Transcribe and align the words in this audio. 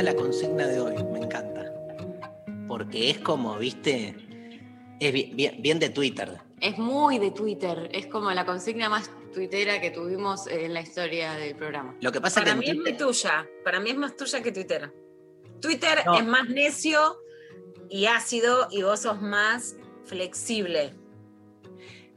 encanta 0.00 0.02
la 0.02 0.14
consigna 0.14 0.66
de 0.66 0.80
hoy, 0.80 0.94
me 1.12 1.18
encanta. 1.20 1.72
Porque 2.68 3.10
es 3.10 3.18
como, 3.18 3.56
viste, 3.58 4.14
es 5.00 5.12
bi- 5.12 5.32
bien, 5.34 5.60
bien 5.62 5.78
de 5.78 5.88
Twitter. 5.90 6.38
Es 6.60 6.78
muy 6.78 7.18
de 7.18 7.30
Twitter, 7.30 7.88
es 7.92 8.06
como 8.06 8.30
la 8.32 8.44
consigna 8.46 8.88
más 8.88 9.10
tuitera 9.32 9.80
que 9.80 9.90
tuvimos 9.90 10.46
en 10.46 10.72
la 10.74 10.80
historia 10.80 11.34
del 11.34 11.54
programa. 11.54 11.94
Lo 12.00 12.10
que 12.12 12.20
pasa 12.20 12.40
Para 12.40 12.52
es 12.52 12.58
mí 12.58 12.64
que 12.64 12.70
es 12.72 12.76
muy 12.78 12.92
tuya. 12.96 13.46
Para 13.64 13.80
mí 13.80 13.90
es 13.90 13.96
más 13.96 14.16
tuya 14.16 14.42
que 14.42 14.52
Twitter. 14.52 14.92
Twitter 15.60 15.98
No. 16.06 16.18
es 16.18 16.26
más 16.26 16.48
necio 16.48 17.18
y 17.90 18.06
ácido 18.06 18.68
y 18.70 18.82
vos 18.82 19.00
sos 19.00 19.20
más 19.20 19.76
flexible. 20.04 20.92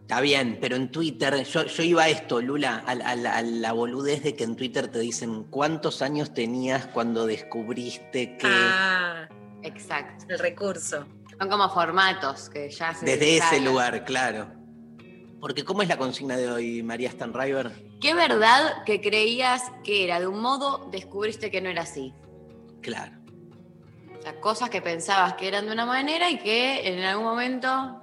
Está 0.10 0.22
bien, 0.22 0.58
pero 0.60 0.76
en 0.76 0.90
Twitter, 0.92 1.44
yo, 1.44 1.66
yo 1.66 1.84
iba 1.84 2.02
a 2.06 2.10
esto, 2.10 2.42
Lula, 2.42 2.84
a, 2.88 2.94
a 2.94 3.16
la- 3.16 3.38
a 3.38 3.42
la 3.44 3.74
boludez 3.74 4.24
de 4.24 4.36
que 4.36 4.44
en 4.44 4.56
Twitter 4.56 4.88
te 4.88 4.98
dicen 4.98 5.44
cuántos 5.52 6.02
años 6.02 6.34
tenías 6.34 6.88
cuando 6.88 7.28
descubriste 7.28 8.36
que 8.38 8.48
Ah, 8.48 9.30
Exacto. 9.62 10.26
el 10.30 10.40
recurso. 10.40 11.06
Son 11.38 11.48
como 11.48 11.70
formatos 11.70 12.50
que 12.50 12.72
ya 12.72 12.96
se 12.96 13.06
desde 13.06 13.38
ese 13.38 13.60
lugar, 13.62 14.04
claro. 14.04 14.48
Porque 15.40 15.64
¿cómo 15.64 15.84
es 15.84 15.88
la 15.88 15.98
consigna 15.98 16.36
de 16.38 16.50
hoy, 16.52 16.82
María 16.82 17.12
Stanriver? 17.12 17.72
¿Qué 18.02 18.16
verdad 18.16 18.84
que 18.86 19.00
creías 19.02 19.62
que 19.84 20.04
era 20.06 20.20
de 20.20 20.26
un 20.26 20.42
modo, 20.42 20.90
descubriste 20.92 21.52
que 21.52 21.62
no 21.62 21.70
era 21.70 21.84
así? 21.84 22.16
Claro. 22.82 23.16
O 24.18 24.22
sea, 24.24 24.40
cosas 24.42 24.72
que 24.72 24.82
pensabas 24.82 25.36
que 25.36 25.48
eran 25.48 25.68
de 25.68 25.72
una 25.72 25.86
manera 25.86 26.32
y 26.32 26.40
que 26.40 26.88
en 26.88 27.04
algún 27.04 27.26
momento. 27.26 28.02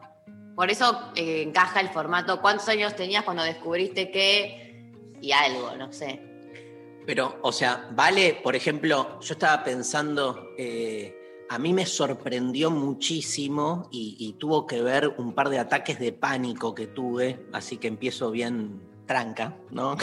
Por 0.57 0.71
eso 0.71 1.13
eh, 1.15 1.43
encaja 1.43 1.81
el 1.81 1.91
formato. 1.91 2.41
¿Cuántos 2.41 2.69
años 2.69 2.97
tenías 2.97 3.23
cuando 3.25 3.43
descubriste 3.43 4.11
que.? 4.11 4.91
Y 5.21 5.33
algo, 5.33 5.77
no 5.77 5.93
sé. 5.93 6.21
Pero, 7.07 7.39
o 7.43 7.53
sea, 7.53 7.89
vale, 7.93 8.41
por 8.43 8.57
ejemplo, 8.57 9.21
yo 9.21 9.35
estaba 9.35 9.63
pensando, 9.63 10.51
eh, 10.59 11.15
a 11.49 11.59
mí 11.59 11.73
me 11.73 11.87
sorprendió 11.87 12.71
muchísimo 12.71 13.89
y, 13.93 14.17
y 14.19 14.33
tuvo 14.35 14.67
que 14.67 14.83
ver 14.83 15.09
un 15.17 15.33
par 15.33 15.49
de 15.49 15.59
ataques 15.59 15.99
de 16.01 16.13
pánico 16.13 16.75
que 16.75 16.89
tuve, 16.89 17.47
así 17.53 17.77
que 17.77 17.87
empiezo 17.87 18.31
bien 18.31 18.81
tranca, 19.07 19.57
¿no? 19.71 19.97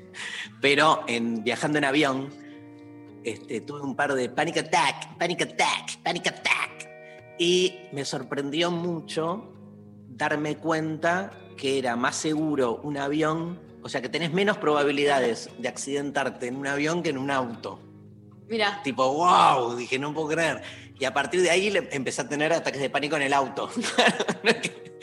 Pero 0.60 1.02
en, 1.08 1.42
viajando 1.42 1.78
en 1.78 1.84
avión, 1.84 2.30
este, 3.24 3.60
tuve 3.62 3.80
un 3.80 3.96
par 3.96 4.14
de 4.14 4.28
panic 4.28 4.58
attack, 4.58 5.16
panic 5.18 5.42
attack, 5.42 6.02
panic 6.02 6.26
attack. 6.28 6.88
Y 7.38 7.74
me 7.92 8.04
sorprendió 8.04 8.70
mucho 8.70 9.53
darme 10.16 10.56
cuenta 10.56 11.30
que 11.56 11.78
era 11.78 11.96
más 11.96 12.16
seguro 12.16 12.80
un 12.82 12.96
avión, 12.96 13.60
o 13.82 13.88
sea, 13.88 14.00
que 14.00 14.08
tenés 14.08 14.32
menos 14.32 14.58
probabilidades 14.58 15.50
de 15.58 15.68
accidentarte 15.68 16.46
en 16.46 16.56
un 16.56 16.66
avión 16.66 17.02
que 17.02 17.10
en 17.10 17.18
un 17.18 17.30
auto. 17.30 17.80
Mira, 18.48 18.80
Tipo, 18.82 19.12
wow, 19.12 19.74
dije, 19.76 19.98
no 19.98 20.12
puedo 20.12 20.28
creer. 20.28 20.62
Y 20.98 21.04
a 21.04 21.14
partir 21.14 21.42
de 21.42 21.50
ahí 21.50 21.70
le 21.70 21.88
empecé 21.92 22.22
a 22.22 22.28
tener 22.28 22.52
ataques 22.52 22.80
de 22.80 22.90
pánico 22.90 23.16
en 23.16 23.22
el 23.22 23.32
auto. 23.32 23.70
no, 24.44 24.50
es 24.50 24.56
que, 24.56 24.98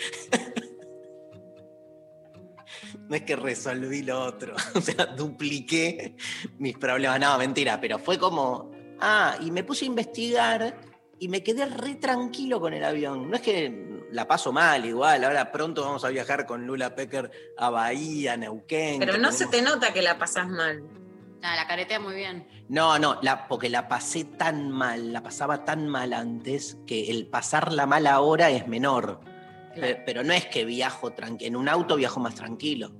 no 3.10 3.16
es 3.16 3.22
que 3.24 3.36
resolví 3.36 4.04
lo 4.04 4.24
otro, 4.24 4.56
o 4.76 4.82
sea, 4.82 5.06
dupliqué 5.06 6.16
mis 6.60 6.78
problemas. 6.78 7.20
No, 7.20 7.38
mentira, 7.38 7.82
pero 7.82 8.00
fue 8.00 8.18
como, 8.18 8.72
ah, 9.00 9.38
y 9.42 9.52
me 9.52 9.64
puse 9.64 9.86
a 9.86 9.88
investigar 9.88 10.91
y 11.22 11.28
me 11.30 11.44
quedé 11.44 11.66
re 11.68 11.96
tranquilo 11.96 12.60
con 12.60 12.74
el 12.74 12.84
avión. 12.84 13.30
No 13.30 13.36
es 13.36 13.42
que 13.44 14.02
la 14.12 14.28
paso 14.28 14.52
mal 14.52 14.84
igual, 14.84 15.24
ahora 15.24 15.52
pronto 15.52 15.84
vamos 15.84 16.04
a 16.04 16.10
viajar 16.10 16.48
con 16.48 16.66
Lula 16.66 16.96
Pecker 16.96 17.30
a 17.58 17.70
Bahía, 17.70 18.36
Neuquén. 18.38 19.00
Pero 19.00 19.18
no 19.20 19.32
se 19.32 19.46
te 19.46 19.62
nota 19.62 19.94
que 19.94 20.02
la 20.02 20.18
pasás 20.18 20.50
mal. 20.50 20.84
ah, 21.44 21.56
la 21.56 21.68
caretea 21.68 22.00
muy 22.00 22.16
bien. 22.16 22.48
No, 22.70 22.98
no, 22.98 23.20
la, 23.22 23.48
porque 23.48 23.70
la 23.70 23.88
pasé 23.88 24.24
tan 24.26 24.72
mal, 24.72 25.14
la 25.14 25.22
pasaba 25.22 25.64
tan 25.64 25.88
mal 25.88 26.12
antes, 26.14 26.78
que 26.88 27.12
el 27.12 27.28
pasarla 27.28 27.86
mal 27.86 28.08
ahora 28.08 28.50
es 28.50 28.68
menor. 28.68 29.20
Pe- 29.76 30.02
Pero 30.06 30.24
no 30.24 30.34
es 30.34 30.48
que 30.48 30.66
viajo 30.66 31.12
tranquilo, 31.12 31.48
en 31.48 31.56
un 31.56 31.70
auto 31.70 31.98
viajo 31.98 32.20
más 32.20 32.34
tranquilo. 32.34 32.92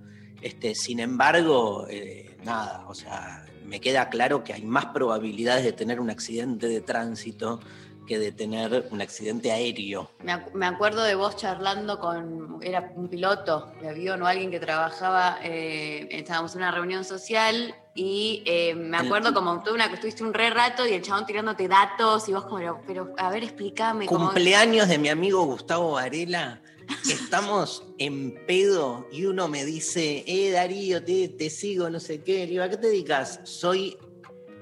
Este, 0.42 0.76
sin 0.76 1.00
embargo, 1.00 1.88
eh, 1.90 2.38
nada, 2.44 2.86
o 2.88 2.94
sea, 2.94 3.46
me 3.66 3.80
queda 3.80 4.10
claro 4.10 4.44
que 4.44 4.54
hay 4.54 4.64
más 4.64 4.88
probabilidades 4.88 5.64
de 5.64 5.72
tener 5.74 6.00
un 6.00 6.10
accidente 6.10 6.68
de 6.68 6.82
tránsito 6.82 7.60
que 8.08 8.20
de 8.20 8.32
tener 8.32 8.88
un 8.92 9.02
accidente 9.02 9.52
aéreo. 9.52 10.10
Me, 10.24 10.34
acu- 10.34 10.52
me 10.54 10.66
acuerdo 10.66 11.04
de 11.04 11.16
vos 11.16 11.36
charlando 11.38 12.00
con, 12.00 12.60
era 12.62 12.92
un 12.96 13.08
piloto 13.10 13.72
de 13.82 13.90
avión 13.90 14.22
o 14.22 14.28
alguien 14.28 14.52
que 14.52 14.60
trabajaba, 14.60 15.40
eh, 15.44 16.08
estábamos 16.12 16.54
en 16.56 16.60
una 16.62 16.72
reunión 16.72 17.04
social 17.06 17.76
y 17.94 18.44
eh, 18.46 18.74
me 18.76 18.98
El- 18.98 19.06
acuerdo 19.06 19.34
como 19.34 19.62
tuve 19.64 19.74
una 19.76 19.88
que 19.90 19.96
estuviste 19.96 20.24
un 20.24 20.34
re 20.34 20.50
rato 20.50 20.86
y 20.88 20.94
el 20.94 21.02
chabón 21.02 21.26
tirándote 21.26 21.68
datos 21.68 22.28
y 22.28 22.34
vos 22.34 22.44
como, 22.46 22.58
pero, 22.58 22.82
pero, 22.88 23.14
a 23.18 23.30
ver, 23.30 23.44
explícame. 23.44 24.06
Cumpleaños 24.08 24.88
de 24.88 24.98
mi 24.98 25.10
amigo 25.10 25.44
Gustavo 25.46 25.92
Varela. 25.94 26.62
Estamos 27.10 27.84
en 28.00 28.36
pedo 28.46 29.08
y 29.12 29.26
uno 29.26 29.48
me 29.48 29.64
dice, 29.64 30.24
eh, 30.28 30.52
Darío, 30.52 31.04
te, 31.04 31.30
te 31.30 31.50
sigo, 31.50 31.90
no 31.90 32.00
sé 32.00 32.22
qué. 32.22 32.40
Le 32.40 32.48
digo, 32.48 32.64
¿a 32.64 32.70
qué 32.70 32.78
te 32.78 32.88
dedicas? 32.88 33.40
Soy 33.44 33.98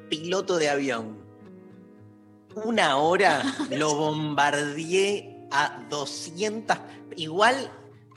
piloto 0.10 0.58
de 0.58 0.70
avión. 0.70 1.29
Una 2.56 2.98
hora 2.98 3.42
lo 3.72 3.96
bombardeé 3.96 5.48
a 5.52 5.86
200. 5.90 6.78
Igual, 7.16 7.72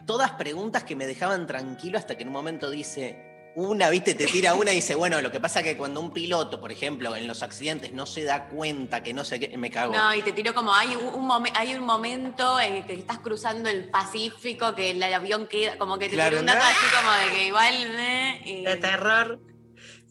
todas 0.07 0.33
preguntas 0.33 0.85
que 0.85 0.97
me 0.97 1.07
dejaban 1.07 1.47
tranquilo 1.47 1.99
hasta 1.99 2.17
que 2.17 2.23
en 2.23 2.29
un 2.29 2.35
momento 2.35 2.71
dice, 2.71 3.51
una, 3.55 3.91
viste, 3.91 4.15
te 4.15 4.27
tira 4.27 4.55
una 4.55 4.73
y 4.73 4.77
dice, 4.77 4.95
bueno, 4.95 5.21
lo 5.21 5.31
que 5.31 5.39
pasa 5.41 5.61
es 5.61 5.67
que 5.67 5.77
cuando 5.77 6.01
un 6.01 6.11
piloto, 6.11 6.61
por 6.61 6.73
ejemplo, 6.73 7.15
en 7.17 7.27
los 7.27 7.43
accidentes 7.43 7.93
no 7.93 8.07
se 8.07 8.25
da 8.25 8.47
cuenta 8.49 9.03
que 9.03 9.13
no 9.13 9.25
sé 9.25 9.39
qué, 9.39 9.57
me 9.59 9.71
cago. 9.71 9.95
No, 9.95 10.15
y 10.15 10.23
te 10.23 10.33
tiró 10.33 10.55
como, 10.55 10.73
hay 10.75 10.97
un, 10.97 11.27
momen- 11.29 11.53
hay 11.55 11.75
un 11.75 11.85
momento 11.85 12.59
en 12.61 12.77
el 12.77 12.87
que 12.87 12.95
estás 12.95 13.19
cruzando 13.19 13.69
el 13.69 13.91
Pacífico, 13.91 14.75
que 14.75 14.91
el 14.93 15.03
avión 15.03 15.47
queda, 15.47 15.77
como 15.77 15.99
que 15.99 16.09
te 16.09 16.15
Claro, 16.15 16.31
tiró 16.31 16.41
un 16.41 16.47
dato 16.47 16.61
¿no? 16.61 16.65
así 16.65 16.87
como 16.97 17.13
de 17.13 17.37
que 17.39 17.47
igual... 17.49 17.75
eh, 17.75 18.41
y- 18.47 18.65
De 18.65 18.77
terror. 18.77 19.39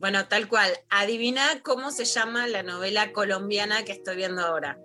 Bueno, 0.02 0.26
tal 0.26 0.48
cual. 0.48 0.72
Adivina 0.90 1.62
cómo 1.62 1.92
se 1.92 2.06
llama 2.06 2.48
la 2.48 2.64
novela 2.64 3.14
colombiana 3.14 3.84
que 3.86 3.92
estoy 3.92 4.16
viendo 4.18 4.42
ahora. 4.42 4.80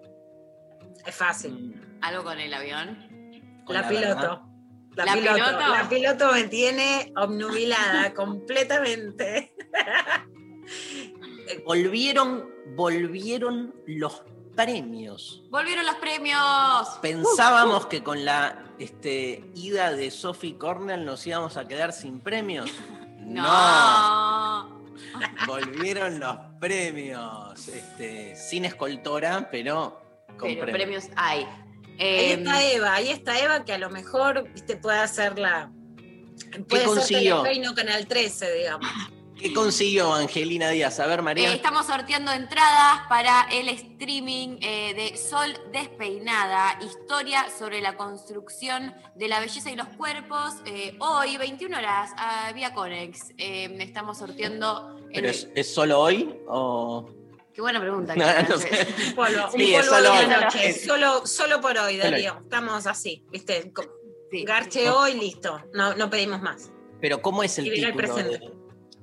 Es 1.07 1.15
fácil. 1.15 1.53
Mm, 1.53 1.99
Algo 2.03 2.23
con 2.23 2.39
el 2.39 2.53
avión. 2.53 3.63
con 3.65 3.75
La, 3.75 3.89
piloto. 3.89 4.43
La, 4.95 5.07
¿La 5.07 5.13
piloto. 5.15 5.35
piloto? 5.35 5.59
La 5.59 5.89
piloto 5.89 6.33
me 6.33 6.45
tiene 6.45 7.13
obnubilada 7.17 8.13
completamente. 8.15 9.55
Volvieron, 11.65 12.51
volvieron 12.75 13.75
los 13.87 14.23
premios. 14.57 15.45
¡Volvieron 15.49 15.87
los 15.87 15.95
premios! 15.97 16.99
Pensábamos 17.01 17.87
que 17.87 18.03
con 18.03 18.25
la 18.25 18.65
este, 18.79 19.45
ida 19.55 19.93
de 19.93 20.11
Sophie 20.11 20.59
Cornell 20.59 21.05
nos 21.05 21.27
íbamos 21.27 21.57
a 21.57 21.67
quedar 21.67 21.93
sin 21.95 22.21
premios. 22.21 22.71
No. 23.27 24.76
Volvieron 25.47 26.21
los 26.21 26.37
premios. 26.61 27.69
Este, 27.69 28.37
sin 28.37 28.65
escoltora, 28.65 29.49
pero 29.51 30.01
con 30.39 30.49
Pero 30.49 30.67
premios. 30.67 31.07
premios 31.07 31.11
hay. 31.17 31.47
Ahí 31.99 32.33
está 32.33 32.63
Eva, 32.63 32.95
ahí 32.95 33.09
está 33.09 33.39
Eva 33.41 33.65
que 33.65 33.73
a 33.73 33.79
lo 33.79 33.89
mejor 33.91 34.51
viste, 34.53 34.77
puede 34.77 34.99
hacer 34.99 35.39
la. 35.39 35.71
Puede 36.69 36.83
ser 36.83 36.85
consiguió? 36.85 37.43
Telefe 37.43 37.59
y 37.59 37.63
no 37.63 37.75
Canal 37.75 38.07
13, 38.07 38.55
digamos. 38.55 38.87
¿Qué 39.47 39.53
¿Qué 39.53 39.55
consiguió 39.55 40.13
Angelina 40.13 40.71
Díaz? 40.71 40.99
A 41.01 41.07
ver, 41.07 41.23
María. 41.23 41.51
Eh, 41.51 41.55
estamos 41.55 41.87
sorteando 41.87 42.33
entradas 42.33 43.03
para 43.09 43.43
el 43.53 43.69
streaming 43.69 44.59
eh, 44.61 44.93
de 44.95 45.17
Sol 45.17 45.57
Despeinada, 45.73 46.79
historia 46.83 47.47
sobre 47.57 47.81
la 47.81 47.97
construcción 47.97 48.95
de 49.15 49.29
la 49.29 49.39
belleza 49.41 49.71
y 49.71 49.77
los 49.77 49.87
cuerpos. 49.89 50.55
Eh, 50.67 50.97
hoy, 50.99 51.37
21 51.37 51.79
horas, 51.79 52.11
a 52.17 52.51
Vía 52.53 52.75
Conex. 52.75 53.31
Eh, 53.39 53.77
estamos 53.81 54.19
sorteando. 54.19 54.97
el- 55.11 55.13
¿Pero 55.15 55.29
es, 55.29 55.49
es 55.55 55.73
solo 55.73 56.01
hoy 56.01 56.35
o...? 56.49 57.09
Qué 57.55 57.61
buena 57.63 57.81
pregunta. 57.81 58.15
No, 58.49 58.59
sé. 58.59 58.87
Un 59.09 59.15
polvo, 59.15 59.51
Sí, 59.57 59.75
un 59.75 59.81
es 59.81 59.87
solo 59.87 60.03
de 60.13 60.19
hoy. 60.19 60.27
la 60.27 60.41
noche. 60.41 60.69
Es- 60.71 60.85
Solo, 60.85 61.27
solo 61.27 61.61
por 61.61 61.79
hoy, 61.79 61.97
Darío. 61.97 62.39
Estamos 62.43 62.87
así, 62.87 63.25
¿viste? 63.31 63.73
Sí. 64.31 64.45
Garche 64.45 64.91
hoy, 64.91 65.15
listo. 65.15 65.63
No, 65.73 65.95
no 65.95 66.11
pedimos 66.11 66.43
más. 66.43 66.71
¿Pero 67.01 67.23
cómo 67.23 67.43
es 67.43 67.57
el 67.59 67.67
Y 67.69 67.71
viene 67.71 67.87
el 67.89 67.93
título? 67.97 68.15
presente. 68.15 68.56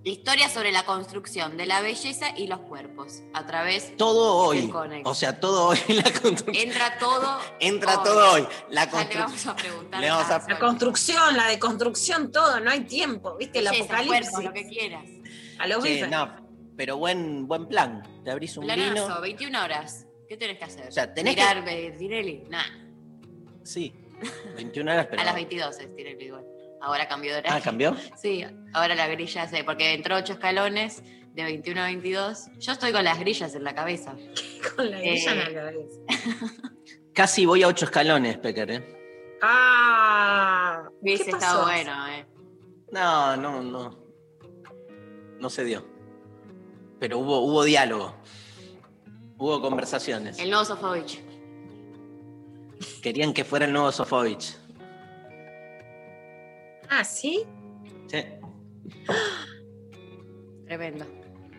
Historia 0.06 0.50
sobre 0.50 0.74
la 0.74 0.84
construcción 0.86 1.56
de 1.56 1.66
la 1.66 1.80
belleza 1.82 2.38
y 2.38 2.48
los 2.48 2.60
cuerpos 2.60 3.22
a 3.34 3.46
través. 3.46 3.96
Todo 3.96 4.36
hoy. 4.36 4.60
El 4.60 4.70
Conex. 4.70 5.08
O 5.10 5.16
sea, 5.16 5.40
todo 5.40 5.68
hoy 5.70 5.78
la 5.88 6.04
construcción. 6.04 6.56
Entra 6.56 6.98
todo. 6.98 7.40
Entra 7.62 7.98
hoy. 7.98 8.04
todo 8.04 8.34
hoy. 8.34 8.48
La 8.70 8.84
le 8.86 8.92
construcción. 8.92 9.24
vamos 9.26 9.48
a 9.48 9.56
preguntar. 9.56 10.02
La 10.50 10.60
construcción, 10.60 11.38
la 11.38 11.48
deconstrucción, 11.48 12.32
todo, 12.34 12.60
no 12.60 12.70
hay 12.70 12.82
tiempo, 12.82 13.38
¿viste? 13.38 13.60
El 13.60 13.66
Belleza, 13.66 13.84
apocalipsis. 13.86 14.30
cuerpos, 14.32 14.44
lo 14.44 14.54
que 14.54 14.68
quieras. 14.68 15.06
A 15.60 15.68
los 15.68 15.82
Che, 15.84 15.94
bifes. 15.94 16.10
no, 16.10 16.36
pero 16.76 16.98
buen, 16.98 17.48
buen 17.48 17.68
plan. 17.68 18.04
Te 18.26 18.32
abrís 18.32 18.58
un 18.58 18.66
Planazo, 18.66 18.94
vino. 19.08 19.22
21 19.22 19.64
horas. 19.64 20.06
¿Qué 20.28 20.36
tenés 20.36 20.58
que 20.58 20.66
hacer? 20.66 20.88
O 20.90 20.92
sea, 20.92 21.14
tenés 21.14 21.36
Mirar 21.36 21.64
eh, 21.70 21.96
Tinelli. 21.98 22.44
Nah, 22.50 22.64
Sí. 23.64 23.94
21 24.58 24.92
horas, 24.92 25.08
pero. 25.10 25.22
a 25.22 25.26
las 25.26 25.36
22 25.36 25.80
es 25.80 25.96
Tinelli 25.96 26.26
igual. 26.26 26.46
Ahora 26.84 27.08
cambió 27.08 27.32
de 27.32 27.38
horario. 27.40 27.58
Ah, 27.58 27.62
¿cambió? 27.64 27.96
Sí, 28.22 28.46
ahora 28.74 28.94
la 28.94 29.08
grilla 29.08 29.48
se. 29.48 29.64
Porque 29.64 29.94
entró 29.94 30.18
8 30.18 30.34
escalones 30.34 31.02
de 31.34 31.44
21 31.44 31.80
a 31.82 31.86
22. 31.86 32.48
Yo 32.60 32.74
estoy 32.74 32.92
con 32.92 33.06
las 33.06 33.18
grillas 33.20 33.56
en 33.56 33.64
la 33.64 33.74
cabeza. 33.74 34.14
Con 34.76 34.92
la 34.92 35.00
grilla 35.00 35.32
en 35.32 35.40
Eh. 35.40 35.44
la 35.46 35.54
cabeza. 35.54 36.00
Casi 37.14 37.46
voy 37.46 37.64
a 37.64 37.68
ocho 37.68 37.86
escalones, 37.86 38.38
Pecker, 38.38 38.72
¿eh? 38.72 39.38
Ah, 39.42 40.90
Hubiese 41.02 41.26
¿qué 41.26 41.32
estado 41.32 41.64
pasó? 41.64 41.72
bueno, 41.72 42.08
eh. 42.10 42.26
No, 42.92 43.38
no, 43.38 43.62
no. 43.62 44.00
No 45.40 45.50
se 45.50 45.64
dio. 45.64 45.86
Pero 47.00 47.20
hubo, 47.20 47.40
hubo 47.40 47.64
diálogo. 47.64 48.14
Hubo 49.38 49.62
conversaciones. 49.62 50.38
El 50.40 50.50
nuevo 50.50 50.66
Sofovich. 50.66 51.22
Querían 53.02 53.34
que 53.34 53.44
fuera 53.44 53.66
el 53.66 53.74
nuevo 53.74 53.92
Sofovich. 53.92 54.58
Ah, 56.96 57.04
¿sí? 57.04 57.44
Sí. 58.08 58.24
Tremendo. 60.68 61.06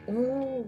Uh, 0.06 0.64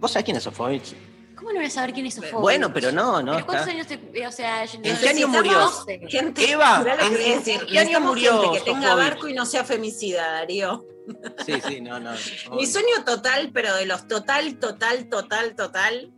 ¿Vos 0.00 0.10
sabés 0.10 0.24
quién 0.24 0.36
es 0.36 0.42
Sofovich? 0.42 0.94
¿Cómo 1.36 1.50
no 1.50 1.56
voy 1.58 1.66
a 1.66 1.70
saber 1.70 1.92
quién 1.92 2.06
es 2.06 2.14
Sofovich? 2.14 2.40
Bueno, 2.40 2.72
pero 2.72 2.90
no, 2.92 3.22
no. 3.22 3.34
¿Pero 3.34 3.46
cuántos 3.46 3.68
está- 3.68 3.92
años 3.92 4.12
te, 4.12 4.26
o 4.26 4.32
sea, 4.32 4.64
yo- 4.64 4.80
¿En 4.82 4.96
qué 4.98 5.08
año 5.08 5.28
murió? 5.28 5.70
gente, 6.08 6.50
Eva, 6.50 6.80
mirá 6.80 6.96
lo 6.96 7.00
que 7.02 7.06
¿en- 7.06 7.12
voy 7.14 7.22
a 7.22 7.26
en 7.34 7.38
decir. 7.38 7.66
qué 7.68 7.78
año 7.78 8.00
murió 8.00 8.40
gente 8.42 8.58
que 8.58 8.64
tenga 8.64 8.88
Sofovich? 8.88 9.08
barco 9.10 9.28
y 9.28 9.34
no 9.34 9.46
sea 9.46 9.64
femicida, 9.64 10.32
Darío. 10.32 10.84
Sí, 11.44 11.54
sí, 11.66 11.80
no, 11.80 11.98
no. 12.00 12.10
Mi 12.56 12.66
sueño 12.66 13.04
total, 13.04 13.50
pero 13.52 13.74
de 13.76 13.86
los 13.86 14.06
total, 14.08 14.58
total, 14.58 15.08
total, 15.08 15.54
total, 15.56 16.12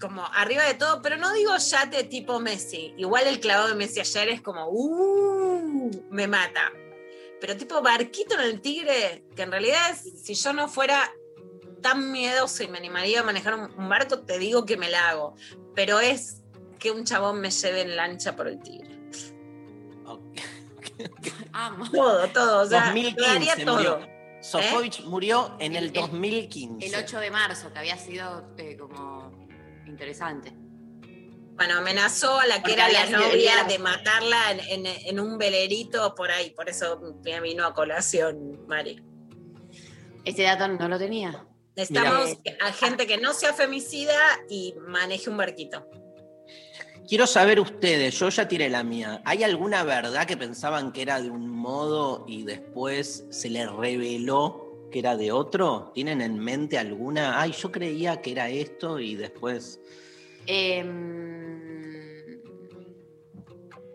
como 0.00 0.24
arriba 0.26 0.64
de 0.64 0.74
todo, 0.74 1.02
pero 1.02 1.16
no 1.16 1.32
digo 1.32 1.56
yate 1.56 2.04
tipo 2.04 2.40
Messi. 2.40 2.94
Igual 2.96 3.26
el 3.26 3.40
clavado 3.40 3.68
de 3.68 3.74
Messi 3.74 4.00
ayer 4.00 4.28
es 4.30 4.40
como, 4.42 4.66
uh, 4.68 5.90
me 6.10 6.26
mata. 6.26 6.72
Pero 7.40 7.56
tipo 7.56 7.80
barquito 7.82 8.34
en 8.34 8.40
el 8.40 8.60
Tigre, 8.60 9.24
que 9.36 9.42
en 9.42 9.50
realidad 9.52 9.90
es, 9.90 10.22
si 10.24 10.34
yo 10.34 10.52
no 10.52 10.68
fuera 10.68 11.12
tan 11.82 12.10
miedoso 12.10 12.64
y 12.64 12.68
me 12.68 12.78
animaría 12.78 13.20
a 13.20 13.22
manejar 13.22 13.54
un, 13.54 13.72
un 13.76 13.88
barco, 13.88 14.20
te 14.20 14.38
digo 14.38 14.64
que 14.66 14.76
me 14.76 14.88
la 14.90 15.10
hago. 15.10 15.36
Pero 15.74 16.00
es 16.00 16.42
que 16.78 16.90
un 16.90 17.04
chabón 17.04 17.40
me 17.40 17.50
lleve 17.50 17.82
en 17.82 17.94
lancha 17.96 18.34
por 18.34 18.48
el 18.48 18.60
Tigre. 18.60 18.98
Ok. 20.06 20.22
Amo. 21.52 21.88
Todo, 21.90 22.28
todo. 22.30 22.62
O 22.62 22.66
sea, 22.66 22.86
2015 22.86 23.20
daría 23.30 23.64
todo. 23.64 23.76
murió. 23.76 24.18
Sofovich 24.40 25.02
murió 25.04 25.56
en 25.58 25.74
el 25.76 25.84
El- 25.86 25.92
2015. 25.92 26.86
El 26.86 26.94
8 26.94 27.20
de 27.20 27.30
marzo, 27.30 27.72
que 27.72 27.78
había 27.80 27.96
sido 27.98 28.48
eh, 28.56 28.76
como 28.76 29.27
interesante. 29.98 30.52
Bueno, 31.56 31.74
amenazó 31.78 32.38
a 32.38 32.46
la 32.46 32.62
que 32.62 32.70
Porque 32.70 32.74
era 32.74 32.88
la 32.88 33.06
novia 33.18 33.64
de 33.68 33.80
matarla 33.80 34.52
en, 34.52 34.60
en- 34.86 34.86
en 34.86 35.18
un 35.20 35.38
velerito 35.38 36.14
por 36.14 36.30
ahí. 36.30 36.50
Por 36.50 36.68
eso 36.68 37.00
me 37.24 37.40
vino 37.40 37.64
a 37.66 37.74
colación, 37.74 38.64
Mari. 38.68 39.02
Ese 40.24 40.42
dato 40.44 40.68
no 40.68 40.88
lo 40.88 40.98
tenía. 40.98 41.44
Necesitamos 41.74 42.36
a 42.60 42.72
gente 42.72 43.06
que 43.08 43.18
no 43.18 43.34
sea 43.34 43.52
femicida 43.54 44.14
y 44.48 44.74
maneje 44.86 45.30
un 45.30 45.36
barquito. 45.36 45.88
Quiero 47.08 47.26
saber 47.26 47.58
ustedes, 47.58 48.16
yo 48.18 48.28
ya 48.28 48.46
tiré 48.46 48.68
la 48.68 48.84
mía. 48.84 49.20
¿Hay 49.24 49.42
alguna 49.42 49.82
verdad 49.82 50.26
que 50.26 50.36
pensaban 50.36 50.92
que 50.92 51.02
era 51.02 51.20
de 51.20 51.30
un 51.30 51.48
modo 51.48 52.24
y 52.28 52.44
después 52.44 53.24
se 53.30 53.48
les 53.50 53.68
reveló 53.70 54.67
que 54.90 54.98
era 54.98 55.16
de 55.16 55.32
otro? 55.32 55.90
¿Tienen 55.94 56.20
en 56.20 56.38
mente 56.38 56.78
alguna? 56.78 57.40
Ay, 57.40 57.52
yo 57.52 57.70
creía 57.70 58.20
que 58.20 58.32
era 58.32 58.48
esto 58.48 58.98
y 58.98 59.16
después. 59.16 59.80
Em, 60.46 62.40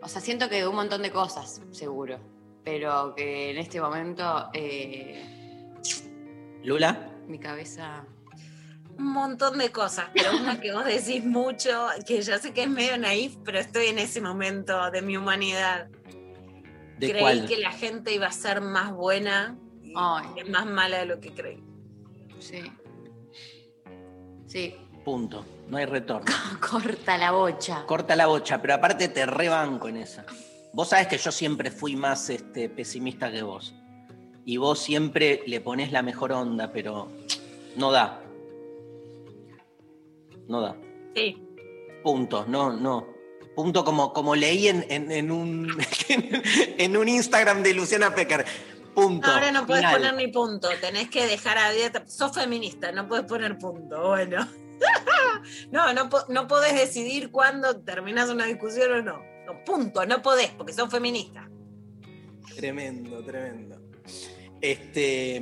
o 0.00 0.08
sea, 0.08 0.20
siento 0.20 0.48
que 0.48 0.66
un 0.66 0.76
montón 0.76 1.02
de 1.02 1.10
cosas, 1.10 1.60
seguro. 1.70 2.18
Pero 2.64 3.14
que 3.14 3.50
en 3.50 3.58
este 3.58 3.80
momento 3.80 4.48
eh, 4.54 5.22
¿Lula? 6.62 7.10
mi 7.26 7.38
cabeza. 7.38 8.06
Un 8.96 9.12
montón 9.12 9.58
de 9.58 9.70
cosas, 9.70 10.06
pero 10.14 10.36
una 10.36 10.60
que 10.60 10.72
vos 10.72 10.84
decís 10.84 11.24
mucho, 11.24 11.88
que 12.06 12.22
yo 12.22 12.38
sé 12.38 12.52
que 12.52 12.62
es 12.62 12.70
medio 12.70 12.96
naif, 12.96 13.36
pero 13.44 13.58
estoy 13.58 13.86
en 13.86 13.98
ese 13.98 14.20
momento 14.20 14.90
de 14.90 15.02
mi 15.02 15.16
humanidad. 15.16 15.88
¿De 16.98 17.10
creí 17.10 17.20
cuál? 17.20 17.46
que 17.46 17.56
la 17.56 17.72
gente 17.72 18.14
iba 18.14 18.28
a 18.28 18.32
ser 18.32 18.60
más 18.60 18.92
buena 18.92 19.58
Ay. 19.96 20.26
es 20.36 20.48
más 20.48 20.66
mala 20.66 20.98
de 20.98 21.06
lo 21.06 21.20
que 21.20 21.30
creí. 21.32 21.62
Sí. 22.40 22.62
Sí. 24.46 24.74
Punto. 25.04 25.44
No 25.68 25.76
hay 25.76 25.86
retorno. 25.86 26.26
Corta 26.70 27.16
la 27.18 27.32
bocha. 27.32 27.84
Corta 27.86 28.16
la 28.16 28.26
bocha, 28.26 28.60
pero 28.60 28.74
aparte 28.74 29.08
te 29.08 29.26
rebanco 29.26 29.88
en 29.88 29.98
esa. 29.98 30.24
Vos 30.72 30.88
sabés 30.88 31.06
que 31.06 31.18
yo 31.18 31.30
siempre 31.32 31.70
fui 31.70 31.96
más 31.96 32.28
este, 32.30 32.68
pesimista 32.68 33.30
que 33.30 33.42
vos. 33.42 33.74
Y 34.44 34.56
vos 34.58 34.78
siempre 34.78 35.42
le 35.46 35.60
pones 35.60 35.90
la 35.92 36.02
mejor 36.02 36.32
onda, 36.32 36.70
pero 36.72 37.08
no 37.76 37.90
da. 37.92 38.20
No 40.48 40.60
da. 40.60 40.76
Sí. 41.14 41.40
Punto, 42.02 42.44
no, 42.46 42.72
no. 42.72 43.06
Punto 43.56 43.84
como, 43.84 44.12
como 44.12 44.34
leí 44.34 44.68
en, 44.68 44.84
en- 44.90 45.10
en 45.12 45.30
un, 45.30 45.68
en 46.78 46.96
un 46.96 47.08
Instagram 47.08 47.62
de 47.62 47.72
Luciana 47.72 48.14
Pecker. 48.14 48.44
Punto. 48.94 49.28
Ahora 49.30 49.50
no 49.50 49.66
puedes 49.66 49.84
poner 49.90 50.14
ni 50.14 50.28
punto, 50.28 50.68
tenés 50.80 51.10
que 51.10 51.26
dejar 51.26 51.58
a 51.58 51.70
dieta. 51.72 52.04
Sos 52.06 52.32
feminista, 52.32 52.92
no 52.92 53.08
puedes 53.08 53.24
poner 53.26 53.58
punto. 53.58 54.08
Bueno. 54.08 54.46
no, 55.72 55.92
no, 55.92 56.08
no 56.28 56.46
podés 56.46 56.74
decidir 56.74 57.30
cuándo 57.30 57.80
terminás 57.80 58.30
una 58.30 58.44
discusión 58.46 58.92
o 58.92 59.02
no. 59.02 59.22
No, 59.46 59.64
punto, 59.64 60.06
no 60.06 60.22
podés, 60.22 60.50
porque 60.50 60.72
sos 60.72 60.90
feminista. 60.90 61.48
Tremendo, 62.56 63.22
tremendo. 63.24 63.80
Este, 64.60 65.40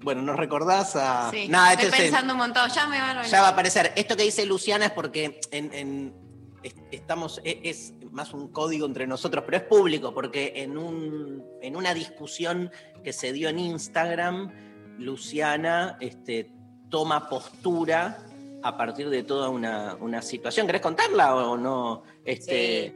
bueno, 0.00 0.22
¿nos 0.22 0.36
recordás 0.36 0.94
a...? 0.96 1.30
Sí. 1.30 1.48
Nada, 1.48 1.72
Estoy 1.72 1.86
este 1.86 1.96
es- 1.98 2.02
pensando 2.04 2.32
un 2.34 2.38
montón. 2.38 2.70
Ya 2.70 2.86
me 2.86 2.98
van 3.00 3.18
a 3.18 3.22
Ya 3.24 3.40
va 3.42 3.48
a 3.48 3.50
aparecer. 3.50 3.92
Esto 3.96 4.16
que 4.16 4.22
dice 4.22 4.46
Luciana 4.46 4.86
es 4.86 4.92
porque 4.92 5.40
en, 5.50 5.74
en- 5.74 6.14
es- 6.62 6.74
estamos, 6.92 7.40
e- 7.44 7.60
es, 7.64 7.92
más 8.18 8.34
un 8.34 8.48
código 8.48 8.84
entre 8.84 9.06
nosotros, 9.06 9.44
pero 9.46 9.58
es 9.58 9.62
público, 9.62 10.12
porque 10.12 10.52
en, 10.56 10.76
un, 10.76 11.44
en 11.62 11.76
una 11.76 11.94
discusión 11.94 12.70
que 13.04 13.12
se 13.12 13.32
dio 13.32 13.48
en 13.48 13.60
Instagram, 13.60 14.52
Luciana 14.98 15.96
este, 16.00 16.50
toma 16.90 17.28
postura 17.28 18.18
a 18.62 18.76
partir 18.76 19.08
de 19.08 19.22
toda 19.22 19.50
una, 19.50 19.96
una 20.00 20.20
situación. 20.20 20.66
¿Querés 20.66 20.82
contarla 20.82 21.36
o 21.36 21.56
no? 21.56 22.02
Este, 22.24 22.94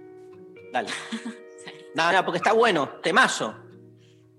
Dale. 0.73 0.89
No, 1.95 2.11
no, 2.11 2.25
porque 2.25 2.39
está 2.39 2.55
bueno, 2.55 2.89
temazo. 3.03 3.55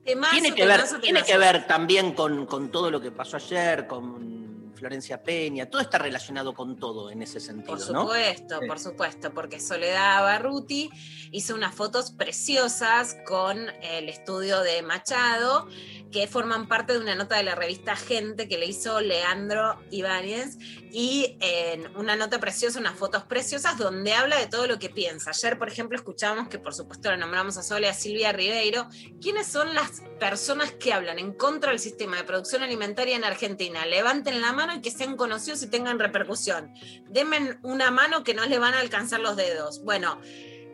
Temazo, 0.03 0.31
Tiene 0.31 0.55
que 0.55 0.65
ver, 0.65 0.77
temazo, 0.77 0.99
tiene 0.99 1.21
que 1.21 1.37
ver 1.37 1.67
también 1.67 2.13
con, 2.13 2.47
con 2.47 2.71
todo 2.71 2.89
lo 2.89 2.99
que 2.99 3.11
pasó 3.11 3.37
ayer, 3.37 3.85
con 3.85 4.32
Florencia 4.83 5.23
Peña, 5.23 5.69
todo 5.69 5.81
está 5.81 5.97
relacionado 5.97 6.53
con 6.53 6.75
todo 6.75 7.09
en 7.09 7.21
ese 7.21 7.39
sentido, 7.39 7.77
Por 7.77 7.91
¿no? 7.93 8.01
supuesto, 8.01 8.59
Sí. 8.59 8.67
por 8.67 8.79
supuesto, 8.79 9.33
porque 9.33 9.61
Soledad 9.61 10.21
Barruti 10.23 10.89
hizo 11.31 11.55
unas 11.55 11.73
fotos 11.73 12.11
preciosas 12.11 13.15
con 13.25 13.69
el 13.81 14.09
estudio 14.09 14.59
de 14.59 14.81
Machado 14.81 15.69
que 16.11 16.27
forman 16.27 16.67
parte 16.67 16.91
de 16.93 16.99
una 16.99 17.15
nota 17.15 17.37
de 17.37 17.43
la 17.43 17.55
revista 17.55 17.95
Gente 17.95 18.49
que 18.49 18.57
le 18.57 18.65
hizo 18.65 18.99
Leandro 18.99 19.79
Ibáñez 19.89 20.57
y 20.91 21.37
en 21.39 21.95
una 21.95 22.15
nota 22.17 22.39
preciosa, 22.39 22.77
unas 22.77 22.95
fotos 22.99 23.23
preciosas 23.23 23.77
donde 23.77 24.13
habla 24.13 24.37
de 24.37 24.47
todo 24.47 24.67
lo 24.67 24.77
que 24.79 24.89
piensa. 24.89 25.29
Ayer, 25.31 25.57
por 25.57 25.69
ejemplo, 25.69 25.97
escuchábamos 25.97 26.49
que 26.49 26.59
por 26.59 26.75
supuesto 26.75 27.09
la 27.09 27.15
nombramos 27.17 27.57
a 27.57 27.63
Sole, 27.63 27.87
a 27.87 27.93
Silvia 27.93 28.33
Ribeiro. 28.33 28.87
¿Quiénes 29.21 29.47
son 29.47 29.73
las 29.73 30.03
personas 30.23 30.71
que 30.71 30.93
hablan 30.93 31.19
en 31.19 31.33
contra 31.33 31.71
del 31.71 31.79
sistema 31.79 32.15
de 32.15 32.23
producción 32.23 32.63
alimentaria 32.63 33.17
en 33.17 33.25
Argentina? 33.25 33.85
Levanten 33.85 34.39
la 34.39 34.53
mano 34.53 34.73
y 34.73 34.79
que 34.79 34.89
sean 34.89 35.17
conocidos 35.17 35.61
y 35.63 35.67
tengan 35.67 35.99
repercusión. 35.99 36.73
Denme 37.09 37.59
una 37.61 37.91
mano 37.91 38.23
que 38.23 38.33
no 38.33 38.45
le 38.45 38.57
van 38.57 38.73
a 38.73 38.79
alcanzar 38.79 39.19
los 39.19 39.35
dedos. 39.35 39.83
Bueno, 39.83 40.21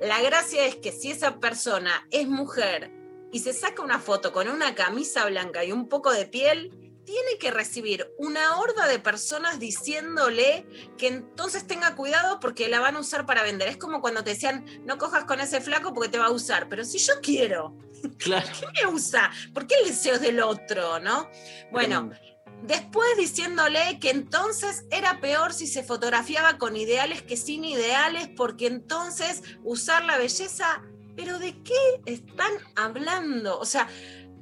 la 0.02 0.22
gracia 0.22 0.68
es 0.68 0.76
que 0.76 0.92
si 0.92 1.10
esa 1.10 1.40
persona 1.40 2.06
es 2.12 2.28
mujer 2.28 2.92
y 3.32 3.40
se 3.40 3.54
saca 3.54 3.82
una 3.82 3.98
foto 3.98 4.32
con 4.34 4.48
una 4.50 4.76
camisa 4.76 5.26
blanca 5.26 5.66
y 5.66 5.72
un 5.72 5.90
poco 5.90 6.12
de 6.12 6.28
piel, 6.28 6.89
tiene 7.10 7.40
que 7.40 7.50
recibir 7.50 8.14
una 8.20 8.58
horda 8.58 8.88
de 8.88 9.00
personas 9.00 9.60
diciéndole 9.60 10.68
que 10.96 11.08
entonces 11.08 11.66
tenga 11.66 11.96
cuidado 11.96 12.40
porque 12.40 12.70
la 12.70 12.80
van 12.80 12.98
a 12.98 13.00
usar 13.00 13.26
para 13.26 13.42
vender. 13.42 13.68
Es 13.68 13.78
como 13.78 14.00
cuando 14.00 14.24
te 14.24 14.30
decían, 14.32 14.64
no 14.86 15.00
cojas 15.00 15.24
con 15.24 15.40
ese 15.40 15.60
flaco 15.60 15.92
porque 15.92 16.10
te 16.10 16.20
va 16.20 16.28
a 16.28 16.32
usar. 16.32 16.70
Pero 16.70 16.86
si 16.86 17.00
yo 17.00 17.14
quiero, 17.24 17.76
Claro. 18.20 18.48
¿qué 18.60 18.68
me 18.86 18.94
usa? 18.94 19.32
¿Por 19.56 19.66
qué 19.66 19.74
el 19.82 19.88
deseo 19.88 20.16
es 20.16 20.22
del 20.22 20.40
otro, 20.40 21.00
no? 21.00 21.28
Bueno, 21.72 22.12
Después 22.62 23.08
diciéndole 23.18 24.00
que 24.02 24.10
entonces 24.10 24.84
era 24.92 25.22
peor 25.22 25.54
si 25.54 25.66
se 25.66 25.82
fotografiaba 25.82 26.58
con 26.58 26.76
ideales 26.76 27.22
que 27.22 27.38
sin 27.38 27.64
ideales, 27.64 28.28
porque 28.36 28.68
entonces 28.68 29.44
usar 29.64 30.04
la 30.04 30.18
belleza, 30.18 30.84
pero 31.16 31.40
¿de 31.40 31.64
qué 31.64 32.02
están 32.06 32.52
hablando? 32.76 33.58
O 33.58 33.66
sea, 33.66 33.88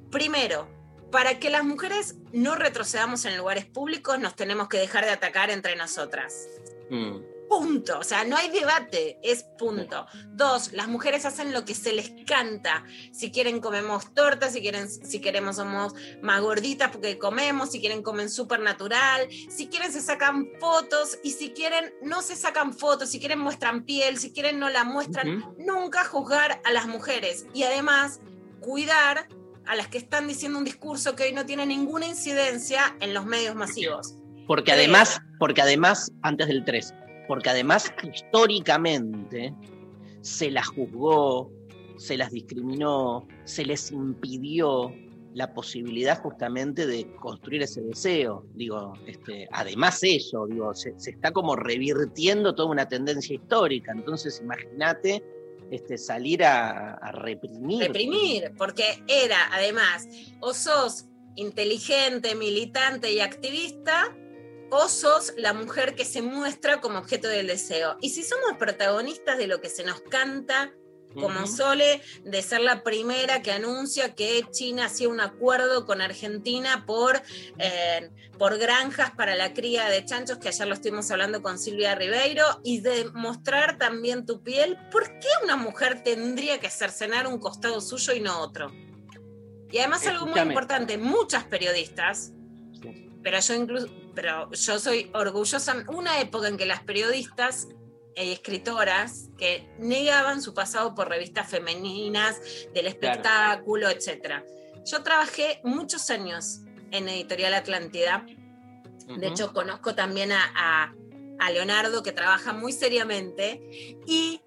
primero, 0.09 0.67
para 1.11 1.39
que 1.39 1.49
las 1.49 1.63
mujeres 1.63 2.15
no 2.31 2.55
retrocedamos 2.55 3.25
en 3.25 3.37
lugares 3.37 3.65
públicos, 3.65 4.19
nos 4.19 4.35
tenemos 4.35 4.67
que 4.67 4.77
dejar 4.77 5.05
de 5.05 5.11
atacar 5.11 5.49
entre 5.49 5.75
nosotras. 5.75 6.47
Mm. 6.89 7.37
Punto. 7.47 7.99
O 7.99 8.03
sea, 8.03 8.25
no 8.25 8.35
hay 8.35 8.49
debate, 8.49 9.19
es 9.23 9.43
punto. 9.57 10.05
Dos, 10.33 10.73
las 10.73 10.89
mujeres 10.89 11.25
hacen 11.25 11.53
lo 11.53 11.63
que 11.63 11.75
se 11.75 11.93
les 11.93 12.11
canta. 12.25 12.83
Si 13.13 13.31
quieren 13.31 13.61
comemos 13.61 14.13
tortas, 14.13 14.51
si 14.51 14.61
quieren, 14.61 14.89
si 14.89 15.21
queremos 15.21 15.55
somos 15.55 15.93
más 16.21 16.41
gorditas 16.41 16.91
porque 16.91 17.17
comemos, 17.17 17.71
si 17.71 17.79
quieren 17.79 18.03
comen 18.03 18.29
súper 18.29 18.59
natural, 18.59 19.29
si 19.49 19.67
quieren 19.67 19.93
se 19.93 20.01
sacan 20.01 20.49
fotos 20.59 21.19
y 21.23 21.31
si 21.31 21.51
quieren 21.51 21.93
no 22.01 22.21
se 22.21 22.35
sacan 22.35 22.73
fotos, 22.73 23.09
si 23.09 23.19
quieren 23.19 23.39
muestran 23.39 23.85
piel, 23.85 24.17
si 24.17 24.33
quieren 24.33 24.59
no 24.59 24.69
la 24.69 24.83
muestran. 24.83 25.55
Nunca 25.57 26.03
juzgar 26.03 26.61
a 26.65 26.71
las 26.73 26.87
mujeres 26.87 27.45
y 27.53 27.63
además 27.63 28.19
cuidar 28.59 29.29
a 29.67 29.75
las 29.75 29.87
que 29.87 29.97
están 29.97 30.27
diciendo 30.27 30.57
un 30.57 30.63
discurso 30.63 31.15
que 31.15 31.23
hoy 31.23 31.33
no 31.33 31.45
tiene 31.45 31.65
ninguna 31.65 32.07
incidencia 32.07 32.95
en 32.99 33.13
los 33.13 33.25
medios 33.25 33.55
masivos. 33.55 34.15
Porque 34.47 34.71
Tres. 34.71 34.77
además, 34.77 35.21
porque 35.39 35.61
además, 35.61 36.11
antes 36.21 36.47
del 36.47 36.63
3, 36.63 36.93
porque 37.27 37.49
además 37.49 37.93
históricamente 38.03 39.53
se 40.21 40.49
las 40.49 40.67
juzgó, 40.67 41.51
se 41.97 42.17
las 42.17 42.31
discriminó, 42.31 43.27
se 43.43 43.65
les 43.65 43.91
impidió 43.91 44.93
la 45.33 45.53
posibilidad 45.53 46.19
justamente 46.21 46.87
de 46.87 47.13
construir 47.17 47.61
ese 47.61 47.81
deseo. 47.81 48.45
Digo, 48.55 48.93
este, 49.05 49.47
además 49.51 49.99
eso, 50.01 50.47
digo, 50.47 50.73
se, 50.73 50.97
se 50.97 51.11
está 51.11 51.31
como 51.31 51.55
revirtiendo 51.55 52.55
toda 52.55 52.71
una 52.71 52.87
tendencia 52.87 53.35
histórica. 53.35 53.91
Entonces, 53.91 54.39
imagínate 54.41 55.23
este, 55.71 55.97
salir 55.97 56.43
a, 56.43 56.93
a 56.93 57.11
reprimir. 57.11 57.79
reprimir, 57.87 58.53
porque 58.57 59.03
era 59.07 59.37
además, 59.51 60.07
o 60.39 60.53
sos 60.53 61.05
inteligente, 61.35 62.35
militante 62.35 63.11
y 63.11 63.19
activista, 63.19 64.15
o 64.69 64.89
sos 64.89 65.33
la 65.37 65.53
mujer 65.53 65.95
que 65.95 66.05
se 66.05 66.21
muestra 66.21 66.81
como 66.81 66.99
objeto 66.99 67.27
del 67.27 67.47
deseo. 67.47 67.97
Y 68.01 68.09
si 68.09 68.23
somos 68.23 68.57
protagonistas 68.57 69.37
de 69.37 69.47
lo 69.47 69.61
que 69.61 69.69
se 69.69 69.83
nos 69.83 70.01
canta, 70.01 70.73
como. 71.21 71.47
Sole, 71.47 72.01
de 72.23 72.41
ser 72.41 72.61
la 72.61 72.83
primera 72.83 73.41
que 73.41 73.51
anuncia 73.51 74.15
que 74.15 74.45
China 74.51 74.85
hacía 74.85 75.09
un 75.09 75.19
acuerdo 75.19 75.85
con 75.85 76.01
Argentina 76.01 76.85
por, 76.85 77.21
eh, 77.57 78.09
por 78.37 78.57
granjas 78.57 79.11
para 79.11 79.35
la 79.35 79.53
cría 79.53 79.89
de 79.89 80.03
chanchos, 80.05 80.37
que 80.37 80.49
ayer 80.49 80.67
lo 80.67 80.73
estuvimos 80.73 81.09
hablando 81.11 81.41
con 81.41 81.57
Silvia 81.57 81.95
Ribeiro, 81.95 82.43
y 82.63 82.81
de 82.81 83.05
mostrar 83.13 83.77
también 83.77 84.25
tu 84.25 84.41
piel, 84.43 84.77
¿por 84.91 85.05
qué 85.19 85.27
una 85.43 85.55
mujer 85.55 86.03
tendría 86.03 86.59
que 86.59 86.69
cercenar 86.69 87.27
un 87.27 87.39
costado 87.39 87.81
suyo 87.81 88.13
y 88.13 88.19
no 88.19 88.39
otro? 88.39 88.71
Y 89.71 89.79
además 89.79 90.05
algo 90.07 90.25
muy 90.25 90.39
importante, 90.39 90.97
muchas 90.97 91.43
periodistas, 91.45 92.31
Sí. 92.81 93.09
pero 93.23 93.39
yo 93.39 93.53
incluso, 93.53 93.87
pero 94.15 94.51
yo 94.51 94.79
soy 94.79 95.09
orgullosa, 95.13 95.83
una 95.87 96.21
época 96.21 96.47
en 96.47 96.57
que 96.57 96.65
las 96.65 96.83
periodistas 96.83 97.67
y 98.17 98.31
escritoras 98.31 99.29
que 99.37 99.69
negaban 99.79 100.41
su 100.41 100.53
pasado 100.53 100.95
por 100.95 101.09
revistas 101.09 101.49
femeninas, 101.49 102.39
del 102.73 102.87
espectáculo, 102.87 103.89
etcétera. 103.89 104.43
Yo 104.85 105.03
trabajé 105.03 105.59
muchos 105.63 106.09
años 106.09 106.61
en 106.91 107.09
Editorial 107.09 107.53
Atlántida, 107.53 108.25
de 109.07 109.27
hecho 109.27 109.53
conozco 109.53 109.95
también 109.95 110.31
a, 110.31 110.41
a- 110.55 110.93
a 111.39 111.51
Leonardo 111.51 112.01
que 112.01 112.11
trabaja 112.11 112.51
muy 112.51 112.71
seriamente. 112.73 113.61
Y 114.07 114.41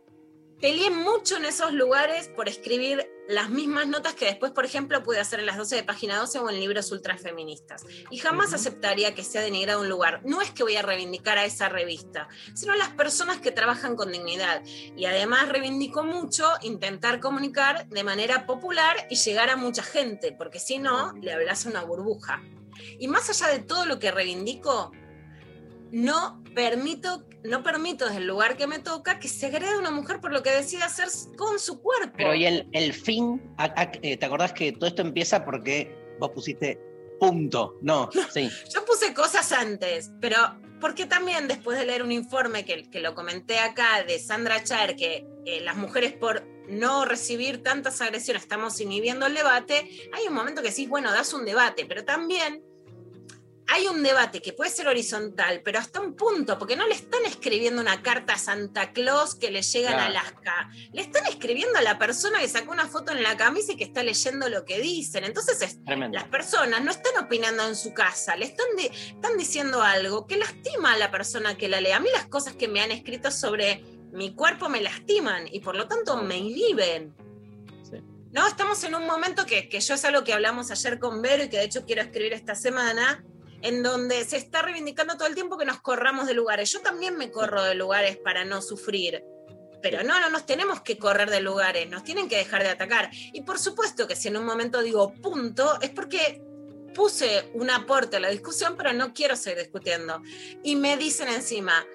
peleé 0.61 0.90
mucho 0.90 1.37
en 1.37 1.45
esos 1.45 1.73
lugares 1.73 2.29
por 2.29 2.49
escribir 2.49 3.11
las 3.29 3.49
mismas 3.49 3.87
notas 3.87 4.14
que 4.14 4.26
después, 4.26 4.52
por 4.52 4.64
ejemplo, 4.64 5.02
pude 5.02 5.21
hacer 5.21 5.40
en 5.40 5.47
las 5.47 5.57
12 5.57 5.76
de 5.76 5.83
página 5.85 6.19
12 6.19 6.40
o 6.40 6.50
en 6.50 6.59
libros 6.59 6.90
ultrafeministas. 6.90 7.85
Y 8.11 8.19
jamás 8.19 8.52
aceptaría 8.52 9.14
que 9.14 9.23
sea 9.23 9.40
denigrado 9.40 9.81
un 9.81 9.88
lugar. 9.88 10.21
No 10.25 10.43
es 10.43 10.50
que 10.50 10.64
voy 10.64 10.76
a 10.76 10.83
reivindicar 10.83 11.38
a 11.38 11.45
esa 11.45 11.69
revista, 11.69 12.29
sino 12.55 12.73
a 12.73 12.76
las 12.76 12.90
personas 12.90 13.38
que 13.38 13.52
trabajan 13.52 13.95
con 13.95 14.11
dignidad. 14.11 14.62
Y 14.97 15.05
además 15.05 15.49
reivindico 15.49 16.02
mucho 16.02 16.45
intentar 16.62 17.21
comunicar 17.21 17.88
de 17.88 18.05
manera 18.05 18.47
popular 18.47 19.07
y 19.11 19.14
llegar 19.14 19.49
a 19.49 19.57
mucha 19.57 19.83
gente, 19.83 20.33
porque 20.33 20.59
si 20.59 20.79
no, 20.79 21.12
le 21.12 21.33
hablas 21.33 21.67
a 21.67 21.71
una 21.71 21.85
burbuja. 21.85 22.43
Y 22.99 23.07
más 23.09 23.31
allá 23.31 23.52
de 23.52 23.61
todo 23.61 23.87
lo 23.87 23.99
que 23.99 24.11
reivindico, 24.11 24.90
no 25.93 26.39
permito, 26.54 27.25
no 27.45 27.62
permito 27.62 28.07
desde 28.07 28.19
el 28.19 28.26
lugar 28.26 28.57
que 28.57 28.66
me 28.66 28.78
toca 28.78 29.19
que 29.19 29.28
se 29.28 29.47
agrede 29.47 29.75
a 29.75 29.78
una 29.78 29.90
mujer 29.90 30.21
por 30.21 30.33
lo 30.33 30.42
que 30.42 30.50
decide 30.50 30.83
hacer 30.83 31.09
con 31.37 31.59
su 31.59 31.80
cuerpo. 31.80 32.14
Pero 32.16 32.35
y 32.35 32.47
el, 32.47 32.69
el 32.73 32.92
fin, 32.92 33.40
eh, 34.02 34.16
¿te 34.16 34.26
acordás 34.26 34.52
que 34.52 34.73
todo 34.73 34.87
esto 34.87 35.02
empieza 35.02 35.45
porque 35.45 35.95
vos 36.19 36.30
pusiste 36.30 36.80
punto? 37.19 37.76
No, 37.83 38.11
sí. 38.33 38.50
Yo 38.73 38.85
puse 38.85 39.14
cosas 39.14 39.52
antes, 39.52 40.11
pero 40.21 40.37
porque 40.80 41.07
también 41.07 41.47
después 41.49 41.78
de 41.78 41.87
leer 41.87 42.02
un 42.02 42.12
informe 42.12 42.64
que, 42.64 42.90
que 42.90 43.00
lo 43.00 43.14
comenté 43.14 43.59
acá 43.59 44.02
de 44.02 44.19
Sandra 44.19 44.64
Chaer, 44.64 44.97
que 44.97 45.26
eh, 45.45 45.61
las 45.61 45.76
mujeres 45.76 46.12
por 46.12 46.42
no 46.69 47.04
recibir 47.04 47.62
tantas 47.62 48.00
agresiones 48.00 48.42
estamos 48.42 48.80
inhibiendo 48.80 49.26
el 49.26 49.35
debate, 49.35 49.88
hay 50.12 50.26
un 50.28 50.35
momento 50.35 50.62
que 50.62 50.69
decís, 50.69 50.88
bueno, 50.88 51.11
das 51.12 51.35
un 51.35 51.45
debate, 51.45 51.85
pero 51.85 52.04
también 52.04 52.62
hay 53.73 53.87
un 53.87 54.03
debate 54.03 54.43
que 54.43 54.53
puede 54.53 54.69
ser 54.71 54.89
horizontal, 54.89 55.62
pero 55.65 55.79
hasta 55.79 56.00
un 56.00 56.15
punto, 56.17 56.59
porque 56.59 56.75
no 56.75 56.89
le 56.89 56.95
están 56.95 57.25
escribiendo 57.25 57.81
una 57.81 58.03
carta 58.03 58.33
a 58.33 58.39
Santa 58.39 58.93
Claus 58.93 59.37
que 59.37 59.53
le 59.53 59.62
llega 59.62 59.91
Claro. 59.91 60.03
a 60.03 60.07
Alaska, 60.07 60.71
le 60.93 61.03
están 61.03 61.25
escribiendo 61.27 61.79
a 61.79 61.83
la 61.83 61.97
persona 61.97 62.41
que 62.41 62.49
sacó 62.49 62.73
una 62.73 62.89
foto 62.89 63.12
en 63.12 63.23
la 63.23 63.37
camisa 63.37 63.73
y 63.73 63.77
que 63.77 63.85
está 63.85 64.03
leyendo 64.03 64.49
lo 64.49 64.65
que 64.65 64.81
dicen. 64.81 65.23
Entonces 65.25 65.62
es 65.62 65.79
las 66.11 66.25
personas 66.25 66.83
no 66.83 66.91
están 66.91 67.25
opinando 67.25 67.65
en 67.69 67.77
su 67.77 67.95
casa, 67.95 68.35
le 68.35 68.47
están, 68.47 68.67
están 68.79 69.37
diciendo 69.39 69.81
algo 69.83 70.27
que 70.27 70.37
lastima 70.37 70.95
a 70.95 70.99
la 70.99 71.12
persona 71.12 71.57
que 71.57 71.69
la 71.69 71.81
lee. 71.81 71.93
A 71.93 72.00
mí 72.00 72.09
las 72.12 72.27
cosas 72.27 72.55
que 72.55 72.67
me 72.67 72.81
han 72.81 72.91
escrito 72.91 73.31
sobre 73.31 73.85
mi 74.12 74.35
cuerpo 74.35 74.69
me 74.69 74.81
lastiman 74.81 75.47
y 75.47 75.61
por 75.61 75.77
lo 75.77 75.87
tanto 75.87 76.17
me 76.23 76.37
inhiben. 76.39 77.15
No, 78.33 78.47
estamos 78.47 78.83
en 78.85 78.95
un 78.95 79.07
momento 79.07 79.45
que, 79.45 79.69
que 79.69 79.81
yo 79.81 79.95
es 79.95 80.05
algo 80.05 80.23
que 80.23 80.33
hablamos 80.33 80.71
ayer 80.71 81.00
con 81.00 81.21
Vero 81.21 81.43
y 81.45 81.49
que 81.49 81.57
de 81.59 81.65
hecho 81.65 81.85
quiero 81.85 82.03
escribir 82.03 82.33
esta 82.33 82.55
semana, 82.55 83.25
en 83.62 83.83
donde 83.83 84.25
se 84.25 84.37
está 84.37 84.62
reivindicando 84.62 85.17
todo 85.17 85.29
el 85.29 85.35
tiempo 85.35 85.59
que 85.59 85.64
nos 85.64 85.81
corramos 85.81 86.26
de 86.26 86.35
lugares. 86.35 86.71
Yo 86.73 86.81
también 86.81 87.17
me 87.17 87.31
corro 87.31 87.62
de 87.62 87.75
lugares 87.75 88.17
para 88.17 88.45
no 88.45 88.62
sufrir. 88.62 89.25
Pero 89.83 90.02
no, 90.02 90.21
no 90.21 90.29
nos 90.29 90.45
tenemos 90.45 90.83
que 90.83 90.99
correr 90.99 91.31
de 91.31 91.40
lugares, 91.40 91.88
nos 91.88 92.05
tienen 92.05 92.29
que 92.29 92.37
dejar 92.37 92.62
de 92.62 92.69
atacar. 92.69 93.11
Y 93.33 93.43
por 93.43 93.59
supuesto 93.59 94.07
que 94.07 94.14
si 94.14 94.29
en 94.29 94.37
un 94.37 94.45
momento 94.45 94.83
digo 94.83 95.14
punto, 95.14 95.81
es 95.81 95.90
porque 95.90 96.43
puse 96.95 97.50
un 97.55 97.71
aporte 97.71 98.19
a 98.19 98.21
la 98.21 98.29
discusión, 98.29 98.75
pero 98.76 98.93
no 98.93 99.14
quiero 99.14 99.37
seguir 99.37 99.61
discutiendo. 99.61 100.21
Y 100.62 100.76
me 100.76 100.97
dicen 100.99 101.29
encima, 101.29 101.87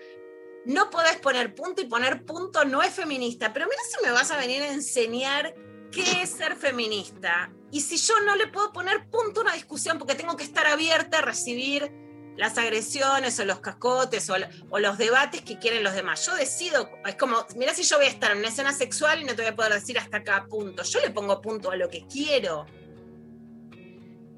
no 0.66 0.90
podés 0.90 1.18
poner 1.18 1.54
punto 1.54 1.82
y 1.82 1.86
poner 1.86 2.26
punto 2.26 2.66
no 2.66 2.82
es 2.82 2.94
feminista. 2.94 3.54
Pero 3.54 3.68
mira 3.68 3.82
si 3.88 4.06
me 4.06 4.12
vas 4.12 4.32
a 4.32 4.38
venir 4.38 4.64
a 4.64 4.72
enseñar 4.72 5.54
qué 5.96 6.22
es 6.22 6.30
ser 6.32 6.56
feminista. 6.56 7.50
Y 7.72 7.80
si 7.82 7.98
yo 7.98 8.20
no 8.26 8.36
le 8.36 8.48
puedo 8.48 8.72
poner 8.74 9.10
punto 9.10 9.40
a 9.40 9.44
una 9.44 9.54
discusión 9.54 9.98
porque 9.98 10.16
tengo 10.16 10.36
que 10.36 10.44
estar 10.44 10.68
abierta 10.68 11.20
a 11.20 11.22
recibir 11.22 11.92
las 12.36 12.58
agresiones 12.58 13.40
o 13.40 13.46
los 13.46 13.62
cascotes 13.62 14.30
o, 14.30 14.36
o 14.70 14.80
los 14.80 14.98
debates 14.98 15.42
que 15.42 15.58
quieren 15.58 15.84
los 15.84 15.94
demás. 15.94 16.26
Yo 16.26 16.36
decido, 16.36 16.90
es 17.06 17.16
como, 17.16 17.46
mira 17.56 17.74
si 17.74 17.84
yo 17.84 17.96
voy 17.98 18.08
a 18.08 18.10
estar 18.10 18.32
en 18.32 18.40
una 18.40 18.50
escena 18.50 18.74
sexual 18.74 19.22
y 19.22 19.26
no 19.26 19.36
te 19.36 19.42
voy 19.44 19.52
a 19.52 19.56
poder 19.56 19.74
decir 19.74 19.98
hasta 19.98 20.18
acá 20.18 20.46
punto. 20.50 20.84
Yo 20.84 21.00
le 21.00 21.12
pongo 21.12 21.42
punto 21.42 21.72
a 21.72 21.78
lo 21.78 21.90
que 21.90 22.06
quiero. 22.08 22.66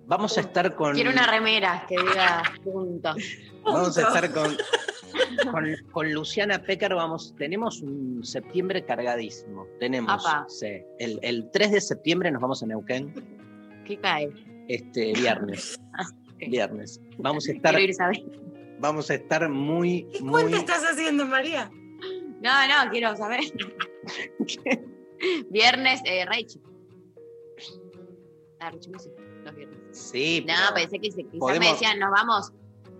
Vamos 0.05 0.37
a 0.37 0.41
estar 0.41 0.73
con. 0.75 0.93
Quiero 0.93 1.09
una 1.09 1.27
remera 1.27 1.85
que 1.87 1.97
diga 1.97 2.43
punto. 2.63 3.15
Vamos 3.63 3.97
a 3.97 4.01
estar 4.01 4.31
con, 4.31 4.55
con, 5.51 5.65
con 5.91 6.13
Luciana 6.13 6.61
Pécaro. 6.61 6.97
Vamos, 6.97 7.33
tenemos 7.37 7.81
un 7.81 8.23
septiembre 8.23 8.85
cargadísimo. 8.85 9.65
Tenemos. 9.79 10.23
Sí, 10.47 10.81
el, 10.99 11.19
el 11.21 11.49
3 11.51 11.71
de 11.71 11.81
septiembre 11.81 12.31
nos 12.31 12.41
vamos 12.41 12.61
a 12.63 12.67
Neuquén. 12.67 13.13
¿Qué 13.85 13.97
cae? 13.97 14.31
Este 14.67 15.13
viernes. 15.13 15.79
Viernes. 16.39 17.01
Vamos 17.17 17.49
a 17.49 17.51
estar, 17.51 17.79
ir 17.79 17.95
vamos 18.79 19.09
a 19.09 19.15
estar 19.15 19.49
muy, 19.49 20.03
¿Qué 20.13 20.21
muy. 20.21 20.43
cuenta 20.43 20.57
estás 20.59 20.83
haciendo, 20.83 21.25
María? 21.25 21.67
No, 22.41 22.67
no, 22.67 22.91
quiero 22.91 23.15
saber. 23.15 23.39
Viernes, 25.49 25.99
eh, 26.05 26.25
Rachel. 26.25 26.61
Ah, 28.59 28.69
Rachel 28.69 28.93
Music, 28.93 29.11
los 29.43 29.55
viernes. 29.55 29.77
Sí, 29.91 30.45
No, 30.47 30.53
pero 30.73 30.75
pensé 30.75 30.99
que 30.99 31.11
se, 31.11 31.23
quizás 31.23 31.39
podemos- 31.39 31.59
me 31.65 31.71
decían, 31.73 31.99
nos 31.99 32.11
vamos 32.11 32.51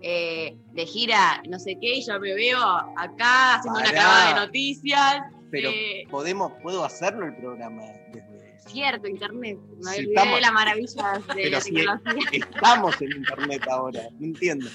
eh, 0.02 0.56
de 0.72 0.86
gira, 0.86 1.42
no 1.48 1.58
sé 1.58 1.76
qué, 1.80 1.96
y 1.96 2.06
yo 2.06 2.18
me 2.20 2.34
veo 2.34 2.58
acá 2.96 3.56
haciendo 3.56 3.80
una 3.80 3.90
cagada 3.90 4.28
de 4.34 4.46
noticias. 4.46 5.22
pero 5.50 5.70
eh, 5.70 6.04
podemos, 6.10 6.52
puedo 6.62 6.84
hacerlo 6.84 7.26
el 7.26 7.36
programa 7.36 7.82
desde. 8.12 8.58
cierto, 8.66 9.08
internet. 9.08 9.58
Me 9.78 9.92
Si 9.92 9.98
olvidé 10.00 10.14
estamos- 10.14 10.34
de 10.36 10.40
las 10.42 10.52
maravillas 10.52 11.26
de 11.26 11.34
Pero 11.34 11.50
la 11.50 11.60
si- 11.60 11.72
tecnología. 11.74 12.28
Estamos 12.32 13.02
en 13.02 13.12
internet 13.12 13.62
ahora, 13.70 14.02
no 14.18 14.26
entiendo. 14.26 14.66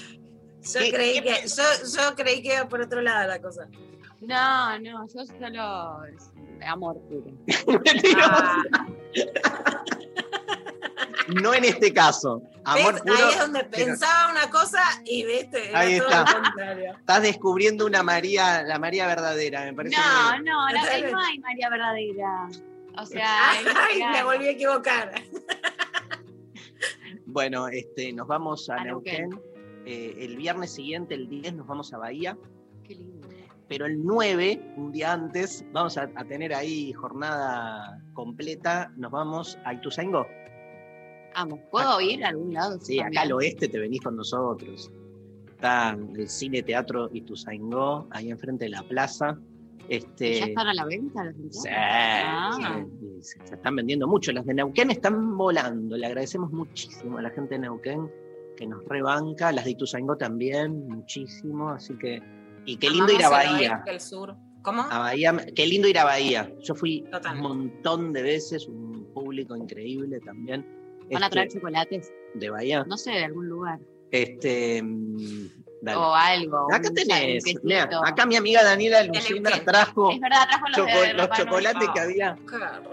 Yo 0.62 0.80
¿Qué- 0.80 0.90
creí, 0.92 1.20
que, 1.22 1.34
yo, 1.46 1.62
yo 1.96 2.14
creí 2.16 2.42
que 2.42 2.54
iba 2.54 2.68
por 2.68 2.80
otro 2.80 3.00
lado 3.02 3.28
la 3.28 3.40
cosa. 3.40 3.68
No, 4.20 4.78
no, 4.78 5.06
yo 5.08 5.24
solo 5.26 5.98
amor 6.66 6.98
puro. 7.08 7.30
Ah, 8.16 8.62
No 11.42 11.54
en 11.54 11.64
este 11.64 11.92
caso. 11.92 12.42
Amor 12.64 12.94
¿ves? 12.94 13.02
puro. 13.02 13.14
Ahí 13.14 13.32
es 13.32 13.38
donde 13.38 13.64
pero- 13.64 13.84
pensaba 13.86 14.30
una 14.32 14.50
cosa 14.50 14.80
y 15.04 15.24
viste, 15.24 15.70
era 15.70 15.78
Ahí 15.80 15.98
todo 15.98 16.08
está. 16.08 16.24
lo 16.24 16.42
contrario. 16.42 16.94
Estás 16.98 17.22
descubriendo 17.22 17.86
una 17.86 18.02
María, 18.02 18.62
la 18.62 18.78
María 18.78 19.06
verdadera, 19.06 19.64
me 19.64 19.72
parece. 19.74 19.96
No, 19.96 20.32
que- 20.36 20.42
no, 20.42 20.68
la, 20.70 20.80
Totalmente. 20.80 21.12
no 21.12 21.20
hay 21.20 21.38
María 21.38 21.70
verdadera. 21.70 22.48
O 22.96 23.06
sea, 23.06 23.50
Ay, 23.90 24.02
me 24.12 24.22
volví 24.24 24.46
a 24.46 24.50
equivocar. 24.50 25.12
Bueno, 27.26 27.68
este, 27.68 28.12
nos 28.12 28.28
vamos 28.28 28.68
a, 28.70 28.76
A 28.76 28.84
Neuquén. 28.84 29.30
Neuquén. 29.30 29.54
Eh, 29.86 30.16
el 30.20 30.36
viernes 30.36 30.72
siguiente, 30.74 31.14
el 31.14 31.28
10, 31.28 31.54
nos 31.54 31.66
vamos 31.66 31.92
a 31.92 31.98
Bahía. 31.98 32.36
Qué 32.86 32.94
lindo. 32.94 33.28
Pero 33.68 33.86
el 33.86 34.04
9, 34.04 34.74
un 34.76 34.92
día 34.92 35.12
antes, 35.12 35.64
vamos 35.72 35.96
a, 35.98 36.02
a 36.14 36.24
tener 36.24 36.54
ahí 36.54 36.92
jornada 36.92 37.98
completa. 38.12 38.92
Nos 38.96 39.10
vamos 39.10 39.58
a 39.64 39.74
Ituzaingó. 39.74 40.26
Amo. 41.34 41.60
¿Puedo 41.70 42.00
ir 42.00 42.24
a 42.24 42.28
algún 42.28 42.52
lado? 42.52 42.78
Sí, 42.80 43.00
acá 43.00 43.22
al 43.22 43.32
oeste 43.32 43.68
te 43.68 43.78
venís 43.78 44.00
con 44.00 44.16
nosotros. 44.16 44.90
Está 45.48 45.96
el 46.16 46.28
Cine 46.28 46.62
Teatro 46.62 47.08
Ituzaingó, 47.12 48.06
ahí 48.10 48.30
enfrente 48.30 48.64
de 48.64 48.70
la 48.70 48.82
plaza. 48.82 49.38
Este, 49.88 50.40
¿Ya 50.40 50.46
están 50.46 50.66
a 50.66 50.74
la 50.74 50.84
venta 50.86 51.24
las 51.24 51.34
Sí? 51.50 51.68
Ah. 51.70 52.84
sí, 53.20 53.36
se, 53.44 53.54
están 53.54 53.76
vendiendo 53.76 54.06
mucho. 54.06 54.32
Las 54.32 54.46
de 54.46 54.54
Neuquén 54.54 54.90
están 54.90 55.36
volando. 55.36 55.96
Le 55.96 56.06
agradecemos 56.06 56.50
muchísimo 56.52 57.18
a 57.18 57.22
la 57.22 57.30
gente 57.30 57.54
de 57.54 57.60
Neuquén 57.60 58.10
que 58.56 58.66
nos 58.66 58.84
rebanca. 58.86 59.52
Las 59.52 59.64
de 59.64 59.72
Ituzaingó 59.72 60.16
también, 60.16 60.88
muchísimo. 60.88 61.70
Así 61.70 61.96
que. 61.98 62.22
Y 62.64 62.76
qué 62.78 62.88
lindo 62.88 63.12
ir 63.12 63.24
a 63.24 63.28
Bahía. 63.28 63.74
oeste, 63.74 63.90
el 63.90 64.00
sur. 64.00 64.36
¿Cómo? 64.62 64.82
A 64.82 64.98
Bahía. 64.98 65.36
Qué 65.54 65.66
lindo 65.66 65.86
ir 65.86 65.98
a 65.98 66.04
Bahía. 66.04 66.50
Yo 66.60 66.74
fui 66.74 67.04
Total. 67.10 67.36
un 67.36 67.42
montón 67.42 68.12
de 68.12 68.22
veces, 68.22 68.66
un 68.66 69.06
público 69.12 69.54
increíble 69.54 70.18
también. 70.20 70.66
¿Van 71.10 71.22
a 71.22 71.26
Este, 71.26 71.34
traer 71.34 71.48
chocolates? 71.52 72.12
de 72.34 72.50
Bahía. 72.50 72.84
No 72.84 72.96
sé, 72.96 73.10
de 73.12 73.24
algún 73.24 73.48
lugar. 73.48 73.78
Este. 74.10 74.82
mm, 74.82 75.46
dale. 75.82 75.98
O 75.98 76.14
algo. 76.14 76.66
Acá 76.72 76.90
tenés. 76.90 77.44
acá 78.04 78.26
mi 78.26 78.36
amiga 78.36 78.62
Daniela 78.62 79.02
Neuquén. 79.04 79.42
trajo 79.64 80.10
Es 80.10 80.20
verdad, 80.20 80.46
trajo 80.48 80.68
los, 80.68 80.76
choco- 80.76 81.00
de 81.00 81.12
los 81.14 81.22
Rapa 81.22 81.36
Nui. 81.38 81.44
chocolates 81.46 81.88
que 81.94 82.00
había. 82.00 82.36
Qué 82.48 82.56
rico. 82.58 82.90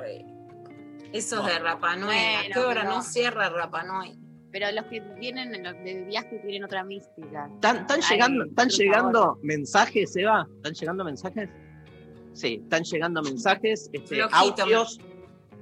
Esos 1.13 1.41
Bueno. 1.41 1.53
de 1.53 1.59
Rapa 1.59 1.95
Nui. 1.95 2.09
¿A 2.15 2.39
Bueno, 2.39 2.53
qué 2.53 2.59
hora 2.59 2.81
pero- 2.81 2.93
no 2.95 3.01
cierra 3.01 3.49
Rapa 3.49 3.83
Nui? 3.83 4.17
Pero 4.51 4.69
los 4.73 4.85
que 4.85 4.99
vienen 4.99 5.63
los 5.63 5.73
de 5.83 6.03
viaje 6.07 6.39
tienen 6.39 6.63
otra 6.65 6.83
mística. 6.83 7.49
¿Están, 7.53 7.87
llegando, 8.09 8.43
están 8.45 8.67
llegando 8.69 9.39
mensajes, 9.43 10.13
Eva? 10.17 10.45
¿Están 10.57 10.73
llegando 10.73 11.03
mensajes? 11.05 11.49
Sí, 12.33 12.59
están 12.63 12.83
llegando 12.83 13.21
mensajes, 13.23 13.89
este, 13.93 14.15
Flojito. 14.15 14.63
audios. 14.63 14.99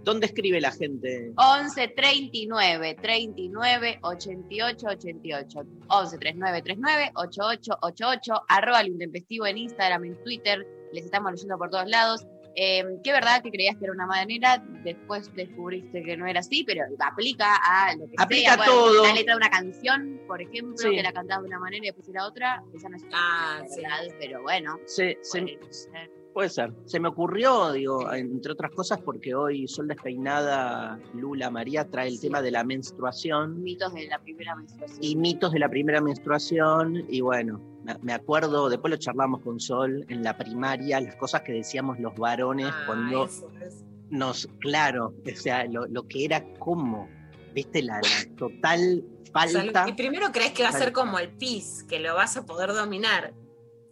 ¿Dónde 0.09 0.25
escribe 0.27 0.59
la 0.61 0.71
gente? 0.71 1.31
11 1.37 1.87
39 1.89 2.95
39 3.01 3.99
88 4.01 4.87
88 4.87 5.59
11 5.87 6.17
39 6.17 6.61
39 6.61 7.11
88 7.15 7.77
88 7.81 8.33
arroba 8.47 8.81
lo 8.83 8.89
intempestivo 8.89 9.45
en 9.47 9.57
Instagram, 9.59 10.05
en 10.05 10.23
Twitter 10.23 10.65
les 10.91 11.05
estamos 11.05 11.31
leyendo 11.31 11.57
por 11.57 11.69
todos 11.69 11.87
lados 11.87 12.25
eh, 12.55 12.83
qué 13.03 13.11
verdad 13.11 13.43
que 13.43 13.51
creías 13.51 13.77
que 13.77 13.85
era 13.85 13.93
una 13.93 14.07
manera 14.07 14.57
después 14.83 15.31
descubriste 15.35 16.01
que 16.03 16.17
no 16.17 16.25
era 16.25 16.39
así 16.39 16.63
pero 16.63 16.83
aplica 16.99 17.55
a 17.63 17.95
lo 17.95 18.07
que 18.07 18.15
Aplica 18.17 18.55
sea 18.55 18.63
a 18.63 18.65
todo. 18.65 19.03
la 19.03 19.13
letra 19.13 19.33
de 19.33 19.37
una 19.37 19.49
canción 19.51 20.19
por 20.27 20.41
ejemplo 20.41 20.75
Sí. 20.77 20.89
que 20.95 21.03
la 21.03 21.13
cantabas 21.13 21.43
de 21.43 21.49
una 21.49 21.59
manera 21.59 21.83
y 21.83 21.87
después 21.89 22.09
era 22.09 22.25
otra 22.25 22.63
esa 22.73 22.89
no 22.89 22.97
es 22.97 23.03
Ah, 23.13 23.59
una 23.61 23.69
sí. 23.69 23.81
verdad 23.81 24.15
pero 24.19 24.41
bueno 24.41 24.79
se- 24.87 25.19
puede 25.31 25.57
ser. 25.71 26.09
Puede 26.39 26.49
ser. 26.51 26.71
Se 26.85 27.01
me 27.01 27.09
ocurrió, 27.09 27.73
digo, 27.73 28.13
entre 28.13 28.53
otras 28.53 28.71
cosas, 28.71 28.99
porque 29.03 29.35
hoy 29.35 29.67
Sol 29.67 29.89
Despeinada, 29.89 30.97
Lula 31.13 31.49
María 31.49 31.83
trae 31.89 32.07
el 32.07 32.15
Sí. 32.15 32.21
tema 32.27 32.41
de 32.41 32.49
la 32.49 32.63
menstruación 32.63 33.61
mitos 33.61 33.93
de 33.93 34.07
la 34.07 34.19
primera 34.19 34.55
menstruación 34.55 35.03
y 35.03 35.15
mitos 35.17 35.51
de 35.51 35.59
la 35.59 35.67
primera 35.67 35.99
menstruación. 35.99 37.03
Y 37.09 37.19
bueno, 37.19 37.59
me- 38.01 38.13
acuerdo, 38.13 38.69
después 38.69 38.89
lo 38.89 38.95
charlamos 38.97 39.41
con 39.41 39.59
Sol 39.59 40.05
en 40.07 40.23
la 40.23 40.37
primaria, 40.37 41.01
las 41.01 41.17
cosas 41.17 41.41
que 41.41 41.51
decíamos 41.51 41.99
los 41.99 42.15
varones 42.15 42.67
Ah, 42.73 42.83
cuando 42.85 43.25
eso, 43.25 43.51
eso. 43.59 43.83
nos, 44.09 44.47
claro, 44.59 45.13
o 45.25 45.35
sea, 45.35 45.65
lo, 45.65 45.87
lo 45.87 46.07
que 46.07 46.23
era 46.23 46.45
como, 46.57 47.09
viste, 47.53 47.81
la, 47.83 47.95
la 47.95 48.35
total 48.37 49.03
falta. 49.33 49.89
Y 49.89 49.91
primero 49.93 50.31
crees 50.31 50.53
que 50.53 50.63
va 50.63 50.69
a 50.69 50.71
ser 50.71 50.93
como 50.93 51.19
el 51.19 51.31
pis, 51.31 51.83
que 51.89 51.99
lo 51.99 52.15
vas 52.15 52.37
a 52.37 52.45
poder 52.45 52.71
dominar. 52.73 53.33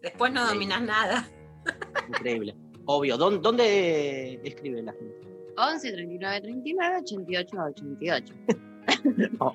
Después 0.02 0.32
no 0.32 0.48
Sí. 0.48 0.54
dominas 0.54 0.82
nada. 0.82 1.30
Increíble. 2.10 2.56
Obvio. 2.86 3.18
¿Dónde, 3.18 3.40
dónde 3.40 4.40
escribe 4.44 4.82
la 4.82 4.94
gente? 4.94 5.16
11 5.58 5.92
39 5.92 6.42
39 6.42 6.98
88 7.00 7.58
88 7.58 8.34
O, 9.40 9.54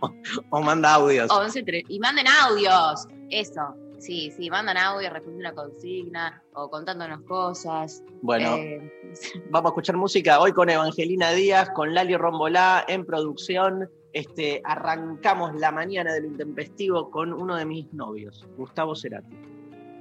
o 0.50 0.60
manda 0.60 0.94
audios. 0.94 1.30
11 1.30 1.64
tre- 1.64 1.84
y 1.88 1.98
manden 1.98 2.26
audios, 2.28 3.06
eso. 3.30 3.74
Sí, 3.98 4.32
sí, 4.36 4.50
mandan 4.50 4.76
audios, 4.76 5.12
responden 5.12 5.40
una 5.40 5.54
consigna 5.54 6.42
o 6.54 6.68
contándonos 6.68 7.22
cosas. 7.22 8.02
Bueno, 8.20 8.56
Eh, 8.56 8.92
vamos 9.50 9.70
a 9.70 9.72
escuchar 9.72 9.96
música 9.96 10.40
hoy 10.40 10.52
con 10.52 10.68
Evangelina 10.68 11.30
Díaz, 11.30 11.70
con 11.70 11.94
Lali 11.94 12.16
Rombolá 12.16 12.84
en 12.88 13.06
producción. 13.06 13.88
Este, 14.12 14.60
arrancamos 14.64 15.54
la 15.54 15.70
mañana 15.72 16.12
del 16.12 16.26
intempestivo 16.26 17.10
con 17.10 17.32
uno 17.32 17.56
de 17.56 17.64
mis 17.64 17.90
novios, 17.94 18.44
Gustavo 18.58 18.94
Cerati, 18.94 19.34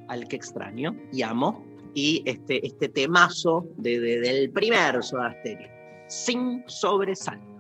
al 0.10 0.28
que 0.28 0.36
extraño 0.36 0.94
y 1.14 1.22
amo. 1.22 1.64
Y 1.94 2.24
este, 2.26 2.66
este 2.66 2.88
temazo 2.90 3.66
de- 3.78 4.00
de- 4.00 4.20
del 4.22 4.50
primer 4.52 5.04
Soda 5.04 5.36
Stereo, 5.40 5.70
sin 6.08 6.64
sobresaltos. 6.68 7.51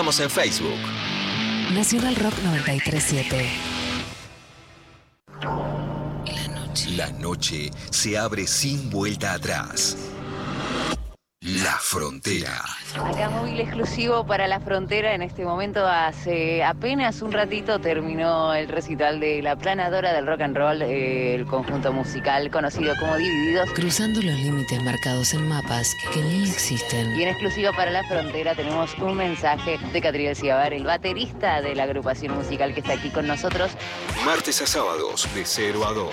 Estamos 0.00 0.20
en 0.20 0.30
Facebook. 0.30 0.80
Nacional 1.74 2.16
Rock 2.16 2.32
937. 2.42 3.50
La 5.42 6.48
noche. 6.48 6.90
La 6.92 7.10
noche 7.10 7.70
se 7.90 8.16
abre 8.16 8.46
sin 8.46 8.88
vuelta 8.88 9.34
atrás. 9.34 9.98
La 11.40 11.76
frontera. 11.78 12.64
Exclusivo 13.60 14.24
para 14.24 14.48
la 14.48 14.58
frontera. 14.58 15.14
En 15.14 15.20
este 15.20 15.44
momento, 15.44 15.86
hace 15.86 16.64
apenas 16.64 17.20
un 17.20 17.30
ratito, 17.30 17.78
terminó 17.78 18.54
el 18.54 18.68
recital 18.68 19.20
de 19.20 19.42
la 19.42 19.54
planadora 19.54 20.14
del 20.14 20.26
rock 20.26 20.40
and 20.40 20.56
roll, 20.56 20.80
eh, 20.80 21.34
el 21.34 21.44
conjunto 21.44 21.92
musical 21.92 22.50
conocido 22.50 22.94
como 22.98 23.16
Divididos. 23.18 23.70
Cruzando 23.72 24.22
los 24.22 24.34
límites 24.34 24.82
marcados 24.82 25.34
en 25.34 25.46
mapas 25.46 25.94
que 26.10 26.22
ni 26.22 26.48
existen. 26.48 27.14
Y 27.14 27.24
en 27.24 27.28
exclusivo 27.28 27.70
para 27.76 27.90
la 27.90 28.02
frontera 28.04 28.54
tenemos 28.54 28.96
un 28.96 29.18
mensaje 29.18 29.78
de 29.92 30.00
Catriel 30.00 30.34
Ciabar, 30.34 30.72
el 30.72 30.84
baterista 30.84 31.60
de 31.60 31.74
la 31.74 31.82
agrupación 31.82 32.34
musical 32.34 32.72
que 32.72 32.80
está 32.80 32.94
aquí 32.94 33.10
con 33.10 33.26
nosotros. 33.26 33.72
Martes 34.24 34.62
a 34.62 34.66
sábados 34.66 35.28
de 35.34 35.44
0 35.44 35.86
a 35.86 35.92
2. 35.92 36.10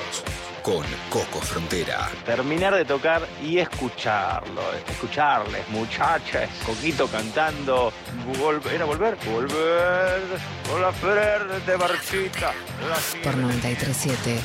Con 0.68 0.86
Coco 1.10 1.40
Frontera. 1.40 2.12
terminar 2.26 2.76
de 2.76 2.84
tocar 2.84 3.26
y 3.42 3.58
escucharlo, 3.58 4.62
escucharles, 4.86 5.66
muchachas, 5.70 6.50
Coquito 6.66 7.08
cantando, 7.08 7.94
volver, 8.38 8.74
¿era 8.74 8.84
volver? 8.84 9.16
Volver, 9.32 10.22
volver 10.70 11.66
de 11.66 11.76
Barchita. 11.78 12.52
Por 13.24 13.38
937. 13.38 14.42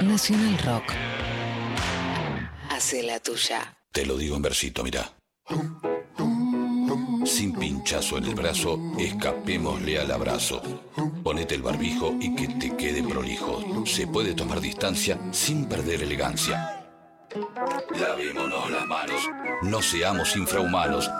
Nacional 0.00 0.58
Rock. 0.64 0.94
Hace 2.70 3.02
la 3.02 3.20
tuya. 3.20 3.76
Te 3.92 4.06
lo 4.06 4.16
digo 4.16 4.34
en 4.34 4.40
versito, 4.40 4.82
mira. 4.82 5.12
Sin 7.26 7.52
pinchazo 7.52 8.16
en 8.18 8.24
el 8.24 8.34
brazo, 8.36 8.78
escapémosle 8.96 9.98
al 9.98 10.12
abrazo. 10.12 10.62
Ponete 11.24 11.56
el 11.56 11.62
barbijo 11.62 12.14
y 12.20 12.36
que 12.36 12.46
te 12.46 12.76
quede 12.76 13.02
prolijo. 13.02 13.84
Se 13.84 14.06
puede 14.06 14.34
tomar 14.34 14.60
distancia 14.60 15.18
sin 15.32 15.68
perder 15.68 16.04
elegancia. 16.04 16.86
Lavémonos 17.98 18.70
las 18.70 18.86
manos. 18.86 19.28
No 19.62 19.82
seamos 19.82 20.36
infrahumanos. 20.36 21.10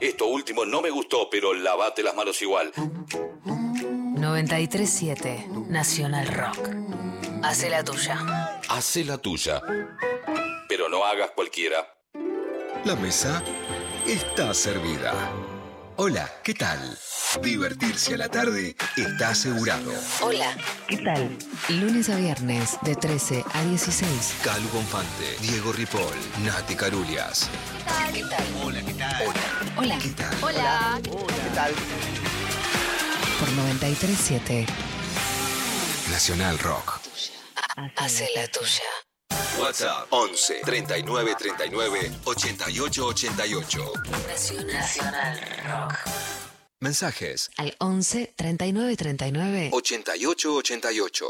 Esto 0.00 0.28
último 0.28 0.64
no 0.64 0.80
me 0.80 0.88
gustó, 0.88 1.28
pero 1.30 1.52
lavate 1.52 2.02
las 2.02 2.16
manos 2.16 2.40
igual. 2.40 2.72
937. 3.44 5.48
Nacional 5.68 6.28
Rock. 6.28 6.70
Hace 7.42 7.68
la 7.68 7.84
tuya. 7.84 8.60
Hace 8.70 9.04
la 9.04 9.18
tuya. 9.18 9.60
Pero 10.66 10.88
no 10.88 11.04
hagas 11.04 11.32
cualquiera. 11.32 11.86
La 12.84 12.96
mesa 12.96 13.44
está 14.06 14.52
servida. 14.54 15.12
Hola, 15.96 16.30
¿qué 16.42 16.54
tal? 16.54 16.98
Divertirse 17.42 18.14
a 18.14 18.18
la 18.18 18.28
tarde 18.28 18.76
está 18.96 19.30
asegurado. 19.30 19.92
Hola. 20.20 20.56
¿Qué 20.88 20.98
tal? 20.98 21.38
Lunes 21.68 22.08
a 22.08 22.16
viernes 22.16 22.78
de 22.82 22.94
13 22.96 23.44
a 23.52 23.62
16. 23.64 24.34
Calu 24.42 24.68
Bonfante, 24.68 25.36
Diego 25.40 25.72
Ripoll, 25.72 26.16
Nati 26.44 26.74
Carulias. 26.74 27.48
¿Qué 28.12 28.22
tal? 28.24 28.46
Hola, 28.64 28.82
¿qué 28.82 28.94
tal? 28.94 29.22
Hola. 29.76 29.98
¿Qué 29.98 30.08
tal? 30.10 30.36
Hola. 30.42 31.00
¿Qué 31.02 31.50
tal? 31.54 31.72
Por 33.40 33.52
937. 33.52 34.66
Nacional 36.10 36.58
Rock. 36.58 37.00
Hace 37.96 38.28
la 38.34 38.46
tuya. 38.48 39.11
WhatsApp 39.60 40.06
11 40.10 40.62
39 40.64 41.34
39 41.38 42.10
88 42.24 43.06
88. 43.06 43.92
Nacional 44.72 45.38
Rock. 45.66 45.94
Mensajes 46.80 47.50
Al 47.58 47.74
11 47.78 48.34
39 48.36 48.96
39. 48.96 49.70
88 49.72 50.54
88. 50.54 51.26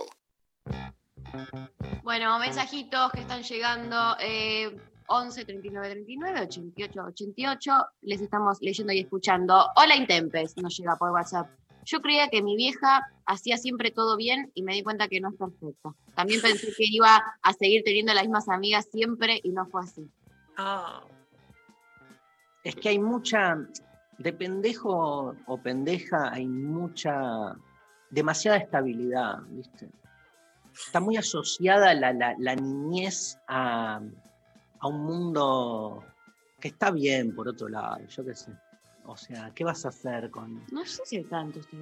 Bueno, 2.02 2.38
mensajitos 2.38 3.12
que 3.12 3.20
están 3.20 3.42
llegando. 3.42 4.16
eh, 4.20 4.76
11 5.08 5.44
39 5.44 5.90
39 5.90 6.40
88 6.42 7.00
88. 7.04 7.72
Les 8.02 8.20
estamos 8.20 8.58
leyendo 8.60 8.92
y 8.92 9.00
escuchando. 9.00 9.68
Hola 9.76 9.96
Intempes, 9.96 10.56
nos 10.56 10.76
llega 10.76 10.96
por 10.96 11.10
WhatsApp. 11.10 11.48
Yo 11.84 12.00
creía 12.00 12.28
que 12.28 12.42
mi 12.42 12.56
vieja 12.56 13.02
hacía 13.26 13.56
siempre 13.56 13.90
todo 13.90 14.16
bien 14.16 14.50
y 14.54 14.62
me 14.62 14.74
di 14.74 14.82
cuenta 14.82 15.08
que 15.08 15.20
no 15.20 15.30
es 15.30 15.36
perfecta. 15.36 15.94
También 16.14 16.40
pensé 16.40 16.68
que 16.76 16.84
iba 16.88 17.22
a 17.42 17.52
seguir 17.54 17.82
teniendo 17.84 18.14
las 18.14 18.24
mismas 18.24 18.48
amigas 18.48 18.86
siempre 18.90 19.40
y 19.42 19.50
no 19.50 19.66
fue 19.66 19.82
así. 19.82 20.08
Ah, 20.56 21.02
Es 22.64 22.76
que 22.76 22.90
hay 22.90 22.98
mucha, 22.98 23.56
de 24.18 24.32
pendejo 24.32 25.34
o 25.46 25.62
pendeja, 25.62 26.30
hay 26.32 26.46
mucha, 26.46 27.56
demasiada 28.10 28.58
estabilidad, 28.58 29.38
¿viste? 29.48 29.90
Está 30.86 31.00
muy 31.00 31.16
asociada 31.16 31.92
la, 31.94 32.12
la- 32.12 32.36
la 32.38 32.54
niñez 32.54 33.38
a, 33.48 34.00
a 34.78 34.86
un 34.88 35.00
mundo 35.04 36.04
que 36.60 36.68
está 36.68 36.90
bien, 36.92 37.34
por 37.34 37.48
otro 37.48 37.68
lado, 37.68 38.06
yo 38.06 38.24
qué 38.24 38.34
sé. 38.34 38.52
O 39.04 39.16
sea, 39.16 39.50
¿qué 39.54 39.64
vas 39.64 39.84
a 39.84 39.88
hacer 39.88 40.30
con...? 40.30 40.62
No 40.70 40.84
sé 40.86 41.02
si 41.04 41.22
tanto 41.24 41.58
estoy 41.60 41.78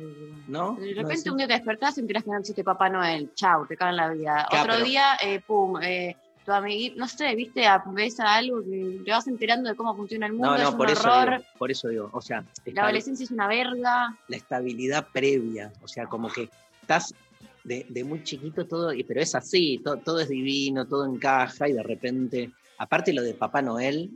¿No? 0.49 0.75
De 0.77 0.95
¿No 0.95 1.03
repente 1.03 1.31
un 1.31 1.37
día 1.37 1.47
te 1.47 1.53
despertás 1.53 1.99
y 1.99 2.01
enterás 2.01 2.25
que 2.25 2.31
no 2.31 2.39
existe 2.39 2.65
Papá 2.65 2.89
Noel. 2.89 3.33
Chau, 3.35 3.67
te 3.67 3.77
cagan 3.77 3.97
la 3.97 4.09
vida. 4.11 4.47
Otro 4.51 4.73
pero- 4.75 4.85
día, 4.85 5.17
eh, 5.23 5.41
pum, 5.47 5.81
eh, 5.83 6.17
tu 6.47 6.53
amiguito, 6.53 6.97
no 6.99 7.07
sé, 7.07 7.35
viste, 7.35 7.67
a- 7.67 7.83
ves 7.89 8.19
a 8.21 8.37
algo 8.37 8.63
que 8.65 9.03
te 9.05 9.11
vas 9.11 9.27
enterando 9.29 9.69
de 9.69 9.77
cómo 9.77 9.95
funciona 9.95 10.27
el 10.27 10.33
mundo, 10.33 10.49
No, 10.49 10.57
es 10.57 10.63
no, 10.63 10.71
un 10.71 10.77
por 10.79 10.91
eso, 10.91 11.11
digo, 11.27 11.45
por 11.59 11.71
eso 11.71 11.89
digo, 11.89 12.11
o 12.13 12.21
sea, 12.23 12.43
La 12.65 12.85
adolescencia 12.85 13.25
es 13.25 13.31
una 13.31 13.47
verga. 13.47 14.17
la 14.27 14.37
estabilidad 14.37 15.07
previa, 15.13 15.71
o 15.83 15.89
sea, 15.89 16.07
como 16.07 16.29
que 16.31 16.49
estás 16.81 17.15
de, 17.63 17.85
de 17.91 18.05
muy 18.05 18.25
chiquito 18.25 18.67
todo, 18.67 18.93
pero 19.07 19.21
es 19.21 19.35
así, 19.35 19.79
to- 19.85 19.99
todo, 19.99 20.21
es 20.21 20.31
divino, 20.31 20.87
todo 20.87 21.05
encaja 21.05 21.69
y 21.69 21.75
de 21.75 21.83
repente, 21.83 22.51
aparte 22.79 23.13
lo 23.13 23.23
de 23.23 23.35
Papá 23.35 23.61
Noel, 23.61 24.11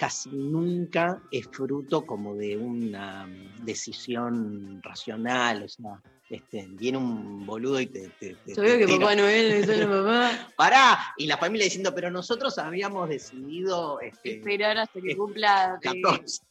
casi 0.00 0.30
nunca 0.30 1.20
es 1.30 1.46
fruto 1.48 2.06
como 2.06 2.34
de 2.34 2.56
una 2.56 3.26
mm, 3.26 3.66
decisión 3.66 4.80
racional, 4.82 5.64
o 5.64 5.68
sea, 5.68 6.00
este, 6.30 6.66
viene 6.70 6.96
un 6.96 7.44
boludo 7.44 7.78
y 7.78 7.86
te... 7.86 8.08
te, 8.18 8.34
te- 8.34 8.54
Sabía 8.54 8.78
te 8.78 8.86
que. 8.86 8.96
Papá 8.98 9.14
Noel 9.14 9.50
es 9.52 9.68
el 9.68 9.86
papá. 9.86 10.48
¡Pará! 10.56 11.14
Y 11.18 11.26
la 11.26 11.36
familia 11.36 11.64
diciendo, 11.66 11.94
pero 11.94 12.10
nosotros 12.10 12.56
habíamos 12.56 13.10
decidido... 13.10 14.00
Este, 14.00 14.38
Esperar 14.38 14.78
hasta 14.78 15.02
que 15.02 15.14
cumpla. 15.14 15.78
eh, 15.82 16.00
14. 16.02 16.42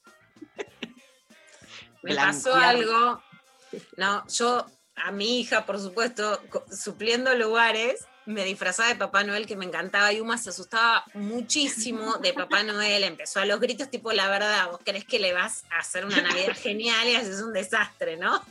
me 2.03 2.15
pasó 2.15 2.53
algo. 2.53 3.19
No, 3.97 4.27
yo 4.27 4.63
a 4.95 5.11
mi 5.11 5.39
hija, 5.39 5.65
por 5.65 5.79
supuesto, 5.79 6.39
supliendo 6.71 7.33
lugares, 7.33 8.05
me 8.29 8.45
disfrazaba 8.45 8.89
de 8.89 8.95
Papá 8.95 9.23
Noel 9.23 9.47
que 9.47 9.55
me 9.55 9.65
encantaba 9.65 10.13
y 10.13 10.21
Uma 10.21 10.37
se 10.37 10.51
asustaba 10.51 11.03
muchísimo 11.15 12.17
de 12.17 12.31
Papá 12.31 12.61
Noel, 12.61 13.03
empezó 13.03 13.39
a 13.39 13.45
los 13.45 13.59
gritos 13.59 13.89
tipo, 13.89 14.11
la 14.11 14.29
verdad, 14.29 14.69
vos 14.69 14.79
crees 14.85 15.03
que 15.03 15.17
le 15.17 15.33
vas 15.33 15.63
a 15.71 15.79
hacer 15.79 16.05
una 16.05 16.21
Navidad 16.21 16.55
genial 16.55 17.07
y 17.07 17.15
haces 17.15 17.41
un 17.41 17.53
desastre, 17.53 18.17
¿no? 18.17 18.43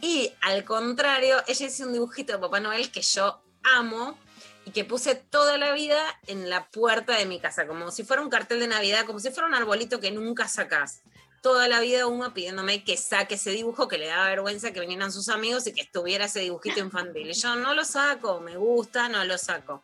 Y 0.00 0.32
al 0.40 0.64
contrario, 0.64 1.36
ella 1.46 1.66
hizo 1.66 1.84
un 1.84 1.92
dibujito 1.92 2.32
de 2.32 2.38
Papá 2.38 2.60
Noel 2.60 2.90
que 2.90 3.02
yo 3.02 3.42
amo 3.76 4.18
y 4.64 4.70
que 4.70 4.86
puse 4.86 5.14
toda 5.14 5.58
la 5.58 5.72
vida 5.72 6.00
en 6.26 6.48
la 6.48 6.68
puerta 6.68 7.18
de 7.18 7.26
mi 7.26 7.40
casa, 7.40 7.66
como 7.66 7.90
si 7.90 8.04
fuera 8.04 8.22
un 8.22 8.30
cartel 8.30 8.60
de 8.60 8.68
Navidad, 8.68 9.04
como 9.04 9.18
si 9.20 9.30
fuera 9.30 9.46
un 9.46 9.54
arbolito 9.54 10.00
que 10.00 10.10
nunca 10.10 10.48
sacás. 10.48 11.02
Toda 11.40 11.68
la 11.68 11.80
vida 11.80 12.06
Uma 12.06 12.34
pidiéndome 12.34 12.84
que 12.84 12.96
saque 12.96 13.36
ese 13.36 13.50
dibujo, 13.50 13.88
que 13.88 13.96
le 13.96 14.08
daba 14.08 14.28
vergüenza 14.28 14.72
que 14.72 14.80
vinieran 14.80 15.10
sus 15.10 15.28
amigos 15.28 15.66
y 15.66 15.72
que 15.72 15.80
estuviera 15.80 16.26
ese 16.26 16.40
dibujito 16.40 16.80
infantil. 16.80 17.30
Y 17.30 17.32
yo 17.32 17.56
no 17.56 17.74
lo 17.74 17.84
saco, 17.84 18.40
me 18.40 18.56
gusta, 18.56 19.08
no 19.08 19.24
lo 19.24 19.38
saco. 19.38 19.82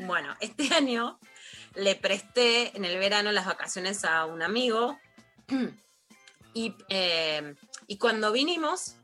Bueno, 0.00 0.36
este 0.40 0.74
año 0.74 1.18
le 1.74 1.94
presté 1.94 2.76
en 2.76 2.84
el 2.84 2.98
verano 2.98 3.32
las 3.32 3.46
vacaciones 3.46 4.04
a 4.04 4.26
un 4.26 4.42
amigo 4.42 4.98
y, 6.54 6.74
eh, 6.88 7.54
y 7.86 7.96
cuando 7.96 8.32
vinimos 8.32 8.96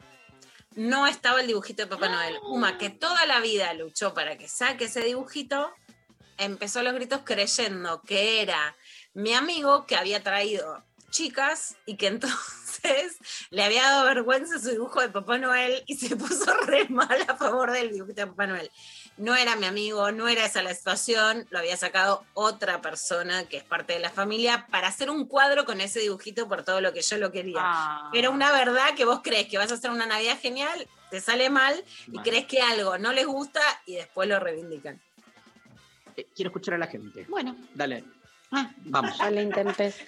no 0.77 1.07
estaba 1.07 1.41
el 1.41 1.47
dibujito 1.47 1.83
de 1.83 1.89
Papá 1.89 2.09
Noel. 2.09 2.37
Uma, 2.43 2.79
que 2.79 2.91
toda 2.91 3.27
la 3.27 3.41
vida 3.41 3.73
luchó 3.75 4.13
para 4.13 4.37
que 4.37 4.49
saque 4.49 4.87
ese 4.87 5.03
dibujito, 5.03 5.73
empezó 6.37 6.83
los 6.83 6.95
gritos 6.95 7.21
creyendo 7.25 8.03
que 8.03 8.43
era 8.43 8.77
mi 9.13 9.35
amigo 9.35 9.87
que 9.87 9.97
había 9.97 10.23
traído 10.23 10.85
chicas 11.15 11.77
y 11.87 11.97
que 11.97 12.07
entonces 12.09 13.17
le 13.51 13.63
había 13.63 13.83
dado 13.83 14.05
vergüenza 14.05 14.59
su 14.59 14.71
dibujo 14.71 15.01
de 15.01 15.09
Papá 15.09 15.39
Noel 15.39 15.85
y 15.87 15.95
se 15.97 16.17
puso 16.17 16.53
re 16.67 16.89
mal 16.89 17.25
a 17.29 17.37
favor 17.37 17.71
del 17.71 17.93
dibujito 17.93 18.23
de 18.23 18.27
Papá 18.27 18.47
Noel. 18.49 18.71
No 19.17 19.37
era 19.37 19.55
mi 19.55 19.67
amigo, 19.67 20.11
no 20.11 20.27
era 20.27 20.45
esa 20.45 20.61
la 20.63 20.75
situación, 20.75 21.47
lo 21.51 21.61
había 21.61 21.77
sacado 21.77 22.25
otra 22.35 22.83
persona 22.83 23.45
que 23.45 23.59
es 23.59 23.63
parte 23.63 23.93
de 23.93 24.01
la 24.01 24.11
familia 24.11 24.67
para 24.73 24.89
hacer 24.89 25.09
un 25.09 25.27
cuadro 25.27 25.65
con 25.65 25.81
ese 25.81 26.01
dibujito 26.01 26.49
por 26.49 26.65
todo 26.65 26.81
lo 26.81 26.93
que 26.93 27.01
yo 27.01 27.17
lo 27.19 27.31
quería. 27.31 27.61
ah. 27.61 28.11
Pero 28.13 28.33
una 28.33 28.51
verdad 28.51 28.95
que 28.97 29.05
vos 29.05 29.21
crees 29.23 29.47
que 29.47 29.57
vas 29.57 29.71
a 29.71 29.75
hacer 29.75 29.93
una 29.93 30.07
Navidad 30.07 30.37
genial, 30.41 30.89
te 31.11 31.21
sale 31.21 31.49
mal 31.49 31.85
y 32.09 32.19
crees 32.19 32.47
que 32.47 32.61
algo 32.61 32.99
no 32.99 33.13
les 33.13 33.27
gusta 33.27 33.61
y 33.87 33.95
después 33.95 34.29
lo 34.29 34.41
reivindican. 34.41 35.01
Eh, 36.17 36.27
Quiero 36.35 36.49
escuchar 36.49 36.75
a 36.75 36.79
la 36.79 36.89
gente. 36.89 37.25
Bueno, 37.29 37.57
Dale. 37.73 38.03
Vamos. 38.87 39.21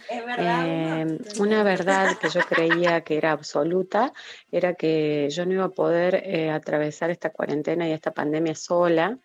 Eh, 0.39 1.19
una 1.39 1.63
verdad 1.63 2.17
que 2.19 2.29
yo 2.29 2.41
creía 2.43 3.01
que 3.03 3.17
era 3.17 3.33
absoluta 3.33 4.13
era 4.51 4.75
que 4.75 5.29
yo 5.31 5.47
no 5.47 5.53
iba 5.55 5.65
a 5.65 5.71
poder 5.71 6.23
eh, 6.25 6.51
atravesar 6.51 7.11
esta 7.11 7.31
cuarentena 7.31 7.89
y 7.89 7.93
esta 7.93 8.13
pandemia 8.13 8.55
sola. 8.55 9.19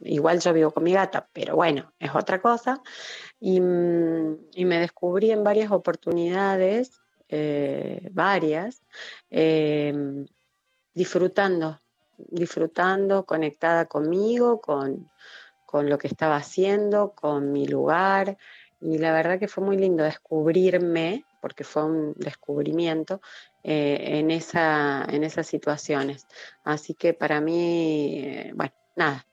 Igual 0.00 0.40
yo 0.40 0.52
vivo 0.52 0.70
con 0.70 0.84
mi 0.84 0.92
gata, 0.92 1.28
pero 1.32 1.56
bueno, 1.56 1.92
es 1.98 2.14
otra 2.14 2.40
cosa. 2.40 2.80
Y, 3.40 3.60
mm, 3.60 4.36
y 4.54 4.64
me 4.64 4.78
descubrí 4.78 5.30
en 5.30 5.44
varias 5.44 5.70
oportunidades, 5.70 7.00
eh, 7.28 8.08
varias, 8.12 8.82
eh, 9.30 10.26
disfrutando, 10.94 11.80
disfrutando, 12.18 13.24
conectada 13.24 13.86
conmigo, 13.86 14.60
con, 14.60 15.10
con 15.64 15.88
lo 15.88 15.96
que 15.96 16.08
estaba 16.08 16.36
haciendo, 16.36 17.12
con 17.12 17.50
mi 17.50 17.66
lugar. 17.66 18.36
Y 18.84 18.98
la 18.98 19.12
verdad 19.12 19.38
que 19.38 19.46
fue 19.48 19.64
muy 19.64 19.76
lindo 19.76 20.02
descubrirme, 20.02 21.24
porque 21.40 21.62
fue 21.62 21.84
un 21.84 22.14
descubrimiento, 22.16 23.20
eh, 23.62 24.18
en, 24.18 24.30
esa, 24.32 25.04
en 25.08 25.22
esas 25.22 25.46
situaciones. 25.46 26.26
Así 26.64 26.94
que 26.94 27.14
para 27.14 27.40
mí, 27.40 28.18
eh, 28.18 28.52
bueno, 28.54 28.72
nada, 28.96 29.24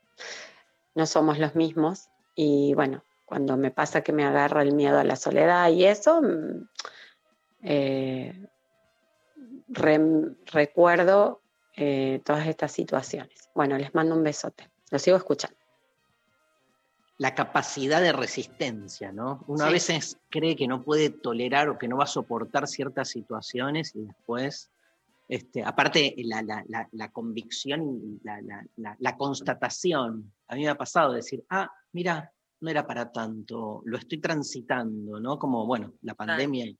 no 0.93 1.05
somos 1.07 1.39
los 1.39 1.55
mismos. 1.55 2.09
Y 2.35 2.73
bueno, 2.75 3.03
cuando 3.25 3.57
me 3.57 3.71
pasa 3.71 4.01
que 4.01 4.13
me 4.13 4.23
agarra 4.23 4.61
el 4.61 4.73
miedo 4.73 4.99
a 4.99 5.03
la 5.03 5.15
soledad 5.15 5.69
y 5.71 5.85
eso, 5.85 6.21
mm, 6.21 6.67
eh, 7.63 8.47
re- 9.67 10.35
recuerdo 10.45 11.41
todas 12.25 12.45
estas 12.47 12.73
situaciones. 12.73 13.49
Bueno, 13.55 13.77
les 13.77 13.95
mando 13.95 14.13
un 14.13 14.21
besote. 14.23 14.69
Lo 14.91 14.99
sigo 14.99 15.15
escuchando. 15.15 15.58
La 17.19 17.35
capacidad 17.35 18.01
de 18.01 18.11
resistencia, 18.13 19.11
¿no? 19.11 19.43
Uno 19.47 19.65
a 19.65 19.67
Sí. 19.67 19.73
veces 19.73 20.17
cree 20.29 20.55
que 20.55 20.67
no 20.67 20.83
puede 20.83 21.09
tolerar 21.09 21.69
o 21.69 21.77
que 21.77 21.87
no 21.87 21.97
va 21.97 22.05
a 22.05 22.07
soportar 22.07 22.67
ciertas 22.67 23.09
situaciones 23.09 23.93
y 23.95 24.05
después, 24.05 24.71
este, 25.27 25.61
aparte, 25.63 26.15
la, 26.19 26.41
la- 26.41 26.63
la- 26.67 26.87
la 26.93 27.11
convicción 27.11 27.81
y 28.01 28.19
la, 28.23 28.41
la- 28.41 28.65
la- 28.77 28.95
la 28.99 29.17
constatación, 29.17 30.31
a 30.47 30.55
mí 30.55 30.61
me 30.61 30.69
ha 30.69 30.75
pasado 30.75 31.11
decir, 31.13 31.43
ah, 31.49 31.69
mira, 31.91 32.31
no 32.61 32.69
era 32.69 32.87
para 32.87 33.11
tanto, 33.11 33.81
lo 33.85 33.97
estoy 33.97 34.19
transitando, 34.19 35.19
¿no? 35.19 35.37
Como, 35.37 35.65
bueno, 35.65 35.93
la 36.01 36.13
pandemia, 36.15 36.73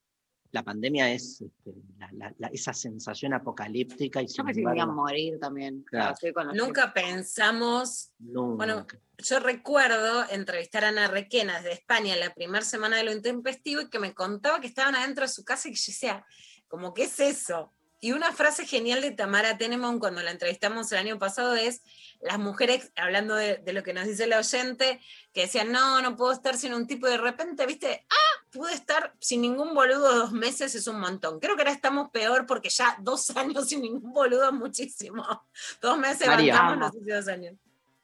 la 0.51 0.63
pandemia 0.63 1.12
es 1.12 1.41
este, 1.41 1.73
la- 1.99 2.09
la- 2.13 2.33
la- 2.38 2.47
esa 2.47 2.73
sensación 2.73 3.33
apocalíptica 3.33 4.21
y 4.21 4.27
Yo 4.27 4.43
pensé 4.43 4.62
que 4.62 4.65
me 4.65 4.71
iba 4.71 4.71
a 4.71 4.73
embargo, 4.85 4.93
morir 4.93 5.39
también. 5.39 5.83
Claro. 5.83 6.15
Nunca 6.53 6.93
pensamos 6.93 8.12
nunca. 8.19 8.55
Bueno, 8.55 8.88
Yo 9.17 9.39
recuerdo 9.41 10.23
entrevistar 10.29 10.85
a 10.85 10.89
Ana 10.89 11.07
Requena 11.09 11.57
desde 11.57 11.73
España 11.73 12.13
en 12.13 12.21
la 12.21 12.33
primera 12.33 12.63
semana 12.63 12.95
de 12.97 13.03
lo 13.03 13.12
intempestivo 13.12 13.81
y 13.81 13.89
que 13.89 13.99
me 13.99 14.13
contaba 14.13 14.62
que 14.62 14.67
estaban 14.67 14.95
adentro 14.95 15.23
de 15.25 15.27
su 15.29 15.43
casa 15.43 15.67
y 15.67 15.71
que 15.73 15.77
yo 15.77 15.83
decía, 15.88 16.25
como, 16.69 16.93
¿qué 16.93 17.03
es 17.03 17.19
eso? 17.19 17.73
Y 17.99 18.13
una 18.13 18.31
frase 18.31 18.65
genial 18.65 19.01
de 19.01 19.12
Tamara 19.12 19.57
Tenemon 19.57 19.99
cuando 19.99 20.21
la 20.21 20.31
entrevistamos 20.31 20.91
el 20.91 20.99
año 20.99 21.19
pasado 21.19 21.55
es, 21.55 21.81
las 22.21 22.39
mujeres, 22.39 22.91
hablando 22.95 23.35
de, 23.35 23.57
de 23.57 23.73
lo 23.73 23.83
que 23.83 23.93
nos 23.93 24.07
dice 24.07 24.25
la 24.25 24.39
oyente, 24.39 25.01
que 25.33 25.41
decían, 25.41 25.71
no, 25.71 26.01
no 26.01 26.15
puedo 26.15 26.31
estar 26.31 26.55
sin 26.55 26.73
un 26.73 26.88
tipo 26.88 27.07
y 27.07 27.12
de 27.12 27.17
repente, 27.17 27.65
viste, 27.65 28.05
ah, 28.09 28.45
pude 28.51 28.73
estar 28.73 29.13
sin 29.19 29.41
ningún 29.41 29.73
boludo 29.73 30.15
dos 30.15 30.31
meses, 30.31 30.75
es 30.75 30.88
un 30.88 30.99
montón. 30.99 31.39
Creo 31.39 31.55
que 31.55 31.62
ahora 31.62 31.73
estamos 31.73 32.09
peor 32.09 32.45
porque 32.45 32.69
ya 32.69 32.95
dos 33.01 33.29
años 33.35 33.67
sin 33.67 33.81
ningún 33.81 34.13
boludo 34.13 34.45
es 34.47 34.53
muchísimo. 34.53 35.25
Dos 35.81 35.97
meses 35.97 36.27
María. 36.27 36.53
bancamos, 36.53 36.77
no 36.77 36.91
sé 36.91 36.99
si 36.99 37.12
dos 37.12 37.27
años. 37.27 37.55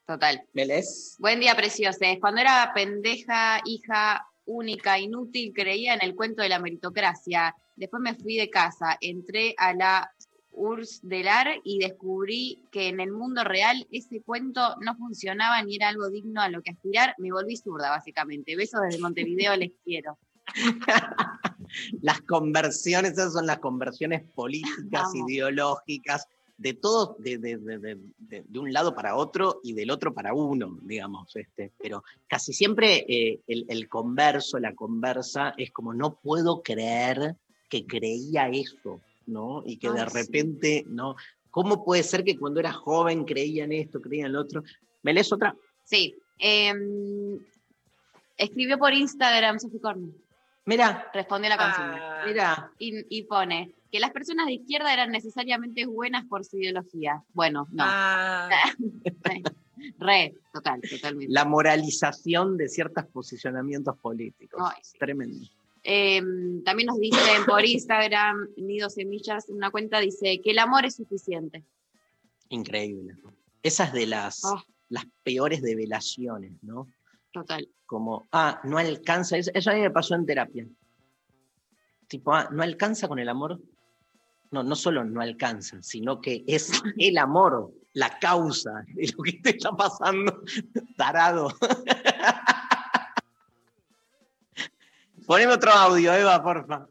Total. 0.06 0.44
¿Melés? 0.54 1.16
Buen 1.18 1.40
día, 1.40 1.56
preciosos. 1.56 2.00
Cuando 2.20 2.42
era 2.42 2.72
pendeja, 2.76 3.60
hija 3.66 4.28
única, 4.46 5.00
inútil, 5.00 5.54
creía 5.54 5.94
en 5.94 6.04
el 6.04 6.16
cuento 6.16 6.42
de 6.42 6.50
la 6.50 6.60
meritocracia. 6.60 7.56
Después 7.76 8.02
me 8.02 8.16
fui 8.16 8.38
de 8.38 8.50
casa, 8.50 8.98
entré 9.02 9.56
a 9.58 9.74
la 9.74 10.12
URSS 10.52 11.02
del 11.04 11.28
AR 11.28 11.62
y 11.64 11.80
descubrí 11.80 12.64
que 12.72 12.88
en 12.88 13.00
el 13.00 13.12
mundo 13.12 13.44
real 13.44 13.88
ese 13.92 14.22
cuento 14.22 14.76
no 14.80 14.96
funcionaba 14.96 15.62
ni 15.62 15.76
era 15.76 15.90
algo 15.90 16.10
digno 16.10 16.42
a 16.42 16.50
lo 16.50 16.62
que 16.62 16.72
aspirar. 16.72 17.16
Me 17.18 17.32
volví 17.32 17.58
zurda, 17.58 17.90
básicamente. 17.90 18.56
Besos 18.56 18.82
desde 18.82 19.02
Montevideo, 19.02 19.56
les 19.56 19.72
quiero. 19.84 20.18
las 22.02 22.22
conversiones, 22.22 23.14
esas 23.14 23.34
son 23.34 23.46
las 23.46 23.60
conversiones 23.60 24.24
políticas, 24.34 24.86
Vamos. 24.90 25.16
ideológicas, 25.16 26.28
de 26.58 26.74
todo, 26.74 27.16
de, 27.20 27.38
de- 27.38 27.58
de- 27.58 27.98
de- 28.18 28.60
un 28.60 28.72
lado 28.72 28.96
para 28.96 29.16
otro 29.16 29.60
y 29.64 29.74
del 29.74 29.92
otro 29.92 30.14
para 30.14 30.34
uno, 30.34 30.78
digamos. 30.82 31.36
Este, 31.36 31.72
pero 31.82 32.04
casi 32.28 32.54
siempre 32.54 33.06
eh, 33.08 33.42
el, 33.48 33.66
el 33.68 33.90
converso, 33.90 34.58
la 34.60 34.74
conversa, 34.74 35.54
es 35.58 35.72
como 35.72 35.94
no 35.94 36.16
puedo 36.16 36.62
creer 36.64 37.36
que 37.70 37.86
creía 37.86 38.48
eso, 38.50 39.02
¿no? 39.26 39.64
Y 39.66 39.78
que 39.78 39.92
de 39.92 40.00
sí. 40.08 40.14
repente, 40.14 40.86
¿no? 40.88 41.16
¿Cómo 41.52 41.84
puede 41.84 42.04
ser 42.04 42.24
que 42.24 42.38
cuando 42.38 42.60
era 42.60 42.72
joven 42.74 43.26
creía 43.26 43.64
en 43.66 43.72
esto, 43.74 44.02
creía 44.02 44.26
en 44.28 44.34
lo 44.34 44.42
otro? 44.42 44.64
¿Me 45.04 45.14
lees 45.14 45.32
otra? 45.32 45.56
Sí. 45.84 46.16
em, 46.40 47.40
escribió 48.38 48.78
por 48.78 48.94
Instagram 48.94 49.58
Cornell. 49.82 50.14
Mira, 50.66 51.10
Respondió 51.14 51.50
la 51.50 51.58
canción. 51.58 51.92
Ah, 51.92 52.24
mira. 52.26 52.72
y, 52.80 53.18
y 53.20 53.24
pone 53.24 53.74
que 53.92 54.00
las 54.00 54.12
personas 54.12 54.48
de 54.48 54.54
izquierda 54.54 54.92
eran 54.92 55.12
necesariamente 55.12 55.86
buenas 55.86 56.26
por 56.26 56.44
su 56.44 56.58
ideología. 56.58 57.24
Bueno, 57.34 57.68
no. 57.72 57.84
ah, 57.86 58.50
Re, 60.00 60.34
total, 60.54 60.82
totalmente. 60.90 61.32
La 61.34 61.46
moralización 61.46 62.58
de 62.58 62.68
ciertos 62.70 63.06
posicionamientos 63.08 63.98
políticos. 64.00 64.60
Ay, 64.64 64.82
sí. 64.84 64.98
Tremendo. 64.98 65.46
Eh, 65.84 66.20
también 66.64 66.88
nos 66.88 67.00
dicen 67.00 67.20
por 67.46 67.64
Instagram, 67.64 68.48
Nido 68.58 68.90
Semillas, 68.90 69.46
una 69.50 69.70
cuenta 69.70 70.00
dice 70.00 70.42
que 70.42 70.52
el 70.52 70.60
amor 70.60 70.86
es 70.86 70.96
suficiente. 70.96 71.64
Increíble. 72.50 73.14
Esas 73.62 73.94
de 73.94 74.08
las, 74.08 74.44
Ah. 74.46 74.64
las 74.90 75.06
peores 75.24 75.62
develaciones, 75.62 76.52
¿no? 76.64 76.88
Total. 77.36 77.68
Como, 77.86 78.28
ah, 78.32 78.62
no 78.64 78.78
alcanza. 78.78 79.36
Eso, 79.36 79.52
eso 79.54 79.70
a 79.70 79.74
mí 79.74 79.82
me 79.82 79.92
pasó 79.92 80.16
en 80.16 80.26
terapia. 80.26 80.66
Tipo, 82.08 82.34
ah, 82.34 82.48
no 82.50 82.64
alcanza 82.64 83.10
con 83.10 83.20
el 83.20 83.28
amor. 83.28 83.60
No, 84.52 84.64
no 84.64 84.74
solo 84.74 85.04
no 85.04 85.20
alcanza, 85.20 85.82
sino 85.82 86.22
que 86.22 86.46
es 86.48 86.72
el 86.98 87.18
amor, 87.18 87.74
la 87.92 88.18
causa 88.20 88.86
de 88.94 89.14
lo 89.18 89.22
que 89.22 89.34
te 89.34 89.50
está 89.50 89.74
pasando, 89.74 90.44
tarado. 90.98 91.50
Poneme 95.28 95.56
otro 95.56 95.72
audio, 95.72 96.14
Eva, 96.14 96.42
porfa. 96.42 96.88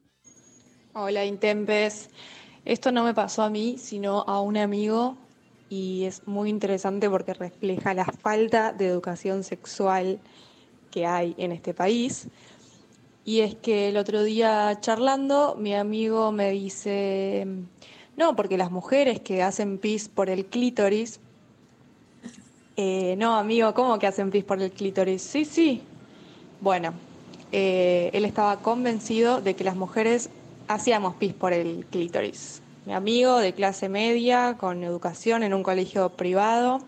Hola 0.92 1.24
Intempes. 1.24 2.10
Esto 2.66 2.92
no 2.92 3.02
me 3.02 3.14
pasó 3.14 3.44
a 3.44 3.48
mí, 3.48 3.78
sino 3.78 4.24
a 4.26 4.42
un 4.42 4.58
amigo 4.58 5.16
y 5.68 6.04
es 6.04 6.26
muy 6.26 6.50
interesante 6.50 7.08
porque 7.08 7.34
refleja 7.34 7.94
la 7.94 8.04
falta 8.04 8.72
de 8.72 8.86
educación 8.86 9.44
sexual 9.44 10.20
que 10.90 11.06
hay 11.06 11.34
en 11.38 11.52
este 11.52 11.74
país. 11.74 12.28
Y 13.24 13.40
es 13.40 13.54
que 13.54 13.88
el 13.88 13.96
otro 13.96 14.22
día 14.22 14.78
charlando, 14.80 15.56
mi 15.58 15.74
amigo 15.74 16.30
me 16.30 16.50
dice, 16.50 17.46
no, 18.16 18.36
porque 18.36 18.58
las 18.58 18.70
mujeres 18.70 19.20
que 19.20 19.42
hacen 19.42 19.78
pis 19.78 20.08
por 20.08 20.28
el 20.28 20.46
clítoris, 20.46 21.20
eh, 22.76 23.14
no, 23.16 23.36
amigo, 23.36 23.72
¿cómo 23.72 23.98
que 23.98 24.06
hacen 24.06 24.30
pis 24.30 24.44
por 24.44 24.60
el 24.60 24.70
clítoris? 24.70 25.22
Sí, 25.22 25.44
sí. 25.44 25.82
Bueno, 26.60 26.92
eh, 27.50 28.10
él 28.12 28.24
estaba 28.24 28.60
convencido 28.60 29.40
de 29.40 29.54
que 29.56 29.64
las 29.64 29.76
mujeres 29.76 30.28
hacíamos 30.68 31.14
pis 31.14 31.32
por 31.32 31.52
el 31.52 31.86
clítoris. 31.86 32.60
Mi 32.86 32.92
amigo 32.92 33.38
de 33.38 33.54
clase 33.54 33.88
media, 33.88 34.56
con 34.58 34.84
educación 34.84 35.42
en 35.42 35.54
un 35.54 35.62
colegio 35.62 36.10
privado, 36.10 36.80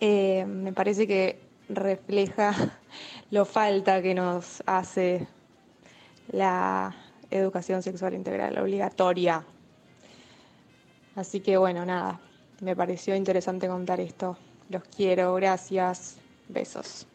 eh, 0.00 0.46
me 0.46 0.72
parece 0.72 1.06
que 1.06 1.38
refleja 1.68 2.54
lo 3.30 3.44
falta 3.44 4.00
que 4.00 4.14
nos 4.14 4.62
hace 4.64 5.28
la 6.32 6.96
educación 7.30 7.82
sexual 7.82 8.14
integral 8.14 8.58
obligatoria. 8.58 9.44
Así 11.16 11.40
que 11.40 11.58
bueno, 11.58 11.84
nada, 11.84 12.18
me 12.60 12.74
pareció 12.74 13.14
interesante 13.14 13.68
contar 13.68 14.00
esto. 14.00 14.38
Los 14.70 14.84
quiero, 14.84 15.34
gracias, 15.34 16.16
besos. 16.48 17.06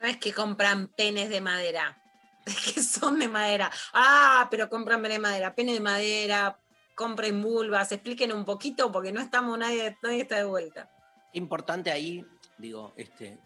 no 0.00 0.08
es 0.08 0.16
que 0.16 0.32
compran 0.32 0.88
penes 0.88 1.28
de 1.28 1.42
madera, 1.42 2.00
que 2.74 2.82
son 2.82 3.18
de 3.18 3.28
madera. 3.28 3.70
Ah, 3.92 4.46
pero 4.50 4.68
compran 4.68 5.02
penes 5.02 5.16
de 5.16 5.22
madera, 5.22 5.54
penes 5.54 5.74
de 5.74 5.80
madera, 5.80 6.58
compren 6.94 7.42
vulvas, 7.42 7.92
expliquen 7.92 8.32
un 8.32 8.44
poquito 8.44 8.90
porque 8.92 9.12
no 9.12 9.20
estamos, 9.20 9.58
nadie, 9.58 9.96
nadie 10.02 10.22
está 10.22 10.36
de 10.36 10.44
vuelta. 10.44 10.90
Importante 11.32 11.90
ahí, 11.90 12.24
digo, 12.56 12.94
este, 12.96 13.38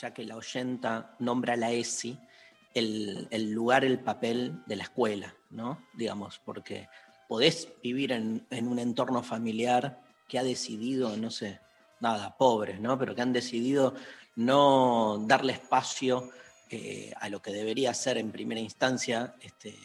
ya 0.00 0.12
que 0.12 0.24
la 0.24 0.36
oyenta 0.36 1.16
nombra 1.18 1.56
la 1.56 1.72
ESI, 1.72 2.18
el, 2.74 3.26
el 3.30 3.50
lugar, 3.50 3.84
el 3.84 3.98
papel 3.98 4.62
de 4.66 4.76
la 4.76 4.84
escuela, 4.84 5.34
¿no? 5.50 5.86
Digamos, 5.94 6.40
porque 6.44 6.88
podés 7.28 7.68
vivir 7.82 8.12
en, 8.12 8.46
en 8.50 8.68
un 8.68 8.78
entorno 8.78 9.22
familiar 9.22 10.00
que 10.28 10.38
ha 10.38 10.42
decidido, 10.42 11.16
no 11.16 11.30
sé, 11.30 11.60
nada, 12.00 12.36
pobres, 12.36 12.80
¿no? 12.80 12.98
Pero 12.98 13.14
que 13.14 13.22
han 13.22 13.32
decidido 13.32 13.94
no 14.36 15.24
darle 15.26 15.54
espacio 15.54 16.30
eh, 16.72 17.12
a 17.20 17.28
lo 17.28 17.42
que 17.42 17.52
debería 17.52 17.94
ser 17.94 18.18
en 18.18 18.32
primera 18.32 18.60
instancia 18.60 19.34
este, 19.40 19.76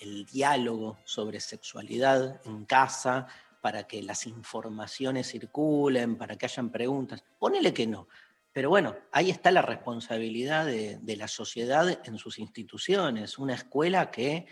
el, 0.00 0.24
diálogo 0.24 0.98
sobre 1.04 1.40
sexualidad 1.40 2.40
en 2.46 2.64
casa, 2.64 3.26
para 3.60 3.88
que 3.88 4.02
las 4.02 4.26
informaciones 4.26 5.30
circulen, 5.30 6.16
para 6.16 6.36
que 6.36 6.46
hayan 6.46 6.70
preguntas. 6.70 7.24
Ponele 7.38 7.74
que 7.74 7.86
no. 7.86 8.08
Pero 8.52 8.70
bueno, 8.70 8.96
ahí 9.12 9.30
está 9.30 9.50
la 9.50 9.62
responsabilidad 9.62 10.64
de 10.64 11.16
la 11.16 11.28
sociedad 11.28 12.00
en 12.04 12.18
sus 12.18 12.38
instituciones, 12.38 13.38
una 13.38 13.54
escuela 13.54 14.10
que 14.10 14.46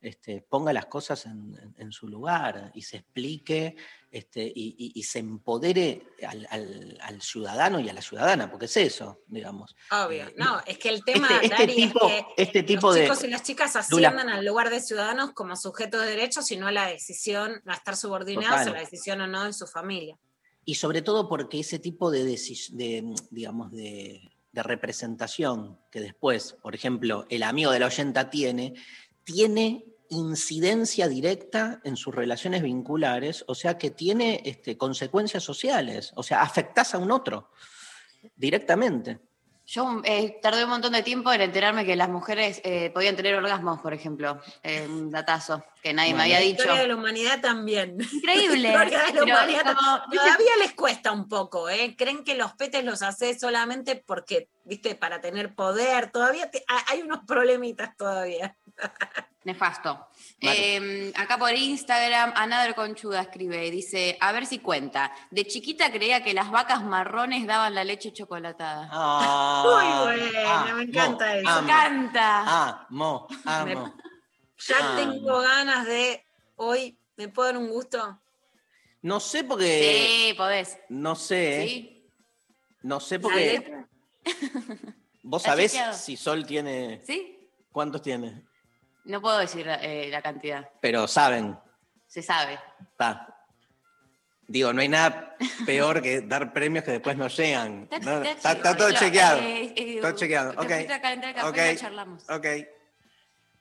este, 0.00 0.40
ponga 0.48 0.72
las 0.72 0.86
cosas 0.86 1.26
en, 1.26 1.56
en- 1.60 1.74
en 1.76 1.92
su 1.92 2.06
lugar 2.08 2.70
y 2.74 2.82
se 2.82 2.98
explique 2.98 3.74
este, 4.12 4.44
y, 4.46 4.76
y- 4.78 4.92
y 4.94 5.02
se 5.02 5.18
empodere 5.18 6.02
al, 6.26 6.46
al- 6.50 6.98
al 7.02 7.20
ciudadano 7.20 7.80
y 7.80 7.88
a 7.88 7.92
la 7.92 8.00
ciudadana, 8.00 8.50
porque 8.50 8.66
es 8.66 8.76
eso, 8.76 9.20
digamos. 9.26 9.74
Obvio. 9.90 10.28
Eh, 10.28 10.34
No, 10.36 10.60
es 10.66 10.78
que 10.78 10.88
el 10.90 11.04
tema, 11.04 11.28
este, 11.42 11.46
este 11.46 11.56
Dari, 11.58 11.74
tipo, 11.74 12.08
es 12.08 12.22
que 12.36 12.42
este 12.42 12.62
tipo 12.62 12.86
los 12.86 12.94
de... 12.94 13.02
chicos 13.02 13.24
y 13.24 13.28
las 13.28 13.42
chicas 13.42 13.76
asciendan 13.76 14.28
al 14.28 14.44
lugar 14.46 14.70
de 14.70 14.80
ciudadanos 14.80 15.32
como 15.32 15.56
sujetos 15.56 16.00
de 16.02 16.10
derechos, 16.10 16.46
sino 16.46 16.68
a 16.68 16.72
la 16.72 16.86
decisión, 16.86 17.60
a 17.66 17.74
estar 17.74 17.96
subordinados 17.96 18.50
Total. 18.60 18.68
a 18.68 18.72
la 18.72 18.80
decisión 18.80 19.20
o 19.20 19.26
no 19.26 19.44
de 19.44 19.52
su 19.52 19.66
familia. 19.66 20.16
Y 20.64 20.76
sobre 20.76 21.02
todo 21.02 21.28
porque 21.28 21.60
ese 21.60 21.78
tipo 21.78 22.10
de, 22.10 22.24
digamos, 23.30 23.72
de, 23.72 24.20
de 24.52 24.62
representación 24.62 25.78
que 25.90 26.00
después, 26.00 26.56
por 26.62 26.74
ejemplo, 26.74 27.26
el 27.30 27.42
amigo 27.42 27.72
de 27.72 27.80
la 27.80 27.86
oyenta 27.86 28.30
tiene, 28.30 28.74
tiene 29.28 29.84
incidencia 30.08 31.06
directa 31.06 31.82
en 31.84 31.98
sus 31.98 32.14
relaciones 32.14 32.62
vinculares, 32.62 33.44
o 33.46 33.54
sea 33.54 33.76
que 33.76 33.90
tiene 33.90 34.40
este, 34.46 34.78
consecuencias 34.78 35.42
sociales, 35.42 36.12
o 36.16 36.22
sea, 36.22 36.40
afectás 36.40 36.94
a 36.94 36.98
un 36.98 37.10
otro 37.10 37.50
directamente. 38.34 39.18
Yo 39.66 40.00
eh, 40.04 40.38
tardé 40.40 40.64
un 40.64 40.70
montón 40.70 40.94
de 40.94 41.02
tiempo 41.02 41.30
en 41.30 41.42
enterarme 41.42 41.84
que 41.84 41.94
las 41.94 42.08
mujeres 42.08 42.62
eh, 42.64 42.88
podían 42.88 43.16
tener 43.16 43.34
orgasmos, 43.34 43.82
por 43.82 43.92
ejemplo. 43.92 44.40
Eh, 44.62 44.86
un 44.88 45.10
datazo 45.10 45.62
que 45.82 45.92
nadie 45.92 46.14
me 46.14 46.22
había 46.22 46.38
La 46.40 46.44
dicho. 46.44 46.62
historia 46.62 46.82
de 46.82 46.88
la 46.88 46.96
humanidad 46.96 47.40
también. 47.40 47.96
Increíble. 48.12 48.72
La 48.72 48.84
historia 48.84 49.04
de 49.06 49.12
la 49.14 49.22
humanidad 49.24 49.74
como- 49.76 50.02
Todavía 50.12 50.50
les 50.60 50.72
cuesta 50.74 51.12
un 51.12 51.28
poco, 51.28 51.68
¿eh? 51.68 51.94
Creen 51.96 52.24
que 52.24 52.34
los 52.34 52.52
petes 52.54 52.84
los 52.84 53.02
haces 53.02 53.38
solamente 53.40 53.96
porque, 53.96 54.48
viste, 54.64 54.94
para 54.94 55.20
tener 55.20 55.54
poder. 55.54 56.10
Todavía 56.10 56.50
te- 56.50 56.64
hay 56.88 57.02
unos 57.02 57.20
problemitas 57.26 57.96
todavía. 57.96 58.56
Nefasto. 59.44 60.08
Vale. 60.42 60.76
Eh, 60.76 61.12
acá 61.16 61.38
por 61.38 61.52
Instagram, 61.54 62.32
Another 62.36 62.74
Conchuda 62.74 63.22
escribe 63.22 63.66
y 63.66 63.70
dice, 63.70 64.18
a 64.20 64.30
ver 64.32 64.44
si 64.44 64.58
cuenta. 64.58 65.10
De 65.30 65.46
chiquita 65.46 65.90
creía 65.90 66.22
que 66.22 66.34
las 66.34 66.50
vacas 66.50 66.82
marrones 66.82 67.46
daban 67.46 67.74
la 67.74 67.82
leche 67.84 68.12
chocolatada. 68.12 68.88
Ah, 68.92 69.62
Muy 69.64 70.16
buena, 70.20 70.74
me 70.74 70.82
encanta 70.82 71.36
eso. 71.36 71.50
Me 71.62 71.72
encanta. 71.72 72.74
amo, 72.90 73.26
amo. 73.46 73.94
Ya 74.66 74.76
Ah. 74.80 74.96
tengo 74.96 75.40
ganas 75.40 75.86
de 75.86 76.24
hoy, 76.56 76.98
¿me 77.16 77.28
puedo 77.28 77.48
dar 77.48 77.58
un 77.58 77.68
gusto? 77.70 78.20
No 79.02 79.20
sé 79.20 79.44
porque... 79.44 80.26
Sí, 80.28 80.34
podés. 80.34 80.78
No 80.88 81.14
sé, 81.14 81.62
¿eh? 81.62 81.68
Sí. 81.68 82.10
no 82.82 82.98
sé 83.00 83.20
porque... 83.20 83.84
¿Vos 85.22 85.42
sabés 85.42 85.72
chequeado. 85.72 85.94
si 85.96 86.16
Sol 86.16 86.46
tiene... 86.46 87.00
¿Sí? 87.06 87.48
¿Cuántos 87.70 88.02
tiene? 88.02 88.44
No 89.04 89.20
puedo 89.20 89.38
decir 89.38 89.66
eh, 89.68 90.08
la 90.10 90.20
cantidad. 90.22 90.68
Pero 90.80 91.06
saben, 91.06 91.56
Se 92.06 92.22
sabe. 92.22 92.58
está. 92.90 93.34
Digo, 94.48 94.72
no 94.72 94.80
hay 94.80 94.88
nada 94.88 95.36
peor 95.66 96.00
que 96.02 96.22
dar 96.22 96.52
premios 96.54 96.82
que 96.84 96.92
después 96.92 97.16
no 97.16 97.28
llegan. 97.28 97.88
No, 98.02 98.22
está, 98.22 98.52
está 98.52 98.76
todo 98.76 98.90
chequeado. 98.92 99.38
eh, 99.40 99.72
eh, 99.76 99.98
Todo 100.00 100.12
chequeado, 100.12 100.52
te 100.52 100.58
ok. 100.58 100.66
fuiste 100.72 100.92
a 100.94 101.00
calentar 101.00 101.28
el 101.30 101.34
café 101.36 101.48
Ok. 101.48 101.56
y 101.56 101.74
lo 101.74 101.80
charlamos. 101.80 102.30
Ok. 102.30 102.46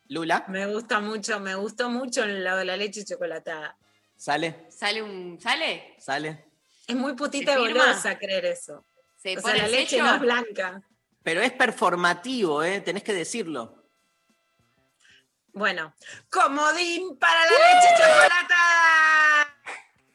Lula, 0.09 0.45
Me 0.47 0.65
gusta 0.67 0.99
mucho, 0.99 1.39
me 1.39 1.55
gustó 1.55 1.89
mucho 1.89 2.23
el 2.23 2.43
lado 2.43 2.59
de 2.59 2.65
la 2.65 2.77
leche 2.77 3.03
chocolatada. 3.03 3.77
¿sale? 4.15 4.65
¿Sale 4.69 5.01
un. 5.03 5.39
¿Sale? 5.39 5.95
¿Sale? 5.99 6.45
Es 6.87 6.95
muy 6.95 7.13
putita 7.13 7.53
y 7.53 7.57
golosa 7.57 8.17
creer 8.17 8.45
eso. 8.45 8.85
¿Se 9.21 9.37
O 9.37 9.41
sea, 9.41 9.55
la 9.57 9.67
leche 9.67 9.89
sello? 9.97 10.03
no 10.05 10.13
es 10.15 10.19
blanca. 10.21 10.81
Pero 11.23 11.41
es 11.41 11.51
performativo, 11.51 12.63
¿eh? 12.63 12.79
Tenés 12.81 13.03
que 13.03 13.13
decirlo. 13.13 13.83
Bueno, 15.51 15.93
comodín 16.29 17.17
para 17.17 17.41
la 17.45 17.51
leche 17.51 17.89
chocolatada. 17.97 19.57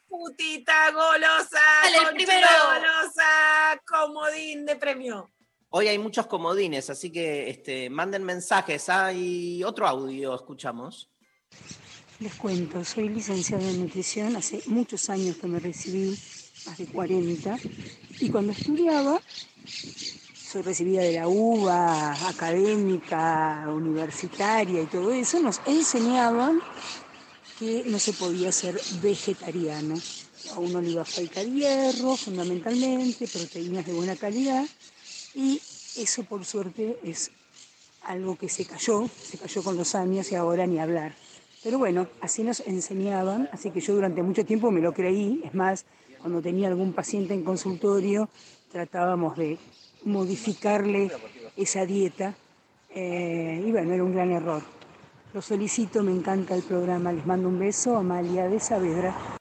Putita 0.08 0.90
golosa. 0.92 1.60
Dale, 1.82 2.12
primero. 2.14 2.48
golosa. 2.66 3.80
Comodín 3.86 4.64
de 4.64 4.76
premio. 4.76 5.30
Hoy 5.74 5.88
hay 5.88 5.98
muchos 5.98 6.26
comodines, 6.26 6.90
así 6.90 7.08
que 7.08 7.48
este, 7.48 7.88
manden 7.88 8.24
mensajes. 8.24 8.90
Hay 8.90 9.64
otro 9.64 9.88
audio, 9.88 10.34
escuchamos. 10.34 11.08
Les 12.20 12.34
cuento, 12.34 12.84
soy 12.84 13.08
licenciada 13.08 13.66
en 13.70 13.80
nutrición, 13.80 14.36
hace 14.36 14.60
muchos 14.66 15.08
años 15.08 15.36
que 15.36 15.46
me 15.46 15.58
recibí, 15.58 16.10
más 16.66 16.76
de 16.76 16.84
40, 16.88 17.58
y 18.20 18.28
cuando 18.28 18.52
estudiaba, 18.52 19.18
soy 20.36 20.60
recibida 20.60 21.00
de 21.04 21.12
la 21.12 21.26
UBA, 21.26 22.28
académica, 22.28 23.64
universitaria 23.68 24.82
y 24.82 24.86
todo 24.86 25.10
eso, 25.10 25.40
nos 25.40 25.62
enseñaban 25.64 26.60
que 27.58 27.84
no 27.86 27.98
se 27.98 28.12
podía 28.12 28.52
ser 28.52 28.78
vegetariano. 29.00 29.94
A 30.54 30.58
uno 30.58 30.82
le 30.82 30.90
iba 30.90 31.00
a 31.00 31.06
faltar 31.06 31.46
hierro, 31.46 32.14
fundamentalmente, 32.14 33.26
proteínas 33.26 33.86
de 33.86 33.94
buena 33.94 34.16
calidad, 34.16 34.66
y 35.34 35.60
eso 35.96 36.24
por 36.24 36.44
suerte 36.44 36.98
es 37.02 37.30
algo 38.02 38.36
que 38.36 38.48
se 38.48 38.64
cayó, 38.64 39.08
se 39.08 39.38
cayó 39.38 39.62
con 39.62 39.76
los 39.76 39.94
años 39.94 40.30
y 40.32 40.34
ahora 40.34 40.66
ni 40.66 40.78
hablar. 40.78 41.14
Pero 41.62 41.78
bueno, 41.78 42.08
así 42.20 42.42
nos 42.42 42.60
enseñaban, 42.60 43.48
así 43.52 43.70
que 43.70 43.80
yo 43.80 43.94
durante 43.94 44.22
mucho 44.22 44.44
tiempo 44.44 44.70
me 44.70 44.80
lo 44.80 44.92
creí. 44.92 45.40
Es 45.44 45.54
más, 45.54 45.84
cuando 46.18 46.42
tenía 46.42 46.68
algún 46.68 46.92
paciente 46.92 47.34
en 47.34 47.44
consultorio, 47.44 48.28
tratábamos 48.70 49.36
de 49.36 49.58
modificarle 50.04 51.10
esa 51.56 51.86
dieta. 51.86 52.34
eh, 52.94 53.64
y 53.66 53.70
bueno, 53.70 53.92
era 53.94 54.04
un 54.04 54.12
gran 54.12 54.32
error. 54.32 54.62
Los 55.32 55.46
felicito, 55.46 56.02
me 56.02 56.12
encanta 56.12 56.54
el 56.54 56.62
programa. 56.62 57.12
Les 57.12 57.24
mando 57.24 57.48
un 57.48 57.58
beso, 57.58 57.96
Amalia 57.96 58.48
de 58.48 58.60
Saavedra. 58.60 59.38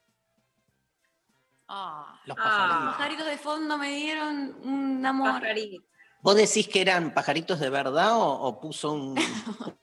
Los 2.24 2.36
Ah. 2.38 2.42
pajaritos. 2.42 2.94
pajaritos 2.96 3.26
de 3.26 3.38
fondo 3.38 3.78
me 3.78 3.88
dieron 3.96 4.56
un 4.62 5.04
amor. 5.06 5.32
Pajarito. 5.32 5.82
¿Vos 6.20 6.36
decís 6.36 6.68
que 6.68 6.80
eran 6.80 7.12
pajaritos 7.14 7.58
de 7.58 7.68
verdad 7.70 8.16
o, 8.16 8.28
o 8.30 8.60
puso 8.60 8.92
un... 8.92 9.14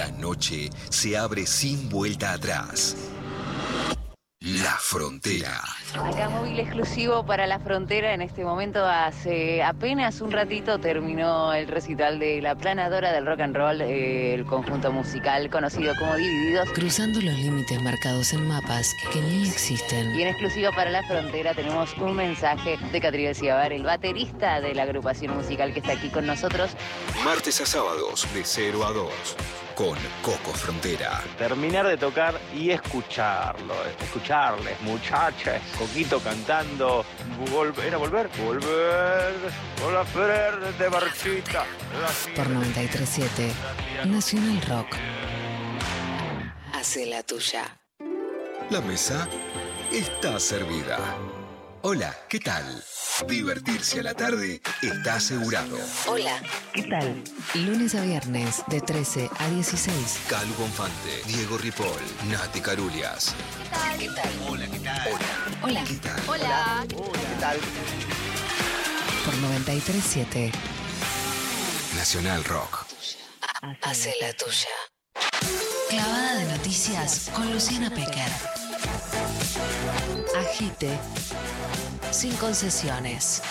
La 0.00 0.10
noche 0.12 0.70
se 0.88 1.14
abre 1.14 1.44
sin 1.44 1.90
vuelta 1.90 2.32
atrás. 2.32 2.96
La 4.40 4.78
frontera. 4.78 5.60
Acá 5.92 6.30
móvil 6.30 6.58
exclusivo 6.58 7.26
para 7.26 7.46
la 7.46 7.58
frontera. 7.58 8.14
En 8.14 8.22
este 8.22 8.42
momento, 8.42 8.82
hace 8.86 9.62
apenas 9.62 10.22
un 10.22 10.30
ratito, 10.32 10.78
terminó 10.78 11.52
el 11.52 11.68
recital 11.68 12.18
de 12.18 12.40
la 12.40 12.54
planadora 12.54 13.12
del 13.12 13.26
rock 13.26 13.40
and 13.40 13.54
roll, 13.54 13.82
eh, 13.82 14.32
el 14.32 14.46
conjunto 14.46 14.90
musical 14.90 15.50
conocido 15.50 15.92
como 15.98 16.16
Divididos. 16.16 16.70
Cruzando 16.70 17.20
los 17.20 17.34
límites 17.34 17.82
marcados 17.82 18.32
en 18.32 18.48
mapas 18.48 18.90
que 19.12 19.20
ni 19.20 19.46
existen. 19.46 20.14
Y 20.14 20.22
en 20.22 20.28
exclusivo 20.28 20.70
para 20.74 20.88
la 20.88 21.02
frontera 21.02 21.52
tenemos 21.52 21.94
un 21.98 22.16
mensaje 22.16 22.78
de 22.90 23.00
Catriel 23.02 23.34
Ciabar, 23.34 23.70
el 23.70 23.82
baterista 23.82 24.62
de 24.62 24.74
la 24.74 24.84
agrupación 24.84 25.36
musical 25.36 25.74
que 25.74 25.80
está 25.80 25.92
aquí 25.92 26.08
con 26.08 26.24
nosotros. 26.24 26.70
Martes 27.22 27.60
a 27.60 27.66
sábados 27.66 28.26
de 28.32 28.42
0 28.42 28.86
a 28.86 28.92
2 28.92 29.10
con 29.80 29.96
Coco 30.20 30.52
Frontera. 30.52 31.22
Terminar 31.38 31.86
de 31.88 31.96
tocar 31.96 32.38
y 32.54 32.70
escucharlo, 32.70 33.72
escucharles, 33.98 34.78
muchachas, 34.82 35.62
Coquito 35.78 36.20
cantando, 36.20 37.02
vol- 37.50 37.72
¿era 37.82 37.96
volver? 37.96 38.28
Volver, 38.44 39.34
hola 39.82 40.04
Ferrer 40.04 40.74
de 40.76 40.88
Barchita. 40.90 41.64
Por 42.36 42.50
937 42.50 43.52
Nacional 44.04 44.60
Rock. 44.68 44.96
Hace 46.74 47.06
la 47.06 47.22
tuya. 47.22 47.78
La 48.68 48.82
mesa 48.82 49.26
está 49.90 50.38
servida. 50.38 50.98
Hola, 51.82 52.14
¿qué 52.28 52.38
tal? 52.40 52.84
Divertirse 53.26 54.00
a 54.00 54.02
la 54.02 54.12
tarde 54.12 54.60
está 54.82 55.14
asegurado. 55.14 55.78
Hola. 56.06 56.42
¿Qué 56.74 56.82
tal? 56.82 57.24
Lunes 57.54 57.94
a 57.94 58.02
viernes 58.02 58.62
de 58.66 58.82
13 58.82 59.30
a 59.38 59.48
16. 59.48 60.20
Calu 60.28 60.52
Bonfante, 60.58 61.22
Diego 61.26 61.56
Ripoll, 61.56 62.02
Nati 62.28 62.60
Carulias. 62.60 63.34
¿Qué 63.98 64.08
tal? 64.08 64.30
Hola, 64.50 64.66
¿qué 64.70 64.78
tal? 64.80 65.08
Hola. 65.08 65.26
Hola. 65.62 65.84
¿Qué 65.84 65.94
tal? 65.94 66.22
Hola. 66.28 66.84
¿Qué 66.86 67.40
tal? 67.40 67.58
Por 69.24 69.34
937 69.36 70.52
Nacional 71.96 72.44
Rock. 72.44 72.86
Hace 73.82 74.14
la 74.20 74.34
tuya. 74.34 74.68
Clavada 75.88 76.34
de 76.34 76.44
noticias 76.44 77.30
con 77.34 77.50
Luciana 77.50 77.88
Pecker. 77.88 78.30
Agite. 80.38 80.98
Sin 82.10 82.34
concesiones. 82.36 83.42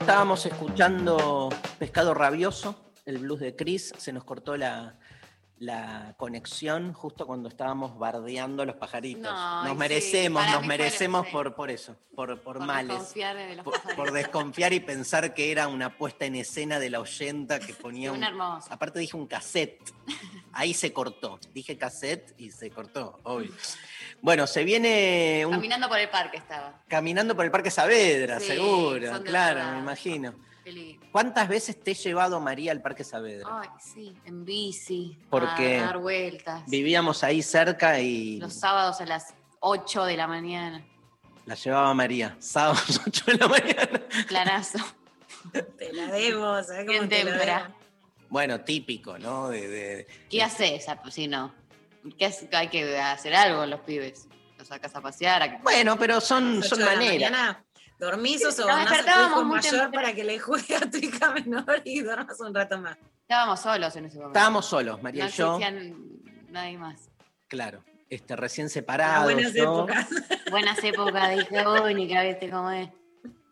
Estábamos 0.00 0.44
escuchando 0.46 1.48
Pescado 1.78 2.14
Rabioso, 2.14 2.92
el 3.06 3.18
blues 3.18 3.40
de 3.40 3.54
Chris. 3.54 3.92
Se 3.98 4.12
nos 4.12 4.24
cortó 4.24 4.56
la, 4.56 4.98
la 5.58 6.14
conexión 6.16 6.92
justo 6.92 7.26
cuando 7.26 7.48
estábamos 7.48 7.96
bardeando 7.98 8.62
a 8.64 8.66
los 8.66 8.76
pajaritos. 8.76 9.22
No, 9.22 9.64
nos 9.64 9.76
merecemos, 9.76 10.44
nos 10.50 10.66
merecemos 10.66 11.28
por, 11.28 11.54
por 11.54 11.70
eso, 11.70 11.96
por, 12.16 12.40
por, 12.40 12.58
Por 12.58 12.66
males. 12.66 12.88
desconfiar 12.98 13.36
de 13.36 13.56
los 13.56 13.64
Por, 13.64 13.80
por 13.94 14.12
desconfiar 14.12 14.72
y 14.72 14.80
pensar 14.80 15.34
que 15.34 15.52
era 15.52 15.68
una 15.68 15.96
puesta 15.96 16.24
en 16.24 16.34
escena 16.34 16.80
de 16.80 16.90
la 16.90 16.98
oyenta 17.00 17.60
que 17.60 17.74
ponía 17.74 18.08
Sí, 18.10 18.14
un. 18.14 18.16
una 18.18 18.28
hermosa. 18.28 18.74
Aparte 18.74 18.98
dije 18.98 19.16
un 19.16 19.26
cassette. 19.28 19.92
Ahí 20.52 20.74
se 20.74 20.92
cortó. 20.92 21.38
Dije 21.54 21.78
cassette 21.78 22.34
y 22.38 22.50
se 22.50 22.70
cortó, 22.70 23.20
obvio. 23.22 23.52
Bueno, 24.22 24.46
se 24.46 24.62
viene 24.62 25.44
un 25.44 25.52
Caminando 25.52 25.88
por 25.88 25.98
el 25.98 26.08
parque 26.08 26.36
estaba. 26.36 26.80
Caminando 26.88 27.34
por 27.34 27.44
el 27.44 27.50
Parque 27.50 27.70
Saavedra, 27.72 28.38
Sí, 28.38 28.46
seguro, 28.46 29.20
claro, 29.24 29.72
me 29.72 29.78
imagino. 29.80 30.32
¿Cuántas 31.10 31.48
veces 31.48 31.82
te 31.82 31.90
he 31.90 31.94
llevado 31.94 32.40
María 32.40 32.70
al 32.70 32.80
Parque 32.80 33.02
Saavedra? 33.02 33.48
Ay, 33.50 33.68
sí, 33.80 34.16
en 34.24 34.44
bici. 34.44 35.18
Porque 35.28 35.78
A 35.80 35.86
dar 35.86 35.98
vueltas. 35.98 36.62
Vivíamos 36.68 37.24
ahí 37.24 37.42
cerca 37.42 37.98
y 37.98 38.38
Los 38.38 38.54
sábados 38.54 39.00
a 39.00 39.06
las 39.06 39.34
8 39.58 40.04
de 40.04 40.16
la 40.16 40.28
mañana. 40.28 40.84
la 41.44 41.56
llevaba 41.56 41.92
María. 41.92 42.36
Sábados 42.38 43.00
8 43.06 43.24
de 43.26 43.34
la 43.38 43.48
mañana. 43.48 44.00
Planazo. 44.28 44.78
Te 45.76 45.92
la 45.92 46.06
debo, 46.12 46.62
¿sabes 46.62 46.86
cómo 46.86 46.92
Bien 46.92 47.08
te 47.08 47.24
la 47.24 47.30
tempra. 47.32 47.58
debo? 47.64 47.74
Bueno, 48.28 48.60
típico, 48.60 49.18
¿no? 49.18 49.48
De, 49.48 49.68
de- 49.68 50.06
¿Qué 50.30 50.42
haces 50.44 50.88
ah, 50.88 51.02
si 51.10 51.26
no? 51.26 51.52
¿Qué 52.18 52.26
hace- 52.26 52.48
hay 52.52 52.68
que 52.68 52.98
hacer 52.98 53.34
algo 53.34 53.64
los 53.66 53.80
pibes. 53.80 54.28
Los 54.58 54.68
sacas 54.68 54.94
a 54.94 55.00
pasear. 55.00 55.42
a 55.42 55.50
que- 55.50 55.62
Bueno, 55.62 55.98
pero 55.98 56.20
son, 56.20 56.62
son 56.62 56.80
maneras. 56.84 57.56
¿Dormís 57.98 58.42
o 58.44 58.46
Nos 58.48 58.56
despertábamos 58.80 59.44
mayor 59.46 59.62
temprano. 59.62 59.92
para 59.92 60.12
que 60.14 60.24
le 60.24 60.38
juegue 60.40 60.74
a 60.76 60.90
tu 60.90 60.96
hija 60.98 61.30
menor 61.32 61.82
y 61.84 62.00
duermas 62.02 62.40
un 62.40 62.52
rato 62.54 62.78
más? 62.78 62.98
Estábamos 63.22 63.60
solos 63.60 63.94
en 63.96 64.06
ese 64.06 64.16
momento. 64.16 64.36
Estábamos 64.38 64.66
solos, 64.66 65.02
María 65.02 65.24
no 65.24 65.30
y 65.30 65.32
yo. 65.32 65.58
nadie 66.50 66.78
más. 66.78 67.08
Claro, 67.46 67.84
este, 68.10 68.34
recién 68.34 68.66
Ah, 68.66 68.70
separados. 68.70 69.24
buenas 69.32 69.54
¿no? 69.54 69.62
épocas. 69.84 70.08
Buenas 70.50 70.82
épocas, 70.82 71.30
dije, 71.36 71.64
uy, 71.68 71.94
ni 71.94 72.08
que 72.08 72.20
viste 72.28 72.50
cómo 72.50 72.70
es. 72.72 72.88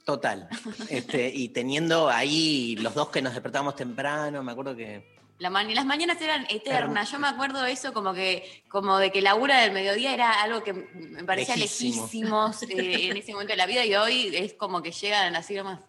Total. 0.04 0.48
Este, 0.88 1.28
y 1.28 1.50
teniendo 1.50 2.08
ahí 2.10 2.74
los 2.76 2.94
dos 2.94 3.10
que 3.10 3.22
nos 3.22 3.32
despertábamos 3.34 3.76
temprano, 3.76 4.42
me 4.42 4.50
acuerdo 4.52 4.74
que. 4.74 5.19
La 5.40 5.48
ma- 5.50 5.64
las 5.64 5.86
mañanas 5.86 6.20
eran 6.20 6.46
eternas. 6.50 7.10
Yo 7.10 7.18
me 7.18 7.26
acuerdo 7.26 7.62
de 7.62 7.72
eso 7.72 7.92
como 7.94 8.12
que, 8.14 8.62
como 8.68 8.98
de 8.98 9.10
que 9.10 9.22
la 9.22 9.34
hora 9.34 9.60
del 9.60 9.72
mediodía 9.72 10.12
era 10.14 10.42
algo 10.42 10.62
que 10.62 10.74
me 10.74 11.24
parecía 11.24 11.56
Lejísimo. 11.56 12.02
lejísimos 12.04 12.62
eh, 12.64 13.08
en 13.10 13.16
ese 13.16 13.32
momento 13.32 13.52
de 13.52 13.56
la 13.56 13.66
vida 13.66 13.84
y 13.86 13.94
hoy 13.96 14.36
es 14.36 14.52
como 14.54 14.82
que 14.82 14.92
llegan 14.92 15.34
así 15.34 15.54
nomás. 15.54 15.80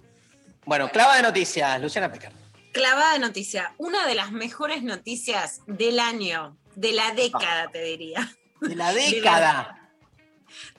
Bueno, 0.66 0.90
clava 0.90 1.18
de 1.18 1.24
noticias, 1.24 1.80
Luciana 1.82 2.12
Pecar. 2.12 2.32
Clavada 2.72 3.14
de 3.14 3.20
noticia. 3.20 3.74
Una 3.78 4.08
de 4.08 4.16
las 4.16 4.32
mejores 4.32 4.84
noticias 4.84 5.62
del 5.68 6.00
año, 6.00 6.56
de 6.76 6.94
la 6.94 7.12
década, 7.12 7.68
te 7.70 7.84
diría. 7.84 8.32
De 8.62 8.76
la 8.76 8.94
década. 8.94 9.78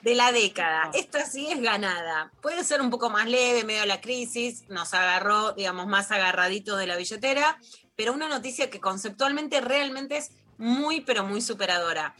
De 0.01 0.15
la 0.15 0.31
década. 0.31 0.89
Esta 0.93 1.25
sí 1.25 1.47
es 1.51 1.61
ganada. 1.61 2.31
Puede 2.41 2.63
ser 2.63 2.81
un 2.81 2.89
poco 2.89 3.09
más 3.11 3.27
leve, 3.27 3.63
medio 3.63 3.81
de 3.81 3.87
la 3.87 4.01
crisis. 4.01 4.63
Nos 4.69 4.93
agarró, 4.95 5.51
digamos, 5.53 5.85
más 5.87 6.11
agarraditos 6.11 6.79
de 6.79 6.87
la 6.87 6.95
billetera. 6.95 7.59
Pero 7.95 8.13
una 8.13 8.27
noticia 8.27 8.69
que 8.69 8.79
conceptualmente 8.79 9.61
realmente 9.61 10.17
es 10.17 10.31
muy, 10.57 11.01
pero 11.01 11.23
muy 11.23 11.41
superadora. 11.41 12.15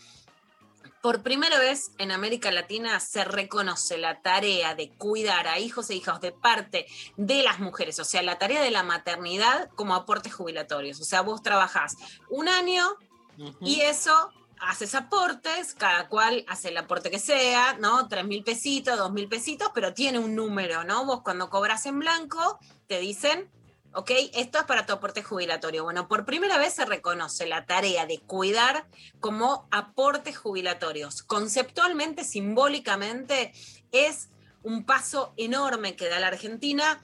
Por 1.02 1.22
primera 1.22 1.60
vez 1.60 1.92
en 1.98 2.12
América 2.12 2.50
Latina 2.50 3.00
se 3.02 3.26
reconoce 3.26 3.98
la 3.98 4.22
tarea 4.22 4.74
de 4.74 4.90
cuidar 4.90 5.48
a 5.48 5.60
hijos 5.60 5.90
e 5.90 5.96
hijas 5.96 6.22
de 6.22 6.32
parte 6.32 6.86
de 7.18 7.44
las 7.44 7.60
mujeres, 7.60 8.00
o 8.00 8.06
sea, 8.06 8.24
la 8.24 8.40
tarea 8.40 8.62
de 8.62 8.72
la 8.72 8.84
maternidad 8.84 9.70
como 9.76 9.96
aportes 9.96 10.34
jubilatorios. 10.34 11.02
O 11.02 11.04
sea, 11.04 11.20
vos 11.22 11.44
trabajás 11.44 11.98
un 12.30 12.48
año 12.48 12.86
y 13.60 13.82
eso 13.82 14.32
haces 14.62 14.96
aportes, 14.96 15.74
cada 15.74 16.08
cual 16.08 16.46
hace 16.48 16.70
el 16.70 16.78
aporte 16.78 17.12
que 17.12 17.20
sea, 17.20 17.74
¿no? 17.80 18.08
Tres 18.08 18.24
mil 18.24 18.44
pesitos, 18.44 18.98
dos 18.98 19.12
mil 19.12 19.28
pesitos, 19.28 19.72
pero 19.74 19.94
tiene 19.94 20.20
un 20.20 20.36
número, 20.36 20.86
¿no? 20.86 21.06
Vos 21.06 21.22
cuando 21.22 21.50
cobras 21.50 21.86
en 21.86 22.00
blanco 22.00 22.60
te 22.88 23.00
dicen, 23.00 23.50
ok, 23.94 24.12
esto 24.34 24.60
es 24.60 24.64
para 24.66 24.86
tu 24.86 24.94
aporte 24.94 25.24
jubilatorio. 25.24 25.84
Bueno, 25.84 26.08
por 26.08 26.26
primera 26.26 26.58
vez 26.58 26.74
se 26.74 26.86
reconoce 26.86 27.46
la 27.46 27.66
tarea 27.66 28.06
de 28.06 28.20
cuidar 28.20 28.88
como 29.20 29.68
aportes 29.72 30.38
jubilatorios. 30.38 31.24
Conceptualmente, 31.24 32.24
simbólicamente, 32.24 33.54
es 33.92 34.30
un 34.64 34.86
paso 34.86 35.34
enorme 35.38 35.96
que 35.96 36.10
da 36.10 36.20
la 36.20 36.28
Argentina. 36.28 37.02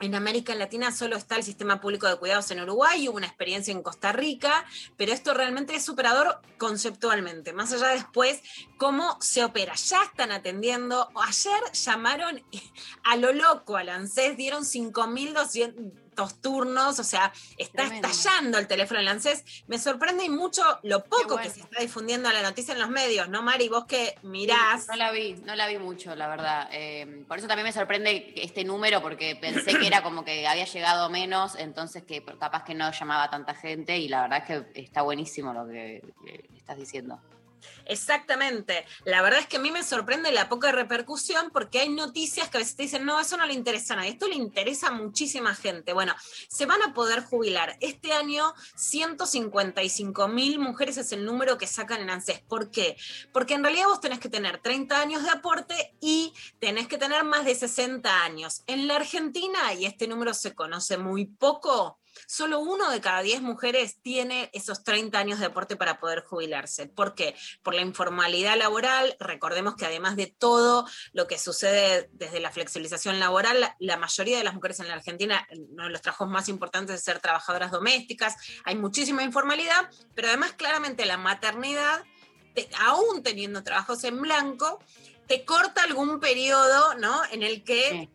En 0.00 0.14
América 0.14 0.54
Latina 0.54 0.90
solo 0.90 1.16
está 1.16 1.36
el 1.36 1.44
sistema 1.44 1.80
público 1.80 2.08
de 2.08 2.16
cuidados 2.16 2.50
en 2.50 2.60
Uruguay, 2.60 3.08
hubo 3.08 3.16
una 3.16 3.28
experiencia 3.28 3.70
en 3.70 3.82
Costa 3.82 4.10
Rica, 4.10 4.64
pero 4.96 5.12
esto 5.12 5.34
realmente 5.34 5.74
es 5.76 5.84
superador 5.84 6.40
conceptualmente, 6.58 7.52
más 7.52 7.72
allá 7.72 7.88
de 7.88 7.94
después 7.94 8.42
cómo 8.76 9.16
se 9.20 9.44
opera. 9.44 9.74
Ya 9.76 10.02
están 10.02 10.32
atendiendo, 10.32 11.08
ayer 11.14 11.72
llamaron 11.72 12.42
a 13.04 13.16
lo 13.16 13.32
loco 13.32 13.76
al 13.76 13.88
ANSES, 13.88 14.36
dieron 14.36 14.64
5.200 14.64 16.03
turnos, 16.40 16.98
o 16.98 17.04
sea, 17.04 17.32
está 17.56 17.84
Tremendo. 17.84 18.08
estallando 18.08 18.58
el 18.58 18.66
teléfono 18.66 19.00
del 19.00 19.08
ANSES. 19.08 19.64
Me 19.66 19.78
sorprende 19.78 20.24
y 20.24 20.30
mucho 20.30 20.62
lo 20.82 21.04
poco 21.04 21.36
que 21.36 21.50
se 21.50 21.60
está 21.60 21.80
difundiendo 21.80 22.30
la 22.30 22.42
noticia 22.42 22.74
en 22.74 22.80
los 22.80 22.90
medios, 22.90 23.28
¿no, 23.28 23.42
Mari? 23.42 23.68
Vos 23.68 23.84
que 23.86 24.16
mirás. 24.22 24.88
No 24.88 24.96
la 24.96 25.10
vi, 25.10 25.34
no 25.44 25.54
la 25.54 25.66
vi 25.68 25.78
mucho, 25.78 26.14
la 26.14 26.28
verdad. 26.28 26.68
Eh, 26.72 27.24
por 27.28 27.38
eso 27.38 27.48
también 27.48 27.66
me 27.66 27.72
sorprende 27.72 28.32
este 28.36 28.64
número, 28.64 29.02
porque 29.02 29.36
pensé 29.36 29.78
que 29.78 29.86
era 29.86 30.02
como 30.02 30.24
que 30.24 30.46
había 30.46 30.64
llegado 30.64 31.10
menos, 31.10 31.56
entonces 31.56 32.04
que 32.04 32.24
capaz 32.24 32.64
que 32.64 32.74
no 32.74 32.90
llamaba 32.90 33.30
tanta 33.30 33.54
gente, 33.54 33.98
y 33.98 34.08
la 34.08 34.22
verdad 34.22 34.44
es 34.46 34.72
que 34.72 34.82
está 34.82 35.02
buenísimo 35.02 35.52
lo 35.52 35.66
que 35.66 36.02
estás 36.56 36.76
diciendo. 36.76 37.20
Exactamente. 37.86 38.84
La 39.04 39.22
verdad 39.22 39.40
es 39.40 39.46
que 39.46 39.56
a 39.56 39.60
mí 39.60 39.70
me 39.70 39.82
sorprende 39.82 40.32
la 40.32 40.48
poca 40.48 40.72
repercusión 40.72 41.50
porque 41.50 41.80
hay 41.80 41.88
noticias 41.88 42.48
que 42.48 42.56
a 42.56 42.60
veces 42.60 42.76
te 42.76 42.84
dicen, 42.84 43.04
no, 43.04 43.20
eso 43.20 43.36
no 43.36 43.46
le 43.46 43.54
interesa 43.54 43.94
a 43.94 43.98
nadie, 43.98 44.10
esto 44.10 44.28
le 44.28 44.36
interesa 44.36 44.88
a 44.88 44.92
muchísima 44.92 45.54
gente. 45.54 45.92
Bueno, 45.92 46.14
se 46.48 46.66
van 46.66 46.82
a 46.82 46.94
poder 46.94 47.22
jubilar. 47.24 47.76
Este 47.80 48.12
año 48.12 48.54
155 48.76 50.28
mil 50.28 50.58
mujeres 50.58 50.96
es 50.96 51.12
el 51.12 51.24
número 51.24 51.58
que 51.58 51.66
sacan 51.66 52.00
en 52.00 52.10
ANSES. 52.10 52.40
¿Por 52.40 52.70
qué? 52.70 52.96
Porque 53.32 53.54
en 53.54 53.62
realidad 53.62 53.86
vos 53.86 54.00
tenés 54.00 54.18
que 54.18 54.28
tener 54.28 54.58
30 54.58 55.00
años 55.00 55.22
de 55.22 55.30
aporte 55.30 55.94
y 56.00 56.32
tenés 56.58 56.88
que 56.88 56.98
tener 56.98 57.24
más 57.24 57.44
de 57.44 57.54
60 57.54 58.24
años. 58.24 58.62
En 58.66 58.86
la 58.86 58.96
Argentina, 58.96 59.72
y 59.74 59.84
este 59.86 60.08
número 60.08 60.34
se 60.34 60.54
conoce 60.54 60.98
muy 60.98 61.26
poco, 61.26 61.98
solo 62.26 62.58
uno 62.60 62.90
de 62.90 63.00
cada 63.00 63.22
10 63.22 63.42
mujeres 63.42 64.00
tiene 64.02 64.50
esos 64.52 64.84
30 64.84 65.18
años 65.18 65.38
de 65.40 65.46
aporte 65.46 65.76
para 65.76 65.98
poder 65.98 66.22
jubilarse. 66.24 66.86
¿Por 66.86 67.14
qué? 67.14 67.34
Por 67.62 67.74
la 67.74 67.82
informalidad 67.82 68.56
laboral. 68.56 69.16
Recordemos 69.20 69.76
que 69.76 69.86
además 69.86 70.16
de 70.16 70.26
todo 70.26 70.86
lo 71.12 71.26
que 71.26 71.38
sucede 71.38 72.08
desde 72.12 72.40
la 72.40 72.50
flexibilización 72.50 73.20
laboral, 73.20 73.74
la, 73.78 73.96
mayoría 73.96 74.38
de 74.38 74.44
las 74.44 74.54
mujeres 74.54 74.80
en 74.80 74.88
la 74.88 74.94
Argentina, 74.94 75.46
uno 75.72 75.84
de 75.84 75.90
los 75.90 76.02
trabajos 76.02 76.28
más 76.28 76.48
importantes 76.48 76.96
es 76.96 77.02
ser 77.04 77.20
trabajadoras 77.20 77.70
domésticas. 77.70 78.36
Hay 78.64 78.76
muchísima 78.76 79.22
informalidad, 79.22 79.88
pero 80.14 80.28
además 80.28 80.52
claramente 80.52 81.04
la 81.06 81.16
maternidad, 81.16 82.04
te- 82.54 82.68
aún 82.80 83.22
teniendo 83.22 83.62
trabajos 83.62 84.04
en 84.04 84.20
blanco, 84.20 84.78
te 85.26 85.44
corta 85.44 85.82
algún 85.82 86.20
periodo, 86.20 86.94
¿no? 86.94 87.22
En 87.30 87.42
el 87.42 87.64
que 87.64 88.08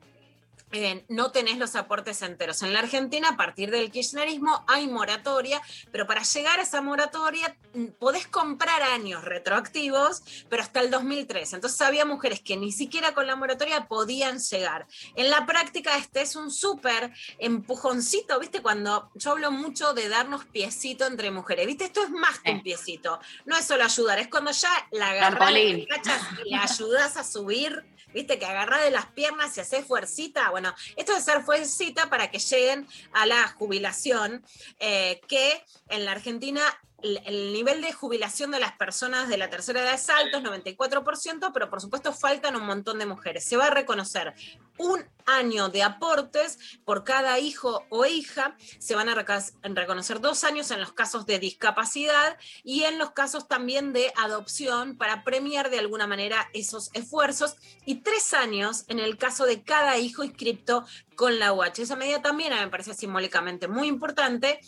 eh, 0.71 1.03
no 1.09 1.31
tenés 1.31 1.57
los 1.57 1.75
aportes 1.75 2.21
enteros. 2.21 2.61
En 2.61 2.73
la 2.73 2.79
Argentina, 2.79 3.29
a 3.29 3.37
partir 3.37 3.71
del 3.71 3.89
kirchnerismo, 3.89 4.63
hay 4.67 4.87
moratoria, 4.87 5.61
pero 5.91 6.05
para 6.05 6.23
llegar 6.23 6.59
a 6.59 6.63
esa 6.63 6.81
moratoria 6.81 7.55
mm, 7.73 7.85
podés 7.99 8.27
comprar 8.27 8.83
años 8.83 9.23
retroactivos, 9.25 10.21
pero 10.47 10.61
hasta 10.61 10.81
el 10.81 10.91
2003. 10.91 11.53
Entonces 11.53 11.81
había 11.81 12.05
mujeres 12.05 12.41
que 12.41 12.55
ni 12.57 12.71
siquiera 12.71 13.13
con 13.13 13.25
la 13.25 13.35
moratoria 13.35 13.87
podían 13.87 14.39
llegar. 14.39 14.85
En 15.15 15.29
la 15.29 15.45
práctica 15.45 15.97
este 15.97 16.21
es 16.21 16.35
un 16.35 16.51
súper 16.51 17.11
empujoncito, 17.39 18.39
¿viste? 18.39 18.61
Cuando 18.61 19.09
yo 19.15 19.31
hablo 19.31 19.51
mucho 19.51 19.93
de 19.93 20.07
darnos 20.07 20.45
piecito 20.45 21.07
entre 21.07 21.31
mujeres, 21.31 21.65
¿viste? 21.65 21.85
Esto 21.85 22.03
es 22.03 22.11
más 22.11 22.39
que 22.39 22.51
un 22.51 22.61
piecito. 22.61 23.19
No 23.45 23.57
es 23.57 23.65
solo 23.65 23.83
ayudar, 23.83 24.19
es 24.19 24.27
cuando 24.27 24.51
ya 24.51 24.69
la 24.91 25.17
Trampolín. 25.17 25.87
la 25.89 25.95
cachas 25.95 26.21
y 26.45 26.51
la 26.51 26.63
ayudas 26.63 27.17
a 27.17 27.23
subir 27.23 27.83
viste, 28.13 28.39
que 28.39 28.45
agarrás 28.45 28.83
de 28.83 28.91
las 28.91 29.07
piernas 29.07 29.57
y 29.57 29.61
haces 29.61 29.85
fuercita. 29.85 30.49
Bueno, 30.49 30.73
esto 30.95 31.13
de 31.13 31.21
ser 31.21 31.43
fuercita 31.43 32.09
para 32.09 32.31
que 32.31 32.39
lleguen 32.39 32.87
a 33.13 33.25
la 33.25 33.47
jubilación, 33.49 34.43
eh, 34.79 35.21
que 35.27 35.63
en 35.89 36.05
la 36.05 36.11
Argentina 36.11 36.61
el, 37.03 37.21
el 37.25 37.53
nivel 37.53 37.81
de 37.81 37.93
jubilación 37.93 38.51
de 38.51 38.59
las 38.59 38.73
personas 38.73 39.29
de 39.29 39.37
la 39.37 39.49
tercera 39.49 39.81
edad 39.81 39.93
es 39.93 40.09
alto, 40.09 40.37
es 40.37 40.43
94%, 40.43 41.51
pero 41.53 41.69
por 41.69 41.81
supuesto 41.81 42.13
faltan 42.13 42.55
un 42.55 42.65
montón 42.65 42.99
de 42.99 43.05
mujeres. 43.05 43.43
Se 43.43 43.57
va 43.57 43.67
a 43.67 43.69
reconocer 43.71 44.33
un 44.77 45.05
año 45.25 45.69
de 45.69 45.83
aportes 45.83 46.57
por 46.85 47.03
cada 47.03 47.39
hijo 47.39 47.85
o 47.89 48.05
hija, 48.05 48.55
se 48.79 48.95
van 48.95 49.09
a 49.09 49.15
reconocer 49.15 50.21
dos 50.21 50.43
años 50.43 50.71
en 50.71 50.79
los 50.79 50.93
casos 50.93 51.25
de 51.25 51.39
discapacidad 51.39 52.37
y 52.63 52.83
en 52.83 52.97
los 52.97 53.11
casos 53.11 53.47
también 53.47 53.93
de 53.93 54.11
adopción 54.15 54.97
para 54.97 55.23
premiar 55.23 55.69
de 55.69 55.79
alguna 55.79 56.07
manera 56.07 56.49
esos 56.53 56.89
esfuerzos 56.93 57.55
y 57.85 57.95
tres 57.95 58.33
años 58.33 58.85
en 58.87 58.99
el 58.99 59.17
caso 59.17 59.45
de 59.45 59.63
cada 59.63 59.97
hijo 59.97 60.23
inscripto 60.23 60.85
con 61.15 61.39
la 61.39 61.53
UH. 61.53 61.81
Esa 61.83 61.95
medida 61.95 62.21
también 62.21 62.53
me 62.53 62.67
parece 62.69 62.93
simbólicamente 62.93 63.67
muy 63.67 63.87
importante 63.87 64.59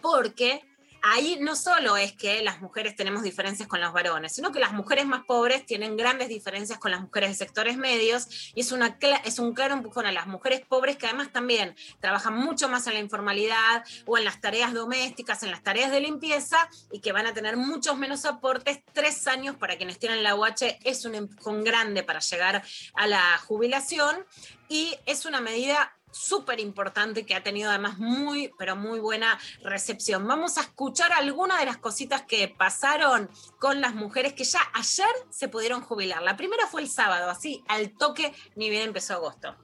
porque 0.00 0.64
ahí 1.12 1.38
no 1.40 1.54
solo 1.54 1.96
es 1.96 2.12
que 2.12 2.42
las 2.42 2.60
mujeres 2.60 2.96
tenemos 2.96 3.22
diferencias 3.22 3.68
con 3.68 3.80
los 3.80 3.92
varones, 3.92 4.32
sino 4.34 4.52
que 4.52 4.58
las 4.58 4.72
mujeres 4.72 5.06
más 5.06 5.24
pobres 5.24 5.64
tienen 5.64 5.96
grandes 5.96 6.28
diferencias 6.28 6.78
con 6.78 6.90
las 6.90 7.00
mujeres 7.00 7.30
de 7.30 7.36
sectores 7.36 7.76
medios 7.76 8.52
y 8.54 8.60
es, 8.60 8.72
una, 8.72 8.98
es 9.24 9.38
un 9.38 9.54
claro 9.54 9.74
empujón 9.74 10.06
a 10.06 10.12
las 10.12 10.26
mujeres 10.26 10.62
pobres 10.66 10.96
que 10.96 11.06
además 11.06 11.32
también 11.32 11.76
trabajan 12.00 12.34
mucho 12.34 12.68
más 12.68 12.86
en 12.86 12.94
la 12.94 13.00
informalidad 13.00 13.84
o 14.04 14.18
en 14.18 14.24
las 14.24 14.40
tareas 14.40 14.72
domésticas, 14.72 15.42
en 15.42 15.50
las 15.50 15.62
tareas 15.62 15.90
de 15.90 16.00
limpieza 16.00 16.68
y 16.90 17.00
que 17.00 17.12
van 17.12 17.26
a 17.26 17.34
tener 17.34 17.56
muchos 17.56 17.96
menos 17.96 18.24
aportes. 18.24 18.80
Tres 18.92 19.26
años 19.26 19.56
para 19.56 19.76
quienes 19.76 19.98
tienen 19.98 20.22
la 20.22 20.34
UH 20.34 20.78
es 20.84 21.04
un 21.04 21.14
empujón 21.14 21.62
grande 21.62 22.02
para 22.02 22.20
llegar 22.20 22.62
a 22.94 23.06
la 23.06 23.38
jubilación 23.38 24.24
y 24.68 24.96
es 25.06 25.24
una 25.26 25.40
medida 25.40 25.92
súper 26.16 26.60
importante 26.60 27.26
que 27.26 27.34
ha 27.34 27.42
tenido 27.42 27.70
además 27.70 27.98
muy, 27.98 28.52
pero 28.58 28.74
muy 28.74 28.98
buena 28.98 29.38
recepción. 29.62 30.26
Vamos 30.26 30.58
a 30.58 30.62
escuchar 30.62 31.12
algunas 31.12 31.60
de 31.60 31.66
las 31.66 31.76
cositas 31.76 32.22
que 32.22 32.48
pasaron 32.48 33.30
con 33.58 33.80
las 33.80 33.94
mujeres 33.94 34.32
que 34.32 34.44
ya 34.44 34.60
ayer 34.72 35.06
se 35.30 35.48
pudieron 35.48 35.82
jubilar. 35.82 36.22
La 36.22 36.36
primera 36.36 36.66
fue 36.66 36.82
el 36.82 36.88
sábado, 36.88 37.30
así 37.30 37.62
al 37.68 37.90
toque, 37.90 38.34
ni 38.54 38.70
bien 38.70 38.88
empezó 38.88 39.14
agosto. 39.14 39.56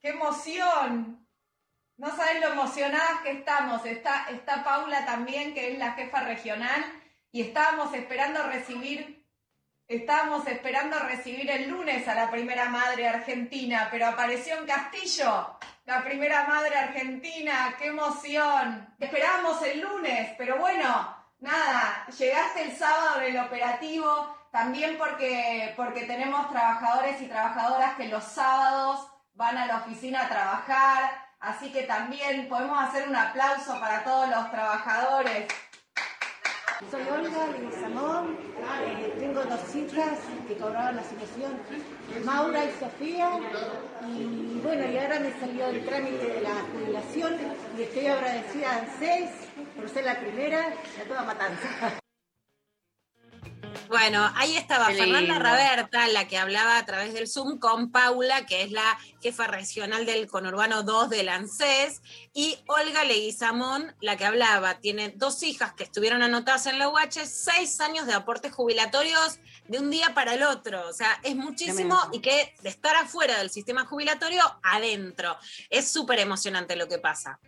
¡Qué 0.00 0.08
emoción! 0.08 1.26
No 1.98 2.16
sabes 2.16 2.40
lo 2.40 2.48
emocionadas 2.48 3.20
que 3.22 3.32
estamos. 3.32 3.84
Está, 3.84 4.30
está 4.30 4.64
Paula 4.64 5.04
también, 5.04 5.52
que 5.52 5.72
es 5.72 5.78
la 5.78 5.92
jefa 5.92 6.22
regional, 6.22 6.82
y 7.30 7.42
estábamos 7.42 7.92
esperando 7.94 8.42
recibir, 8.44 9.19
estábamos 9.90 10.46
esperando 10.46 10.96
recibir 11.00 11.50
el 11.50 11.68
lunes 11.68 12.06
a 12.06 12.14
la 12.14 12.30
primera 12.30 12.68
madre 12.68 13.08
argentina, 13.08 13.88
pero 13.90 14.06
apareció 14.06 14.56
en 14.56 14.64
Castillo, 14.64 15.58
la 15.84 16.04
primera 16.04 16.46
madre 16.46 16.78
argentina, 16.78 17.74
qué 17.76 17.88
emoción. 17.88 18.94
Esperábamos 19.00 19.60
el 19.64 19.80
lunes, 19.80 20.30
pero 20.38 20.58
bueno, 20.58 21.16
nada, 21.40 22.06
llegaste 22.16 22.62
el 22.62 22.76
sábado 22.76 23.20
en 23.20 23.34
el 23.34 23.44
operativo, 23.44 24.36
también 24.52 24.96
porque, 24.96 25.74
porque 25.76 26.02
tenemos 26.02 26.48
trabajadores 26.50 27.20
y 27.20 27.26
trabajadoras 27.26 27.96
que 27.96 28.06
los 28.06 28.22
sábados 28.22 29.08
van 29.34 29.58
a 29.58 29.66
la 29.66 29.78
oficina 29.78 30.26
a 30.26 30.28
trabajar, 30.28 31.10
así 31.40 31.72
que 31.72 31.82
también 31.82 32.48
podemos 32.48 32.80
hacer 32.80 33.08
un 33.08 33.16
aplauso 33.16 33.80
para 33.80 34.04
todos 34.04 34.28
los 34.28 34.52
trabajadores. 34.52 35.48
Soy 36.88 37.02
Olga 37.02 37.46
Leguizamón, 37.48 38.38
eh, 38.86 39.14
tengo 39.18 39.44
dos 39.44 39.74
hijas 39.76 40.18
que 40.48 40.56
cobraron 40.56 40.96
la 40.96 41.04
situación, 41.04 41.52
Maura 42.24 42.64
y 42.64 42.70
Sofía, 42.80 43.38
y 44.08 44.60
bueno, 44.62 44.90
y 44.90 44.96
ahora 44.96 45.20
me 45.20 45.38
salió 45.38 45.66
el 45.66 45.84
trámite 45.84 46.26
de 46.26 46.40
la 46.40 46.54
jubilación 46.72 47.36
y 47.76 47.82
estoy 47.82 48.06
agradecida 48.06 48.70
a 48.70 48.78
ANSES 48.78 49.30
por 49.76 49.88
ser 49.90 50.04
la 50.04 50.18
primera 50.20 50.70
de 50.70 51.04
toda 51.06 51.22
matanza. 51.22 52.00
Bueno, 53.88 54.30
ahí 54.36 54.56
estaba 54.56 54.88
Qué 54.88 54.94
Fernanda 54.94 55.34
lindo. 55.34 55.38
Raberta, 55.38 56.06
la 56.08 56.28
que 56.28 56.38
hablaba 56.38 56.78
a 56.78 56.86
través 56.86 57.12
del 57.12 57.26
Zoom 57.28 57.58
con 57.58 57.90
Paula, 57.90 58.46
que 58.46 58.62
es 58.62 58.70
la 58.70 58.98
jefa 59.20 59.48
regional 59.48 60.06
del 60.06 60.28
conurbano 60.28 60.84
2 60.84 61.10
del 61.10 61.28
ANSES, 61.28 62.00
y 62.32 62.56
Olga 62.68 63.04
Leguizamón, 63.04 63.94
la 64.00 64.16
que 64.16 64.26
hablaba. 64.26 64.78
Tiene 64.78 65.12
dos 65.16 65.42
hijas 65.42 65.72
que 65.74 65.82
estuvieron 65.84 66.22
anotadas 66.22 66.66
en 66.66 66.78
la 66.78 66.88
UH, 66.88 67.26
seis 67.26 67.80
años 67.80 68.06
de 68.06 68.14
aportes 68.14 68.52
jubilatorios 68.52 69.40
de 69.66 69.78
un 69.78 69.90
día 69.90 70.14
para 70.14 70.34
el 70.34 70.44
otro. 70.44 70.88
O 70.88 70.92
sea, 70.92 71.18
es 71.24 71.34
muchísimo 71.34 71.98
Tremendo. 72.00 72.10
y 72.12 72.20
que 72.20 72.54
de 72.62 72.68
estar 72.68 72.94
afuera 72.96 73.38
del 73.38 73.50
sistema 73.50 73.84
jubilatorio, 73.86 74.42
adentro. 74.62 75.36
Es 75.68 75.90
súper 75.90 76.20
emocionante 76.20 76.76
lo 76.76 76.86
que 76.86 76.98
pasa. 76.98 77.40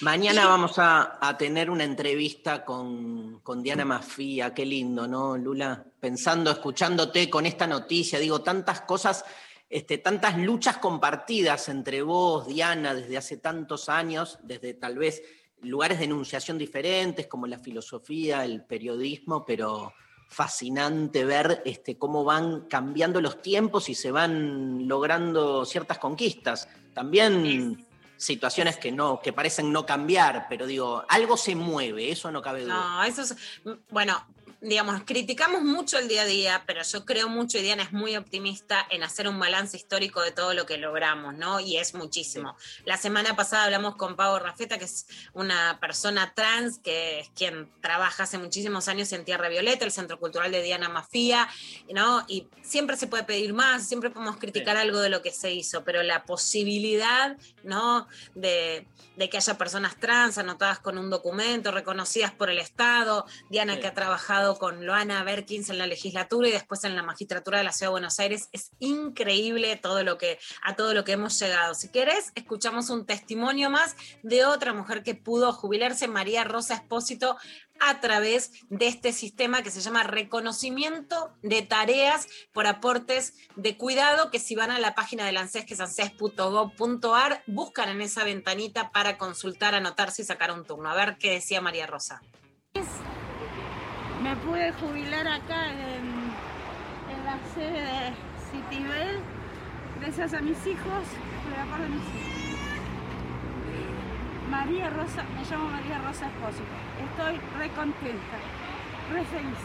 Mañana 0.00 0.46
vamos 0.46 0.78
a, 0.78 1.18
a 1.26 1.38
tener 1.38 1.70
una 1.70 1.84
entrevista 1.84 2.64
con, 2.64 3.40
con 3.40 3.62
Diana 3.62 3.86
Mafía, 3.86 4.52
qué 4.52 4.66
lindo, 4.66 5.08
¿no, 5.08 5.38
Lula? 5.38 5.84
Pensando, 5.98 6.50
escuchándote 6.50 7.30
con 7.30 7.46
esta 7.46 7.66
noticia, 7.66 8.18
digo, 8.18 8.42
tantas 8.42 8.82
cosas, 8.82 9.24
este, 9.70 9.96
tantas 9.98 10.36
luchas 10.36 10.76
compartidas 10.76 11.70
entre 11.70 12.02
vos, 12.02 12.46
Diana, 12.46 12.94
desde 12.94 13.16
hace 13.16 13.38
tantos 13.38 13.88
años, 13.88 14.38
desde 14.42 14.74
tal 14.74 14.98
vez 14.98 15.22
lugares 15.62 15.98
de 15.98 16.04
enunciación 16.04 16.58
diferentes, 16.58 17.26
como 17.26 17.46
la 17.46 17.58
filosofía, 17.58 18.44
el 18.44 18.64
periodismo, 18.64 19.46
pero 19.46 19.94
fascinante 20.28 21.24
ver 21.24 21.62
este, 21.64 21.96
cómo 21.96 22.22
van 22.22 22.62
cambiando 22.68 23.20
los 23.22 23.40
tiempos 23.40 23.88
y 23.88 23.94
se 23.94 24.10
van 24.10 24.86
logrando 24.86 25.64
ciertas 25.64 25.98
conquistas. 25.98 26.68
También 26.92 27.85
situaciones 28.16 28.76
que 28.76 28.92
no, 28.92 29.20
que 29.20 29.32
parecen 29.32 29.72
no 29.72 29.86
cambiar, 29.86 30.46
pero 30.48 30.66
digo, 30.66 31.04
algo 31.08 31.36
se 31.36 31.54
mueve, 31.54 32.10
eso 32.10 32.30
no 32.30 32.42
cabe 32.42 32.64
duda. 32.64 33.06
Eso 33.06 33.22
es, 33.22 33.36
bueno, 33.90 34.26
digamos, 34.66 35.02
criticamos 35.04 35.62
mucho 35.62 35.96
el 35.96 36.08
día 36.08 36.22
a 36.22 36.24
día, 36.24 36.64
pero 36.66 36.82
yo 36.82 37.04
creo 37.04 37.28
mucho, 37.28 37.56
y 37.56 37.62
Diana 37.62 37.84
es 37.84 37.92
muy 37.92 38.16
optimista 38.16 38.84
en 38.90 39.04
hacer 39.04 39.28
un 39.28 39.38
balance 39.38 39.76
histórico 39.76 40.20
de 40.22 40.32
todo 40.32 40.54
lo 40.54 40.66
que 40.66 40.76
logramos, 40.76 41.34
¿no? 41.34 41.60
Y 41.60 41.76
es 41.76 41.94
muchísimo. 41.94 42.56
La 42.84 42.96
semana 42.96 43.36
pasada 43.36 43.64
hablamos 43.64 43.94
con 43.94 44.16
Pau 44.16 44.36
Rafeta, 44.40 44.76
que 44.76 44.86
es 44.86 45.06
una 45.34 45.78
persona 45.80 46.32
trans, 46.34 46.80
que 46.80 47.20
es 47.20 47.30
quien 47.30 47.70
trabaja 47.80 48.24
hace 48.24 48.38
muchísimos 48.38 48.88
años 48.88 49.12
en 49.12 49.24
Tierra 49.24 49.48
Violeta, 49.48 49.84
el 49.84 49.92
Centro 49.92 50.18
Cultural 50.18 50.50
de 50.50 50.62
Diana 50.62 50.88
Mafía, 50.88 51.48
¿no? 51.94 52.24
Y 52.26 52.48
siempre 52.62 52.96
se 52.96 53.06
puede 53.06 53.22
pedir 53.22 53.54
más, 53.54 53.86
siempre 53.86 54.10
podemos 54.10 54.36
criticar 54.36 54.76
algo 54.76 54.98
de 54.98 55.10
lo 55.10 55.22
que 55.22 55.30
se 55.30 55.52
hizo, 55.52 55.84
pero 55.84 56.02
la 56.02 56.24
posibilidad, 56.24 57.36
¿no? 57.62 58.08
De, 58.34 58.88
de 59.16 59.30
que 59.30 59.36
haya 59.36 59.56
personas 59.56 59.94
trans 60.00 60.38
anotadas 60.38 60.80
con 60.80 60.98
un 60.98 61.08
documento, 61.08 61.70
reconocidas 61.70 62.32
por 62.32 62.50
el 62.50 62.58
Estado, 62.58 63.26
Diana 63.48 63.74
Sí. 63.74 63.80
que 63.80 63.86
ha 63.88 63.94
trabajado 63.94 64.55
con 64.58 64.86
Loana 64.86 65.22
Berkins 65.24 65.70
en 65.70 65.78
la 65.78 65.86
legislatura 65.86 66.48
y 66.48 66.52
después 66.52 66.84
en 66.84 66.96
la 66.96 67.02
magistratura 67.02 67.58
de 67.58 67.64
la 67.64 67.72
Ciudad 67.72 67.90
de 67.90 67.92
Buenos 67.92 68.18
Aires. 68.18 68.48
Es 68.52 68.70
increíble 68.78 69.76
todo 69.76 70.02
lo 70.02 70.18
que, 70.18 70.38
a 70.62 70.76
todo 70.76 70.94
lo 70.94 71.04
que 71.04 71.12
hemos 71.12 71.38
llegado. 71.38 71.74
Si 71.74 71.90
querés, 71.90 72.32
escuchamos 72.34 72.90
un 72.90 73.06
testimonio 73.06 73.70
más 73.70 73.96
de 74.22 74.44
otra 74.44 74.72
mujer 74.72 75.02
que 75.02 75.14
pudo 75.14 75.52
jubilarse, 75.52 76.08
María 76.08 76.44
Rosa 76.44 76.74
Espósito, 76.74 77.36
a 77.80 78.00
través 78.00 78.52
de 78.68 78.86
este 78.86 79.12
sistema 79.12 79.62
que 79.62 79.70
se 79.70 79.80
llama 79.80 80.02
reconocimiento 80.02 81.32
de 81.42 81.62
tareas 81.62 82.26
por 82.52 82.66
aportes 82.66 83.34
de 83.56 83.76
cuidado, 83.76 84.30
que 84.30 84.38
si 84.38 84.54
van 84.54 84.70
a 84.70 84.78
la 84.78 84.94
página 84.94 85.26
del 85.26 85.36
ANSES, 85.36 85.64
que 85.64 85.74
es 85.74 85.80
anses.gov.ar, 85.80 87.42
buscan 87.46 87.88
en 87.90 88.00
esa 88.00 88.24
ventanita 88.24 88.90
para 88.90 89.18
consultar, 89.18 89.74
anotarse 89.74 90.22
y 90.22 90.24
sacar 90.24 90.52
un 90.52 90.64
turno. 90.64 90.90
A 90.90 90.94
ver 90.94 91.18
qué 91.18 91.30
decía 91.30 91.60
María 91.60 91.86
Rosa. 91.86 92.22
Me 94.26 94.34
pude 94.38 94.72
jubilar 94.72 95.28
acá 95.28 95.70
en, 95.70 96.04
en 97.14 97.24
la 97.24 97.38
sede 97.54 97.80
de 97.80 98.12
Citibel, 98.50 99.20
gracias 100.00 100.34
a 100.34 100.40
mis 100.40 100.66
hijos, 100.66 101.04
por 101.44 101.52
el 101.52 101.60
aporte 101.60 101.84
de 101.84 101.88
mis 101.90 102.02
hijos. 102.02 102.58
María 104.50 104.90
Rosa, 104.90 105.22
me 105.22 105.44
llamo 105.48 105.70
María 105.70 105.98
Rosa 105.98 106.26
Espósito. 106.26 106.64
Estoy 107.08 107.38
re 107.56 107.70
contenta, 107.70 108.36
re 109.12 109.24
feliz. 109.26 109.58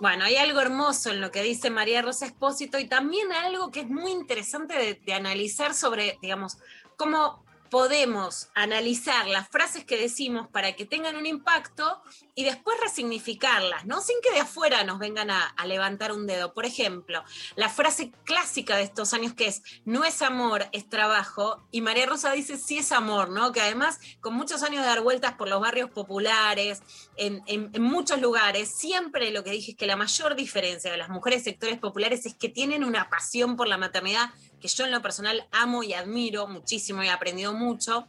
Bueno, 0.00 0.24
hay 0.24 0.36
algo 0.38 0.60
hermoso 0.60 1.12
en 1.12 1.20
lo 1.20 1.30
que 1.30 1.42
dice 1.42 1.70
María 1.70 2.02
Rosa 2.02 2.26
Espósito 2.26 2.80
y 2.80 2.88
también 2.88 3.32
algo 3.32 3.70
que 3.70 3.82
es 3.82 3.88
muy 3.88 4.10
interesante 4.10 5.00
de 5.06 5.14
analizar 5.14 5.72
sobre, 5.72 6.18
digamos, 6.20 6.58
cómo 6.96 7.45
podemos 7.68 8.48
analizar 8.54 9.26
las 9.26 9.48
frases 9.48 9.84
que 9.84 9.96
decimos 9.96 10.48
para 10.48 10.72
que 10.74 10.84
tengan 10.84 11.16
un 11.16 11.26
impacto 11.26 12.02
y 12.34 12.44
después 12.44 12.76
resignificarlas, 12.82 13.86
¿no? 13.86 14.00
Sin 14.00 14.16
que 14.22 14.30
de 14.30 14.40
afuera 14.40 14.84
nos 14.84 14.98
vengan 14.98 15.30
a, 15.30 15.54
levantar 15.66 16.12
un 16.12 16.26
dedo. 16.26 16.54
Por 16.54 16.64
ejemplo, 16.64 17.24
la 17.56 17.68
frase 17.68 18.12
clásica 18.24 18.76
de 18.76 18.84
estos 18.84 19.12
años 19.14 19.34
que 19.34 19.48
es, 19.48 19.62
no 19.84 20.04
es 20.04 20.22
amor, 20.22 20.66
es 20.72 20.88
trabajo, 20.88 21.60
y 21.72 21.80
María 21.80 22.06
Rosa 22.06 22.30
dice, 22.32 22.56
sí 22.56 22.78
es 22.78 22.92
amor, 22.92 23.30
¿no? 23.30 23.50
Que 23.50 23.60
además, 23.60 23.98
con 24.20 24.34
muchos 24.34 24.62
años 24.62 24.82
de 24.82 24.88
dar 24.88 25.02
vueltas 25.02 25.34
por 25.34 25.48
los 25.48 25.60
barrios 25.60 25.90
populares, 25.90 26.82
en, 27.16 27.42
en 27.46 27.82
muchos 27.82 28.20
lugares, 28.20 28.68
siempre 28.68 29.30
lo 29.32 29.42
que 29.42 29.50
dije 29.50 29.72
es 29.72 29.76
que 29.76 29.86
la 29.86 29.96
mayor 29.96 30.36
diferencia 30.36 30.90
de 30.90 30.96
las 30.96 31.08
mujeres 31.08 31.42
sectores 31.42 31.78
populares 31.78 32.26
es 32.26 32.34
que 32.34 32.48
tienen 32.48 32.84
una 32.84 33.08
pasión 33.10 33.56
por 33.56 33.66
la 33.66 33.78
maternidad 33.78 34.30
que 34.60 34.68
yo 34.68 34.84
en 34.84 34.90
lo 34.90 35.02
personal 35.02 35.46
amo 35.52 35.82
y 35.82 35.94
admiro 35.94 36.46
muchísimo 36.46 37.02
y 37.02 37.06
he 37.06 37.10
aprendido 37.10 37.52
mucho, 37.52 38.06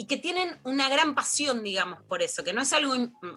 y 0.00 0.06
que 0.06 0.16
tienen 0.16 0.58
una 0.64 0.88
gran 0.88 1.14
pasión, 1.14 1.62
digamos, 1.62 2.02
por 2.04 2.22
eso, 2.22 2.42
que 2.42 2.54
no 2.54 2.62
es 2.62 2.72
algo, 2.72 2.94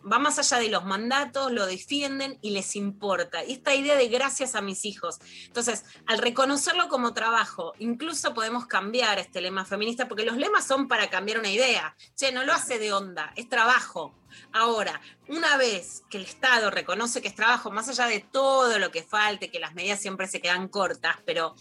va 0.09 0.17
más 0.17 0.39
allá 0.39 0.59
de 0.59 0.69
los 0.69 0.85
mandatos, 0.85 1.51
lo 1.51 1.65
defienden 1.65 2.39
y 2.41 2.51
les 2.51 2.77
importa. 2.77 3.43
Y 3.43 3.51
esta 3.51 3.75
idea 3.75 3.97
de 3.97 4.07
gracias 4.07 4.55
a 4.55 4.61
mis 4.61 4.85
hijos. 4.85 5.19
Entonces, 5.45 5.83
al 6.05 6.19
reconocerlo 6.19 6.87
como 6.87 7.13
trabajo, 7.13 7.73
incluso 7.79 8.33
podemos 8.33 8.65
cambiar 8.65 9.19
este 9.19 9.41
lema 9.41 9.65
feminista, 9.65 10.07
porque 10.07 10.23
los 10.23 10.37
lemas 10.37 10.65
son 10.65 10.87
para 10.87 11.09
cambiar 11.09 11.39
una 11.39 11.49
idea. 11.49 11.97
Che, 12.15 12.31
no 12.31 12.45
lo 12.45 12.53
hace 12.53 12.79
de 12.79 12.93
onda, 12.93 13.33
es 13.35 13.49
trabajo. 13.49 14.15
Ahora, 14.53 15.01
una 15.27 15.57
vez 15.57 16.03
que 16.09 16.17
el 16.17 16.23
Estado 16.23 16.71
reconoce 16.71 17.21
que 17.21 17.27
es 17.27 17.35
trabajo, 17.35 17.71
más 17.71 17.89
allá 17.89 18.07
de 18.07 18.21
todo 18.21 18.79
lo 18.79 18.89
que 18.89 19.03
falte, 19.03 19.51
que 19.51 19.59
las 19.59 19.75
medidas 19.75 19.99
siempre 19.99 20.27
se 20.27 20.39
quedan 20.39 20.69
cortas, 20.69 21.17
pero 21.25 21.55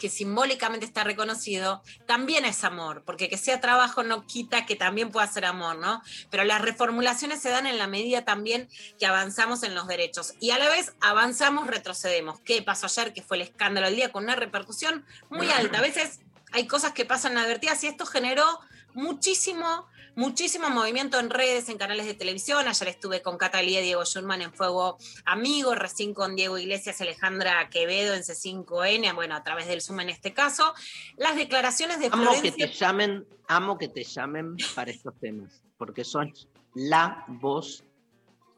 que 0.00 0.08
simbólicamente 0.08 0.86
está 0.86 1.04
reconocido, 1.04 1.82
también 2.06 2.46
es 2.46 2.64
amor, 2.64 3.02
porque 3.04 3.28
que 3.28 3.36
sea 3.36 3.60
trabajo 3.60 4.02
no 4.02 4.26
quita 4.26 4.64
que 4.64 4.74
también 4.74 5.10
pueda 5.10 5.26
ser 5.26 5.44
amor, 5.44 5.76
¿no? 5.76 6.02
Pero 6.30 6.44
las 6.44 6.62
reformulaciones 6.62 7.42
se 7.42 7.50
dan 7.50 7.66
en 7.66 7.76
la 7.76 7.86
medida 7.86 8.24
también 8.24 8.70
que 8.98 9.04
avanzamos 9.04 9.62
en 9.62 9.74
los 9.74 9.86
derechos 9.86 10.32
y 10.40 10.52
a 10.52 10.58
la 10.58 10.70
vez 10.70 10.94
avanzamos, 11.02 11.66
retrocedemos. 11.66 12.40
¿Qué 12.40 12.62
pasó 12.62 12.86
ayer? 12.86 13.12
Que 13.12 13.22
fue 13.22 13.36
el 13.36 13.42
escándalo 13.42 13.88
del 13.88 13.96
día 13.96 14.10
con 14.10 14.24
una 14.24 14.36
repercusión 14.36 15.04
muy 15.28 15.50
alta. 15.50 15.78
A 15.78 15.82
veces 15.82 16.20
hay 16.52 16.66
cosas 16.66 16.92
que 16.92 17.04
pasan 17.04 17.32
inadvertidas 17.32 17.84
y 17.84 17.88
esto 17.88 18.06
generó 18.06 18.46
muchísimo 18.94 19.86
muchísimo 20.20 20.68
movimiento 20.68 21.18
en 21.18 21.30
redes, 21.30 21.70
en 21.70 21.78
canales 21.78 22.04
de 22.04 22.12
televisión. 22.12 22.68
Ayer 22.68 22.88
estuve 22.88 23.22
con 23.22 23.38
Catalía 23.38 23.80
y 23.80 23.84
Diego 23.84 24.04
Schulman 24.04 24.42
en 24.42 24.52
Fuego 24.52 24.98
Amigo, 25.24 25.74
recién 25.74 26.12
con 26.12 26.36
Diego 26.36 26.58
Iglesias 26.58 27.00
Alejandra 27.00 27.70
Quevedo 27.70 28.14
en 28.14 28.20
C5N, 28.20 29.14
bueno, 29.14 29.34
a 29.34 29.42
través 29.42 29.66
del 29.66 29.80
Zoom 29.80 30.00
en 30.00 30.10
este 30.10 30.34
caso. 30.34 30.74
Las 31.16 31.36
declaraciones 31.36 32.00
de 32.00 32.08
amo 32.08 32.22
Florencia... 32.22 32.52
que 32.52 32.66
te 32.66 32.72
llamen, 32.72 33.26
amo 33.48 33.78
que 33.78 33.88
te 33.88 34.04
llamen 34.04 34.56
para 34.74 34.90
estos 34.90 35.18
temas, 35.18 35.62
porque 35.78 36.04
son 36.04 36.34
la 36.74 37.24
voz 37.26 37.82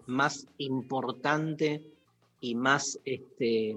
más 0.06 0.48
importante 0.58 1.80
y 2.40 2.56
más 2.56 2.98
este, 3.04 3.76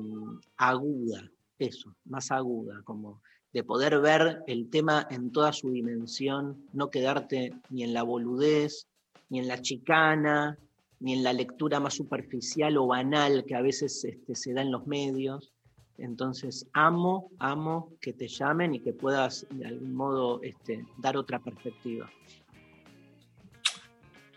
aguda, 0.58 1.30
eso, 1.60 1.96
más 2.06 2.32
aguda, 2.32 2.82
como 2.84 3.22
de 3.56 3.64
poder 3.64 4.02
ver 4.02 4.44
el 4.48 4.70
tema 4.70 5.08
en 5.10 5.32
toda 5.32 5.54
su 5.54 5.72
dimensión, 5.72 6.68
no 6.74 6.90
quedarte 6.90 7.54
ni 7.70 7.86
en 7.86 7.94
la 7.94 8.04
boludez, 8.04 8.86
ni 9.30 9.40
en 9.40 9.48
la 9.48 9.62
chicana, 9.62 10.60
ni 11.00 11.14
en 11.14 11.24
la 11.24 11.32
lectura 11.32 11.80
más 11.80 11.94
superficial 11.94 12.76
o 12.76 12.88
banal 12.88 13.46
que 13.46 13.56
a 13.56 13.62
veces 13.62 14.04
este, 14.04 14.36
se 14.36 14.52
da 14.52 14.62
en 14.62 14.74
los 14.74 14.86
medios. 14.88 15.54
Entonces, 15.98 16.68
amo, 16.74 17.32
amo 17.40 17.94
que 18.02 18.12
te 18.12 18.28
llamen 18.28 18.76
y 18.76 18.82
que 18.82 18.92
puedas 18.92 19.48
de 19.50 19.68
algún 19.68 19.96
modo 19.96 20.42
este, 20.44 20.86
dar 20.98 21.16
otra 21.16 21.40
perspectiva. 21.40 22.12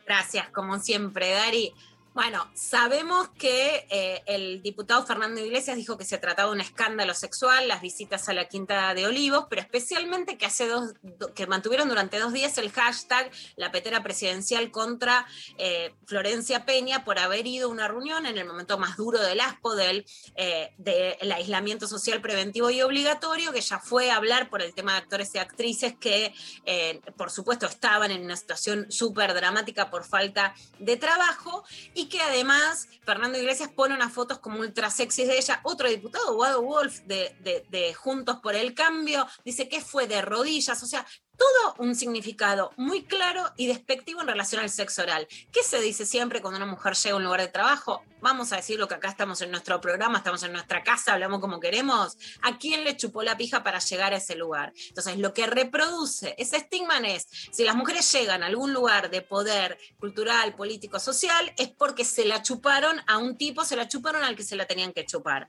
Gracias, 0.06 0.48
como 0.50 0.78
siempre, 0.78 1.32
Dari. 1.32 1.72
Bueno, 2.18 2.50
sabemos 2.52 3.28
que 3.38 3.86
eh, 3.90 4.24
el 4.26 4.60
diputado 4.60 5.06
Fernando 5.06 5.40
Iglesias 5.40 5.76
dijo 5.76 5.96
que 5.96 6.04
se 6.04 6.18
trataba 6.18 6.48
de 6.48 6.56
un 6.56 6.60
escándalo 6.60 7.14
sexual, 7.14 7.68
las 7.68 7.80
visitas 7.80 8.28
a 8.28 8.32
la 8.32 8.48
Quinta 8.48 8.92
de 8.92 9.06
Olivos, 9.06 9.46
pero 9.48 9.62
especialmente 9.62 10.36
que 10.36 10.44
hace 10.44 10.66
dos, 10.66 10.94
que 11.36 11.46
mantuvieron 11.46 11.88
durante 11.88 12.18
dos 12.18 12.32
días 12.32 12.58
el 12.58 12.72
hashtag 12.72 13.30
la 13.54 13.70
petera 13.70 14.02
presidencial 14.02 14.72
contra 14.72 15.28
eh, 15.58 15.94
Florencia 16.06 16.64
Peña 16.64 17.04
por 17.04 17.20
haber 17.20 17.46
ido 17.46 17.68
a 17.68 17.70
una 17.70 17.86
reunión 17.86 18.26
en 18.26 18.36
el 18.36 18.48
momento 18.48 18.78
más 18.78 18.96
duro 18.96 19.20
del 19.22 19.38
ASPO 19.38 19.76
del 19.76 20.04
eh, 20.34 20.72
de 20.76 21.16
aislamiento 21.32 21.86
social 21.86 22.20
preventivo 22.20 22.68
y 22.70 22.82
obligatorio, 22.82 23.52
que 23.52 23.60
ya 23.60 23.78
fue 23.78 24.10
a 24.10 24.16
hablar 24.16 24.50
por 24.50 24.60
el 24.60 24.74
tema 24.74 24.94
de 24.94 24.98
actores 24.98 25.32
y 25.36 25.38
actrices 25.38 25.94
que, 25.96 26.34
eh, 26.66 27.00
por 27.16 27.30
supuesto, 27.30 27.66
estaban 27.66 28.10
en 28.10 28.24
una 28.24 28.36
situación 28.36 28.90
súper 28.90 29.34
dramática 29.34 29.88
por 29.88 30.02
falta 30.02 30.52
de 30.80 30.96
trabajo 30.96 31.62
y 31.94 32.07
que 32.08 32.20
además 32.20 32.88
Fernando 33.04 33.38
Iglesias 33.38 33.70
pone 33.74 33.94
unas 33.94 34.12
fotos 34.12 34.38
como 34.38 34.60
ultra 34.60 34.90
sexys 34.90 35.28
de 35.28 35.38
ella. 35.38 35.60
Otro 35.64 35.88
diputado, 35.88 36.36
Wado 36.36 36.62
Wolf, 36.62 37.00
de, 37.00 37.36
de, 37.40 37.64
de 37.68 37.94
Juntos 37.94 38.38
por 38.42 38.54
el 38.54 38.74
Cambio, 38.74 39.26
dice 39.44 39.68
que 39.68 39.80
fue 39.80 40.06
de 40.06 40.22
rodillas, 40.22 40.82
o 40.82 40.86
sea, 40.86 41.06
todo 41.38 41.76
un 41.78 41.94
significado 41.94 42.72
muy 42.76 43.04
claro 43.04 43.44
y 43.56 43.68
despectivo 43.68 44.20
en 44.20 44.26
relación 44.26 44.60
al 44.60 44.70
sexo 44.70 45.02
oral. 45.02 45.26
¿Qué 45.52 45.62
se 45.62 45.80
dice 45.80 46.04
siempre 46.04 46.42
cuando 46.42 46.58
una 46.58 46.66
mujer 46.66 46.94
llega 46.94 47.14
a 47.14 47.16
un 47.16 47.24
lugar 47.24 47.40
de 47.40 47.48
trabajo? 47.48 48.02
Vamos 48.20 48.52
a 48.52 48.56
decir 48.56 48.78
lo 48.78 48.88
que 48.88 48.96
acá 48.96 49.08
estamos 49.08 49.40
en 49.42 49.52
nuestro 49.52 49.80
programa, 49.80 50.18
estamos 50.18 50.42
en 50.42 50.52
nuestra 50.52 50.82
casa, 50.82 51.12
hablamos 51.12 51.40
como 51.40 51.60
queremos. 51.60 52.18
¿A 52.42 52.58
quién 52.58 52.82
le 52.82 52.96
chupó 52.96 53.22
la 53.22 53.36
pija 53.36 53.62
para 53.62 53.78
llegar 53.78 54.12
a 54.12 54.16
ese 54.16 54.34
lugar? 54.34 54.72
Entonces, 54.88 55.18
lo 55.18 55.32
que 55.32 55.46
reproduce 55.46 56.34
ese 56.36 56.56
estigma 56.56 56.98
es, 56.98 57.28
si 57.52 57.62
las 57.62 57.76
mujeres 57.76 58.10
llegan 58.12 58.42
a 58.42 58.46
algún 58.46 58.72
lugar 58.72 59.08
de 59.08 59.22
poder 59.22 59.78
cultural, 60.00 60.56
político, 60.56 60.98
social, 60.98 61.52
es 61.56 61.68
porque 61.68 62.04
se 62.04 62.24
la 62.24 62.42
chuparon 62.42 63.00
a 63.06 63.18
un 63.18 63.36
tipo, 63.36 63.64
se 63.64 63.76
la 63.76 63.86
chuparon 63.86 64.24
al 64.24 64.34
que 64.34 64.42
se 64.42 64.56
la 64.56 64.66
tenían 64.66 64.92
que 64.92 65.06
chupar. 65.06 65.48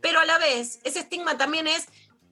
Pero 0.00 0.20
a 0.20 0.24
la 0.24 0.38
vez, 0.38 0.78
ese 0.84 1.00
estigma 1.00 1.36
también 1.36 1.66
es 1.66 1.86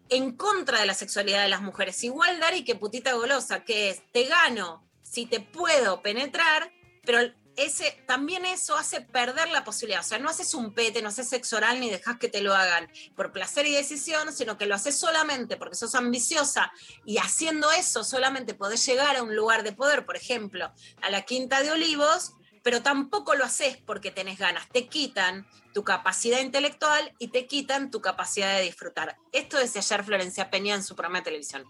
en 0.08 0.36
contra 0.36 0.80
de 0.80 0.86
la 0.86 0.94
sexualidad 0.94 1.42
de 1.42 1.48
las 1.48 1.62
mujeres. 1.62 2.02
Igual 2.04 2.40
Dari 2.40 2.64
que 2.64 2.74
putita 2.74 3.12
golosa, 3.12 3.64
que 3.64 3.90
es 3.90 4.02
te 4.12 4.24
gano 4.24 4.84
si 5.02 5.26
te 5.26 5.40
puedo 5.40 6.02
penetrar, 6.02 6.72
pero 7.04 7.20
ese, 7.56 8.02
también 8.06 8.44
eso 8.44 8.76
hace 8.76 9.00
perder 9.00 9.48
la 9.50 9.64
posibilidad. 9.64 10.00
O 10.00 10.04
sea, 10.04 10.18
no 10.18 10.28
haces 10.28 10.54
un 10.54 10.74
pete, 10.74 11.02
no 11.02 11.08
haces 11.08 11.28
sexo 11.28 11.56
oral 11.56 11.80
ni 11.80 11.90
dejas 11.90 12.18
que 12.18 12.28
te 12.28 12.40
lo 12.40 12.54
hagan 12.54 12.90
por 13.14 13.32
placer 13.32 13.66
y 13.66 13.72
decisión, 13.72 14.32
sino 14.32 14.58
que 14.58 14.66
lo 14.66 14.74
haces 14.74 14.98
solamente 14.98 15.56
porque 15.56 15.76
sos 15.76 15.94
ambiciosa 15.94 16.72
y 17.04 17.18
haciendo 17.18 17.70
eso 17.70 18.02
solamente 18.04 18.54
podés 18.54 18.84
llegar 18.86 19.16
a 19.16 19.22
un 19.22 19.36
lugar 19.36 19.62
de 19.62 19.72
poder, 19.72 20.04
por 20.04 20.16
ejemplo, 20.16 20.72
a 21.02 21.10
la 21.10 21.22
Quinta 21.22 21.62
de 21.62 21.70
Olivos, 21.70 22.32
pero 22.64 22.82
tampoco 22.82 23.34
lo 23.34 23.44
haces 23.44 23.76
porque 23.76 24.10
tenés 24.10 24.38
ganas. 24.38 24.68
Te 24.70 24.88
quitan 24.88 25.46
tu 25.74 25.84
capacidad 25.84 26.40
intelectual 26.40 27.14
y 27.18 27.28
te 27.28 27.46
quitan 27.46 27.90
tu 27.90 28.00
capacidad 28.00 28.56
de 28.56 28.62
disfrutar. 28.62 29.16
Esto 29.32 29.58
decía 29.58 29.82
ayer 29.82 30.04
Florencia 30.04 30.50
Peña 30.50 30.74
en 30.74 30.82
su 30.82 30.96
programa 30.96 31.18
de 31.18 31.24
televisión. 31.24 31.64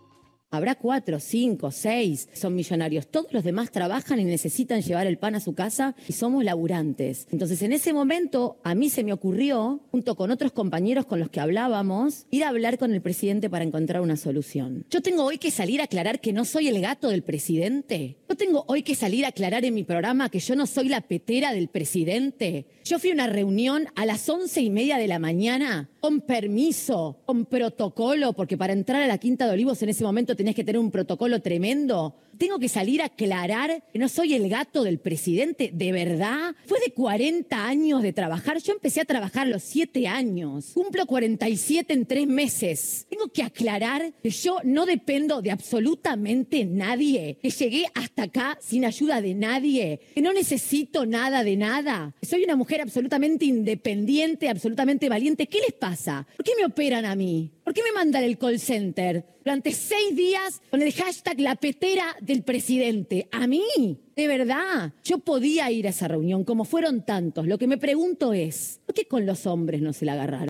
Habrá 0.54 0.76
cuatro, 0.76 1.18
cinco, 1.18 1.72
seis, 1.72 2.28
son 2.32 2.54
millonarios. 2.54 3.08
Todos 3.08 3.32
los 3.32 3.42
demás 3.42 3.72
trabajan 3.72 4.20
y 4.20 4.24
necesitan 4.24 4.82
llevar 4.82 5.08
el 5.08 5.18
pan 5.18 5.34
a 5.34 5.40
su 5.40 5.52
casa 5.52 5.96
y 6.06 6.12
somos 6.12 6.44
laburantes. 6.44 7.26
Entonces, 7.32 7.60
en 7.62 7.72
ese 7.72 7.92
momento, 7.92 8.58
a 8.62 8.76
mí 8.76 8.88
se 8.88 9.02
me 9.02 9.12
ocurrió, 9.12 9.80
junto 9.90 10.14
con 10.14 10.30
otros 10.30 10.52
compañeros 10.52 11.06
con 11.06 11.18
los 11.18 11.28
que 11.28 11.40
hablábamos, 11.40 12.26
ir 12.30 12.44
a 12.44 12.50
hablar 12.50 12.78
con 12.78 12.94
el 12.94 13.02
presidente 13.02 13.50
para 13.50 13.64
encontrar 13.64 14.00
una 14.00 14.16
solución. 14.16 14.86
Yo 14.90 15.02
tengo 15.02 15.24
hoy 15.24 15.38
que 15.38 15.50
salir 15.50 15.80
a 15.80 15.84
aclarar 15.84 16.20
que 16.20 16.32
no 16.32 16.44
soy 16.44 16.68
el 16.68 16.80
gato 16.80 17.08
del 17.08 17.24
presidente. 17.24 18.18
Yo 18.28 18.36
tengo 18.36 18.64
hoy 18.68 18.84
que 18.84 18.94
salir 18.94 19.24
a 19.24 19.28
aclarar 19.30 19.64
en 19.64 19.74
mi 19.74 19.82
programa 19.82 20.28
que 20.28 20.38
yo 20.38 20.54
no 20.54 20.66
soy 20.66 20.88
la 20.88 21.00
petera 21.00 21.52
del 21.52 21.66
presidente. 21.66 22.66
Yo 22.84 23.00
fui 23.00 23.10
a 23.10 23.14
una 23.14 23.26
reunión 23.26 23.88
a 23.96 24.06
las 24.06 24.28
once 24.28 24.60
y 24.60 24.70
media 24.70 24.98
de 24.98 25.08
la 25.08 25.18
mañana 25.18 25.90
con 26.00 26.20
permiso, 26.20 27.22
con 27.24 27.46
protocolo, 27.46 28.34
porque 28.34 28.58
para 28.58 28.72
entrar 28.72 29.02
a 29.02 29.06
la 29.06 29.18
Quinta 29.18 29.46
de 29.46 29.52
Olivos 29.52 29.82
en 29.82 29.88
ese 29.88 30.04
momento 30.04 30.36
tenías 30.44 30.56
que 30.56 30.64
tener 30.64 30.78
un 30.78 30.90
protocolo 30.90 31.40
tremendo. 31.40 32.16
Tengo 32.38 32.58
que 32.58 32.68
salir 32.68 33.02
a 33.02 33.06
aclarar 33.06 33.84
que 33.92 33.98
no 33.98 34.08
soy 34.08 34.34
el 34.34 34.48
gato 34.48 34.82
del 34.82 34.98
presidente, 34.98 35.70
¿de 35.72 35.92
verdad? 35.92 36.54
Fue 36.66 36.80
de 36.80 36.92
40 36.92 37.66
años 37.66 38.02
de 38.02 38.12
trabajar. 38.12 38.58
Yo 38.58 38.72
empecé 38.72 39.00
a 39.00 39.04
trabajar 39.04 39.46
a 39.46 39.50
los 39.50 39.62
7 39.62 40.06
años. 40.06 40.72
Cumplo 40.74 41.06
47 41.06 41.92
en 41.92 42.06
3 42.06 42.26
meses. 42.26 43.06
Tengo 43.08 43.28
que 43.28 43.42
aclarar 43.42 44.12
que 44.22 44.30
yo 44.30 44.58
no 44.64 44.86
dependo 44.86 45.42
de 45.42 45.50
absolutamente 45.50 46.64
nadie. 46.64 47.38
Que 47.42 47.50
llegué 47.50 47.86
hasta 47.94 48.24
acá 48.24 48.58
sin 48.60 48.84
ayuda 48.84 49.20
de 49.20 49.34
nadie. 49.34 50.00
Que 50.14 50.22
no 50.22 50.32
necesito 50.32 51.06
nada 51.06 51.44
de 51.44 51.56
nada. 51.56 52.14
Soy 52.22 52.44
una 52.44 52.56
mujer 52.56 52.80
absolutamente 52.80 53.44
independiente, 53.44 54.48
absolutamente 54.48 55.08
valiente. 55.08 55.46
¿Qué 55.46 55.60
les 55.60 55.72
pasa? 55.72 56.26
¿Por 56.36 56.44
qué 56.44 56.52
me 56.58 56.64
operan 56.64 57.04
a 57.04 57.14
mí? 57.14 57.52
¿Por 57.64 57.72
qué 57.72 57.82
me 57.82 57.92
mandan 57.92 58.24
el 58.24 58.38
call 58.38 58.58
center? 58.60 59.24
Durante 59.44 59.72
seis 59.72 60.16
días 60.16 60.62
con 60.70 60.80
el 60.80 60.92
hashtag 60.92 61.40
la 61.40 61.54
petera 61.56 62.16
del 62.24 62.42
presidente. 62.42 63.28
A 63.32 63.46
mí, 63.46 64.00
de 64.16 64.28
verdad, 64.28 64.92
yo 65.04 65.18
podía 65.18 65.70
ir 65.70 65.86
a 65.86 65.90
esa 65.90 66.08
reunión, 66.08 66.44
como 66.44 66.64
fueron 66.64 67.04
tantos. 67.04 67.46
Lo 67.46 67.58
que 67.58 67.66
me 67.66 67.78
pregunto 67.78 68.32
es, 68.32 68.80
¿por 68.86 68.94
qué 68.94 69.06
con 69.06 69.26
los 69.26 69.46
hombres 69.46 69.82
no 69.82 69.92
se 69.92 70.04
la 70.04 70.14
agarraron? 70.14 70.48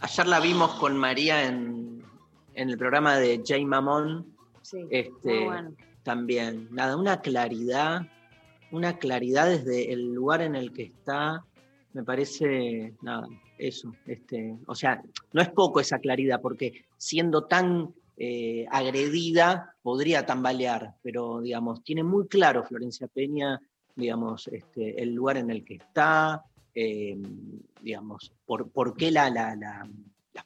Ayer 0.00 0.26
la 0.26 0.40
vimos 0.40 0.74
con 0.74 0.96
María 0.96 1.46
en, 1.46 2.02
en 2.54 2.70
el 2.70 2.78
programa 2.78 3.16
de 3.18 3.42
Jay 3.44 3.64
Mamón. 3.64 4.26
Sí, 4.62 4.78
Este, 4.90 5.34
muy 5.34 5.44
bueno. 5.44 5.74
También, 6.02 6.68
nada, 6.70 6.96
una 6.96 7.20
claridad, 7.20 8.02
una 8.70 8.98
claridad 8.98 9.48
desde 9.48 9.92
el 9.92 10.12
lugar 10.12 10.42
en 10.42 10.54
el 10.54 10.72
que 10.72 10.82
está, 10.82 11.44
me 11.94 12.02
parece, 12.02 12.94
nada, 13.00 13.26
eso. 13.56 13.94
Este, 14.06 14.56
o 14.66 14.74
sea, 14.74 15.02
no 15.32 15.40
es 15.40 15.48
poco 15.48 15.80
esa 15.80 15.98
claridad, 15.98 16.40
porque 16.42 16.84
siendo 16.98 17.44
tan 17.44 17.94
eh, 18.16 18.66
agredida 18.70 19.74
podría 19.82 20.24
tambalear, 20.26 20.94
pero 21.02 21.40
digamos, 21.40 21.82
tiene 21.82 22.02
muy 22.04 22.26
claro 22.28 22.64
Florencia 22.64 23.06
Peña, 23.08 23.60
digamos, 23.96 24.48
este, 24.48 25.02
el 25.02 25.14
lugar 25.14 25.36
en 25.36 25.50
el 25.50 25.64
que 25.64 25.74
está, 25.76 26.42
eh, 26.74 27.16
digamos, 27.82 28.32
por, 28.46 28.70
por 28.70 28.96
qué 28.96 29.10
la, 29.10 29.30
la, 29.30 29.54
la- 29.56 29.88
la 30.32 30.44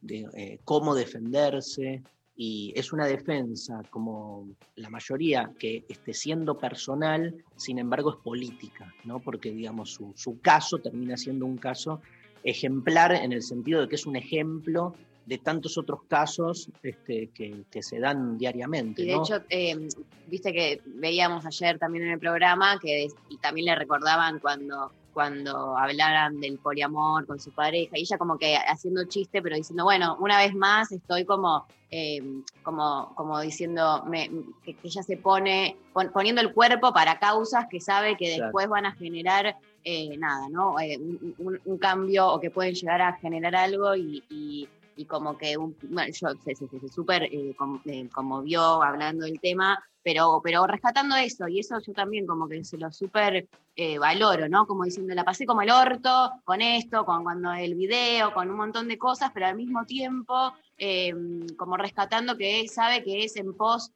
de, 0.00 0.26
eh, 0.34 0.60
cómo 0.64 0.94
defenderse, 0.94 2.02
y 2.36 2.72
es 2.74 2.92
una 2.92 3.06
defensa, 3.06 3.80
como 3.90 4.48
la 4.76 4.90
mayoría, 4.90 5.50
que 5.58 5.84
esté 5.88 6.12
siendo 6.12 6.58
personal, 6.58 7.34
sin 7.56 7.78
embargo 7.78 8.10
es 8.10 8.16
política, 8.16 8.92
¿no? 9.04 9.20
porque 9.20 9.52
digamos, 9.52 9.90
su, 9.92 10.12
su 10.16 10.40
caso 10.40 10.78
termina 10.78 11.16
siendo 11.16 11.46
un 11.46 11.58
caso 11.58 12.00
ejemplar 12.42 13.12
en 13.12 13.32
el 13.32 13.42
sentido 13.42 13.80
de 13.82 13.88
que 13.88 13.94
es 13.94 14.06
un 14.06 14.16
ejemplo 14.16 14.94
de 15.26 15.38
tantos 15.38 15.78
otros 15.78 16.00
casos 16.08 16.68
este, 16.82 17.30
que, 17.34 17.64
que 17.70 17.82
se 17.82 17.98
dan 17.98 18.36
diariamente. 18.36 19.02
Y 19.02 19.06
de 19.06 19.12
¿no? 19.16 19.22
hecho, 19.22 19.42
eh, 19.48 19.88
viste 20.26 20.52
que 20.52 20.82
veíamos 20.84 21.46
ayer 21.46 21.78
también 21.78 22.04
en 22.04 22.10
el 22.12 22.18
programa 22.18 22.78
que 22.80 23.08
y 23.30 23.38
también 23.38 23.66
le 23.66 23.74
recordaban 23.74 24.38
cuando, 24.38 24.92
cuando 25.14 25.76
hablaran 25.78 26.40
del 26.40 26.58
poliamor 26.58 27.26
con 27.26 27.40
su 27.40 27.52
pareja, 27.52 27.96
y 27.96 28.02
ella 28.02 28.18
como 28.18 28.36
que 28.36 28.56
haciendo 28.56 29.04
chiste, 29.06 29.40
pero 29.40 29.56
diciendo, 29.56 29.84
bueno, 29.84 30.16
una 30.20 30.36
vez 30.38 30.54
más 30.54 30.92
estoy 30.92 31.24
como, 31.24 31.64
eh, 31.90 32.20
como, 32.62 33.14
como 33.14 33.40
diciendo 33.40 34.04
me- 34.06 34.28
que, 34.62 34.74
que 34.74 34.88
ella 34.88 35.02
se 35.02 35.16
pone, 35.16 35.76
pon- 35.94 36.10
poniendo 36.12 36.42
el 36.42 36.52
cuerpo 36.52 36.92
para 36.92 37.18
causas 37.18 37.64
que 37.70 37.80
sabe 37.80 38.16
que 38.18 38.26
Claro. 38.34 38.44
después 38.44 38.68
van 38.68 38.84
a 38.86 38.92
generar 38.94 39.56
eh, 39.86 40.16
nada, 40.18 40.48
¿no? 40.50 40.78
Eh, 40.80 40.98
un, 40.98 41.34
un- 41.38 41.60
un 41.64 41.78
cambio 41.78 42.28
o 42.28 42.40
que 42.40 42.50
pueden 42.50 42.74
llegar 42.74 43.00
a 43.02 43.14
generar 43.18 43.54
algo 43.54 43.94
y, 43.96 44.22
y- 44.30 44.68
y 44.96 45.04
como 45.06 45.36
que 45.36 45.56
un, 45.56 45.76
bueno, 45.88 46.12
yo 46.12 46.28
se, 46.44 46.54
se, 46.54 46.68
se- 46.68 46.88
súper 46.88 47.24
eh, 47.24 47.54
eh, 47.86 48.08
conmovió 48.12 48.82
hablando 48.82 49.24
del 49.24 49.40
tema, 49.40 49.82
pero, 50.02 50.40
pero 50.44 50.66
rescatando 50.66 51.16
eso, 51.16 51.48
y 51.48 51.60
eso 51.60 51.80
yo 51.80 51.92
también 51.92 52.26
como 52.26 52.46
que 52.46 52.62
se 52.64 52.76
lo 52.76 52.92
súper 52.92 53.48
eh, 53.76 53.98
valoro, 53.98 54.48
¿no? 54.48 54.66
Como 54.66 54.84
diciendo, 54.84 55.14
la 55.14 55.24
pasé 55.24 55.46
como 55.46 55.62
el 55.62 55.70
orto 55.70 56.30
con 56.44 56.60
esto, 56.60 57.04
con 57.04 57.24
cuando 57.24 57.52
el 57.52 57.74
video, 57.74 58.32
con 58.34 58.50
un 58.50 58.56
montón 58.56 58.86
de 58.86 58.98
cosas, 58.98 59.30
pero 59.32 59.46
al 59.46 59.56
mismo 59.56 59.84
tiempo 59.86 60.52
eh, 60.76 61.14
como 61.56 61.76
rescatando 61.76 62.36
que 62.36 62.60
él 62.60 62.68
sabe 62.68 63.02
que 63.02 63.24
es 63.24 63.36
en 63.36 63.54
pos, 63.54 63.92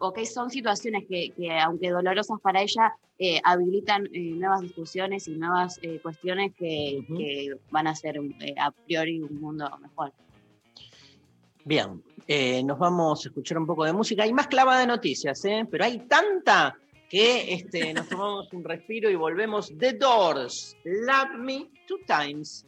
o 0.00 0.12
que 0.12 0.26
son 0.26 0.50
situaciones 0.50 1.04
que, 1.08 1.32
que, 1.36 1.58
aunque 1.58 1.90
dolorosas 1.90 2.40
para 2.40 2.62
ella, 2.62 2.94
habilitan 3.44 4.08
nuevas 4.12 4.62
discusiones 4.62 5.28
y 5.28 5.32
nuevas 5.32 5.78
cuestiones 6.02 6.52
que, 6.56 7.04
que 7.06 7.54
van 7.70 7.86
a 7.86 7.92
eh, 7.92 8.54
a 8.58 8.70
priori 8.70 9.20
un 9.20 9.40
mundo 9.40 9.70
mejor. 9.82 10.12
Bien, 11.64 12.02
eh, 12.26 12.62
nos 12.62 12.78
vamos 12.78 13.24
a 13.24 13.28
escuchar 13.28 13.58
un 13.58 13.66
poco 13.66 13.84
de 13.84 13.92
música. 13.92 14.22
Hay 14.22 14.32
más 14.32 14.46
clavada 14.46 14.80
de 14.80 14.86
noticias, 14.86 15.44
¿eh? 15.44 15.66
pero 15.70 15.84
hay 15.84 15.98
tanta 16.00 16.76
que 17.08 17.52
este, 17.52 17.92
nos 17.94 18.08
tomamos 18.08 18.52
un 18.52 18.64
respiro 18.64 19.10
y 19.10 19.16
volvemos. 19.16 19.72
The 19.78 19.94
Doors, 19.94 20.76
Love 20.84 21.38
Me 21.38 21.70
Two 21.86 21.98
Times. 22.06 22.66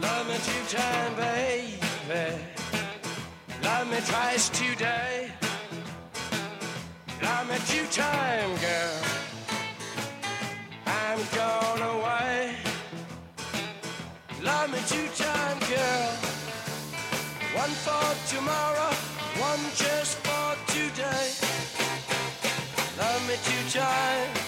Love 0.00 0.28
me 0.28 0.34
two 0.34 0.76
time, 0.76 1.16
baby. 1.16 1.22
Love 1.22 1.26
me 1.26 1.31
twice 4.06 4.48
today. 4.50 5.30
Love 7.22 7.48
me 7.48 7.56
two 7.66 7.86
time, 7.86 8.50
girl. 8.56 9.02
I'm 10.86 11.20
gone 11.36 11.82
away. 11.82 12.56
Love 14.42 14.70
me 14.72 14.78
two 14.88 15.08
time, 15.16 15.58
girl. 15.70 16.10
One 17.54 17.74
for 17.84 18.34
tomorrow, 18.34 18.92
one 19.38 19.64
just 19.76 20.18
for 20.18 20.56
today. 20.72 21.26
Love 22.98 23.28
me 23.28 23.36
two 23.44 23.78
time. 23.78 24.41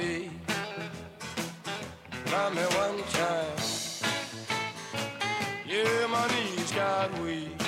Speak. 0.00 0.30
Love 2.32 2.54
me 2.54 2.62
one 2.62 3.02
time. 3.12 3.56
Yeah, 5.66 6.06
my 6.06 6.26
knees 6.28 6.72
got 6.72 7.18
weak. 7.20 7.60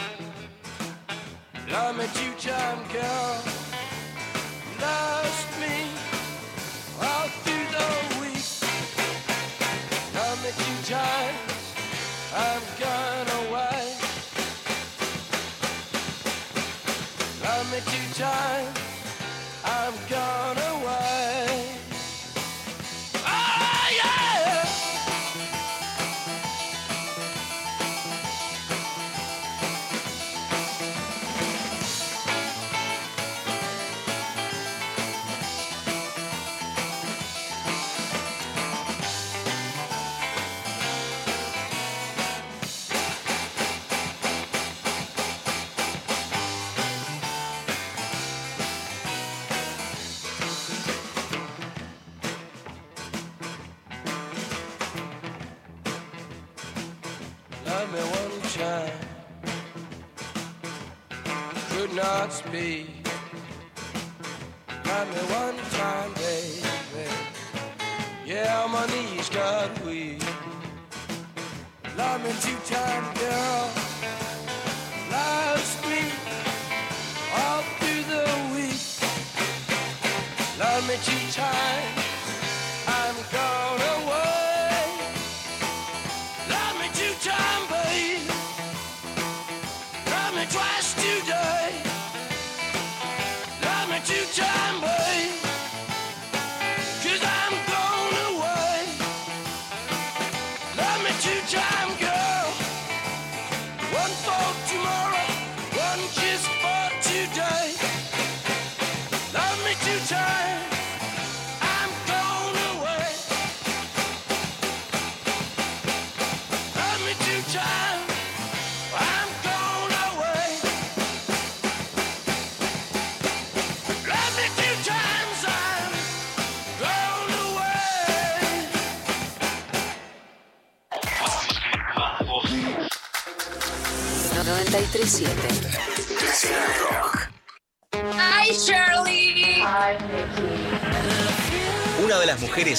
Love 1.70 1.97
me 1.97 2.07
two 2.14 2.33
time, 2.49 2.78
girl. 2.93 3.43
Lost 4.80 5.11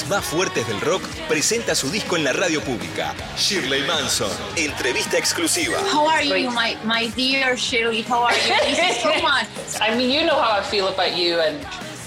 más 0.07 0.25
fuertes 0.25 0.67
del 0.67 0.81
rock 0.81 1.03
presenta 1.27 1.75
su 1.75 1.91
disco 1.91 2.17
en 2.17 2.23
la 2.23 2.33
radio 2.33 2.61
pública. 2.61 3.13
Shirley 3.37 3.83
Manson. 3.83 4.31
Entrevista 4.55 5.17
exclusiva. 5.17 5.77
How 5.91 6.07
are 6.09 6.25
you, 6.25 6.49
my, 6.49 6.75
my 6.83 7.07
dear 7.15 7.55
Shirley? 7.55 8.01
How 8.01 8.23
are 8.25 8.35
you? 8.35 8.55
Thank 8.59 8.77
you 8.77 9.01
so 9.01 9.21
much. 9.21 9.47
I 9.79 9.95
mean, 9.95 10.09
you 10.09 10.25
know 10.25 10.41
how 10.41 10.59
I 10.59 10.63
feel 10.63 10.87
about 10.87 11.15
you, 11.15 11.39
and 11.39 11.59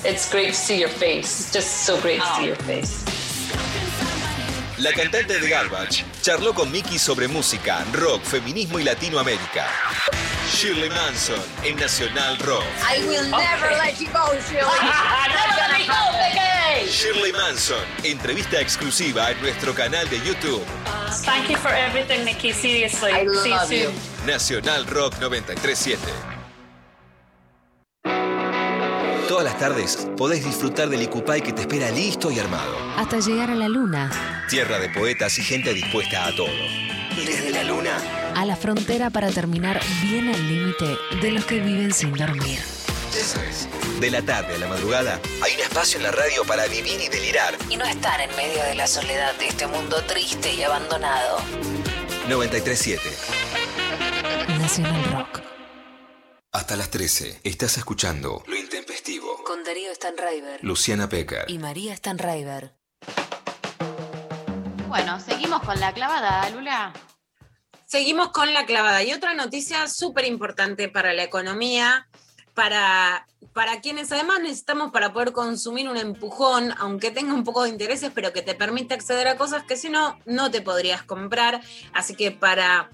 it's 0.05 0.29
great 0.31 0.49
to 0.49 0.55
see 0.55 0.81
your 0.81 0.91
face. 0.91 1.41
It's 1.41 1.53
just 1.53 1.85
so 1.87 2.01
great 2.01 2.21
to 2.21 2.27
see 2.37 2.47
your 2.47 2.57
face. 2.67 3.05
La 4.79 4.93
cantante 4.93 5.39
de 5.39 5.49
Garbage 5.49 6.05
charló 6.23 6.53
con 6.53 6.71
Mickey 6.71 6.99
sobre 6.99 7.29
música, 7.29 7.85
rock, 7.93 8.23
feminismo 8.25 8.81
y 8.81 8.85
Latinoamérica. 8.85 9.67
Shirley 10.53 10.91
Manson 10.91 11.41
en 11.65 11.77
Nacional 11.77 12.37
Rock. 12.39 12.65
I 12.83 13.07
will 13.07 13.31
never 13.31 13.71
let 13.79 14.01
you 14.01 14.09
go, 14.13 14.27
Shirley. 14.41 14.61
never 14.83 15.57
let 15.57 15.79
me 15.79 15.87
go. 15.87 16.46
Shirley 16.91 17.33
Manson. 17.33 17.79
Entrevista 18.05 18.61
exclusiva 18.61 19.31
en 19.31 19.41
nuestro 19.41 19.75
canal 19.75 20.09
de 20.09 20.19
YouTube. 20.19 20.63
Thank 21.25 21.49
you 21.51 21.57
for 21.59 21.73
everything, 21.73 22.25
Nikki. 22.25 22.53
Seriously. 22.53 23.11
I 23.13 23.27
See 23.43 23.51
love 23.51 23.71
you 23.73 23.79
you. 23.79 23.91
soon. 23.91 24.27
Nacional 24.27 24.87
Rock 24.87 25.15
937. 25.21 25.99
Todas 29.29 29.45
las 29.45 29.59
tardes 29.59 30.09
podés 30.17 30.45
disfrutar 30.45 30.89
del 30.89 31.03
Icupay 31.03 31.43
que 31.43 31.53
te 31.53 31.63
espera 31.63 31.91
listo 31.91 32.31
y 32.31 32.39
armado. 32.39 32.77
Hasta 32.97 33.19
llegar 33.19 33.51
a 33.51 33.55
la 33.55 33.69
luna. 33.69 34.45
Tierra 34.49 34.79
de 34.79 34.89
poetas 34.91 35.37
y 35.39 35.43
gente 35.43 35.75
dispuesta 35.75 36.27
a 36.27 36.35
todo. 36.37 36.49
Desde 37.17 37.51
la 37.51 37.65
luna. 37.65 37.97
A 38.37 38.45
la 38.45 38.55
frontera 38.57 39.11
para 39.11 39.31
terminar 39.31 39.81
bien 40.03 40.29
al 40.33 40.49
límite 40.49 40.97
de 41.21 41.31
los 41.33 41.45
que 41.45 41.59
viven 41.61 41.93
sin 41.93 42.13
dormir. 42.13 42.61
Ya 43.17 43.25
sabes. 43.25 43.67
De 43.99 44.11
la 44.11 44.21
tarde 44.21 44.57
a 44.57 44.59
la 44.59 44.67
madrugada 44.67 45.19
hay 45.43 45.55
un 45.55 45.61
espacio 45.61 45.97
en 45.97 46.03
la 46.03 46.11
radio 46.11 46.45
para 46.45 46.67
vivir 46.67 47.01
y 47.01 47.09
delirar. 47.09 47.57
Y 47.71 47.77
no 47.79 47.87
estar 47.87 48.21
en 48.21 48.29
medio 48.37 48.63
de 48.63 48.75
la 48.75 48.87
soledad 48.87 49.35
de 49.37 49.49
este 49.49 49.67
mundo 49.67 50.03
triste 50.03 50.53
y 50.53 50.63
abandonado. 50.63 51.39
937. 52.29 53.01
Nacional 54.59 55.05
Rock. 55.13 55.41
Hasta 56.53 56.77
las 56.77 56.91
13 56.91 57.41
estás 57.43 57.79
escuchando 57.79 58.43
Lo 58.47 58.55
Intempestivo. 58.55 59.43
Con 59.45 59.65
Darío 59.65 59.95
Stanraiver. 59.95 60.63
Luciana 60.63 61.09
Pecker. 61.09 61.51
Y 61.51 61.59
María 61.59 61.97
Stanraiver. 61.97 62.75
Bueno, 64.89 65.21
seguimos 65.21 65.63
con 65.63 65.81
la 65.81 65.95
clavada, 65.95 66.51
Lula. 66.51 66.93
Seguimos 67.87 68.29
con 68.29 68.53
la 68.53 68.67
clavada. 68.67 69.03
Y 69.03 69.15
otra 69.15 69.33
noticia 69.33 69.89
súper 69.89 70.27
importante 70.27 70.91
para 70.91 71.15
la 71.15 71.23
economía, 71.23 72.09
para, 72.57 73.29
para 73.53 73.83
quienes 73.83 74.11
además 74.11 74.41
necesitamos 74.41 74.91
para 74.91 75.13
poder 75.13 75.33
consumir 75.33 75.91
un 75.91 75.99
empujón, 75.99 76.73
aunque 76.79 77.11
tenga 77.11 77.35
un 77.35 77.45
poco 77.45 77.63
de 77.63 77.69
intereses, 77.69 78.11
pero 78.15 78.33
que 78.33 78.41
te 78.41 78.55
permite 78.55 78.95
acceder 78.95 79.29
a 79.29 79.37
cosas 79.37 79.63
que 79.65 79.77
si 79.77 79.91
no, 79.91 80.19
no 80.25 80.51
te 80.51 80.63
podrías 80.63 81.03
comprar. 81.03 81.61
Así 81.93 82.15
que 82.17 82.31
para 82.31 82.91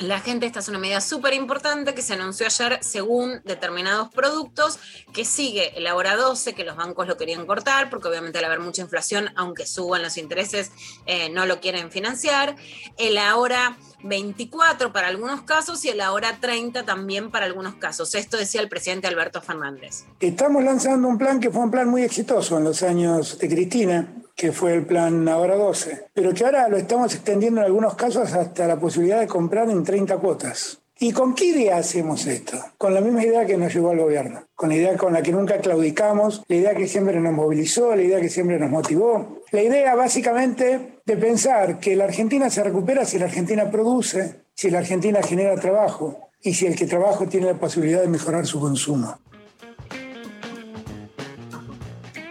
la 0.00 0.18
gente, 0.18 0.46
esta 0.46 0.58
es 0.58 0.68
una 0.68 0.78
medida 0.78 1.00
súper 1.00 1.34
importante 1.34 1.94
que 1.94 2.02
se 2.02 2.14
anunció 2.14 2.46
ayer 2.46 2.78
según 2.82 3.40
determinados 3.44 4.08
productos, 4.08 4.80
que 5.12 5.24
sigue 5.24 5.78
el 5.78 5.86
ahora 5.86 6.16
12, 6.16 6.54
que 6.54 6.64
los 6.64 6.74
bancos 6.74 7.06
lo 7.06 7.16
querían 7.16 7.46
cortar, 7.46 7.90
porque 7.90 8.08
obviamente 8.08 8.38
al 8.38 8.46
haber 8.46 8.58
mucha 8.58 8.82
inflación, 8.82 9.30
aunque 9.36 9.66
suban 9.66 10.02
los 10.02 10.16
intereses, 10.16 10.72
eh, 11.06 11.28
no 11.28 11.46
lo 11.46 11.60
quieren 11.60 11.92
financiar. 11.92 12.56
El 12.98 13.18
ahora 13.18 13.76
24 14.02 14.92
para 14.92 15.08
algunos 15.08 15.42
casos 15.42 15.84
y 15.84 15.88
el 15.88 16.00
ahora 16.00 16.38
30 16.40 16.84
también 16.84 17.30
para 17.30 17.46
algunos 17.46 17.74
casos. 17.74 18.14
Esto 18.14 18.36
decía 18.36 18.60
el 18.60 18.68
presidente 18.68 19.06
Alberto 19.06 19.40
Fernández. 19.40 20.04
Estamos 20.20 20.64
lanzando 20.64 21.08
un 21.08 21.18
plan 21.18 21.40
que 21.40 21.50
fue 21.50 21.62
un 21.62 21.70
plan 21.70 21.88
muy 21.88 22.02
exitoso 22.02 22.58
en 22.58 22.64
los 22.64 22.82
años 22.82 23.38
de 23.38 23.48
Cristina, 23.48 24.14
que 24.34 24.52
fue 24.52 24.74
el 24.74 24.86
plan 24.86 25.28
Ahora 25.28 25.54
12, 25.54 26.08
pero 26.14 26.32
que 26.32 26.44
ahora 26.44 26.68
lo 26.68 26.76
estamos 26.76 27.14
extendiendo 27.14 27.60
en 27.60 27.66
algunos 27.66 27.94
casos 27.94 28.32
hasta 28.32 28.66
la 28.66 28.80
posibilidad 28.80 29.20
de 29.20 29.26
comprar 29.26 29.68
en 29.68 29.84
30 29.84 30.16
cuotas. 30.16 30.79
¿Y 31.02 31.12
con 31.12 31.34
qué 31.34 31.46
idea 31.46 31.78
hacemos 31.78 32.26
esto? 32.26 32.62
Con 32.76 32.92
la 32.92 33.00
misma 33.00 33.24
idea 33.24 33.46
que 33.46 33.56
nos 33.56 33.72
llevó 33.72 33.90
al 33.90 34.00
gobierno, 34.00 34.46
con 34.54 34.68
la 34.68 34.74
idea 34.74 34.98
con 34.98 35.14
la 35.14 35.22
que 35.22 35.32
nunca 35.32 35.58
claudicamos, 35.58 36.42
la 36.46 36.56
idea 36.56 36.74
que 36.74 36.86
siempre 36.86 37.18
nos 37.18 37.32
movilizó, 37.32 37.96
la 37.96 38.02
idea 38.02 38.20
que 38.20 38.28
siempre 38.28 38.58
nos 38.58 38.68
motivó. 38.68 39.40
La 39.50 39.62
idea 39.62 39.94
básicamente 39.94 41.00
de 41.02 41.16
pensar 41.16 41.80
que 41.80 41.96
la 41.96 42.04
Argentina 42.04 42.50
se 42.50 42.62
recupera 42.62 43.06
si 43.06 43.18
la 43.18 43.24
Argentina 43.24 43.70
produce, 43.70 44.42
si 44.54 44.68
la 44.68 44.80
Argentina 44.80 45.22
genera 45.22 45.58
trabajo 45.58 46.28
y 46.42 46.52
si 46.52 46.66
el 46.66 46.76
que 46.76 46.86
trabaja 46.86 47.24
tiene 47.24 47.46
la 47.46 47.58
posibilidad 47.58 48.02
de 48.02 48.08
mejorar 48.08 48.46
su 48.46 48.60
consumo. 48.60 49.18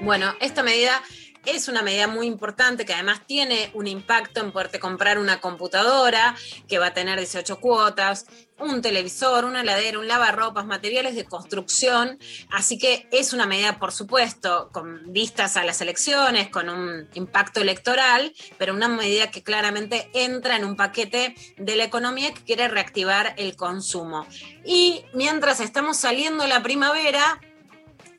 Bueno, 0.01 0.32
esta 0.41 0.61
medida 0.61 1.01
es 1.45 1.67
una 1.67 1.82
medida 1.82 2.07
muy 2.07 2.28
importante 2.28 2.86
que 2.86 2.93
además 2.93 3.22
tiene 3.26 3.72
un 3.74 3.88
impacto 3.88 4.41
en 4.41 4.51
poderte 4.51 4.80
comprar 4.80 5.17
una 5.17 5.39
computadora 5.41 6.36
que 6.67 6.80
va 6.80 6.88
a 6.88 6.93
tener 6.93 7.17
18 7.17 7.59
cuotas, 7.59 8.26
un 8.60 8.82
televisor, 8.82 9.45
una 9.45 9.62
heladera, 9.62 9.99
un 9.99 10.07
lavarropas, 10.07 10.66
materiales 10.66 11.16
de 11.16 11.26
construcción. 11.26 12.20
Así 12.51 12.78
que 12.78 13.07
es 13.12 13.34
una 13.34 13.45
medida, 13.45 13.80
por 13.80 13.91
supuesto, 13.91 14.70
con 14.72 15.12
vistas 15.12 15.57
a 15.57 15.64
las 15.64 15.82
elecciones, 15.82 16.49
con 16.49 16.70
un 16.70 17.07
impacto 17.14 17.62
electoral, 17.62 18.34
pero 18.57 18.74
una 18.74 18.88
medida 18.88 19.32
que 19.32 19.43
claramente 19.43 20.10
entra 20.14 20.55
en 20.55 20.66
un 20.66 20.76
paquete 20.76 21.36
de 21.57 21.76
la 21.76 21.84
economía 21.84 22.34
que 22.34 22.43
quiere 22.43 22.68
reactivar 22.68 23.34
el 23.38 23.55
consumo. 23.55 24.28
Y 24.66 25.03
mientras 25.14 25.60
estamos 25.60 25.97
saliendo 25.97 26.45
la 26.47 26.62
primavera, 26.62 27.39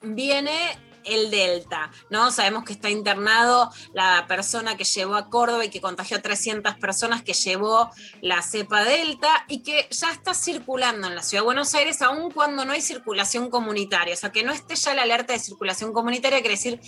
viene 0.03 0.78
el 1.05 1.30
Delta, 1.30 1.90
¿no? 2.11 2.30
Sabemos 2.30 2.64
que 2.64 2.72
está 2.72 2.90
internado 2.90 3.70
la 3.92 4.26
persona 4.28 4.76
que 4.76 4.84
llevó 4.84 5.14
a 5.14 5.28
Córdoba 5.28 5.64
y 5.64 5.70
que 5.70 5.80
contagió 5.80 6.18
a 6.18 6.22
300 6.22 6.74
personas 6.76 7.22
que 7.22 7.32
llevó 7.32 7.90
la 8.20 8.42
cepa 8.42 8.84
Delta 8.84 9.44
y 9.48 9.62
que 9.62 9.88
ya 9.90 10.11
está 10.11 10.34
circulando 10.34 11.09
en 11.09 11.14
la 11.14 11.22
ciudad 11.22 11.42
de 11.42 11.46
Buenos 11.46 11.74
Aires, 11.74 12.03
aun 12.03 12.30
cuando 12.30 12.64
no 12.64 12.72
hay 12.72 12.82
circulación 12.82 13.51
comunitaria. 13.51 14.14
O 14.14 14.16
sea, 14.16 14.32
que 14.32 14.42
no 14.42 14.53
esté 14.53 14.74
ya 14.76 14.94
la 14.94 15.03
alerta 15.03 15.32
de 15.32 15.38
circulación 15.38 15.92
comunitaria, 15.92 16.40
quiere 16.40 16.57
decir 16.57 16.80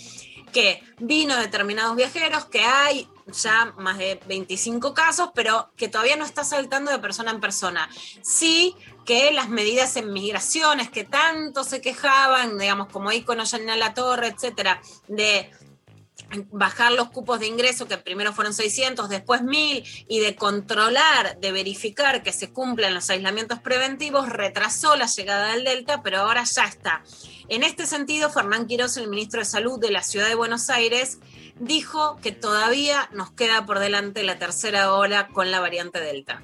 que 0.51 0.83
vino 0.99 1.35
determinados 1.37 1.95
viajeros, 1.95 2.45
que 2.45 2.61
hay 2.61 3.09
ya 3.27 3.73
más 3.77 3.97
de 3.97 4.19
25 4.27 4.93
casos, 4.93 5.29
pero 5.33 5.71
que 5.75 5.87
todavía 5.87 6.15
no 6.15 6.25
está 6.25 6.43
saltando 6.43 6.91
de 6.91 6.99
persona 6.99 7.31
en 7.31 7.39
persona. 7.39 7.89
Sí 8.21 8.75
que 9.05 9.31
las 9.31 9.49
medidas 9.49 9.95
en 9.97 10.13
migraciones 10.13 10.89
que 10.89 11.03
tanto 11.03 11.63
se 11.63 11.81
quejaban, 11.81 12.57
digamos, 12.57 12.87
como 12.89 13.11
ícono 13.11 13.45
Janina 13.45 13.75
La 13.75 13.93
Torre, 13.93 14.27
etcétera, 14.27 14.81
de 15.07 15.51
bajar 16.51 16.91
los 16.93 17.09
cupos 17.09 17.39
de 17.39 17.47
ingreso, 17.47 17.87
que 17.87 17.97
primero 17.97 18.33
fueron 18.33 18.53
600, 18.53 19.09
después 19.09 19.41
1000, 19.43 19.83
y 20.07 20.19
de 20.19 20.35
controlar, 20.35 21.39
de 21.39 21.51
verificar 21.51 22.23
que 22.23 22.31
se 22.31 22.51
cumplen 22.51 22.93
los 22.93 23.09
aislamientos 23.09 23.59
preventivos, 23.59 24.29
retrasó 24.29 24.95
la 24.95 25.05
llegada 25.05 25.51
del 25.51 25.63
Delta, 25.63 26.01
pero 26.01 26.19
ahora 26.19 26.43
ya 26.43 26.65
está. 26.65 27.03
En 27.49 27.63
este 27.63 27.85
sentido, 27.85 28.29
Fernán 28.29 28.67
Quiroz, 28.67 28.97
el 28.97 29.09
ministro 29.09 29.39
de 29.39 29.45
Salud 29.45 29.79
de 29.79 29.91
la 29.91 30.01
Ciudad 30.01 30.27
de 30.27 30.35
Buenos 30.35 30.69
Aires, 30.69 31.19
dijo 31.65 32.17
que 32.21 32.31
todavía 32.31 33.09
nos 33.11 33.31
queda 33.31 33.65
por 33.65 33.79
delante 33.79 34.23
la 34.23 34.37
tercera 34.37 34.93
ola 34.93 35.27
con 35.27 35.51
la 35.51 35.59
variante 35.59 35.99
Delta. 35.99 36.41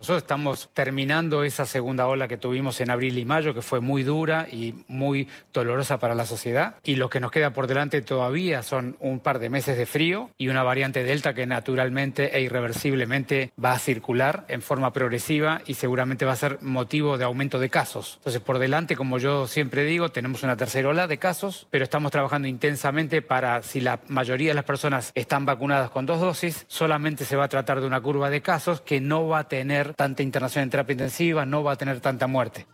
Nosotros 0.00 0.22
estamos 0.22 0.70
terminando 0.72 1.44
esa 1.44 1.66
segunda 1.66 2.06
ola 2.06 2.26
que 2.26 2.38
tuvimos 2.38 2.80
en 2.80 2.90
abril 2.90 3.18
y 3.18 3.26
mayo, 3.26 3.52
que 3.52 3.60
fue 3.60 3.80
muy 3.80 4.02
dura 4.02 4.46
y 4.50 4.74
muy 4.88 5.28
dolorosa 5.52 5.98
para 5.98 6.14
la 6.14 6.24
sociedad. 6.24 6.76
Y 6.82 6.96
lo 6.96 7.10
que 7.10 7.20
nos 7.20 7.30
queda 7.30 7.52
por 7.52 7.66
delante 7.66 8.00
todavía 8.00 8.62
son 8.62 8.96
un 9.00 9.20
par 9.20 9.38
de 9.40 9.50
meses 9.50 9.76
de 9.76 9.84
frío 9.84 10.30
y 10.38 10.48
una 10.48 10.62
variante 10.62 11.04
Delta 11.04 11.34
que 11.34 11.44
naturalmente 11.46 12.34
e 12.34 12.40
irreversiblemente 12.40 13.52
va 13.62 13.72
a 13.72 13.78
circular 13.78 14.46
en 14.48 14.62
forma 14.62 14.90
progresiva 14.94 15.60
y 15.66 15.74
seguramente 15.74 16.24
va 16.24 16.32
a 16.32 16.36
ser 16.36 16.62
motivo 16.62 17.18
de 17.18 17.24
aumento 17.24 17.58
de 17.58 17.68
casos. 17.68 18.14
Entonces, 18.20 18.40
por 18.40 18.58
delante, 18.58 18.96
como 18.96 19.18
yo 19.18 19.46
siempre 19.46 19.84
digo, 19.84 20.08
tenemos 20.08 20.42
una 20.42 20.56
tercera 20.56 20.88
ola 20.88 21.08
de 21.08 21.18
casos, 21.18 21.66
pero 21.70 21.84
estamos 21.84 22.10
trabajando 22.10 22.48
intensamente 22.48 23.20
para, 23.20 23.62
si 23.62 23.82
la 23.82 24.00
mayoría 24.08 24.52
de 24.52 24.54
las 24.54 24.64
personas 24.64 25.12
están 25.14 25.44
vacunadas 25.44 25.90
con 25.90 26.06
dos 26.06 26.20
dosis, 26.20 26.64
solamente 26.68 27.26
se 27.26 27.36
va 27.36 27.44
a 27.44 27.48
tratar 27.48 27.82
de 27.82 27.86
una 27.86 28.00
curva 28.00 28.30
de 28.30 28.40
casos 28.40 28.80
que 28.80 29.02
no 29.02 29.28
va 29.28 29.40
a 29.40 29.48
tener 29.48 29.89
tanta 29.94 30.22
internación 30.22 30.64
en 30.64 30.70
terapia 30.70 30.92
intensiva, 30.92 31.46
no 31.46 31.62
va 31.62 31.72
a 31.72 31.76
tener 31.76 32.00
tanta 32.00 32.26
muerte. 32.26 32.66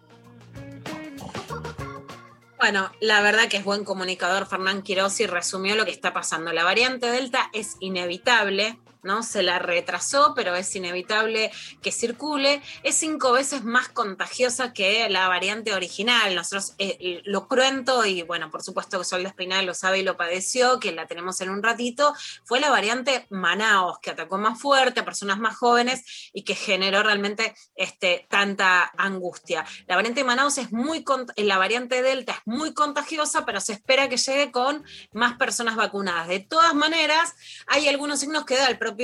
Bueno, 2.58 2.90
la 3.00 3.20
verdad 3.20 3.48
que 3.48 3.58
es 3.58 3.64
buen 3.64 3.84
comunicador 3.84 4.46
Fernán 4.46 4.82
Quiroz 4.82 5.20
y 5.20 5.26
resumió 5.26 5.76
lo 5.76 5.84
que 5.84 5.90
está 5.90 6.12
pasando. 6.12 6.52
La 6.52 6.64
variante 6.64 7.06
Delta 7.06 7.50
es 7.52 7.76
inevitable, 7.80 8.78
¿no? 9.06 9.22
Se 9.22 9.42
la 9.42 9.58
retrasó, 9.58 10.34
pero 10.34 10.54
es 10.54 10.74
inevitable 10.76 11.50
que 11.80 11.92
circule. 11.92 12.60
Es 12.82 12.96
cinco 12.96 13.32
veces 13.32 13.64
más 13.64 13.88
contagiosa 13.88 14.72
que 14.72 15.08
la 15.08 15.28
variante 15.28 15.72
original. 15.72 16.34
Nosotros 16.34 16.74
eh, 16.78 17.22
lo 17.24 17.48
cruento, 17.48 18.04
y 18.04 18.22
bueno, 18.22 18.50
por 18.50 18.62
supuesto 18.62 18.98
que 18.98 19.04
Sol 19.04 19.22
de 19.22 19.28
Espinal 19.28 19.64
lo 19.64 19.74
sabe 19.74 20.00
y 20.00 20.02
lo 20.02 20.16
padeció, 20.16 20.80
que 20.80 20.92
la 20.92 21.06
tenemos 21.06 21.40
en 21.40 21.50
un 21.50 21.62
ratito, 21.62 22.12
fue 22.44 22.60
la 22.60 22.70
variante 22.70 23.26
Manaos, 23.30 23.98
que 24.00 24.10
atacó 24.10 24.36
más 24.38 24.60
fuerte 24.60 25.00
a 25.00 25.04
personas 25.04 25.38
más 25.38 25.56
jóvenes 25.56 26.30
y 26.32 26.42
que 26.42 26.54
generó 26.54 27.02
realmente 27.02 27.54
este, 27.76 28.26
tanta 28.28 28.92
angustia. 28.98 29.64
La 29.86 29.96
variante 29.96 30.24
Manaos 30.24 30.58
es 30.58 30.72
muy, 30.72 31.04
la 31.36 31.58
variante 31.58 32.02
Delta 32.02 32.32
es 32.32 32.40
muy 32.44 32.74
contagiosa, 32.74 33.46
pero 33.46 33.60
se 33.60 33.72
espera 33.72 34.08
que 34.08 34.16
llegue 34.16 34.50
con 34.50 34.84
más 35.12 35.36
personas 35.36 35.76
vacunadas. 35.76 36.28
De 36.28 36.40
todas 36.40 36.74
maneras, 36.74 37.34
hay 37.66 37.88
algunos 37.88 38.20
signos 38.20 38.44
que 38.44 38.56
da 38.56 38.66
el 38.66 38.78
propio 38.78 38.95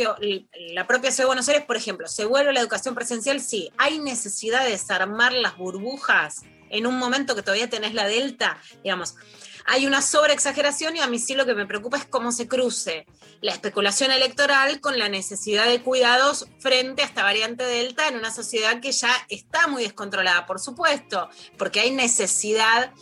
la 0.74 0.86
propia 0.86 1.10
Ciudad 1.10 1.24
de 1.24 1.28
Buenos 1.28 1.48
Aires, 1.48 1.64
por 1.64 1.76
ejemplo, 1.76 2.08
¿se 2.08 2.24
vuelve 2.24 2.52
la 2.52 2.60
educación 2.60 2.94
presencial? 2.94 3.40
Sí. 3.40 3.70
¿Hay 3.78 3.98
necesidad 3.98 4.64
de 4.64 4.70
desarmar 4.70 5.32
las 5.32 5.56
burbujas 5.56 6.42
en 6.70 6.86
un 6.86 6.98
momento 6.98 7.34
que 7.34 7.42
todavía 7.42 7.70
tenés 7.70 7.94
la 7.94 8.06
delta? 8.06 8.58
Digamos, 8.82 9.16
hay 9.64 9.86
una 9.86 10.02
sobreexageración 10.02 10.96
y 10.96 11.00
a 11.00 11.06
mí 11.06 11.18
sí 11.18 11.34
lo 11.34 11.46
que 11.46 11.54
me 11.54 11.66
preocupa 11.66 11.96
es 11.96 12.04
cómo 12.04 12.32
se 12.32 12.48
cruce 12.48 13.06
la 13.40 13.52
especulación 13.52 14.10
electoral 14.10 14.80
con 14.80 14.98
la 14.98 15.08
necesidad 15.08 15.66
de 15.66 15.82
cuidados 15.82 16.46
frente 16.58 17.02
a 17.02 17.06
esta 17.06 17.22
variante 17.22 17.64
delta 17.64 18.08
en 18.08 18.16
una 18.16 18.30
sociedad 18.30 18.80
que 18.80 18.92
ya 18.92 19.10
está 19.28 19.68
muy 19.68 19.82
descontrolada, 19.82 20.46
por 20.46 20.60
supuesto, 20.60 21.28
porque 21.58 21.80
hay 21.80 21.90
necesidad 21.90 22.92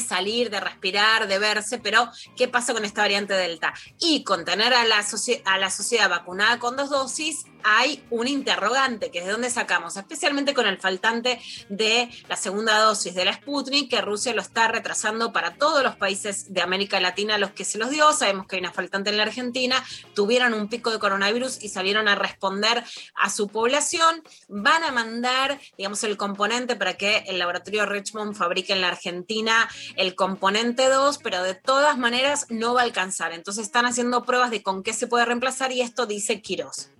salir, 0.00 0.50
de 0.50 0.60
respirar, 0.60 1.28
de 1.28 1.38
verse, 1.38 1.78
pero 1.78 2.10
¿qué 2.36 2.48
pasa 2.48 2.72
con 2.72 2.84
esta 2.84 3.02
variante 3.02 3.34
Delta? 3.34 3.72
Y 3.98 4.24
con 4.24 4.44
tener 4.44 4.72
a 4.74 4.84
la, 4.84 5.04
a 5.44 5.58
la 5.58 5.70
sociedad 5.70 6.10
vacunada 6.10 6.58
con 6.58 6.76
dos 6.76 6.90
dosis, 6.90 7.46
hay 7.68 8.00
un 8.10 8.28
interrogante, 8.28 9.10
que 9.10 9.18
es 9.18 9.26
de 9.26 9.32
dónde 9.32 9.50
sacamos, 9.50 9.96
especialmente 9.96 10.54
con 10.54 10.68
el 10.68 10.78
faltante 10.78 11.40
de 11.68 12.08
la 12.28 12.36
segunda 12.36 12.78
dosis 12.78 13.12
de 13.12 13.24
la 13.24 13.32
Sputnik, 13.32 13.90
que 13.90 14.00
Rusia 14.00 14.32
lo 14.34 14.40
está 14.40 14.68
retrasando 14.68 15.32
para 15.32 15.56
todos 15.56 15.82
los 15.82 15.96
países 15.96 16.52
de 16.54 16.62
América 16.62 17.00
Latina 17.00 17.38
los 17.38 17.50
que 17.50 17.64
se 17.64 17.78
los 17.78 17.90
dio. 17.90 18.12
Sabemos 18.12 18.46
que 18.46 18.54
hay 18.54 18.60
una 18.60 18.72
faltante 18.72 19.10
en 19.10 19.16
la 19.16 19.24
Argentina, 19.24 19.84
tuvieron 20.14 20.54
un 20.54 20.68
pico 20.68 20.92
de 20.92 21.00
coronavirus 21.00 21.60
y 21.60 21.68
salieron 21.68 22.06
a 22.06 22.14
responder 22.14 22.84
a 23.16 23.30
su 23.30 23.48
población. 23.48 24.22
Van 24.46 24.84
a 24.84 24.92
mandar, 24.92 25.60
digamos, 25.76 26.04
el 26.04 26.16
componente 26.16 26.76
para 26.76 26.94
que 26.94 27.24
el 27.26 27.40
laboratorio 27.40 27.84
Richmond 27.84 28.36
fabrique 28.36 28.74
en 28.74 28.80
la 28.80 28.88
Argentina 28.88 29.68
el 29.96 30.14
componente 30.14 30.88
2, 30.88 31.18
pero 31.18 31.42
de 31.42 31.54
todas 31.56 31.98
maneras 31.98 32.46
no 32.48 32.74
va 32.74 32.82
a 32.82 32.84
alcanzar. 32.84 33.32
Entonces 33.32 33.64
están 33.64 33.86
haciendo 33.86 34.22
pruebas 34.22 34.52
de 34.52 34.62
con 34.62 34.84
qué 34.84 34.92
se 34.92 35.08
puede 35.08 35.24
reemplazar 35.24 35.72
y 35.72 35.80
esto 35.80 36.06
dice 36.06 36.40
Quirós. 36.40 36.90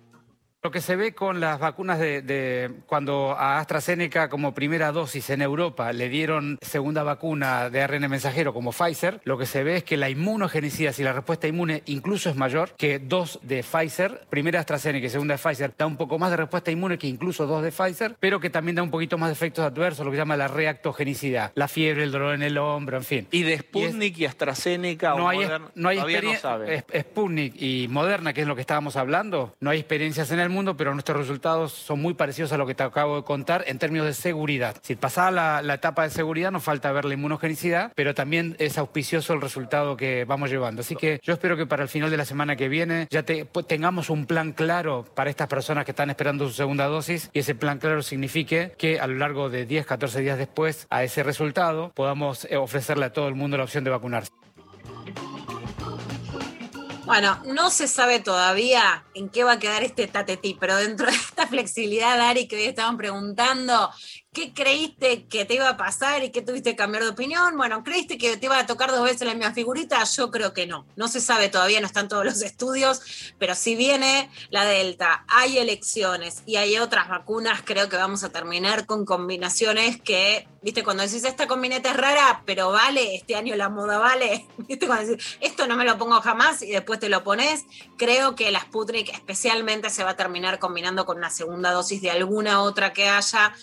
Lo 0.63 0.71
que 0.71 0.81
se 0.81 0.95
ve 0.95 1.13
con 1.13 1.39
las 1.39 1.59
vacunas 1.59 1.99
de, 1.99 2.71
cuando 2.87 3.35
a 3.37 3.59
AstraZeneca 3.59 4.27
como 4.27 4.55
primera 4.55 4.91
dosis 4.91 5.29
en 5.29 5.43
Europa 5.43 5.93
le 5.93 6.09
dieron 6.09 6.57
segunda 6.61 7.03
vacuna 7.03 7.69
de 7.69 7.83
ARN 7.83 8.09
mensajero 8.09 8.55
como 8.55 8.71
Pfizer, 8.71 9.21
lo 9.23 9.37
que 9.37 9.45
se 9.45 9.63
ve 9.63 9.77
es 9.77 9.83
que 9.83 9.97
la 9.97 10.09
inmunogenicidad, 10.09 10.93
si 10.93 11.03
la 11.03 11.13
respuesta 11.13 11.47
inmune 11.47 11.83
incluso 11.85 12.31
es 12.31 12.35
mayor 12.35 12.71
que 12.75 12.97
dos 12.97 13.39
de 13.43 13.61
Pfizer, 13.63 14.25
primera 14.31 14.59
AstraZeneca 14.59 15.05
y 15.05 15.09
segunda 15.11 15.35
de 15.35 15.37
Pfizer, 15.37 15.73
da 15.77 15.85
un 15.85 15.95
poco 15.95 16.17
más 16.17 16.31
de 16.31 16.37
respuesta 16.37 16.71
inmune 16.71 16.97
que 16.97 17.05
incluso 17.05 17.45
dos 17.45 17.61
de 17.61 17.71
Pfizer, 17.71 18.15
pero 18.19 18.39
que 18.39 18.49
también 18.49 18.75
da 18.77 18.81
un 18.83 18.89
poquito 18.91 19.19
más 19.19 19.29
de 19.29 19.33
efectos 19.33 19.63
adversos, 19.63 20.03
lo 20.05 20.11
que 20.11 20.17
se 20.17 20.21
llama 20.21 20.37
la 20.37 20.47
reactogenicidad, 20.47 21.51
la 21.53 21.67
fiebre, 21.67 22.03
el 22.03 22.11
dolor 22.11 22.33
en 22.33 22.41
el 22.41 22.57
hombro, 22.57 22.97
en 22.97 23.03
fin. 23.03 23.27
Y 23.29 23.43
de 23.43 23.59
Sputnik 23.59 24.17
y, 24.17 24.25
AstraZeneca 24.25 25.11
no 25.11 25.25
o 25.25 25.29
hay, 25.29 25.37
Moderna, 25.37 25.71
no 25.75 25.89
hay 25.89 25.97
todavía 25.97 26.21
no 26.21 26.63
es- 26.63 26.83
Sputnik 26.99 27.61
y 27.61 27.87
Moderna, 27.89 28.33
que 28.33 28.41
es 28.41 28.47
lo 28.47 28.55
que 28.55 28.61
estábamos 28.61 28.95
hablando, 28.95 29.55
no 29.59 29.69
hay 29.69 29.77
experiencias 29.79 30.31
en 30.31 30.39
el 30.39 30.47
mundo, 30.49 30.56
pero 30.75 30.93
nuestros 30.93 31.17
resultados 31.17 31.71
son 31.71 32.01
muy 32.01 32.15
parecidos 32.15 32.51
a 32.51 32.57
lo 32.57 32.65
que 32.65 32.73
te 32.73 32.81
acabo 32.81 33.17
de 33.17 33.23
contar 33.23 33.63
en 33.67 33.77
términos 33.77 34.07
de 34.07 34.13
seguridad. 34.13 34.75
Si 34.81 34.95
pasada 34.95 35.61
la, 35.61 35.73
etapa 35.73 36.03
de 36.03 36.09
seguridad, 36.09 36.51
nos 36.51 36.63
falta 36.63 36.91
ver 36.91 37.05
la 37.05 37.13
inmunogenicidad, 37.13 37.91
pero 37.95 38.15
también 38.15 38.55
es 38.57 38.77
auspicioso 38.79 39.33
el 39.33 39.41
resultado 39.41 39.95
que 39.95 40.25
vamos 40.25 40.49
llevando. 40.49 40.81
Así 40.81 40.95
que 40.95 41.19
yo 41.21 41.33
espero 41.33 41.55
que 41.57 41.67
para 41.67 41.83
el 41.83 41.89
final 41.89 42.09
de 42.09 42.17
la 42.17 42.25
semana 42.25 42.55
que 42.55 42.69
viene 42.69 43.07
ya 43.11 43.23
pues, 43.51 43.67
tengamos 43.67 44.09
un 44.09 44.25
plan 44.25 44.53
claro 44.53 45.05
para 45.13 45.29
estas 45.29 45.47
personas 45.47 45.85
que 45.85 45.91
están 45.91 46.09
esperando 46.09 46.47
su 46.47 46.53
segunda 46.53 46.87
dosis 46.87 47.29
y 47.33 47.39
ese 47.39 47.53
plan 47.53 47.77
claro 47.77 48.01
signifique 48.01 48.73
que 48.77 48.99
a 48.99 49.05
lo 49.05 49.15
largo 49.15 49.49
de 49.49 49.65
10, 49.65 49.85
14 49.85 50.21
días 50.21 50.37
después 50.37 50.87
a 50.89 51.03
ese 51.03 51.21
resultado 51.21 51.91
podamos 51.93 52.45
eh, 52.45 52.57
ofrecerle 52.57 53.05
a 53.05 53.13
todo 53.13 53.27
el 53.27 53.35
mundo 53.35 53.57
la 53.57 53.63
opción 53.63 53.83
de 53.83 53.91
vacunarse. 53.91 54.31
Bueno, 57.07 57.41
no 57.45 57.69
se 57.69 57.87
sabe 57.87 58.19
todavía 58.19 59.05
en 59.13 59.29
qué 59.29 59.45
va 59.45 59.53
a 59.53 59.59
quedar 59.59 59.81
este 59.81 60.07
tatetí, 60.07 60.57
pero 60.59 60.75
dentro 60.75 61.05
de 61.05 61.15
esta 61.15 61.47
flexibilidad, 61.47 62.19
Ari, 62.19 62.49
que 62.49 62.57
hoy 62.57 62.65
estaban 62.65 62.97
preguntando, 62.97 63.89
¿qué 64.37 64.53
creíste 64.53 65.25
que 65.25 65.45
te 65.45 65.55
iba 65.55 65.67
a 65.67 65.77
pasar 65.77 66.23
y 66.23 66.29
qué 66.29 66.43
tuviste 66.43 66.69
que 66.69 66.75
cambiar 66.75 67.01
de 67.01 67.09
opinión? 67.09 67.57
Bueno, 67.57 67.83
¿creíste 67.83 68.19
que 68.19 68.37
te 68.37 68.45
iba 68.45 68.59
a 68.59 68.67
tocar 68.67 68.91
dos 68.91 69.01
veces 69.01 69.25
la 69.25 69.33
misma 69.33 69.51
figurita? 69.51 70.03
Yo 70.03 70.29
creo 70.29 70.53
que 70.53 70.67
no. 70.67 70.85
No 70.95 71.07
se 71.07 71.21
sabe 71.21 71.49
todavía, 71.49 71.81
no 71.81 71.87
están 71.87 72.07
todos 72.07 72.23
los 72.23 72.43
estudios, 72.43 73.33
pero 73.39 73.55
si 73.55 73.75
viene 73.75 74.29
la 74.51 74.63
Delta, 74.63 75.25
hay 75.27 75.57
elecciones 75.57 76.43
y 76.45 76.57
hay 76.57 76.77
otras 76.77 77.09
vacunas, 77.09 77.63
creo 77.65 77.89
que 77.89 77.95
vamos 77.95 78.23
a 78.23 78.29
terminar 78.29 78.85
con 78.85 79.05
combinaciones 79.05 79.99
que, 79.99 80.47
viste, 80.61 80.83
cuando 80.83 81.01
decís 81.01 81.23
esta 81.23 81.47
combineta 81.47 81.89
es 81.89 81.97
rara, 81.97 82.43
pero 82.45 82.69
vale, 82.69 83.15
este 83.15 83.35
año 83.35 83.55
la 83.55 83.69
moda 83.69 83.97
vale, 83.97 84.45
viste, 84.67 84.85
cuando 84.85 85.07
decís 85.07 85.37
esto 85.41 85.65
no 85.65 85.75
me 85.75 85.83
lo 85.83 85.97
pongo 85.97 86.21
jamás 86.21 86.61
y 86.61 86.69
después 86.69 86.99
te 86.99 87.09
lo 87.09 87.23
pones, 87.23 87.65
creo 87.97 88.35
que 88.35 88.51
la 88.51 88.61
Sputnik 88.61 89.11
especialmente 89.11 89.89
se 89.89 90.03
va 90.03 90.11
a 90.11 90.15
terminar 90.15 90.59
combinando 90.59 91.07
con 91.07 91.17
una 91.17 91.31
segunda 91.31 91.71
dosis 91.71 92.03
de 92.03 92.11
alguna 92.11 92.61
otra 92.61 92.93
que 92.93 93.09
haya 93.09 93.55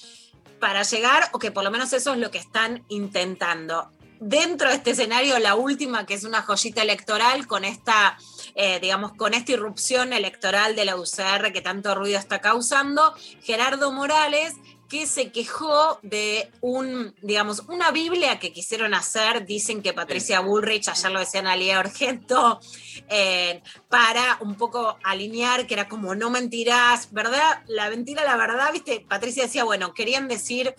para 0.65 0.83
llegar, 0.83 1.29
o 1.33 1.39
que 1.39 1.51
por 1.51 1.63
lo 1.63 1.71
menos 1.71 1.93
eso 1.93 2.15
es 2.15 2.19
lo 2.19 2.31
que 2.31 2.39
están 2.39 2.87
intentando. 2.89 3.91
Dentro 4.19 4.71
de 4.71 4.77
este 4.77 4.93
escenario, 4.93 5.39
la 5.39 5.57
última, 5.57 6.07
que 6.07 6.15
es 6.15 6.25
una 6.25 6.41
joyita 6.41 6.81
electoral, 6.81 7.47
con 7.47 7.67
esta, 7.67 8.17
eh, 8.55 8.81
digamos, 8.81 9.13
con 9.13 9.35
esta 9.35 9.53
irrupción 9.53 10.15
electoral 10.15 10.75
de 10.75 10.87
la 10.87 10.97
UCR 10.97 11.53
que 11.53 11.61
tanto 11.61 11.95
ruido 11.95 12.19
está 12.19 12.41
causando, 12.41 13.15
Gerardo 13.43 13.93
Morales, 13.93 14.55
que 14.95 15.09
se 15.09 15.33
quejó 15.33 15.99
de 16.03 16.53
un, 16.61 17.17
digamos, 17.21 17.65
una 17.67 17.91
Biblia 17.91 18.39
que 18.39 18.53
quisieron 18.53 18.95
hacer, 18.95 19.45
dicen 19.45 19.83
que 19.83 19.93
Patricia 19.93 20.39
Bullrich, 20.39 20.89
ayer 20.89 21.11
lo 21.11 21.19
decían 21.19 21.49
a 21.49 21.57
Lía 21.57 21.81
Argento, 21.81 22.61
eh, 23.09 23.61
para 23.89 24.39
un 24.41 24.55
poco 24.55 24.97
alinear, 25.03 25.67
que 25.67 25.75
era 25.75 25.89
como 25.89 26.15
no 26.15 26.31
mentirás, 26.31 27.13
¿verdad? 27.13 27.65
La 27.67 27.91
mentira, 27.91 28.23
la 28.23 28.37
verdad, 28.37 28.71
viste, 28.73 29.05
Patricia 29.09 29.43
decía, 29.43 29.65
bueno, 29.65 29.95
querían 29.95 30.29
decir 30.29 30.77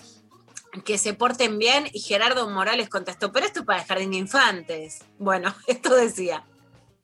que 0.86 0.98
se 0.98 1.14
porten 1.14 1.60
bien 1.60 1.90
y 1.92 2.00
Gerardo 2.00 2.50
Morales 2.50 2.88
contestó, 2.88 3.34
pero 3.34 3.46
esto 3.46 3.60
es 3.60 3.66
para 3.66 3.84
jardín 3.84 4.12
de 4.12 4.18
infantes. 4.18 5.00
Bueno, 5.20 5.54
esto 5.68 5.94
decía. 5.94 6.46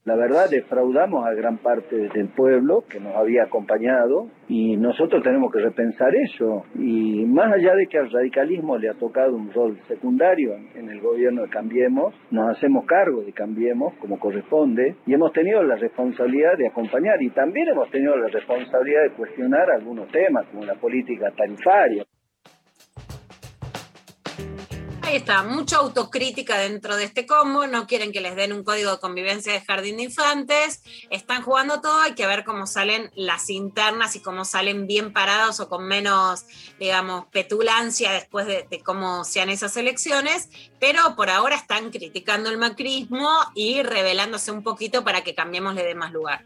La 0.04 0.16
verdad, 0.16 0.50
defraudamos 0.50 1.24
a 1.28 1.34
gran 1.36 1.60
parte 1.60 1.96
del 1.96 2.30
pueblo 2.30 2.84
que 2.90 3.00
nos 3.00 3.16
había 3.16 3.44
acompañado 3.44 4.30
y 4.48 4.76
nosotros 4.76 5.22
tenemos 5.22 5.52
que 5.52 5.60
repensar 5.60 6.16
eso. 6.16 6.64
Y 6.74 7.24
más 7.28 7.54
allá 7.54 7.76
de 7.76 7.86
que 7.86 8.00
al 8.00 8.10
radicalismo 8.10 8.80
le 8.80 8.90
ha 8.90 8.96
tocado 8.96 9.36
un 9.36 9.54
rol 9.54 9.78
secundario 9.88 10.56
en 10.74 10.90
el 10.90 11.00
gobierno 11.02 11.44
de 11.44 11.50
Cambiemos, 11.50 12.16
nos 12.32 12.50
hacemos 12.50 12.88
cargo 12.88 13.22
de 13.22 13.32
Cambiemos 13.32 13.94
como 14.00 14.20
corresponde 14.20 14.96
y 15.06 15.14
hemos 15.14 15.34
tenido 15.34 15.62
la 15.62 15.76
responsabilidad 15.76 16.58
de 16.58 16.70
acompañar 16.70 17.22
y 17.22 17.30
también 17.30 17.68
hemos 17.68 17.92
tenido 17.92 18.16
la 18.18 18.28
responsabilidad 18.28 19.04
de 19.04 19.12
cuestionar 19.12 19.70
algunos 19.70 20.08
temas 20.12 20.48
como 20.48 20.66
la 20.66 20.74
política 20.74 21.30
tarifaria. 21.38 22.04
Ahí 25.12 25.18
está, 25.18 25.44
mucha 25.44 25.76
autocrítica 25.76 26.58
dentro 26.58 26.96
de 26.96 27.04
este 27.04 27.26
combo, 27.26 27.68
no 27.68 27.86
quieren 27.86 28.14
que 28.14 28.22
les 28.22 28.34
den 28.34 28.54
un 28.54 28.64
código 28.64 28.92
de 28.92 29.00
convivencia 29.00 29.52
de 29.52 29.60
jardín 29.60 29.98
de 29.98 30.04
infantes, 30.04 30.84
están 31.10 31.42
jugando 31.44 31.82
todo, 31.82 32.00
hay 32.00 32.14
que 32.14 32.26
ver 32.26 32.46
cómo 32.46 32.66
salen 32.66 33.12
las 33.16 33.50
internas 33.50 34.16
y 34.16 34.22
cómo 34.22 34.46
salen 34.46 34.88
bien 34.88 35.12
parados 35.12 35.60
o 35.60 35.68
con 35.68 35.84
menos, 35.84 36.46
digamos, 36.80 37.26
petulancia 37.26 38.14
después 38.14 38.48
de, 38.48 38.66
de 38.72 38.80
cómo 38.80 39.26
sean 39.26 39.50
esas 39.50 39.76
elecciones, 39.76 40.48
pero 40.80 41.18
por 41.18 41.30
ahora 41.30 41.58
están 41.58 41.92
criticando 41.92 42.50
el 42.50 42.58
macrismo 42.58 43.30
y 43.54 43.84
revelándose 43.84 44.54
un 44.54 44.64
poquito 44.64 45.04
para 45.04 45.26
que 45.26 45.36
cambiemos 45.36 45.76
le 45.76 45.84
dé 45.84 45.94
más 45.94 46.14
lugar. 46.14 46.46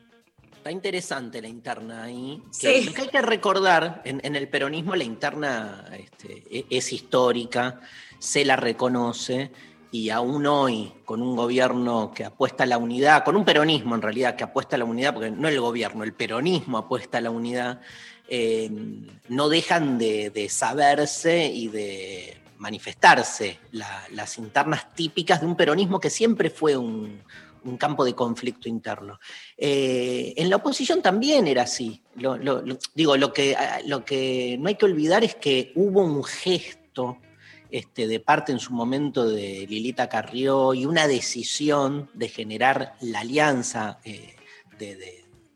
Está 0.56 0.72
interesante 0.72 1.40
la 1.40 1.48
interna 1.48 2.06
ahí. 2.06 2.42
Sí. 2.50 2.86
Lo 2.86 2.94
que 2.94 3.02
hay 3.04 3.10
que 3.10 3.22
recordar, 3.22 4.02
en, 4.06 4.20
en 4.24 4.36
el 4.36 4.50
peronismo 4.50 4.96
la 4.96 5.04
interna 5.04 5.86
este, 5.96 6.44
e- 6.50 6.66
es 6.72 6.92
histórica, 6.92 7.80
se 8.26 8.44
la 8.44 8.56
reconoce 8.56 9.52
y 9.92 10.10
aún 10.10 10.46
hoy, 10.48 10.92
con 11.06 11.22
un 11.22 11.36
gobierno 11.36 12.12
que 12.14 12.26
apuesta 12.26 12.64
a 12.64 12.68
la 12.68 12.78
unidad, 12.78 13.24
con 13.24 13.38
un 13.38 13.46
peronismo 13.46 13.96
en 13.96 14.02
realidad 14.02 14.36
que 14.36 14.44
apuesta 14.44 14.76
a 14.76 14.80
la 14.80 14.86
unidad, 14.86 15.14
porque 15.14 15.32
no 15.32 15.48
el 15.48 15.62
gobierno, 15.62 16.04
el 16.04 16.14
peronismo 16.14 16.78
apuesta 16.80 17.20
a 17.20 17.22
la 17.22 17.30
unidad, 17.30 17.80
eh, 18.28 18.70
no 19.30 19.48
dejan 19.48 19.98
de, 19.98 20.32
de 20.32 20.50
saberse 20.50 21.46
y 21.46 21.68
de 21.68 22.38
manifestarse 22.58 23.60
la- 23.72 24.04
las 24.12 24.38
internas 24.40 24.94
típicas 24.96 25.40
de 25.40 25.48
un 25.48 25.56
peronismo 25.56 26.00
que 26.00 26.10
siempre 26.10 26.50
fue 26.50 26.76
un, 26.76 27.22
campo 27.80 28.06
de 28.06 28.14
conflicto 28.14 28.70
interno. 28.70 29.20
Eh, 29.58 30.34
en 30.38 30.52
la 30.52 30.58
oposición 30.58 31.02
también 31.02 31.48
era 31.48 31.64
así. 31.64 32.00
Digo, 32.94 33.18
lo 33.18 33.34
que, 33.34 33.58
lo 33.88 34.06
que 34.06 34.56
no 34.60 34.68
hay 34.68 34.76
que 34.76 34.86
olvidar 34.86 35.24
es 35.24 35.34
que 35.34 35.72
hubo 35.74 36.02
un 36.04 36.24
gesto 36.24 37.18
este, 37.76 38.08
de 38.08 38.22
parte 38.22 38.54
en 38.54 38.60
su 38.60 38.72
momento 38.72 39.28
de 39.28 39.66
Lilita 39.68 40.08
Carrió 40.08 40.74
y 40.74 40.86
una 40.86 41.10
decisión 41.10 42.10
de 42.14 42.30
generar 42.30 42.96
la 43.02 43.20
alianza 43.20 44.00
eh, 44.06 44.34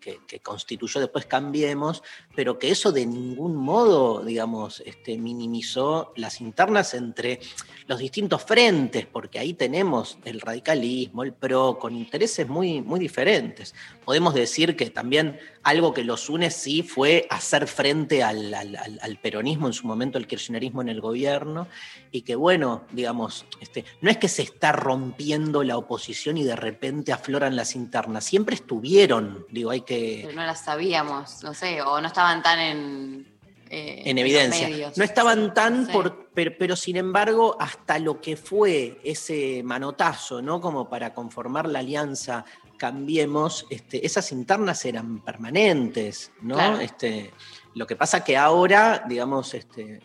que, 0.01 0.19
que 0.27 0.39
constituyó 0.41 0.99
después 0.99 1.25
Cambiemos, 1.25 2.03
pero 2.39 2.57
que 2.57 2.71
eso 2.71 2.93
de 2.93 3.05
ningún 3.05 3.57
modo, 3.57 4.23
digamos, 4.23 4.81
este, 4.85 5.17
minimizó 5.17 6.13
las 6.15 6.39
internas 6.39 6.93
entre 6.93 7.41
los 7.85 7.99
distintos 7.99 8.43
frentes, 8.43 9.07
porque 9.07 9.39
ahí 9.39 9.53
tenemos 9.55 10.17
el 10.23 10.39
radicalismo, 10.39 11.23
el 11.23 11.33
PRO, 11.33 11.77
con 11.77 11.97
intereses 11.97 12.47
muy, 12.47 12.81
muy 12.81 12.99
diferentes. 12.99 13.75
Podemos 14.05 14.35
decir 14.35 14.77
que 14.77 14.91
también 14.91 15.37
algo 15.63 15.93
que 15.93 16.03
los 16.03 16.29
une 16.29 16.51
sí 16.51 16.83
fue 16.83 17.25
hacer 17.31 17.67
frente 17.67 18.23
al, 18.23 19.19
peronismo 19.23 19.65
en 19.65 19.73
su 19.73 19.87
momento, 19.87 20.19
el 20.19 20.27
kirchnerismo 20.27 20.83
en 20.83 20.89
el 20.89 21.01
gobierno, 21.01 21.67
y 22.11 22.21
que 22.21 22.35
bueno, 22.35 22.83
digamos, 22.91 23.47
este, 23.59 23.85
no 24.01 24.11
es 24.11 24.17
que 24.17 24.27
se 24.27 24.43
está 24.43 24.71
rompiendo 24.71 25.63
la 25.63 25.75
oposición 25.75 26.37
y 26.37 26.43
de 26.43 26.55
repente 26.55 27.11
afloran 27.11 27.55
las 27.55 27.75
internas, 27.75 28.23
siempre 28.23 28.53
estuvieron, 28.53 29.47
digo, 29.49 29.71
hay 29.71 29.81
que... 29.81 30.21
Pero 30.25 30.35
no 30.35 30.45
las 30.45 30.63
sabíamos, 30.63 31.43
no 31.43 31.55
sé, 31.55 31.81
o 31.81 31.99
no 31.99 32.07
estaban 32.07 32.28
tan 32.43 32.59
en. 32.59 33.27
eh, 33.69 34.01
en 34.05 34.17
evidencia. 34.17 34.67
medios. 34.67 34.97
No 34.97 35.03
estaban 35.03 35.53
tan, 35.53 35.85
Sí. 35.85 35.91
por, 35.91 36.29
pero, 36.33 36.51
pero 36.57 36.75
sin 36.75 36.97
embargo, 36.97 37.55
hasta 37.59 37.99
lo 37.99 38.19
que 38.19 38.35
fue 38.35 38.99
ese 39.03 39.61
manotazo, 39.63 40.41
¿no? 40.41 40.59
Como 40.59 40.89
para 40.89 41.13
conformar 41.13 41.67
la 41.69 41.79
alianza 41.79 42.45
Cambiemos, 42.79 43.65
este, 43.69 44.05
esas 44.05 44.31
internas 44.31 44.85
eran 44.85 45.19
permanentes, 45.19 46.31
¿no? 46.41 46.55
Claro. 46.55 46.79
Este, 46.79 47.31
lo 47.75 47.85
que 47.87 47.95
pasa 47.95 48.23
que 48.23 48.35
ahora, 48.35 49.03
digamos, 49.07 49.53
este, 49.53 50.01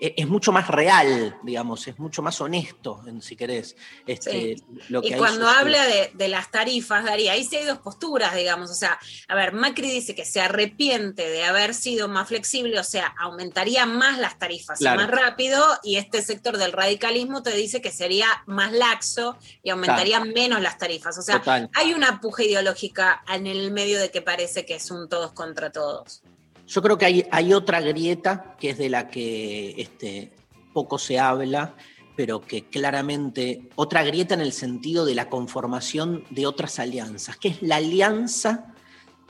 eh, 0.00 0.14
es 0.16 0.28
mucho 0.28 0.52
más 0.52 0.68
real, 0.68 1.36
digamos, 1.42 1.86
es 1.88 1.98
mucho 1.98 2.22
más 2.22 2.40
honesto, 2.40 3.02
en- 3.06 3.20
si 3.20 3.36
querés. 3.36 3.76
Este, 4.06 4.30
Sí. 4.56 4.64
lo 4.88 5.02
que 5.02 5.08
Y 5.08 5.12
cuando 5.14 5.44
sucede. 5.46 5.58
habla 5.60 5.86
de, 5.86 6.10
de 6.14 6.28
las 6.28 6.50
tarifas, 6.50 7.04
Daría, 7.04 7.32
ahí 7.32 7.44
sí 7.44 7.56
hay 7.56 7.64
dos 7.66 7.78
posturas, 7.78 8.34
digamos. 8.34 8.70
O 8.70 8.74
sea, 8.74 8.98
a 9.28 9.34
ver, 9.34 9.52
Macri 9.52 9.90
dice 9.90 10.14
que 10.14 10.24
se 10.24 10.40
arrepiente 10.40 11.28
de 11.28 11.44
haber 11.44 11.74
sido 11.74 12.08
más 12.08 12.28
flexible, 12.28 12.78
o 12.78 12.84
sea, 12.84 13.14
aumentaría 13.18 13.86
más 13.86 14.18
las 14.18 14.38
tarifas 14.38 14.78
Claro. 14.78 15.00
más 15.00 15.10
rápido, 15.10 15.64
y 15.82 15.96
este 15.96 16.22
sector 16.22 16.56
del 16.58 16.72
radicalismo 16.72 17.42
te 17.42 17.50
dice 17.56 17.80
que 17.82 17.90
sería 17.90 18.26
más 18.46 18.72
laxo 18.72 19.36
y 19.62 19.70
aumentaría 19.70 20.20
menos 20.24 20.60
las 20.62 20.78
tarifas. 20.78 21.18
O 21.18 21.22
sea, 21.22 21.38
Total. 21.40 21.68
hay 21.74 21.92
una 21.92 22.20
puja 22.20 22.44
ideológica 22.44 23.22
en 23.28 23.46
el 23.46 23.72
medio 23.72 23.98
de 23.98 24.10
que 24.10 24.22
parece 24.22 24.64
que 24.64 24.76
es 24.76 24.90
un 24.90 25.08
todos 25.08 25.32
contra 25.32 25.70
todos. 25.72 26.22
Yo 26.70 26.82
creo 26.82 26.98
que 26.98 27.26
hay, 27.32 27.52
otra 27.52 27.80
grieta 27.80 28.54
que 28.60 28.70
es 28.70 28.78
de 28.78 28.88
la 28.88 29.08
que 29.08 29.74
este, 29.76 30.30
poco 30.72 30.98
se 30.98 31.18
habla, 31.18 31.74
pero 32.14 32.40
que 32.40 32.66
claramente, 32.66 33.68
otra 33.74 34.04
grieta 34.04 34.34
en 34.34 34.40
el 34.40 34.52
sentido 34.52 35.04
de 35.04 35.16
la 35.16 35.28
conformación 35.28 36.22
de 36.30 36.46
otras 36.46 36.78
alianzas, 36.78 37.36
que 37.38 37.48
es 37.48 37.62
la 37.62 37.76
alianza, 37.76 38.72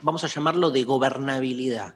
vamos 0.03 0.23
a 0.23 0.27
llamarlo 0.27 0.69
de 0.69 0.83
gobernabilidad, 0.83 1.95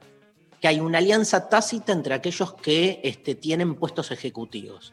que 0.60 0.66
hay 0.66 0.80
una 0.80 0.98
alianza 0.98 1.48
tácita 1.48 1.92
entre 1.92 2.14
aquellos 2.14 2.54
que 2.54 3.00
este, 3.04 3.36
tienen 3.36 3.76
puestos 3.76 4.10
ejecutivos. 4.10 4.92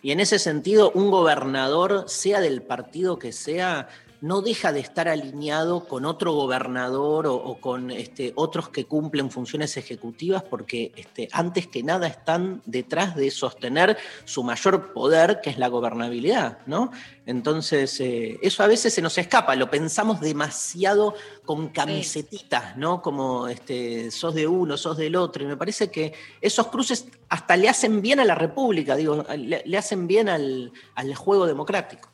Y 0.00 0.12
en 0.12 0.20
ese 0.20 0.38
sentido, 0.38 0.92
un 0.94 1.10
gobernador, 1.10 2.04
sea 2.06 2.40
del 2.40 2.62
partido 2.62 3.18
que 3.18 3.32
sea, 3.32 3.88
no 4.20 4.42
deja 4.42 4.72
de 4.72 4.80
estar 4.80 5.08
alineado 5.08 5.86
con 5.86 6.04
otro 6.04 6.32
gobernador 6.32 7.26
o, 7.26 7.34
o 7.34 7.60
con 7.60 7.90
este, 7.90 8.32
otros 8.36 8.68
que 8.68 8.84
cumplen 8.84 9.30
funciones 9.30 9.76
ejecutivas, 9.76 10.42
porque 10.42 10.92
este, 10.96 11.28
antes 11.32 11.66
que 11.66 11.82
nada 11.82 12.06
están 12.06 12.62
detrás 12.66 13.16
de 13.16 13.30
sostener 13.30 13.96
su 14.24 14.42
mayor 14.42 14.92
poder, 14.92 15.40
que 15.42 15.50
es 15.50 15.58
la 15.58 15.68
gobernabilidad, 15.68 16.58
¿no? 16.66 16.90
Entonces, 17.26 18.00
eh, 18.00 18.38
eso 18.42 18.62
a 18.62 18.66
veces 18.66 18.92
se 18.92 19.02
nos 19.02 19.16
escapa, 19.16 19.54
lo 19.54 19.70
pensamos 19.70 20.20
demasiado 20.20 21.14
con 21.44 21.68
camisetitas, 21.68 22.76
¿no? 22.76 23.00
Como 23.02 23.48
este, 23.48 24.10
sos 24.10 24.34
de 24.34 24.46
uno, 24.46 24.76
sos 24.76 24.96
del 24.96 25.16
otro, 25.16 25.44
y 25.44 25.46
me 25.46 25.56
parece 25.56 25.90
que 25.90 26.12
esos 26.40 26.66
cruces 26.68 27.06
hasta 27.28 27.56
le 27.56 27.68
hacen 27.68 28.02
bien 28.02 28.20
a 28.20 28.24
la 28.24 28.34
República, 28.34 28.96
digo, 28.96 29.24
le, 29.36 29.62
le 29.64 29.78
hacen 29.78 30.06
bien 30.06 30.28
al, 30.28 30.72
al 30.94 31.14
juego 31.14 31.46
democrático. 31.46 32.10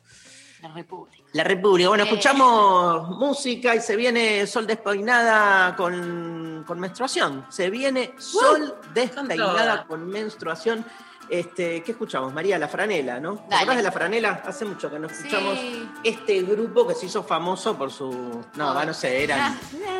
La 0.61 0.69
República. 0.73 1.26
La 1.37 1.43
República. 1.43 1.89
Bueno, 1.89 2.03
Eh. 2.03 2.07
escuchamos 2.07 3.09
música 3.09 3.75
y 3.75 3.79
se 3.79 3.95
viene 3.95 4.47
Sol 4.47 4.65
despeinada 4.65 5.75
con, 5.75 6.63
con 6.65 6.79
menstruación. 6.79 7.45
Se 7.49 7.69
viene 7.69 8.13
Sol 8.17 8.73
despeinada 8.93 9.35
toda. 9.75 9.83
con 9.85 10.07
menstruación. 10.07 10.83
Este, 11.29 11.83
¿Qué 11.83 11.91
escuchamos? 11.91 12.33
María, 12.33 12.57
la 12.57 12.69
franela, 12.69 13.19
¿no? 13.19 13.35
¿Te 13.49 13.53
acordás 13.55 13.75
de 13.77 13.83
la 13.83 13.91
franela? 13.91 14.41
Hace 14.47 14.63
mucho 14.65 14.89
que 14.89 14.97
no 14.97 15.07
escuchamos 15.07 15.59
Sí. 15.59 15.87
este 16.03 16.41
grupo 16.41 16.87
que 16.87 16.95
se 16.95 17.05
hizo 17.05 17.21
famoso 17.21 17.77
por 17.77 17.91
su. 17.91 18.43
No, 18.55 18.83
no 18.85 18.93
sé, 18.93 19.23
era 19.25 19.47
Ah, 19.47 19.55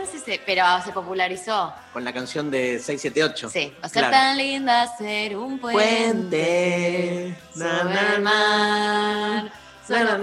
sí, 0.09 0.19
sí, 0.25 0.39
pero 0.45 0.63
se 0.85 0.91
popularizó. 0.93 1.71
con 1.93 2.03
la 2.05 2.13
canción 2.13 2.49
de 2.49 2.79
678. 2.79 3.49
Sí, 3.49 3.73
va 3.75 3.85
a 3.87 3.89
ser 3.89 4.03
Claro. 4.03 4.13
tan 4.13 4.37
linda 4.37 4.87
ser 4.97 5.35
un 5.37 5.59
puente, 5.59 5.77
Puente. 5.83 7.37
Sobre 7.53 8.15
el 8.15 8.21
mar, 8.21 9.51
Para. 9.87 10.17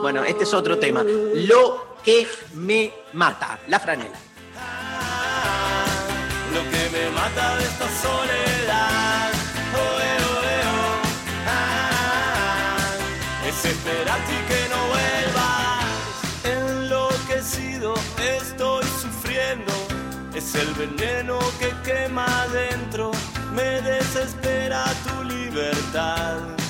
Bueno, 0.00 0.22
este 0.24 0.44
es 0.44 0.54
otro 0.54 0.78
tema. 0.78 1.02
Lo 1.02 1.96
que 2.04 2.26
me 2.54 2.92
mata, 3.14 3.58
la 3.66 3.80
franela. 3.80 4.18
Lo 6.54 6.62
que 6.70 6.90
me 6.90 7.10
mata 7.10 7.56
de 7.56 7.64
esta 7.64 7.88
soledad, 8.00 9.32
oh, 9.74 10.00
eh, 10.00 10.18
oh, 10.20 10.44
eh, 10.44 10.62
oh, 10.64 11.02
ah, 11.48 12.78
es 13.48 13.64
esperarte 13.64 14.32
y 14.32 14.42
que 14.46 14.68
no 14.70 14.80
vuelvas. 14.86 15.84
Enloquecido 16.44 17.94
estoy 18.40 18.84
sufriendo, 19.02 19.72
es 20.34 20.54
el 20.54 20.72
veneno 20.74 21.38
que 21.58 21.74
quema 21.84 22.24
adentro, 22.42 23.10
me 23.52 23.82
desespera 23.82 24.84
tu 25.04 25.24
libertad. 25.24 26.65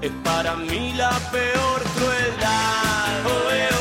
Es 0.00 0.12
para 0.22 0.56
mí 0.56 0.92
la 0.94 1.10
peor 1.32 1.82
crueldad. 1.96 3.26
Oh, 3.26 3.50
eh, 3.50 3.75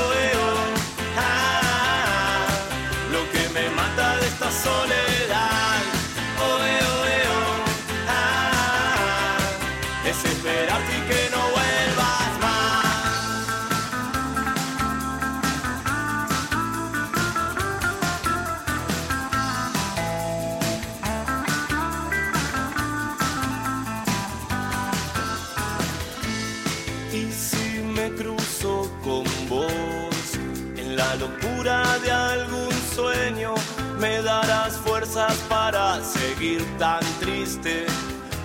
para 35.48 36.04
seguir 36.04 36.62
tan 36.78 37.00
triste. 37.22 37.86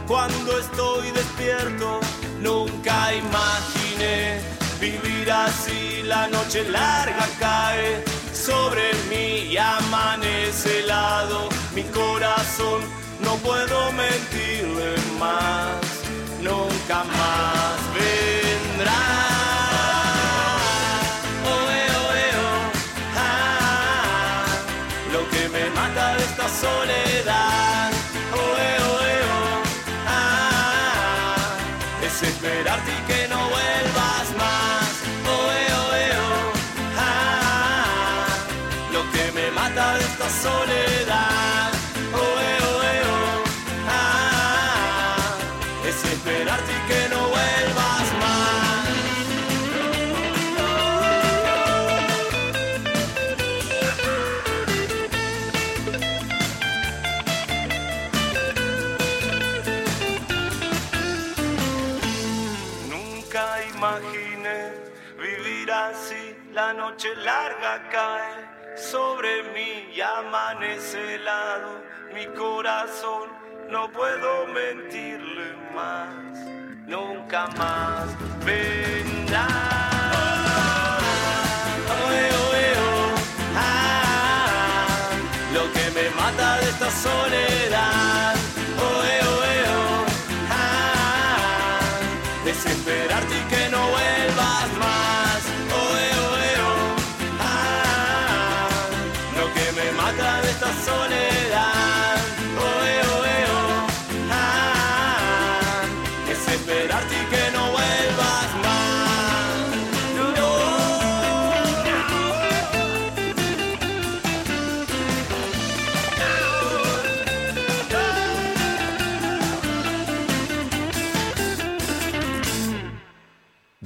Cuando 0.07 0.59
estoy 0.59 1.11
despierto, 1.11 1.99
nunca 2.41 3.13
imaginé 3.13 4.41
vivir 4.81 5.31
así. 5.33 6.03
La 6.05 6.29
noche 6.29 6.63
larga 6.69 7.27
cae 7.41 8.05
sobre 8.33 8.93
mí 9.09 9.51
y 9.53 9.57
amanece 9.57 10.81
helado. 10.81 11.49
Mi 11.75 11.83
corazón 11.85 12.83
no 13.21 13.35
puedo 13.37 13.91
mentirle 13.93 14.95
más, 15.19 15.75
nunca 16.41 17.03
más 17.03 17.79
vendrá. 17.95 19.30
Mata 26.61 26.79
de 26.79 26.85
esta 26.85 27.09
soledad. 27.09 27.91
Oe, 28.33 28.71
oe, 28.93 29.15
oh, 29.39 29.63
ah, 30.07 31.59
es 32.03 32.23
esperarte 32.23 32.91
y 32.91 33.01
que 33.09 33.29
no 33.29 33.39
vuelvas 33.49 34.27
más. 34.37 34.91
Oe, 35.39 35.61
oe, 35.85 36.07
oh, 36.27 36.53
ah, 36.99 38.27
lo 38.93 39.03
que 39.13 39.33
me 39.33 39.51
mata 39.51 39.95
de 39.95 40.05
esta 40.05 40.29
soledad. 40.29 41.00
La 66.61 66.75
noche 66.75 67.09
larga 67.17 67.73
cae 67.91 68.35
sobre 68.77 69.31
mí 69.55 69.73
y 69.97 70.01
amanece 70.03 71.15
helado 71.15 71.73
mi 72.15 72.27
corazón, 72.43 73.27
no 73.71 73.91
puedo 73.91 74.47
mentirle 74.49 75.49
más, 75.75 76.37
nunca 76.87 77.47
más 77.61 78.07
vendrá. 78.45 79.49
Oh, 81.89 83.15
ah, 83.57 84.19
de 86.61 86.69
esta 86.75 86.91
soledad. 87.07 88.35
Oe, 88.91 89.15
oe, 89.35 89.57
oh, 89.79 90.05
ah, 90.51 91.81
desesperarte 92.45 93.35
y 93.41 93.45
que 93.53 93.63
no 93.71 93.81
vuelvas 93.95 94.71
más. 94.79 95.00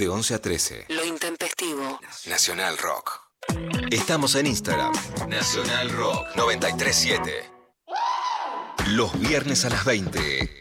De 0.04 0.10
11 0.10 0.34
a 0.34 0.38
13. 0.38 0.84
Lo 0.90 1.02
intempestivo. 1.02 1.98
Nacional 2.26 2.76
Rock. 2.76 3.22
Estamos 3.90 4.34
en 4.34 4.46
Instagram. 4.46 4.92
Nacional 5.30 5.88
Rock 5.88 6.26
937. 6.36 7.50
Los 8.88 9.18
viernes 9.18 9.64
a 9.64 9.70
las 9.70 9.82
20. 9.86 10.60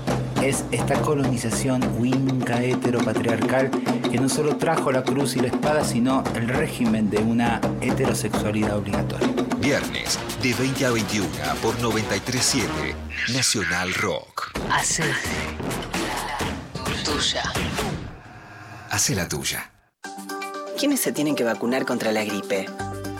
es 0.41 0.65
esta 0.71 0.99
colonización 1.01 1.81
winca 1.99 2.63
heteropatriarcal 2.63 3.69
que 4.09 4.17
no 4.17 4.27
solo 4.27 4.57
trajo 4.57 4.91
la 4.91 5.03
cruz 5.03 5.35
y 5.35 5.39
la 5.39 5.47
espada, 5.47 5.83
sino 5.85 6.23
el 6.35 6.47
régimen 6.47 7.09
de 7.09 7.19
una 7.19 7.61
heterosexualidad 7.81 8.77
obligatoria. 8.77 9.27
Viernes 9.59 10.19
de 10.41 10.53
20 10.53 10.85
a 10.85 10.91
21 10.91 11.27
por 11.61 11.79
937 11.79 12.95
Nacional 13.33 13.93
Rock. 13.93 14.51
Hace 14.71 15.03
tuya. 17.03 17.43
Hace 18.89 19.15
la 19.15 19.27
tuya. 19.27 19.71
¿Quiénes 20.77 20.99
se 20.99 21.11
tienen 21.11 21.35
que 21.35 21.43
vacunar 21.43 21.85
contra 21.85 22.11
la 22.11 22.23
gripe? 22.23 22.65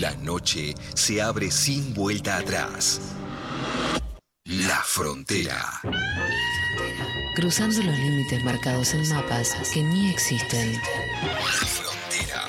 La 0.00 0.14
noche 0.16 0.74
se 0.94 1.20
abre 1.20 1.50
sin 1.50 1.94
vuelta 1.94 2.36
atrás. 2.36 3.00
La 4.44 4.76
frontera. 4.82 5.80
Cruzando 7.34 7.82
los 7.82 7.98
límites 7.98 8.44
marcados 8.44 8.94
en 8.94 9.08
mapas 9.08 9.54
que 9.72 9.82
ni 9.82 10.10
existen. 10.10 10.80
Frontera. 11.66 12.44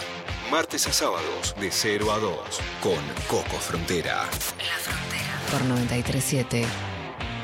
Martes 0.52 0.88
a 0.88 0.94
sábados 0.94 1.56
de 1.60 1.72
0 1.72 2.12
a 2.12 2.20
2 2.20 2.40
con 2.82 3.00
Coco 3.28 3.58
Frontera. 3.60 4.30
Por 5.52 5.64
937 5.66 6.66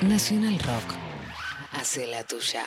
Nacional 0.01 0.59
Rock. 0.59 0.95
Hace 1.71 2.07
la 2.07 2.23
tuya. 2.23 2.65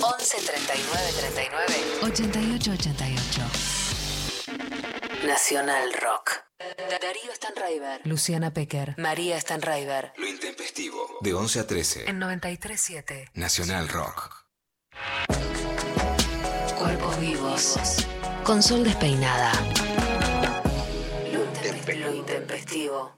11 0.00 0.36
39 0.36 1.12
39 1.16 1.98
88 2.02 2.72
88. 2.72 3.63
Nacional 5.26 5.92
Rock. 5.94 6.30
Darío 7.00 7.32
Stanraiver. 7.34 8.00
Luciana 8.04 8.52
Pecker. 8.52 8.94
María 8.98 9.40
Stanraiver. 9.40 10.12
Lo 10.16 10.26
intempestivo. 10.26 11.18
De 11.20 11.32
11 11.34 11.60
a 11.60 11.66
13. 11.66 12.10
En 12.10 12.18
937. 12.18 13.30
Nacional 13.34 13.88
Rock. 13.88 14.44
Cuerpos 16.78 17.18
vivos. 17.20 17.76
Con 18.44 18.62
sol 18.62 18.84
despeinada. 18.84 19.52
Lo 21.32 21.44
intempestivo. 21.44 22.08
Lo 22.10 22.14
intempestivo. 22.14 23.14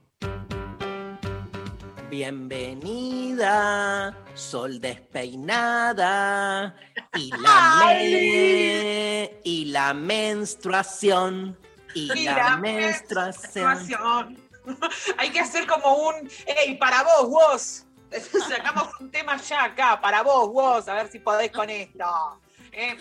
Bienvenida, 2.08 4.16
sol 4.34 4.80
despeinada 4.80 6.76
y 7.16 7.30
la, 7.32 7.86
me- 7.88 9.40
y 9.44 9.64
la 9.66 9.92
menstruación 9.92 11.58
y 11.96 12.12
Y 12.20 12.24
la, 12.24 12.34
la 12.36 12.56
menstruación. 12.58 13.68
menstruación. 13.68 14.38
Hay 15.18 15.30
que 15.30 15.40
hacer 15.40 15.66
como 15.66 15.94
un. 16.08 16.28
¡Ey, 16.46 16.76
para 16.76 17.02
vos, 17.02 17.28
vos! 17.28 17.84
Sacamos 18.48 18.88
un 19.00 19.10
tema 19.10 19.36
ya 19.38 19.64
acá, 19.64 20.00
para 20.00 20.22
vos, 20.22 20.52
vos, 20.52 20.88
a 20.88 20.94
ver 20.94 21.08
si 21.10 21.18
podés 21.18 21.50
con 21.50 21.70
esto. 21.70 22.40
Eh, 22.72 22.96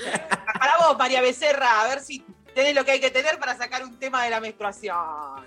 para 0.60 0.78
vos, 0.78 0.98
María 0.98 1.22
Becerra, 1.22 1.82
a 1.82 1.88
ver 1.88 2.00
si 2.02 2.24
tenés 2.54 2.74
lo 2.74 2.86
que 2.86 2.92
hay 2.92 3.00
que 3.02 3.12
tener 3.12 3.38
para 3.38 3.58
sacar 3.58 3.84
un 3.84 4.00
tema 4.00 4.24
de 4.24 4.30
la 4.30 4.40
menstruación. 4.40 5.46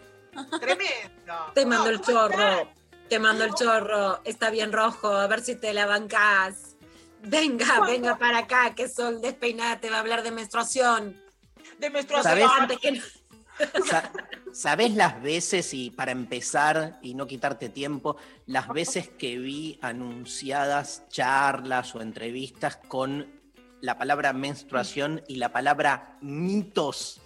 Tremendo. 0.60 1.34
Te 1.54 1.64
mando 1.64 1.84
No, 1.84 1.90
el 1.90 2.00
chorro. 2.00 2.68
Te 3.08 3.18
mando 3.18 3.44
el 3.44 3.54
chorro. 3.54 4.20
Está 4.24 4.50
bien 4.50 4.72
rojo. 4.72 5.08
A 5.08 5.26
ver 5.26 5.40
si 5.40 5.56
te 5.56 5.72
la 5.72 5.86
bancás. 5.86 6.76
Venga, 7.22 7.80
venga 7.86 8.16
para 8.18 8.38
acá, 8.38 8.74
que 8.74 8.88
Sol 8.88 9.20
despeinada 9.20 9.80
te 9.80 9.90
va 9.90 9.96
a 9.96 10.00
hablar 10.00 10.22
de 10.22 10.30
menstruación. 10.30 11.20
De 11.78 11.90
¿Sabés? 12.22 12.46
Antes 12.58 12.78
que 12.78 12.92
no- 12.92 13.02
Sa- 13.84 14.12
¿Sabés 14.52 14.94
las 14.94 15.22
veces, 15.22 15.72
y 15.74 15.90
para 15.90 16.10
empezar 16.10 16.98
y 17.02 17.14
no 17.14 17.26
quitarte 17.26 17.68
tiempo, 17.68 18.16
las 18.46 18.68
veces 18.68 19.08
que 19.08 19.38
vi 19.38 19.78
anunciadas 19.82 21.04
charlas 21.08 21.94
o 21.94 22.00
entrevistas 22.00 22.76
con 22.88 23.26
la 23.80 23.96
palabra 23.98 24.32
menstruación 24.32 25.22
y 25.28 25.36
la 25.36 25.52
palabra 25.52 26.16
mitos? 26.22 27.20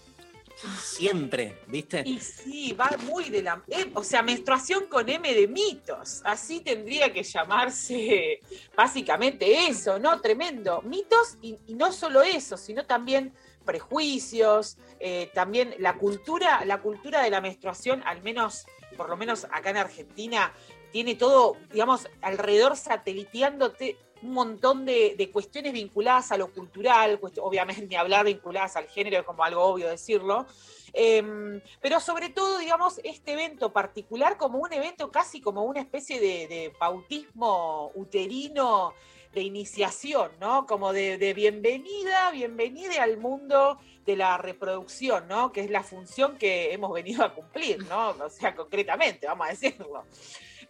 Siempre, 0.81 1.61
¿viste? 1.67 2.03
Y 2.07 2.21
sí, 2.21 2.73
va 2.73 2.91
muy 3.05 3.31
de 3.31 3.43
la. 3.43 3.63
eh, 3.69 3.91
o 3.95 4.05
sea, 4.05 4.23
menstruación 4.23 4.87
con 4.87 5.09
M 5.09 5.35
de 5.35 5.49
mitos. 5.49 6.21
Así 6.25 6.61
tendría 6.61 7.13
que 7.13 7.23
llamarse 7.23 8.41
básicamente 8.77 9.67
eso, 9.67 9.99
¿no? 9.99 10.21
Tremendo. 10.21 10.83
Mitos 10.83 11.39
y 11.41 11.57
no 11.75 11.91
solo 11.91 12.23
eso, 12.23 12.57
sino 12.57 12.85
también 12.85 13.33
prejuicios, 13.63 14.79
eh, 15.01 15.31
también 15.35 15.75
la 15.79 15.99
cultura, 15.99 16.65
la 16.65 16.81
cultura 16.81 17.23
de 17.23 17.31
la 17.31 17.41
menstruación, 17.41 18.03
al 18.05 18.23
menos, 18.23 18.67
por 18.97 19.09
lo 19.09 19.17
menos 19.17 19.47
acá 19.51 19.71
en 19.71 19.79
Argentina, 19.79 20.53
tiene 20.93 21.15
todo, 21.15 21.57
digamos, 21.73 22.09
alrededor 22.21 22.77
sateliteándote 22.77 23.97
un 24.23 24.33
montón 24.33 24.85
de, 24.85 25.15
de 25.17 25.31
cuestiones 25.31 25.73
vinculadas 25.73 26.31
a 26.31 26.37
lo 26.37 26.53
cultural, 26.53 27.19
obviamente 27.41 27.97
hablar 27.97 28.27
vinculadas 28.27 28.77
al 28.77 28.87
género, 28.87 29.19
es 29.19 29.25
como 29.25 29.43
algo 29.43 29.63
obvio 29.63 29.89
decirlo, 29.89 30.47
Em, 30.93 31.61
pero 31.81 32.01
sobre 32.01 32.29
todo, 32.29 32.59
digamos, 32.59 33.01
este 33.03 33.33
evento 33.33 33.73
particular 33.73 34.37
como 34.37 34.59
un 34.59 34.73
evento 34.73 35.11
casi 35.11 35.41
como 35.41 35.65
una 35.65 35.81
especie 35.81 36.21
de, 36.21 36.47
de 36.49 36.73
bautismo 36.79 37.93
uterino 37.95 38.93
de 39.33 39.41
iniciación, 39.41 40.31
¿no? 40.41 40.67
Como 40.67 40.93
de, 40.93 41.17
de 41.19 41.33
bienvenida, 41.35 42.31
bienvenida 42.33 43.03
al 43.03 43.17
mundo 43.17 43.79
de 44.05 44.17
la 44.17 44.37
reproducción, 44.37 45.27
¿no? 45.29 45.53
Que 45.53 45.63
es 45.63 45.71
la 45.71 45.83
función 45.83 46.37
que 46.37 46.73
hemos 46.73 46.93
venido 46.93 47.25
a 47.25 47.33
cumplir, 47.35 47.79
¿no? 47.87 48.11
O 48.11 48.29
sea, 48.29 48.55
concretamente, 48.55 49.27
vamos 49.27 49.47
a 49.47 49.51
decirlo. 49.51 50.05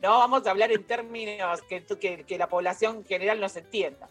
No 0.00 0.18
vamos 0.18 0.46
a 0.46 0.50
hablar 0.50 0.70
en 0.72 0.84
términos 0.84 1.62
que, 1.62 1.84
que- 1.84 2.24
que 2.24 2.38
la 2.38 2.48
población 2.48 3.04
general 3.04 3.40
nos 3.40 3.56
entienda. 3.56 4.08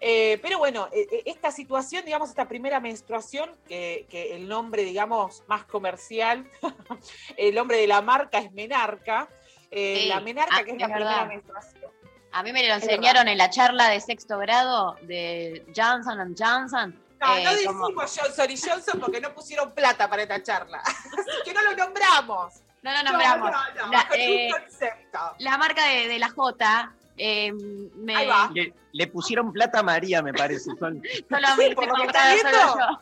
Eh, 0.00 0.38
pero 0.42 0.58
bueno, 0.58 0.88
eh, 0.92 1.06
eh, 1.10 1.22
esta 1.26 1.50
situación, 1.50 2.04
digamos, 2.04 2.28
esta 2.28 2.46
primera 2.46 2.80
menstruación, 2.80 3.50
que, 3.66 4.06
que 4.10 4.34
el 4.36 4.48
nombre, 4.48 4.84
digamos, 4.84 5.42
más 5.46 5.64
comercial, 5.64 6.50
el 7.38 7.54
nombre 7.54 7.78
de 7.78 7.86
la 7.86 8.02
marca 8.02 8.38
es 8.38 8.52
Menarca. 8.52 9.28
eh, 9.70 10.00
Sí. 10.02 10.08
La 10.08 10.20
Menarca, 10.20 10.56
Ah, 10.58 10.64
que 10.64 10.72
es 10.72 10.76
es 10.76 10.80
la 10.80 10.88
verdad. 10.88 10.98
primera 10.98 11.24
menstruación. 11.26 11.90
A 12.34 12.42
mí 12.42 12.52
me 12.52 12.66
lo 12.66 12.74
enseñaron 12.74 13.28
en 13.28 13.38
la 13.38 13.48
charla 13.50 13.88
de 13.88 14.00
sexto 14.00 14.38
grado 14.38 14.96
de 15.02 15.64
Johnson 15.74 16.34
Johnson. 16.38 17.00
No, 17.20 17.36
eh, 17.36 17.44
no 17.44 17.72
como- 17.72 17.86
decimos 17.88 18.18
Johnson 18.20 18.50
y 18.50 18.56
Johnson 18.58 19.00
porque 19.00 19.20
no 19.20 19.32
pusieron 19.32 19.72
plata 19.72 20.08
para 20.10 20.22
esta 20.22 20.42
charla. 20.42 20.78
Así 20.84 21.04
que 21.44 21.54
no 21.54 21.62
lo 21.62 21.76
nombramos. 21.76 22.54
No 22.82 22.92
lo 22.92 23.02
nombramos. 23.04 23.50
No, 23.50 23.56
no, 23.76 23.86
no, 23.86 23.92
La, 23.92 24.08
eh, 24.14 24.50
la 25.38 25.56
marca 25.58 25.86
de, 25.86 26.08
de 26.08 26.18
la 26.18 26.28
J. 26.28 26.92
eh, 27.16 27.52
me, 27.52 28.16
Ahí 28.16 28.26
va. 28.26 28.50
Le, 28.52 28.74
le 28.92 29.06
pusieron 29.06 29.52
plata 29.52 29.78
a 29.78 29.82
María, 29.84 30.20
me 30.20 30.34
parece. 30.34 30.70
Sol. 30.78 31.00
Solo 31.30 31.48
Sí, 31.56 31.68
me 31.68 31.74
por 31.74 31.84
estoy 31.84 32.06
lo 32.06 32.12
viendo. 32.34 32.78
yo. 32.78 33.00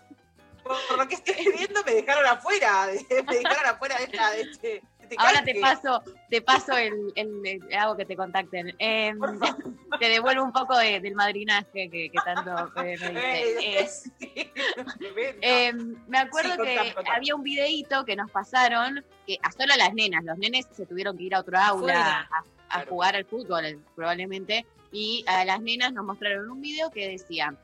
Por 0.62 0.98
lo 0.98 1.08
que 1.08 1.14
estoy 1.16 1.34
viendo, 1.56 1.82
me 1.84 1.92
dejaron 1.94 2.24
afuera. 2.26 2.86
Me 3.26 3.34
dejaron 3.38 3.66
afuera 3.66 3.96
de, 3.98 4.04
esta, 4.04 4.30
de 4.30 4.40
este, 4.42 4.82
Ahora 5.18 5.42
te 5.44 5.54
paso, 5.60 6.02
te 6.30 6.42
paso 6.42 6.76
el, 6.76 7.12
el- 7.14 7.40
el- 7.46 7.74
hago 7.74 7.96
que 7.96 8.04
te 8.04 8.16
contacten. 8.16 8.74
Eh, 8.78 9.12
te 10.00 10.08
devuelvo 10.08 10.44
un 10.44 10.52
poco 10.52 10.76
de- 10.78 11.00
del 11.00 11.14
madrinaje 11.14 11.90
que, 11.90 12.10
que 12.10 12.18
tanto 12.24 12.72
eh, 12.82 12.96
me 13.00 13.08
diste. 13.12 14.40
Eh, 14.40 14.52
Eh. 14.54 15.38
Eh, 15.42 15.72
me 16.08 16.18
acuerdo 16.18 16.52
Sí, 16.54 16.62
que 16.62 16.94
contame, 16.94 17.16
había 17.16 17.34
un 17.34 17.42
videíto 17.42 18.04
que 18.04 18.16
nos 18.16 18.30
pasaron, 18.30 19.04
que 19.26 19.38
a 19.42 19.52
solo 19.52 19.74
las 19.76 19.92
nenas, 19.94 20.24
los 20.24 20.38
nenes 20.38 20.66
se 20.72 20.86
tuvieron 20.86 21.16
que 21.16 21.24
ir 21.24 21.34
a 21.34 21.40
otro 21.40 21.58
aula 21.58 22.28
a, 22.70 22.84
jugar 22.86 23.16
al 23.16 23.24
fútbol 23.26 23.82
probablemente, 23.94 24.64
y 24.92 25.24
a 25.26 25.44
las 25.44 25.60
nenas 25.60 25.92
nos 25.92 26.04
mostraron 26.04 26.50
un 26.50 26.60
video 26.60 26.90
que 26.90 27.08
decía, 27.08 27.54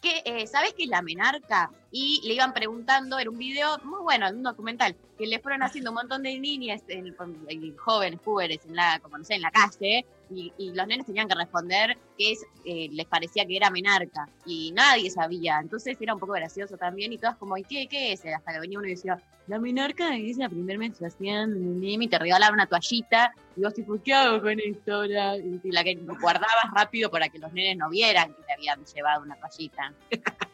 que, 0.00 0.22
eh, 0.24 0.46
¿sabes 0.46 0.74
qué 0.74 0.84
es 0.84 0.88
la 0.88 1.02
menarca? 1.02 1.70
Y 1.96 2.20
le 2.26 2.34
iban 2.34 2.52
preguntando, 2.52 3.20
era 3.20 3.30
un 3.30 3.38
video 3.38 3.78
muy 3.84 4.02
bueno, 4.02 4.28
un 4.28 4.42
documental, 4.42 4.96
que 5.16 5.28
le 5.28 5.38
fueron 5.38 5.62
haciendo 5.62 5.92
un 5.92 5.94
montón 5.94 6.24
de 6.24 6.36
niñas, 6.40 6.82
en- 6.88 7.14
y 7.48 7.72
jóvenes, 7.76 8.18
púberes, 8.18 8.58
en 8.66 8.74
la, 8.74 8.98
como 9.00 9.16
no 9.16 9.22
sé, 9.22 9.34
en 9.34 9.42
la 9.42 9.52
calle, 9.52 10.04
y, 10.28 10.52
y 10.58 10.72
los 10.74 10.88
nenes 10.88 11.06
tenían 11.06 11.28
que 11.28 11.36
responder 11.36 11.96
que 12.18 12.32
es, 12.32 12.44
eh, 12.64 12.88
les 12.90 13.06
parecía 13.06 13.46
que 13.46 13.56
era 13.56 13.70
menarca, 13.70 14.28
y 14.44 14.72
nadie 14.72 15.08
sabía, 15.08 15.60
entonces 15.62 15.96
era 16.00 16.14
un 16.14 16.18
poco 16.18 16.32
gracioso 16.32 16.76
también, 16.76 17.12
y 17.12 17.18
todas 17.18 17.36
como, 17.36 17.56
¿y 17.56 17.62
qué, 17.62 17.86
qué 17.86 18.12
es? 18.12 18.24
Hasta 18.26 18.52
que 18.54 18.58
venía 18.58 18.76
uno 18.80 18.88
y 18.88 18.90
decía, 18.90 19.22
la 19.46 19.60
menarca 19.60 20.16
es 20.16 20.36
la 20.36 20.48
primera 20.48 20.80
menstruación, 20.80 21.80
y 21.80 22.08
te 22.08 22.18
regalaban 22.18 22.54
una 22.54 22.66
toallita, 22.66 23.32
y 23.54 23.60
vos 23.62 23.72
tipo, 23.72 24.02
¿qué 24.02 24.14
hago 24.14 24.42
con 24.42 24.58
esto? 24.58 24.94
ahora?". 24.94 25.36
Y 25.36 25.70
la 25.70 25.84
que 25.84 25.94
guardabas 26.20 26.72
rápido 26.74 27.08
para 27.08 27.28
que 27.28 27.38
los 27.38 27.52
nenes 27.52 27.76
no 27.76 27.88
vieran 27.88 28.34
que 28.34 28.42
te 28.42 28.52
habían 28.52 28.84
llevado 28.84 29.22
una 29.22 29.36
toallita. 29.36 29.94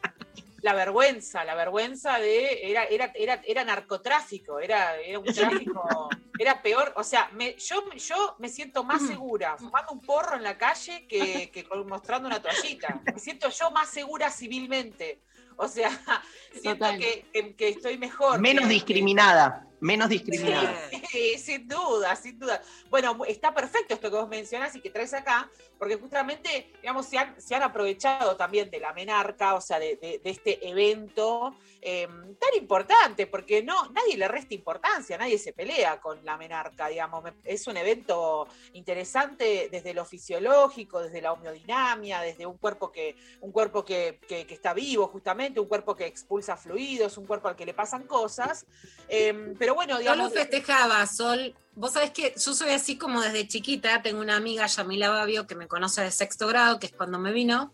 la 0.63 0.75
vergüenza, 0.75 1.45
la 1.45 1.55
vergüenza 1.55 2.19
de 2.19 2.71
era 2.71 2.85
era 2.85 3.11
era, 3.15 3.41
era 3.47 3.65
narcotráfico, 3.65 4.59
era, 4.61 4.97
era 4.97 5.19
un 5.19 5.25
tráfico, 5.25 6.09
era 6.39 6.61
peor, 6.63 6.93
o 6.97 7.03
sea, 7.05 7.29
me, 7.33 7.55
yo 7.57 7.91
yo 7.95 8.37
me 8.39 8.49
siento 8.49 8.85
más 8.85 9.07
segura 9.07 9.57
fumando 9.59 9.93
un 9.93 10.01
porro 10.01 10.37
en 10.37 10.43
la 10.43 10.57
calle 10.59 11.07
que, 11.07 11.51
que 11.51 11.67
mostrando 11.87 12.27
una 12.29 12.41
toallita. 12.41 13.01
Me 13.13 13.19
siento 13.19 13.49
yo 13.51 13.71
más 13.71 13.89
segura 13.91 14.31
civilmente. 14.31 15.21
O 15.57 15.69
sea, 15.69 15.91
siento 16.61 16.87
que, 16.99 17.27
que- 17.33 17.55
que 17.55 17.69
estoy 17.69 17.99
mejor. 17.99 18.41
Menos 18.41 18.65
que- 18.67 18.75
discriminada. 18.75 19.67
Menos 19.81 20.09
discriminada. 20.11 20.79
Sí, 21.11 21.39
sin 21.39 21.67
duda, 21.67 22.15
sin 22.15 22.39
duda. 22.39 22.61
Bueno, 22.91 23.17
está 23.27 23.53
perfecto 23.55 23.95
esto 23.95 24.11
que 24.11 24.17
vos 24.17 24.29
mencionás 24.29 24.77
y 24.77 24.81
que 24.81 24.91
traes 24.91 25.15
acá, 25.15 25.51
porque 25.79 25.97
justamente, 25.97 26.71
digamos, 26.83 27.07
se 27.07 27.17
han, 27.19 27.41
se 27.41 27.55
han 27.55 27.63
aprovechado 27.63 28.37
también 28.37 28.71
de 28.71 28.79
la 28.79 28.93
menarca, 28.93 29.55
o 29.55 29.61
sea, 29.61 29.79
de, 29.79 29.97
de- 29.97 30.21
de 30.23 30.31
este 30.31 30.69
evento 30.69 31.57
eh, 31.81 32.07
tan 32.07 32.55
importante, 32.59 33.27
porque 33.27 33.63
no, 33.63 33.89
nadie 33.91 34.17
le 34.19 34.29
resta 34.29 34.53
importancia, 34.55 35.17
nadie 35.17 35.39
se 35.39 35.53
pelea 35.55 35.99
con 36.01 36.23
la 36.27 36.37
menarca, 36.37 36.89
digamos. 36.89 37.25
Es 37.45 37.67
un 37.67 37.77
evento 37.79 38.47
interesante 38.75 39.69
desde 39.71 39.95
lo 39.95 40.05
fisiológico, 40.05 41.01
desde 41.01 41.23
la 41.23 41.33
homeodinamia, 41.33 42.21
desde 42.21 42.45
un 42.45 42.59
cuerpo 42.59 42.93
que, 42.93 43.17
un 43.41 43.53
cuerpo 43.53 43.85
que, 43.85 44.21
que- 44.29 44.47
que 44.47 44.55
está 44.55 44.75
vivo, 44.75 45.07
justamente, 45.09 45.59
un 45.61 45.69
cuerpo 45.69 45.97
que 45.97 46.07
expulsa 46.07 46.57
fluidos, 46.57 47.17
un 47.17 47.27
cuerpo 47.27 47.49
al 47.49 47.57
que 47.57 47.65
le 47.65 47.73
pasan 47.73 48.07
cosas. 48.07 48.67
Eh, 49.09 49.55
pero 49.59 49.70
bueno, 49.75 49.95
Yo 50.01 50.05
lo 50.17 50.29
digamos. 50.29 50.33
festejaba, 50.33 51.07
Sol. 51.07 51.55
Vos 51.75 51.93
sabés 51.93 52.11
que 52.11 52.35
yo 52.37 52.53
soy 52.55 52.71
así 52.71 52.97
como 52.99 53.21
desde 53.21 53.47
chiquita. 53.49 54.03
Tengo 54.03 54.21
una 54.21 54.37
amiga, 54.37 54.67
Yamila 54.67 55.11
Babio, 55.11 55.47
que 55.47 55.55
me 55.55 55.67
conoce 55.69 56.03
de 56.03 56.11
sexto 56.11 56.47
grado, 56.47 56.79
que 56.79 56.87
es 56.87 56.93
cuando 56.93 57.19
me 57.19 57.33
vino, 57.33 57.73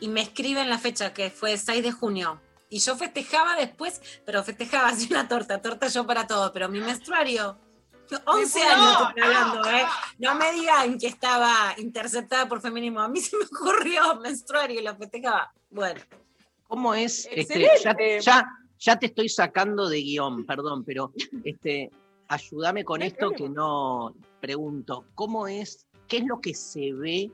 y 0.00 0.08
me 0.08 0.20
escribe 0.20 0.60
en 0.60 0.68
la 0.70 0.78
fecha, 0.78 1.12
que 1.14 1.30
fue 1.30 1.56
6 1.56 1.82
de 1.82 1.92
junio. 1.92 2.40
Y 2.68 2.80
yo 2.80 2.96
festejaba 2.96 3.54
después, 3.56 4.00
pero 4.24 4.42
festejaba 4.42 4.88
así 4.88 5.06
una 5.10 5.28
torta, 5.28 5.62
torta 5.62 5.86
yo 5.88 6.06
para 6.06 6.26
todo, 6.26 6.52
pero 6.52 6.68
mi 6.68 6.80
menstruario. 6.80 7.58
11 8.24 8.58
No, 8.60 8.70
años 8.70 9.08
estoy 9.16 9.34
no, 9.34 9.70
¿eh? 9.70 9.86
No 10.18 10.34
me 10.36 10.52
digan 10.52 10.98
que 10.98 11.08
estaba 11.08 11.74
interceptada 11.78 12.48
por 12.48 12.60
feminismo. 12.60 13.00
A 13.00 13.08
mí 13.08 13.20
se 13.20 13.36
me 13.36 13.44
ocurrió 13.44 14.16
menstruario 14.16 14.80
y 14.80 14.84
lo 14.84 14.96
festejaba. 14.96 15.52
Bueno. 15.70 16.00
¿Cómo 16.68 16.94
es? 16.94 17.28
Este, 17.30 17.68
ya, 17.82 17.96
ya, 18.20 18.48
ya 18.78 18.98
te 18.98 19.06
estoy 19.06 19.28
sacando 19.28 19.88
de 19.88 20.02
guion, 20.02 20.44
perdón, 20.44 20.84
pero 20.84 21.12
este, 21.44 21.90
ayúdame 22.28 22.84
con 22.84 23.00
No 23.00 23.06
esto 23.06 23.30
que 23.30 23.48
no 23.48 24.14
pregunto. 24.40 25.04
¿Cómo 25.14 25.46
es? 25.48 25.86
¿Qué 26.08 26.18
es 26.18 26.26
lo 26.26 26.40
que 26.40 26.54
se 26.54 26.92
ve 26.92 27.30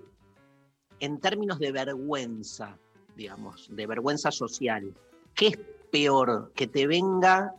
en 1.01 1.20
términos 1.20 1.59
de 1.59 1.73
vergüenza, 1.73 2.78
digamos, 3.16 3.69
de 3.70 3.86
vergüenza 3.86 4.31
social? 4.31 4.94
¿Qué 5.35 5.48
es 5.48 5.59
peor? 5.90 6.52
¿Que 6.55 6.66
te 6.66 6.86
venga 6.86 7.55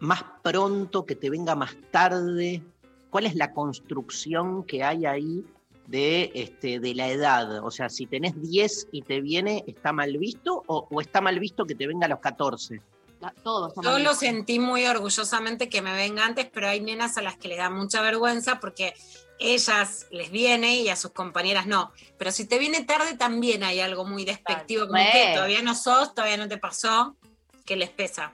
más 0.00 0.22
pronto, 0.42 1.04
que 1.04 1.16
te 1.16 1.30
venga 1.30 1.54
más 1.54 1.76
tarde? 1.90 2.62
¿Cuál 3.10 3.26
es 3.26 3.34
la 3.34 3.52
construcción 3.52 4.64
que 4.64 4.84
hay 4.84 5.06
ahí 5.06 5.44
de, 5.86 6.30
este, 6.34 6.78
de 6.78 6.94
la 6.94 7.08
edad? 7.08 7.64
O 7.64 7.70
sea, 7.70 7.88
si 7.88 8.06
tenés 8.06 8.40
10 8.40 8.88
y 8.92 9.02
te 9.02 9.22
viene, 9.22 9.64
¿está 9.66 9.92
mal 9.92 10.16
visto 10.18 10.62
o, 10.66 10.86
o 10.90 11.00
está 11.00 11.20
mal 11.20 11.40
visto 11.40 11.64
que 11.64 11.74
te 11.74 11.86
venga 11.86 12.06
a 12.06 12.10
los 12.10 12.20
14? 12.20 12.80
La- 13.20 13.32
Todos. 13.42 13.72
Yo 13.82 13.98
lo 13.98 14.14
sentí 14.14 14.58
muy 14.58 14.86
orgullosamente 14.86 15.68
que 15.68 15.82
me 15.82 15.92
venga 15.94 16.24
antes, 16.24 16.46
pero 16.52 16.68
hay 16.68 16.80
nenas 16.80 17.16
a 17.18 17.22
las 17.22 17.36
que 17.36 17.48
les 17.48 17.58
da 17.58 17.68
mucha 17.70 18.00
vergüenza 18.00 18.60
porque 18.60 18.94
ellas 19.40 20.06
les 20.10 20.30
viene 20.30 20.76
y 20.76 20.88
a 20.88 20.96
sus 20.96 21.12
compañeras 21.12 21.66
no. 21.66 21.92
Pero 22.16 22.30
si 22.32 22.46
te 22.46 22.58
viene 22.58 22.84
tarde 22.84 23.16
también 23.16 23.62
hay 23.64 23.80
algo 23.80 24.04
muy 24.04 24.24
despectivo, 24.24 24.86
como 24.86 24.98
que 25.12 25.32
todavía 25.34 25.62
no 25.62 25.74
sos, 25.74 26.14
todavía 26.14 26.36
no 26.36 26.48
te 26.48 26.58
pasó, 26.58 27.16
que 27.64 27.76
les 27.76 27.90
pesa. 27.90 28.32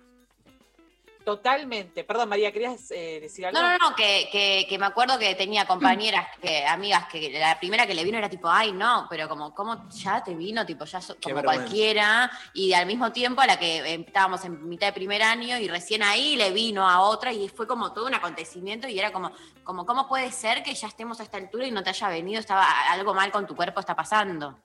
Totalmente. 1.25 2.05
Perdón, 2.05 2.29
María, 2.29 2.53
¿querías 2.53 2.91
eh, 2.91 3.19
decir 3.21 3.47
algo? 3.47 3.59
No, 3.59 3.67
no, 3.71 3.79
no, 3.79 3.97
que, 3.97 4.29
que, 4.31 4.67
que 4.69 4.79
me 4.79 4.85
acuerdo 4.87 5.19
que 5.19 5.35
tenía 5.35 5.67
compañeras, 5.67 6.27
que, 6.41 6.67
amigas, 6.67 7.07
que 7.07 7.31
la 7.39 7.59
primera 7.59 7.87
que 7.87 7.95
le 7.95 8.05
vino 8.05 8.19
era 8.19 8.29
tipo, 8.29 8.49
ay, 8.49 8.73
no, 8.73 9.07
pero 9.09 9.27
como, 9.27 9.55
¿cómo 9.55 9.89
ya 9.89 10.23
te 10.23 10.35
vino? 10.35 10.67
Tipo, 10.67 10.85
ya 10.85 11.01
so- 11.01 11.17
como 11.23 11.37
vergüenza. 11.37 11.63
cualquiera. 11.63 12.31
Y 12.53 12.75
al 12.75 12.85
mismo 12.87 13.11
tiempo 13.11 13.41
a 13.41 13.47
la 13.47 13.59
que 13.59 13.79
eh, 13.79 14.05
estábamos 14.07 14.45
en 14.45 14.69
mitad 14.69 14.89
de 14.89 14.93
primer 14.93 15.23
año 15.23 15.57
y 15.59 15.67
recién 15.67 16.03
ahí 16.03 16.37
le 16.37 16.51
vino 16.53 16.87
a 16.89 17.01
otra 17.01 17.33
y 17.33 17.49
fue 17.49 17.67
como 17.67 17.93
todo 17.95 18.07
un 18.07 18.15
acontecimiento 18.15 18.87
y 18.87 18.99
era 18.99 19.11
como, 19.11 19.33
como 19.65 19.87
¿cómo 19.87 20.07
puede 20.07 20.31
ser 20.31 20.63
que 20.63 20.75
ya 20.75 20.89
estemos 20.89 21.21
a 21.21 21.23
esta 21.23 21.39
altura 21.39 21.67
y 21.67 21.71
no 21.71 21.83
te 21.83 21.89
haya 21.91 22.09
venido? 22.09 22.39
Estaba 22.39 22.69
algo 22.91 23.15
mal 23.15 23.33
con 23.33 23.47
tu 23.47 23.57
cuerpo, 23.57 23.81
está 23.81 23.97
pasando. 23.97 24.59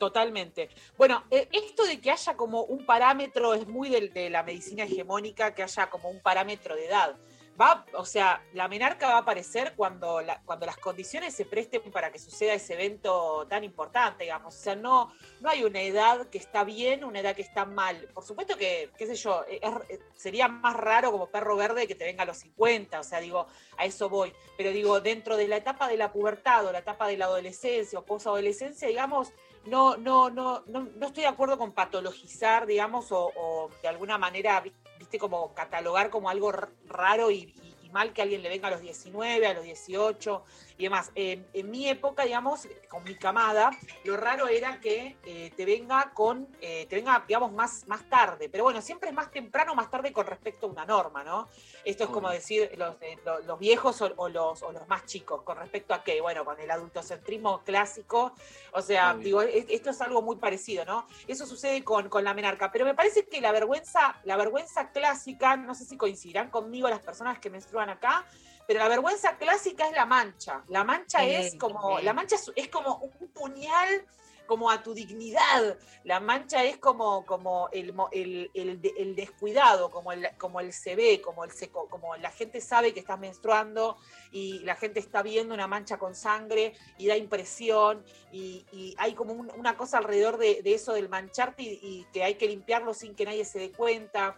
Totalmente. 0.00 0.70
Bueno, 0.96 1.24
eh, 1.30 1.46
esto 1.52 1.84
de 1.84 2.00
que 2.00 2.10
haya 2.10 2.34
como 2.34 2.62
un 2.62 2.86
parámetro 2.86 3.52
es 3.52 3.68
muy 3.68 3.90
del- 3.90 4.14
de, 4.14 4.30
la 4.30 4.42
medicina 4.42 4.84
hegemónica, 4.84 5.54
que 5.54 5.62
haya 5.62 5.90
como 5.90 6.08
un 6.08 6.20
parámetro 6.22 6.74
de 6.74 6.86
edad. 6.86 7.16
Va, 7.60 7.84
o 7.92 8.06
sea, 8.06 8.42
la 8.54 8.66
menarca 8.68 9.08
va 9.08 9.16
a 9.16 9.18
aparecer 9.18 9.74
cuando, 9.76 10.22
cuando 10.46 10.64
las 10.64 10.78
condiciones 10.78 11.34
se 11.34 11.44
presten 11.44 11.82
para 11.92 12.10
que 12.10 12.18
suceda 12.18 12.54
ese 12.54 12.72
evento 12.72 13.46
tan 13.50 13.62
importante, 13.62 14.24
digamos. 14.24 14.56
O 14.56 14.58
sea, 14.58 14.74
no, 14.74 15.12
no 15.42 15.50
hay 15.50 15.64
una 15.64 15.82
edad 15.82 16.28
que 16.28 16.38
está 16.38 16.64
bien, 16.64 17.04
una 17.04 17.20
edad 17.20 17.36
que 17.36 17.42
está 17.42 17.66
mal. 17.66 18.08
Por 18.14 18.24
supuesto 18.24 18.56
que, 18.56 18.88
qué 18.96 19.06
sé 19.06 19.16
yo, 19.16 19.44
eh, 19.46 19.60
eh, 19.90 19.98
sería 20.16 20.48
más 20.48 20.74
raro 20.74 21.12
como 21.12 21.26
perro 21.26 21.56
verde 21.56 21.86
que 21.86 21.94
te 21.94 22.06
venga 22.06 22.22
a 22.22 22.26
los 22.26 22.38
50, 22.38 23.00
o 23.00 23.04
sea, 23.04 23.20
digo, 23.20 23.46
a 23.76 23.84
eso 23.84 24.08
voy. 24.08 24.32
Pero 24.56 24.70
digo, 24.70 25.02
dentro 25.02 25.36
de 25.36 25.46
la 25.46 25.58
etapa 25.58 25.86
de 25.88 25.98
la 25.98 26.10
pubertad 26.10 26.64
o 26.64 26.72
la 26.72 26.78
etapa 26.78 27.06
de 27.08 27.18
la 27.18 27.26
adolescencia 27.26 27.98
o 27.98 28.06
posadolescencia, 28.06 28.88
digamos, 28.88 29.34
no, 29.66 29.96
no, 29.96 30.30
no, 30.30 30.62
no, 30.66 30.88
no 30.96 31.06
estoy 31.06 31.22
de 31.22 31.28
acuerdo 31.28 31.58
con 31.58 31.72
patologizar, 31.72 32.66
digamos, 32.66 33.06
o, 33.10 33.70
de 33.82 33.88
alguna 33.88 34.18
manera, 34.18 34.60
vi- 34.60 34.72
viste, 34.98 35.18
como 35.18 35.54
catalogar 35.54 36.10
como 36.10 36.28
algo 36.30 36.52
raro 36.86 37.30
y 37.30 37.54
mal 37.92 38.12
que 38.12 38.22
alguien 38.22 38.42
le 38.42 38.48
venga 38.48 38.68
a 38.68 38.70
los 38.70 38.80
19, 38.80 39.46
a 39.46 39.54
los 39.54 39.64
18 39.64 40.44
y 40.80 40.84
demás. 40.84 41.10
En, 41.14 41.46
en 41.52 41.70
mi 41.70 41.88
época, 41.88 42.24
digamos, 42.24 42.66
con 42.88 43.04
mi 43.04 43.14
camada, 43.14 43.70
lo 44.04 44.16
raro 44.16 44.48
era 44.48 44.80
que 44.80 45.18
eh, 45.26 45.52
te 45.54 45.66
venga 45.66 46.10
con, 46.14 46.48
eh, 46.62 46.86
te 46.88 46.96
venga, 46.96 47.22
digamos, 47.28 47.52
más, 47.52 47.86
más 47.86 48.08
tarde. 48.08 48.48
Pero 48.48 48.64
bueno, 48.64 48.80
siempre 48.80 49.10
es 49.10 49.14
más 49.14 49.30
temprano 49.30 49.72
o 49.72 49.74
más 49.74 49.90
tarde 49.90 50.10
con 50.10 50.26
respecto 50.26 50.66
a 50.66 50.70
una 50.70 50.86
norma, 50.86 51.22
¿no? 51.22 51.48
Esto 51.84 52.04
es 52.04 52.10
como 52.10 52.30
decir 52.30 52.72
los, 52.78 52.96
eh, 53.02 53.18
lo- 53.26 53.40
los 53.40 53.58
viejos 53.58 54.00
o, 54.00 54.10
o 54.16 54.28
los, 54.30 54.62
o 54.62 54.72
los 54.72 54.88
más 54.88 55.04
chicos, 55.04 55.42
con 55.42 55.58
respecto 55.58 55.92
a 55.92 56.02
qué, 56.02 56.18
bueno, 56.22 56.46
con 56.46 56.58
el 56.58 56.70
adultocentrismo 56.70 57.62
clásico, 57.62 58.32
o 58.72 58.80
sea, 58.80 59.12
digo, 59.14 59.42
esto 59.42 59.90
es 59.90 60.00
algo 60.00 60.22
muy 60.22 60.36
parecido, 60.36 60.86
¿no? 60.86 61.06
Eso 61.28 61.44
sucede 61.46 61.84
con, 61.84 62.08
con 62.08 62.24
la 62.24 62.32
menarca, 62.32 62.72
pero 62.72 62.86
me 62.86 62.94
parece 62.94 63.26
que 63.26 63.42
la 63.42 63.52
vergüenza, 63.52 64.18
la 64.24 64.36
vergüenza 64.38 64.90
clásica, 64.92 65.56
no 65.58 65.74
sé 65.74 65.84
si 65.84 65.98
coincidirán 65.98 66.48
conmigo 66.48 66.88
las 66.88 67.00
personas 67.00 67.38
que 67.38 67.50
menstruan 67.50 67.90
acá, 67.90 68.24
pero 68.70 68.78
la 68.84 68.88
vergüenza 68.88 69.36
clásica 69.36 69.88
es 69.88 69.92
la 69.96 70.06
mancha. 70.06 70.62
La 70.68 70.84
mancha 70.84 71.18
Sí, 71.24 71.30
es 71.30 71.54
como, 71.56 71.98
sí. 71.98 72.04
la 72.04 72.12
mancha 72.12 72.36
es, 72.36 72.52
es 72.54 72.68
como 72.68 72.98
un 72.98 73.26
puñal 73.32 74.06
como 74.46 74.70
a 74.70 74.80
tu 74.80 74.94
dignidad. 74.94 75.76
La 76.04 76.20
mancha 76.20 76.62
es 76.62 76.76
como, 76.78 77.26
como 77.26 77.68
el, 77.72 77.92
el, 78.12 78.48
el 78.54 78.80
de- 78.80 78.94
el 78.96 79.16
descuidado, 79.16 79.90
como 79.90 80.12
el, 80.12 80.28
como 80.38 80.60
el 80.60 80.72
se 80.72 80.94
ve, 80.94 81.20
como, 81.20 81.42
el 81.42 81.50
seco, 81.50 81.88
como 81.88 82.14
la 82.16 82.30
gente 82.30 82.60
sabe 82.60 82.94
que 82.94 83.00
estás 83.00 83.18
menstruando 83.18 83.96
y 84.30 84.60
la 84.60 84.76
gente 84.76 85.00
está 85.00 85.22
viendo 85.24 85.52
una 85.52 85.66
mancha 85.66 85.98
con 85.98 86.14
sangre 86.14 86.74
y 86.96 87.08
da 87.08 87.16
impresión 87.16 88.04
y, 88.30 88.64
y 88.70 88.94
hay 88.98 89.14
como 89.14 89.32
un- 89.32 89.50
una 89.56 89.76
cosa 89.76 89.98
alrededor 89.98 90.36
de, 90.38 90.62
de 90.62 90.74
eso 90.74 90.92
del 90.92 91.08
mancharte 91.08 91.64
y, 91.64 91.78
y 91.82 92.06
que 92.12 92.22
hay 92.22 92.36
que 92.36 92.46
limpiarlo 92.46 92.94
sin 92.94 93.16
que 93.16 93.24
nadie 93.24 93.44
se 93.44 93.58
dé 93.58 93.72
cuenta. 93.72 94.36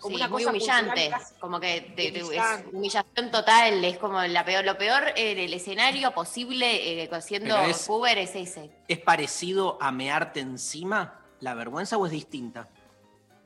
Como 0.00 0.16
Sí, 0.16 0.22
una 0.22 0.28
muy 0.30 0.42
cosa 0.44 0.50
humillante, 0.56 1.10
casi 1.10 1.34
como 1.34 1.60
que 1.60 1.80
te- 1.94 2.10
te- 2.10 2.18
es 2.20 2.64
humillación 2.72 3.30
total, 3.30 3.84
es 3.84 3.98
como 3.98 4.22
la 4.22 4.44
peor, 4.46 4.64
lo 4.64 4.78
peor 4.78 5.12
en 5.14 5.38
el 5.38 5.52
escenario 5.52 6.12
posible, 6.12 7.02
eh, 7.04 7.10
siendo 7.20 7.54
Pero 7.56 7.68
es- 7.68 7.86
puber 7.86 8.16
es 8.16 8.34
ese. 8.34 8.70
¿Es 8.88 8.98
parecido 8.98 9.76
a 9.80 9.92
mearte 9.92 10.40
encima 10.40 11.20
la 11.40 11.52
vergüenza 11.54 11.98
o 11.98 12.06
es 12.06 12.12
distinta? 12.12 12.68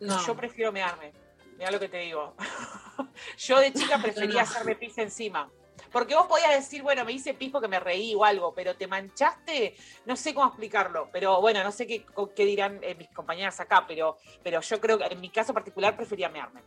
Yo 0.01 0.37
prefiero 0.37 0.71
mearme. 0.71 1.13
Mira 1.59 1.71
lo 1.73 1.81
que 1.81 1.89
te 1.89 1.99
digo. 1.99 2.35
Yo 3.39 3.59
de 3.59 3.73
chica 3.73 3.99
prefería 3.99 4.43
hacerme 4.43 4.77
pis 4.77 4.97
encima. 4.99 5.51
Porque 5.95 6.17
vos 6.17 6.27
podías 6.27 6.51
decir, 6.51 6.83
bueno, 6.83 7.05
me 7.05 7.13
hice 7.13 7.35
pis 7.35 7.53
porque 7.53 7.69
me 7.69 7.79
reí 7.79 8.17
o 8.17 8.25
algo, 8.25 8.53
pero 8.53 8.75
te 8.75 8.89
manchaste, 8.89 9.77
no 10.07 10.17
sé 10.17 10.35
cómo 10.35 10.49
explicarlo. 10.49 11.09
Pero 11.13 11.41
bueno, 11.41 11.63
no 11.63 11.71
sé 11.71 11.87
qué, 11.87 12.05
qué 12.35 12.45
dirán 12.45 12.81
eh, 12.83 12.97
mis 12.97 13.09
compañeras 13.11 13.61
acá, 13.61 13.85
pero, 13.87 14.19
pero 14.43 14.61
yo 14.61 14.81
creo 14.81 14.99
que 14.99 15.05
en 15.05 15.21
mi 15.21 15.31
caso 15.31 15.55
particular 15.55 15.97
prefería 15.97 16.29
mearme. 16.29 16.63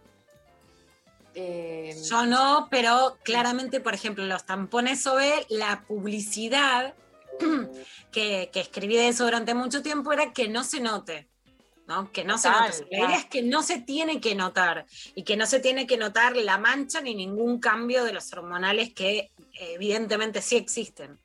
Yo 2.09 2.25
no, 2.25 2.69
pero 2.71 3.17
claramente, 3.21 3.81
por 3.81 3.93
ejemplo, 3.93 4.25
los 4.25 4.45
tampones 4.45 5.05
OB, 5.05 5.19
la 5.49 5.83
publicidad 5.85 6.95
que, 8.13 8.49
que 8.53 8.59
escribí 8.61 8.95
de 8.95 9.09
eso 9.09 9.25
durante 9.25 9.53
mucho 9.53 9.81
tiempo 9.83 10.13
era 10.13 10.31
que 10.31 10.47
no 10.47 10.63
se 10.63 10.79
note. 10.79 11.27
¿No? 11.87 12.11
Que 12.11 12.23
no 12.23 12.37
se 12.37 12.49
note. 12.49 12.81
La 12.81 12.87
claro. 12.87 13.05
idea 13.05 13.17
es 13.17 13.25
que 13.25 13.41
no 13.41 13.63
se 13.63 13.79
tiene 13.79 14.19
que 14.19 14.35
notar 14.35 14.85
y 15.15 15.23
que 15.23 15.37
no 15.37 15.45
se 15.45 15.59
tiene 15.59 15.87
que 15.87 15.97
notar 15.97 16.35
la 16.35 16.57
mancha 16.57 17.01
ni 17.01 17.15
ningún 17.15 17.59
cambio 17.59 18.03
de 18.03 18.13
los 18.13 18.31
hormonales 18.33 18.93
que 18.93 19.31
evidentemente 19.59 20.41
sí 20.41 20.57
existen. 20.57 21.19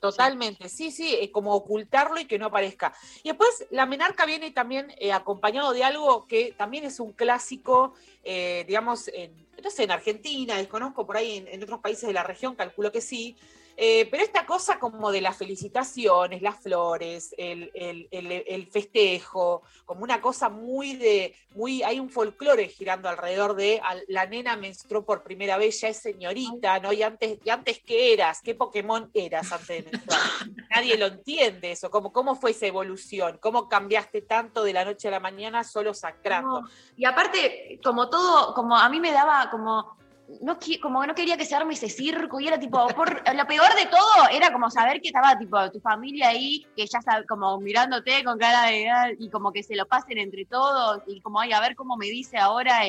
Totalmente, 0.00 0.68
sí, 0.68 0.92
sí, 0.92 1.16
eh, 1.20 1.32
como 1.32 1.52
ocultarlo 1.54 2.20
y 2.20 2.26
que 2.26 2.38
no 2.38 2.46
aparezca. 2.46 2.94
Y 3.24 3.30
después 3.30 3.66
la 3.70 3.84
menarca 3.84 4.26
viene 4.26 4.52
también 4.52 4.94
eh, 4.98 5.12
acompañado 5.12 5.72
de 5.72 5.82
algo 5.82 6.26
que 6.28 6.54
también 6.56 6.84
es 6.84 7.00
un 7.00 7.12
clásico, 7.12 7.94
eh, 8.22 8.64
digamos, 8.68 9.08
en, 9.08 9.48
no 9.62 9.70
sé, 9.70 9.84
en 9.84 9.90
Argentina, 9.90 10.56
desconozco 10.56 11.04
por 11.04 11.16
ahí 11.16 11.38
en, 11.38 11.48
en 11.48 11.62
otros 11.64 11.80
países 11.80 12.06
de 12.06 12.12
la 12.12 12.22
región, 12.22 12.54
calculo 12.54 12.92
que 12.92 13.00
sí. 13.00 13.36
Eh, 13.80 14.08
pero 14.10 14.24
esta 14.24 14.44
cosa 14.44 14.80
como 14.80 15.12
de 15.12 15.20
las 15.20 15.36
felicitaciones, 15.36 16.42
las 16.42 16.58
flores, 16.60 17.32
el, 17.38 17.70
el- 17.74 18.08
el- 18.10 18.44
el 18.46 18.66
festejo, 18.66 19.62
como 19.84 20.02
una 20.02 20.20
cosa 20.20 20.48
muy 20.48 20.96
de, 20.96 21.32
muy, 21.54 21.84
hay 21.84 22.00
un 22.00 22.10
folclore 22.10 22.66
girando 22.68 23.08
alrededor 23.08 23.54
de 23.54 23.80
al- 23.84 24.02
la 24.08 24.26
nena 24.26 24.56
menstruó 24.56 25.04
por 25.04 25.22
primera 25.22 25.56
vez, 25.58 25.80
ya 25.80 25.88
es 25.90 25.98
señorita, 25.98 26.80
¿no? 26.80 26.92
Y 26.92 27.04
antes, 27.04 27.38
y 27.44 27.50
antes 27.50 27.80
qué 27.86 28.12
eras, 28.14 28.40
qué 28.42 28.56
Pokémon 28.56 29.10
eras 29.14 29.52
antes 29.52 29.84
de 29.84 29.90
menstruar. 29.92 30.20
Nadie 30.70 30.98
lo 30.98 31.06
entiende 31.06 31.70
eso, 31.70 31.88
como 31.88 32.12
cómo 32.12 32.34
fue 32.34 32.50
esa 32.50 32.66
evolución, 32.66 33.38
cómo 33.40 33.68
cambiaste 33.68 34.22
tanto 34.22 34.64
de 34.64 34.72
la 34.72 34.84
noche 34.84 35.06
a 35.06 35.12
la 35.12 35.20
mañana 35.20 35.62
solo 35.62 35.94
sacrando. 35.94 36.62
No, 36.62 36.68
Y 36.96 37.04
aparte, 37.04 37.78
como 37.84 38.10
todo, 38.10 38.54
como 38.54 38.76
a 38.76 38.88
mí 38.88 38.98
me 38.98 39.12
daba 39.12 39.50
como. 39.50 39.96
No, 40.42 40.58
como 40.82 41.06
no 41.06 41.14
quería 41.14 41.38
que 41.38 41.46
se 41.46 41.54
arme 41.56 41.72
ese 41.72 41.88
circo 41.88 42.38
y 42.38 42.48
era 42.48 42.60
tipo, 42.60 42.78
lo 43.34 43.46
peor 43.46 43.74
de 43.74 43.86
todo 43.86 44.28
era 44.30 44.52
como 44.52 44.70
saber 44.70 45.00
que 45.00 45.08
estaba 45.08 45.38
tipo 45.38 45.70
tu 45.70 45.80
familia 45.80 46.28
ahí, 46.28 46.66
que 46.76 46.86
ya 46.86 47.00
sabe, 47.00 47.24
como 47.26 47.58
mirándote 47.60 48.22
con 48.24 48.38
cara 48.38 48.66
de 48.66 49.16
y 49.18 49.30
como 49.30 49.52
que 49.52 49.62
se 49.62 49.74
lo 49.74 49.86
pasen 49.86 50.18
entre 50.18 50.44
todos 50.44 51.02
y 51.06 51.22
como, 51.22 51.40
ay, 51.40 51.52
a 51.52 51.60
ver 51.60 51.74
cómo 51.74 51.96
me 51.96 52.06
dice 52.06 52.36
ahora 52.36 52.80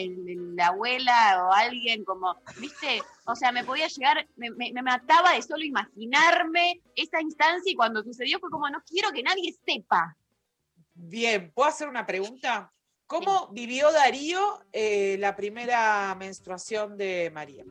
la 0.56 0.68
abuela 0.68 1.45
o 1.48 1.53
alguien, 1.53 2.03
como, 2.03 2.36
viste, 2.60 3.02
o 3.26 3.34
sea, 3.36 3.53
me 3.53 3.64
podía 3.64 3.88
llegar, 3.88 4.28
me, 4.36 4.49
me- 4.52 4.74
me 4.74 4.82
mataba 4.82 5.32
de 5.34 5.41
solo 5.41 5.64
imaginarme 5.64 6.82
esa 6.95 7.22
instancia 7.22 7.72
y 7.72 7.76
cuando 7.76 8.03
sucedió 8.03 8.40
fue 8.40 8.49
como, 8.49 8.70
no 8.70 8.82
quiero 8.86 9.11
que 9.11 9.24
nadie 9.24 9.56
sepa. 9.66 10.18
Bien, 10.94 11.52
¿puedo 11.56 11.70
hacer 11.70 11.88
una 11.88 12.06
pregunta? 12.06 12.74
¿Cómo 13.10 13.48
vivió 13.52 13.91
Darío 13.91 14.60
eh, 14.72 15.18
la 15.19 15.36
primera 15.36 16.14
menstruación 16.14 16.95
de 16.95 17.31
María? 17.34 17.65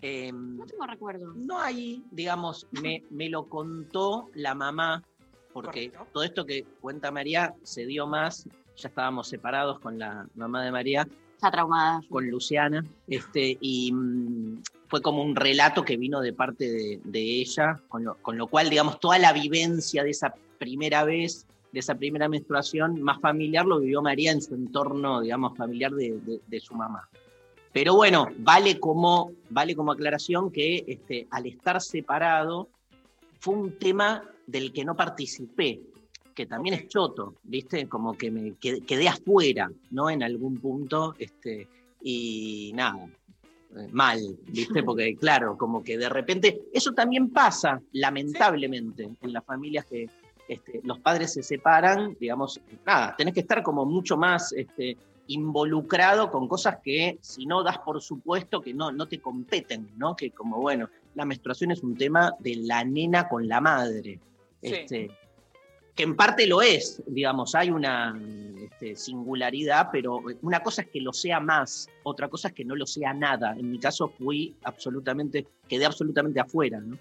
Em, 0.00 0.56
No 0.56 0.64
tengo 0.64 0.86
recuerdo. 0.86 1.34
No 1.34 1.58
hay, 1.60 2.02
digamos, 2.10 2.66
me, 2.70 3.02
me 3.10 3.28
lo 3.28 3.46
contó 3.46 4.30
la 4.32 4.54
mamá, 4.54 5.04
porque 5.52 5.92
todo 6.14 6.22
esto 6.22 6.46
que 6.46 6.64
cuenta 6.80 7.10
María 7.10 7.54
se 7.62 7.84
dio 7.84 8.06
más, 8.06 8.48
ya 8.74 8.88
estábamos 8.88 9.28
separados 9.28 9.78
con 9.80 9.98
la 9.98 10.26
mamá 10.34 10.64
de 10.64 10.72
María, 10.72 11.06
Está 11.34 11.50
traumada. 11.50 12.00
con 12.08 12.26
Luciana, 12.26 12.82
este, 13.06 13.58
y 13.60 13.92
mm, 13.92 14.62
fue 14.88 15.02
como 15.02 15.22
un 15.22 15.36
relato 15.36 15.84
que 15.84 15.98
vino 15.98 16.22
de 16.22 16.32
parte 16.32 16.70
de, 16.72 17.00
de 17.04 17.20
ella, 17.20 17.78
con 17.88 18.02
lo, 18.02 18.14
con 18.22 18.38
lo 18.38 18.46
cual, 18.46 18.70
digamos, 18.70 18.98
toda 18.98 19.18
la 19.18 19.34
vivencia 19.34 20.02
de 20.04 20.10
esa 20.10 20.34
primera 20.58 21.04
vez, 21.04 21.46
de 21.72 21.80
esa 21.80 21.94
primera 21.94 22.28
menstruación 22.28 23.00
más 23.02 23.20
familiar, 23.20 23.66
lo 23.66 23.80
vivió 23.80 24.00
María 24.02 24.32
en 24.32 24.40
su 24.40 24.54
entorno, 24.54 25.20
digamos, 25.20 25.56
familiar 25.56 25.92
de, 25.92 26.18
de- 26.20 26.40
de 26.46 26.60
su 26.60 26.74
mamá. 26.74 27.08
Pero 27.72 27.94
bueno, 27.94 28.28
vale 28.38 28.80
como, 28.80 29.32
vale 29.50 29.74
como 29.76 29.92
aclaración 29.92 30.50
que 30.50 30.84
este, 30.86 31.26
al 31.30 31.46
estar 31.46 31.80
separado 31.80 32.68
fue 33.40 33.54
un 33.54 33.78
tema 33.78 34.24
del 34.46 34.72
que 34.72 34.84
no 34.84 34.96
participé, 34.96 35.80
que 36.34 36.46
también 36.46 36.74
es 36.76 36.88
choto, 36.88 37.34
¿viste? 37.42 37.86
Como 37.88 38.16
que 38.16 38.30
me 38.30 38.54
quedé, 38.54 38.80
quedé 38.80 39.08
afuera, 39.08 39.70
¿no? 39.90 40.08
En 40.08 40.22
algún 40.22 40.56
punto, 40.58 41.14
este, 41.18 41.68
y 42.02 42.72
nada, 42.74 43.06
eh, 43.76 43.88
mal, 43.92 44.18
¿viste? 44.46 44.82
Porque 44.82 45.14
claro, 45.16 45.58
como 45.58 45.84
que 45.84 45.98
de 45.98 46.08
repente, 46.08 46.62
eso 46.72 46.92
también 46.92 47.28
pasa, 47.28 47.80
lamentablemente, 47.92 49.10
en 49.20 49.32
las 49.32 49.44
familias 49.44 49.84
que 49.84 50.08
este, 50.48 50.80
los 50.82 50.98
padres 50.98 51.34
se 51.34 51.42
separan, 51.42 52.16
digamos, 52.18 52.60
nada, 52.86 53.14
tenés 53.16 53.34
que 53.34 53.40
estar 53.40 53.62
como 53.62 53.84
mucho 53.84 54.16
más 54.16 54.52
este, 54.52 54.96
involucrado 55.28 56.30
con 56.30 56.48
cosas 56.48 56.78
que 56.82 57.18
si 57.20 57.46
no 57.46 57.62
das 57.62 57.78
por 57.78 58.00
supuesto 58.00 58.60
que 58.60 58.74
no, 58.74 58.90
no 58.90 59.06
te 59.06 59.20
competen, 59.20 59.90
¿no? 59.96 60.16
Que 60.16 60.30
como, 60.30 60.58
bueno, 60.58 60.88
la 61.14 61.24
menstruación 61.24 61.70
es 61.70 61.82
un 61.82 61.96
tema 61.96 62.32
de 62.40 62.56
la 62.56 62.82
nena 62.84 63.28
con 63.28 63.46
la 63.46 63.60
madre. 63.60 64.18
Sí. 64.62 64.74
Este, 64.74 65.10
que 65.94 66.04
en 66.04 66.14
parte 66.14 66.46
lo 66.46 66.62
es, 66.62 67.02
digamos, 67.08 67.56
hay 67.56 67.70
una 67.70 68.16
este, 68.62 68.94
singularidad, 68.94 69.88
pero 69.90 70.22
una 70.42 70.60
cosa 70.60 70.82
es 70.82 70.88
que 70.88 71.00
lo 71.00 71.12
sea 71.12 71.40
más, 71.40 71.88
otra 72.04 72.28
cosa 72.28 72.48
es 72.48 72.54
que 72.54 72.64
no 72.64 72.76
lo 72.76 72.86
sea 72.86 73.12
nada. 73.12 73.56
En 73.58 73.68
mi 73.68 73.80
caso 73.80 74.08
fui 74.08 74.54
absolutamente, 74.62 75.48
quedé 75.68 75.86
absolutamente 75.86 76.38
afuera, 76.38 76.78
¿no? 76.78 76.96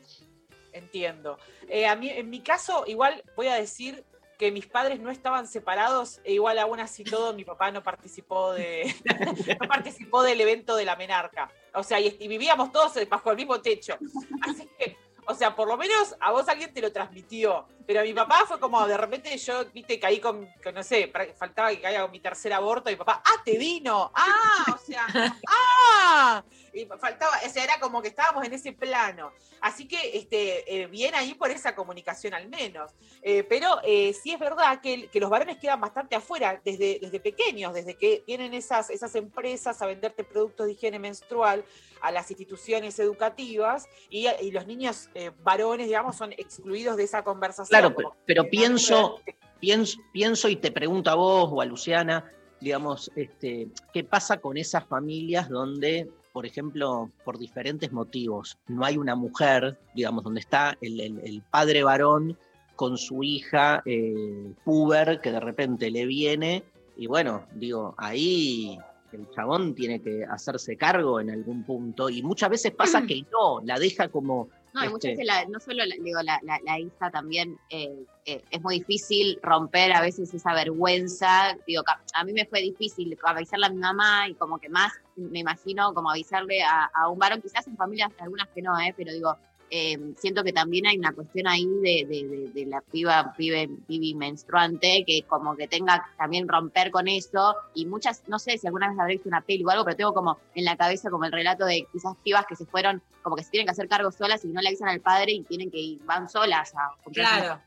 Entiendo. 0.77 1.37
Eh, 1.67 1.87
a 1.87 1.95
mí, 1.95 2.09
en 2.09 2.29
mi 2.29 2.41
caso, 2.41 2.83
igual 2.87 3.23
voy 3.35 3.47
a 3.47 3.55
decir 3.55 4.03
que 4.37 4.51
mis 4.51 4.67
padres 4.67 4.99
no 4.99 5.09
estaban 5.09 5.47
separados 5.47 6.21
e 6.23 6.33
igual 6.33 6.59
aún 6.59 6.79
así 6.79 7.03
todo 7.03 7.33
mi 7.33 7.43
papá 7.43 7.71
no 7.71 7.81
participó 7.81 8.53
de 8.53 8.93
no 9.59 9.67
participó 9.67 10.21
del 10.21 10.39
evento 10.39 10.75
de 10.75 10.85
la 10.85 10.95
menarca. 10.95 11.49
O 11.73 11.83
sea, 11.83 11.99
y, 11.99 12.15
y 12.19 12.27
vivíamos 12.27 12.71
todos 12.71 12.93
bajo 13.09 13.31
el 13.31 13.37
mismo 13.37 13.59
techo. 13.61 13.97
Así 14.41 14.69
que, 14.77 14.95
o 15.25 15.33
sea, 15.33 15.55
por 15.55 15.67
lo 15.67 15.75
menos 15.77 16.15
a 16.19 16.31
vos 16.31 16.47
alguien 16.47 16.73
te 16.73 16.81
lo 16.81 16.91
transmitió. 16.91 17.67
Pero 17.88 18.03
mi 18.03 18.14
papá 18.14 18.43
fue 18.45 18.59
como 18.59 18.85
de 18.85 18.97
repente 18.97 19.35
yo, 19.38 19.64
viste, 19.73 19.97
caí 19.97 20.19
con, 20.19 20.45
con, 20.61 20.76
no 20.76 20.84
sé, 20.84 21.09
faltaba 21.38 21.69
que 21.69 21.80
caiga 21.80 22.01
con 22.01 22.11
mi 22.11 22.19
tercer 22.19 22.51
aborto 22.51 22.89
y 22.89 22.93
mi 22.93 22.97
papá, 22.97 23.23
¡ah, 23.26 23.41
te 23.45 23.57
vino! 23.57 24.11
¡Ah! 24.14 24.76
O 24.76 24.77
sea, 24.77 25.07
¡ah! 25.47 26.43
Y 26.73 26.85
faltaba, 26.85 27.31
o 27.45 27.49
sea, 27.49 27.64
era 27.64 27.80
como 27.80 28.01
que 28.01 28.09
estábamos 28.09 28.45
en 28.45 28.53
ese 28.53 28.73
plano. 28.73 29.31
Así 29.61 29.88
que 29.88 30.18
este, 30.18 30.81
eh, 30.81 30.88
bien 30.88 31.15
ahí 31.15 31.34
por 31.34 31.49
esa 31.49 31.73
comunicación 31.76 32.34
al 32.34 32.49
menos. 32.49 32.91
Eh, 33.22 33.43
pero 33.43 33.80
eh, 33.84 34.14
sí 34.14 34.34
es 34.34 34.39
verdad 34.39 34.81
que, 34.81 35.09
los 35.14 35.30
varones 35.30 35.57
quedan 35.57 35.81
bastante 35.81 36.15
afuera 36.15 36.61
desde, 36.64 36.99
desde 37.01 37.19
pequeños, 37.19 37.73
desde 37.73 37.95
que 37.95 38.23
vienen 38.27 38.53
esas, 38.53 38.89
esas 38.89 39.15
empresas 39.15 39.81
a 39.81 39.88
venderte 39.88 40.23
productos 40.23 40.68
de 40.68 40.73
higiene 40.73 40.99
menstrual 40.99 41.65
a 42.01 42.11
las 42.11 42.30
instituciones 42.30 42.99
educativas 42.99 43.88
y, 44.09 44.27
y 44.27 44.51
los 44.51 44.68
niños 44.68 45.09
eh, 45.15 45.31
varones, 45.43 45.88
digamos, 45.88 46.15
son 46.15 46.31
excluidos 46.34 46.97
de 46.97 47.03
esa 47.03 47.23
conversación. 47.23 47.76
Claro, 47.79 47.95
pero, 47.95 48.15
pero 48.25 48.49
pienso, 48.49 49.19
pienso, 49.59 49.99
pienso 50.11 50.49
y 50.49 50.55
te 50.55 50.71
pregunto 50.71 51.09
a 51.09 51.15
vos 51.15 51.49
o 51.51 51.61
a 51.61 51.65
Luciana, 51.65 52.25
digamos, 52.59 53.11
este, 53.15 53.67
¿qué 53.93 54.03
pasa 54.03 54.37
con 54.37 54.57
esas 54.57 54.85
familias 54.87 55.47
donde, 55.49 56.09
por 56.33 56.45
ejemplo, 56.45 57.09
por 57.23 57.37
diferentes 57.37 57.91
motivos, 57.91 58.57
no 58.67 58.83
hay 58.85 58.97
una 58.97 59.15
mujer, 59.15 59.77
digamos, 59.93 60.23
donde 60.23 60.39
está 60.39 60.77
el, 60.81 60.99
el- 60.99 61.19
el 61.23 61.41
padre 61.43 61.83
varón 61.83 62.37
con 62.75 62.97
su 62.97 63.23
hija 63.23 63.81
eh, 63.85 64.51
puber 64.63 65.19
que 65.21 65.31
de 65.31 65.39
repente 65.39 65.89
le 65.89 66.05
viene 66.05 66.63
y 66.95 67.07
bueno, 67.07 67.45
digo, 67.53 67.93
ahí 67.97 68.77
el 69.11 69.29
chabón 69.31 69.73
tiene 69.73 70.01
que 70.01 70.23
hacerse 70.25 70.77
cargo 70.77 71.19
en 71.19 71.29
algún 71.31 71.63
punto 71.63 72.09
y 72.09 72.21
muchas 72.23 72.49
veces 72.49 72.71
pasa 72.73 73.03
que 73.07 73.23
no, 73.31 73.61
la 73.63 73.79
deja 73.79 74.09
como... 74.09 74.49
No, 74.77 74.85
y 74.85 74.89
muchas 74.89 75.11
este, 75.11 75.23
veces 75.23 75.25
la- 75.25 75.45
no 75.45 75.59
solo 75.59 75.85
la, 75.85 75.95
digo, 75.99 76.21
la, 76.21 76.39
la- 76.43 76.59
la 76.63 77.11
también 77.11 77.57
eh, 77.69 78.05
eh, 78.25 78.43
es 78.51 78.61
muy 78.61 78.79
difícil 78.79 79.39
romper 79.41 79.91
a 79.93 80.01
veces 80.01 80.33
esa 80.33 80.53
vergüenza. 80.53 81.57
Digo, 81.65 81.83
a 82.13 82.23
mí 82.23 82.33
me 82.33 82.45
fue 82.45 82.61
difícil 82.61 83.17
avisarle 83.23 83.65
a 83.65 83.69
mi 83.69 83.77
mamá 83.77 84.27
y 84.27 84.35
como 84.35 84.59
que 84.59 84.69
más 84.69 84.93
me 85.15 85.39
imagino 85.39 85.93
como 85.93 86.11
avisarle 86.11 86.63
a, 86.63 86.85
a 86.93 87.09
un 87.09 87.17
varón, 87.17 87.41
quizás 87.41 87.67
en 87.67 87.75
familias 87.77 88.11
algunas 88.19 88.47
que 88.49 88.61
no, 88.61 88.77
eh, 88.79 88.93
pero 88.95 89.11
digo, 89.11 89.35
eh, 89.69 89.98
siento 90.18 90.44
que 90.44 90.53
también 90.53 90.88
hay 90.88 90.98
una 90.98 91.11
cuestión 91.14 91.48
ahí 91.48 91.65
de, 91.65 92.06
de- 92.07 92.27
de- 92.27 92.52
de 92.53 92.65
la 92.65 92.81
piba, 92.81 93.34
pibe, 93.35 93.69
pibi 93.88 94.14
menstruante, 94.15 95.03
que 95.06 95.23
como 95.23 95.56
que 95.56 95.68
tenga 95.68 95.98
que 95.99 96.18
también 96.18 96.48
romper 96.48 96.91
con 96.91 97.07
eso. 97.07 97.56
Y 97.73 97.85
muchas, 97.85 98.23
no 98.27 98.39
sé 98.39 98.57
si 98.57 98.68
alguna 98.68 98.89
vez 98.89 98.99
habré 98.99 99.14
visto 99.15 99.30
una 99.30 99.41
peli 99.41 99.64
o 99.64 99.69
algo, 99.69 99.84
pero 99.84 99.98
tengo 99.98 100.14
como 100.14 100.38
en 100.56 100.65
la 100.65 100.77
cabeza 100.77 101.10
como 101.10 101.26
el 101.26 101.31
relato 101.31 101.65
de 101.65 101.85
quizás 101.91 102.15
pibas 102.23 102.45
que 102.45 102.56
se 102.56 102.65
fueron, 102.65 103.02
como 103.23 103.35
que 103.35 103.44
se 103.44 103.52
tienen 103.52 103.65
que 103.68 103.72
hacer 103.72 103.88
cargo 103.88 104.11
solas 104.11 104.44
y 104.45 104.48
no 104.49 104.61
le 104.61 104.69
avisan 104.69 104.89
al 104.89 105.02
padre 105.02 105.34
y 105.34 105.44
tienen 105.44 105.69
que 105.69 105.80
ir, 105.80 105.99
van 106.06 106.30
solas 106.30 106.73
a 106.76 106.91
comprar 107.03 107.27
Claro. 107.39 107.61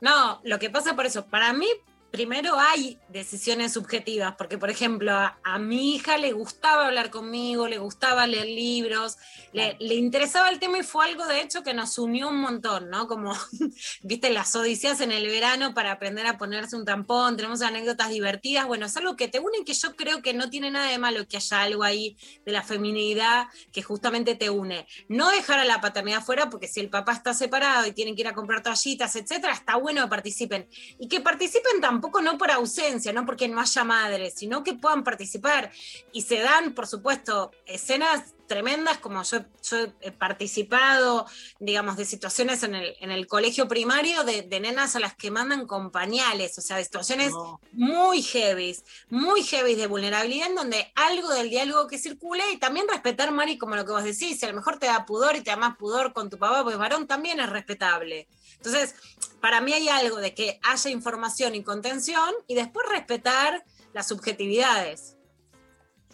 No, 0.00 0.40
lo 0.44 0.58
que 0.58 0.70
pasa 0.70 0.94
por 0.96 1.04
eso, 1.04 1.26
para 1.26 1.52
mí, 1.52 1.66
primero 2.10 2.58
hay 2.58 2.98
decisiones 3.08 3.72
subjetivas, 3.72 4.34
porque 4.36 4.58
por 4.58 4.70
ejemplo, 4.70 5.12
a, 5.12 5.38
a 5.42 5.58
mi 5.58 5.94
hija 5.94 6.18
le 6.18 6.32
gustaba 6.32 6.86
hablar 6.86 7.10
conmigo, 7.10 7.68
le 7.68 7.78
gustaba 7.78 8.26
leer 8.26 8.46
libros, 8.46 9.16
le, 9.52 9.76
le 9.78 9.94
interesaba 9.94 10.50
el 10.50 10.58
tema 10.58 10.78
y 10.78 10.82
fue 10.82 11.06
algo 11.06 11.26
de 11.26 11.40
hecho 11.40 11.62
que 11.62 11.74
nos 11.74 11.98
unió 11.98 12.28
un 12.28 12.40
montón, 12.40 12.90
¿no? 12.90 13.06
Como, 13.06 13.32
viste, 14.02 14.30
las 14.30 14.54
odisías 14.56 15.00
en 15.00 15.12
el 15.12 15.26
verano 15.26 15.74
para 15.74 15.92
aprender 15.92 16.26
a 16.26 16.38
ponerse 16.38 16.76
un 16.76 16.84
tampón, 16.84 17.36
tenemos 17.36 17.62
anécdotas 17.62 18.10
divertidas, 18.10 18.66
bueno, 18.66 18.86
es 18.86 18.96
algo 18.96 19.16
que 19.16 19.28
te 19.28 19.38
une 19.38 19.58
y 19.60 19.64
que 19.64 19.74
yo 19.74 19.94
creo 19.94 20.22
que 20.22 20.34
no 20.34 20.50
tiene 20.50 20.70
nada 20.70 20.90
de 20.90 20.98
malo 20.98 21.26
que 21.28 21.36
haya 21.36 21.62
algo 21.62 21.84
ahí 21.84 22.16
de 22.44 22.52
la 22.52 22.62
feminidad 22.62 23.46
que 23.72 23.82
justamente 23.82 24.34
te 24.34 24.50
une. 24.50 24.86
No 25.08 25.30
dejar 25.30 25.60
a 25.60 25.64
la 25.64 25.80
paternidad 25.80 26.22
fuera, 26.22 26.50
porque 26.50 26.68
si 26.68 26.80
el 26.80 26.90
papá 26.90 27.12
está 27.12 27.34
separado 27.34 27.86
y 27.86 27.92
tienen 27.92 28.14
que 28.16 28.22
ir 28.22 28.28
a 28.28 28.34
comprar 28.34 28.62
toallitas, 28.62 29.14
etcétera, 29.16 29.52
está 29.52 29.76
bueno 29.76 30.02
que 30.02 30.08
participen. 30.08 30.68
Y 30.98 31.08
que 31.08 31.20
participen 31.20 31.80
tampoco 31.80 31.99
no 32.22 32.38
por 32.38 32.50
ausencia, 32.50 33.12
no 33.12 33.26
porque 33.26 33.48
no 33.48 33.60
haya 33.60 33.84
madres, 33.84 34.34
sino 34.36 34.62
que 34.62 34.74
puedan 34.74 35.04
participar. 35.04 35.70
Y 36.12 36.22
se 36.22 36.40
dan, 36.40 36.74
por 36.74 36.86
supuesto, 36.86 37.50
escenas 37.66 38.34
tremendas, 38.50 38.98
como 38.98 39.22
yo, 39.22 39.44
yo 39.62 39.86
he 40.00 40.10
participado, 40.10 41.24
digamos, 41.60 41.96
de 41.96 42.04
situaciones 42.04 42.64
en 42.64 42.74
el, 42.74 42.96
en 43.00 43.12
el 43.12 43.28
colegio 43.28 43.68
primario 43.68 44.24
de, 44.24 44.42
de 44.42 44.58
nenas 44.58 44.96
a 44.96 44.98
las 44.98 45.14
que 45.14 45.30
mandan 45.30 45.68
con 45.68 45.92
pañales, 45.92 46.58
o 46.58 46.60
sea, 46.60 46.76
de 46.76 46.82
situaciones 46.82 47.32
muy 47.70 48.22
heavies, 48.22 48.84
muy 49.08 49.44
heavies 49.44 49.78
de 49.78 49.86
vulnerabilidad, 49.86 50.48
en 50.48 50.56
donde 50.56 50.90
algo 50.96 51.28
del 51.28 51.48
diálogo 51.48 51.86
que 51.86 51.96
circule 51.96 52.42
y 52.52 52.56
también 52.56 52.88
respetar, 52.88 53.30
Mari, 53.30 53.56
como 53.56 53.76
lo 53.76 53.84
que 53.84 53.92
vos 53.92 54.02
decís, 54.02 54.40
si 54.40 54.46
a 54.46 54.48
lo 54.48 54.56
mejor 54.56 54.80
te 54.80 54.86
da 54.86 55.06
pudor 55.06 55.36
y 55.36 55.42
te 55.42 55.50
da 55.50 55.56
más 55.56 55.76
pudor 55.76 56.12
con 56.12 56.28
tu 56.28 56.36
papá, 56.36 56.64
pues 56.64 56.76
varón 56.76 57.06
también 57.06 57.38
es 57.38 57.50
respetable. 57.50 58.26
Entonces, 58.62 58.94
para 59.40 59.62
mí 59.62 59.72
hay 59.72 59.88
algo 59.88 60.18
de 60.18 60.34
que 60.34 60.60
haya 60.62 60.90
información 60.90 61.54
y 61.54 61.62
contención 61.62 62.34
y 62.46 62.54
después 62.54 62.86
respetar 62.88 63.64
las 63.94 64.06
subjetividades. 64.06 65.16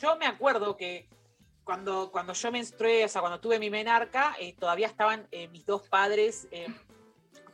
Yo 0.00 0.16
me 0.16 0.26
acuerdo 0.26 0.76
que 0.76 1.08
cuando, 1.64 2.12
cuando 2.12 2.32
yo 2.34 2.52
menstrué, 2.52 3.04
o 3.04 3.08
sea, 3.08 3.20
cuando 3.20 3.40
tuve 3.40 3.58
mi 3.58 3.68
menarca, 3.68 4.36
eh, 4.38 4.54
todavía 4.54 4.86
estaban 4.86 5.26
eh, 5.32 5.48
mis 5.48 5.66
dos 5.66 5.82
padres 5.88 6.46
eh, 6.52 6.68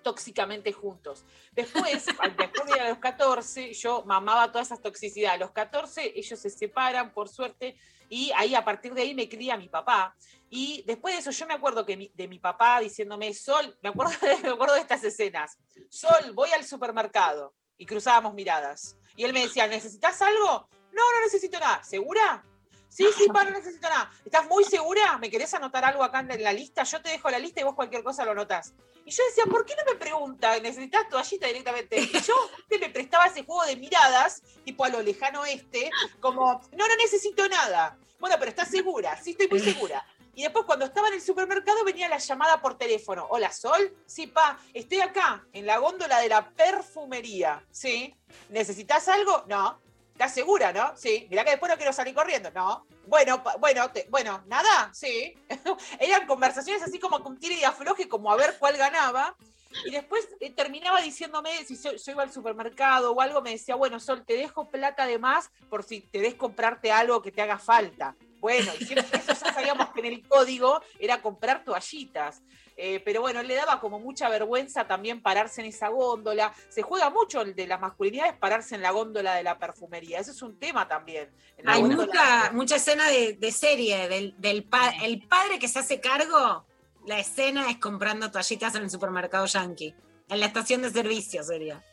tóxicamente 0.03 0.73
juntos. 0.73 1.25
Después, 1.53 2.05
después 2.37 2.67
de 2.67 2.81
a 2.81 2.91
los 2.91 2.99
14, 2.99 3.73
yo 3.73 4.05
mamaba 4.05 4.53
toda 4.53 4.63
esa 4.63 4.77
toxicidad. 4.77 5.33
A 5.33 5.37
los 5.39 5.53
14 5.53 6.13
ellos 6.15 6.39
se 6.39 6.51
separan, 6.51 7.15
por 7.15 7.31
suerte, 7.31 7.77
y 8.11 8.31
ahí 8.37 8.55
a 8.55 8.63
partir 8.63 8.93
de 8.93 9.01
ahí 9.01 9.15
me 9.15 9.31
cría 9.31 9.57
mi 9.57 9.69
papá. 9.69 10.15
Y 10.55 10.83
después 10.87 11.15
de 11.15 11.21
eso 11.21 11.31
yo 11.31 11.47
me 11.47 11.55
acuerdo 11.55 11.87
que 11.87 11.97
mi- 11.97 12.13
de 12.15 12.29
mi 12.29 12.39
papá 12.39 12.79
diciéndome, 12.81 13.33
Sol, 13.33 13.75
me 13.83 13.89
acuerdo, 13.89 14.13
me 14.43 14.51
acuerdo 14.51 14.75
de 14.75 14.81
estas 14.83 15.03
escenas, 15.03 15.57
Sol, 15.89 16.33
voy 16.35 16.51
al 16.53 16.63
supermercado. 16.65 17.55
Y 17.79 17.87
cruzábamos 17.87 18.35
miradas. 18.35 18.97
Y 19.17 19.25
él 19.25 19.33
me 19.33 19.41
decía, 19.41 19.67
¿necesitas 19.67 20.21
algo? 20.21 20.69
No, 20.93 21.03
no 21.15 21.21
necesito 21.25 21.59
nada. 21.59 21.83
¿Segura? 21.83 22.45
Sí, 22.89 23.07
sí, 23.17 23.27
pa, 23.29 23.45
no 23.45 23.51
necesito 23.51 23.89
nada. 23.89 24.11
¿Estás 24.27 24.47
muy 24.47 24.63
segura? 24.65 25.17
¿Me 25.19 25.31
querés 25.31 25.55
anotar 25.55 25.83
algo 25.87 26.05
acá 26.05 26.21
en 26.21 26.43
la 26.43 26.53
lista? 26.53 26.83
Yo 26.83 27.01
te 27.01 27.09
dejo 27.09 27.31
la 27.31 27.39
lista 27.39 27.61
y 27.63 27.65
vos 27.65 27.75
cualquier 27.75 28.05
cosa 28.05 28.25
lo 28.27 28.33
anotás. 28.33 28.75
Y 29.07 29.11
yo 29.11 29.25
decía, 29.25 29.47
¿por 29.47 29.65
qué 29.65 29.75
no 29.75 29.91
me 29.91 29.99
pregunta? 29.99 30.61
¿Necesitas 30.61 31.09
toallita 31.09 31.47
directamente? 31.47 31.99
Y 31.99 32.13
yo 32.21 32.35
te 32.69 32.79
me 32.79 32.91
prestaba 32.91 33.25
ese 33.25 33.43
juego 33.45 33.65
de 33.65 33.77
miradas, 33.77 34.43
tipo 34.67 34.85
a 34.85 34.91
lo 34.91 35.01
lejano 35.01 35.45
este, 35.47 35.91
como, 36.21 36.61
no, 36.77 36.87
no 36.87 36.97
necesito 36.97 37.49
nada. 37.49 37.97
Bueno, 38.21 38.37
pero 38.39 38.51
¿estás 38.51 38.69
segura? 38.71 39.21
Sí, 39.21 39.31
estoy 39.33 39.49
muy 39.49 39.59
segura. 39.59 40.07
Y 40.35 40.43
después 40.43 40.65
cuando 40.65 40.87
estaba 40.87 41.09
en 41.09 41.15
el 41.15 41.21
supermercado 41.21 41.85
venía 41.85 42.09
la 42.09 42.19
llamada 42.19 42.61
por 42.61 42.79
teléfono. 42.79 43.27
Hola, 43.31 43.53
Sol. 43.53 43.95
Sí, 44.07 44.27
pa, 44.27 44.59
estoy 44.73 45.01
acá, 45.01 45.45
en 45.53 45.67
la 45.67 45.79
góndola 45.79 46.21
de 46.21 46.29
la 46.29 46.49
perfumería. 46.51 47.63
Sí. 47.71 48.15
¿Necesitas 48.49 49.09
algo? 49.09 49.45
No. 49.47 49.79
¿Estás 50.13 50.33
segura, 50.33 50.73
no? 50.73 50.97
Sí. 50.97 51.27
Mirá 51.31 51.45
que 51.45 51.51
después 51.51 51.71
no 51.71 51.77
quiero 51.77 51.93
salir 51.93 52.15
corriendo. 52.15 52.51
No. 52.51 52.87
Bueno, 53.07 53.43
bueno, 53.59 53.91
bueno, 54.09 54.43
nada, 54.47 54.91
sí. 54.95 55.35
Eran 55.99 56.27
conversaciones 56.27 56.83
así 56.83 56.99
como 56.99 57.23
con 57.23 57.39
tira 57.39 57.55
y 57.55 57.65
afloje, 57.65 58.09
como 58.09 58.33
a 58.33 58.37
ver 58.37 58.57
cuál 58.59 58.77
ganaba. 58.79 59.37
Y 59.85 59.91
después 59.91 60.29
eh, 60.41 60.51
terminaba 60.51 61.01
diciéndome, 61.01 61.65
si 61.65 61.77
yo, 61.77 61.93
yo 61.93 62.13
iba 62.13 62.23
al 62.23 62.33
supermercado 62.33 63.13
o 63.13 63.21
algo, 63.21 63.43
me 63.43 63.51
decía, 63.51 63.75
bueno, 63.75 64.01
Sol, 64.01 64.25
te 64.25 64.35
dejo 64.35 64.69
plata 64.71 65.07
de 65.07 65.19
más 65.19 65.51
por 65.69 65.83
si 65.83 66.01
te 66.01 66.21
des 66.21 66.35
comprarte 66.35 66.91
algo 66.91 67.21
que 67.21 67.33
te 67.33 67.43
haga 67.43 67.59
falta. 67.59 68.15
Bueno, 68.43 68.73
y 68.81 68.85
siempre 68.85 69.21
eso 69.21 69.29
ya 69.29 69.53
sabíamos 69.55 69.91
que 69.91 70.01
en 70.01 70.07
el 70.07 70.29
código 70.29 70.83
era 70.99 71.23
comprar 71.23 71.65
toallitas. 71.65 72.43
Eh, 72.77 73.01
pero 73.05 73.21
bueno, 73.21 73.41
le 73.43 73.55
daba 73.55 73.79
como 73.79 74.01
mucha 74.01 74.29
vergüenza 74.29 74.89
también 74.89 75.23
pararse 75.23 75.61
en 75.61 75.69
esa 75.69 75.89
góndola. 75.89 76.53
Se 76.69 76.83
juega 76.83 77.09
mucho 77.09 77.43
el 77.43 77.55
de 77.55 77.69
las 77.69 77.81
masculinidades 77.81 78.35
pararse 78.35 78.75
en 78.75 78.83
la 78.83 78.91
góndola 78.91 79.37
de 79.37 79.45
la 79.45 79.59
perfumería. 79.61 80.19
Eso 80.19 80.33
es 80.33 80.43
un 80.43 80.59
tema 80.59 80.89
también. 80.89 81.31
Hay 81.65 81.85
mucha, 81.85 82.51
mucha 82.53 82.77
escena 82.77 83.07
de, 83.09 83.35
de 83.35 83.53
serie, 83.53 84.09
del, 84.09 84.35
del 84.39 84.65
pa- 84.65 84.95
el 85.05 85.25
padre 85.29 85.61
que 85.61 85.69
se 85.69 85.79
hace 85.79 86.01
cargo, 86.01 86.67
la 87.07 87.21
escena 87.21 87.71
es 87.71 87.79
comprando 87.79 88.33
toallitas 88.33 88.75
en 88.75 88.83
el 88.83 88.91
supermercado 88.91 89.47
yankee. 89.47 89.95
En 90.29 90.41
la 90.41 90.47
estación 90.47 90.83
de 90.83 90.91
servicio 90.91 91.45
sería. 91.45 91.85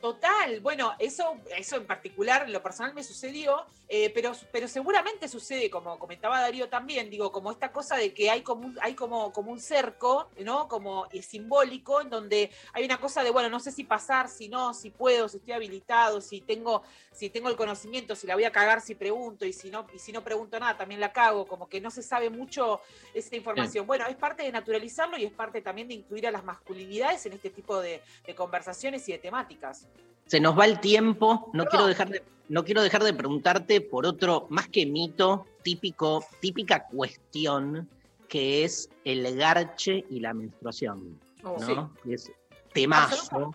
Total, 0.00 0.60
bueno, 0.60 0.94
eso, 0.98 1.38
eso 1.56 1.76
en 1.76 1.86
particular, 1.86 2.44
en 2.44 2.52
lo 2.52 2.62
personal 2.62 2.94
me 2.94 3.02
sucedió, 3.02 3.64
eh, 3.88 4.10
pero, 4.10 4.32
pero 4.52 4.68
seguramente 4.68 5.26
sucede, 5.26 5.70
como 5.70 5.98
comentaba 5.98 6.40
Darío 6.40 6.68
también, 6.68 7.08
digo, 7.08 7.32
como 7.32 7.50
esta 7.50 7.72
cosa 7.72 7.96
de 7.96 8.12
que 8.12 8.30
hay 8.30 8.42
como 8.42 8.66
un, 8.66 8.78
hay 8.82 8.94
como, 8.94 9.32
como 9.32 9.50
un 9.50 9.58
cerco, 9.58 10.28
¿no? 10.40 10.68
Como 10.68 11.08
simbólico, 11.22 12.00
en 12.00 12.10
donde 12.10 12.50
hay 12.72 12.84
una 12.84 12.98
cosa 13.00 13.24
de, 13.24 13.30
bueno, 13.30 13.48
no 13.48 13.58
sé 13.58 13.72
si 13.72 13.84
pasar, 13.84 14.28
si 14.28 14.48
no, 14.48 14.74
si 14.74 14.90
puedo, 14.90 15.28
si 15.28 15.38
estoy 15.38 15.54
habilitado, 15.54 16.20
si 16.20 16.40
tengo, 16.40 16.82
si 17.12 17.30
tengo 17.30 17.48
el 17.48 17.56
conocimiento, 17.56 18.14
si 18.14 18.26
la 18.26 18.34
voy 18.34 18.44
a 18.44 18.52
cagar 18.52 18.80
si 18.80 18.94
pregunto, 18.94 19.46
y 19.46 19.52
si 19.52 19.70
no, 19.70 19.86
y 19.94 19.98
si 19.98 20.12
no 20.12 20.22
pregunto 20.22 20.60
nada, 20.60 20.76
también 20.76 21.00
la 21.00 21.12
cago, 21.12 21.46
como 21.46 21.68
que 21.68 21.80
no 21.80 21.90
se 21.90 22.02
sabe 22.02 22.28
mucho 22.28 22.80
esa 23.14 23.34
información. 23.34 23.86
Bueno, 23.86 24.04
es 24.06 24.16
parte 24.16 24.42
de 24.42 24.52
naturalizarlo 24.52 25.16
y 25.16 25.24
es 25.24 25.32
parte 25.32 25.62
también 25.62 25.88
de 25.88 25.94
incluir 25.94 26.26
a 26.26 26.30
las 26.30 26.44
masculinidades 26.44 27.24
en 27.26 27.32
este 27.32 27.50
tipo 27.50 27.80
de, 27.80 28.02
de 28.26 28.34
conversaciones 28.34 29.08
y 29.08 29.12
de 29.12 29.18
temáticas. 29.18 29.85
Se 30.26 30.40
nos 30.40 30.58
va 30.58 30.64
el 30.66 30.80
tiempo, 30.80 31.50
no 31.52 31.66
quiero 31.66 31.86
dejar 31.86 32.08
de, 32.08 32.22
no 32.48 32.64
quiero 32.64 32.82
dejar 32.82 33.04
de 33.04 33.14
preguntarte 33.14 33.80
por 33.80 34.06
otro, 34.06 34.46
más 34.50 34.68
que 34.68 34.86
mito, 34.86 35.46
típico, 35.62 36.24
típica 36.40 36.86
cuestión 36.86 37.88
que 38.28 38.64
es 38.64 38.90
el 39.04 39.36
garche 39.36 40.04
y 40.10 40.20
la 40.20 40.34
menstruación. 40.34 41.18
Oh, 41.44 41.56
¿no? 41.60 41.92
Es 42.08 42.32
temazo, 42.72 43.52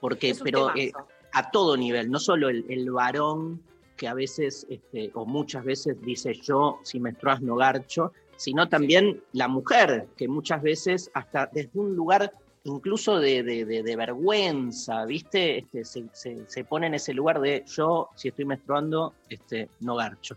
porque, 0.00 0.30
Es 0.30 0.40
pero 0.40 0.68
temazo. 0.68 0.78
eh, 0.78 0.92
a 1.32 1.50
todo 1.50 1.76
nivel, 1.76 2.10
no 2.10 2.18
solo 2.20 2.48
el, 2.48 2.64
el 2.68 2.90
varón 2.90 3.60
que 3.96 4.06
a 4.06 4.14
veces, 4.14 4.66
este, 4.70 5.10
o 5.14 5.24
muchas 5.26 5.64
veces 5.64 6.00
dice 6.02 6.34
yo, 6.34 6.78
si 6.82 7.00
menstruas 7.00 7.40
no 7.40 7.56
garcho, 7.56 8.12
sino 8.36 8.68
también 8.68 9.22
la 9.32 9.48
mujer, 9.48 10.08
que 10.16 10.28
muchas 10.28 10.62
veces 10.62 11.10
hasta 11.14 11.46
desde 11.52 11.78
un 11.78 11.94
lugar 11.94 12.32
incluso 12.64 13.18
de, 13.18 13.42
de- 13.42 13.64
de- 13.64 13.82
de 13.82 13.96
vergüenza, 13.96 15.04
¿viste? 15.04 15.58
Este, 15.58 15.84
se, 15.84 16.04
se- 16.12 16.44
se 16.46 16.64
pone 16.64 16.86
en 16.86 16.94
ese 16.94 17.12
lugar 17.12 17.40
de 17.40 17.64
yo, 17.66 18.10
si 18.14 18.28
estoy 18.28 18.44
menstruando, 18.44 19.14
este, 19.28 19.68
no 19.80 19.96
garcho. 19.96 20.36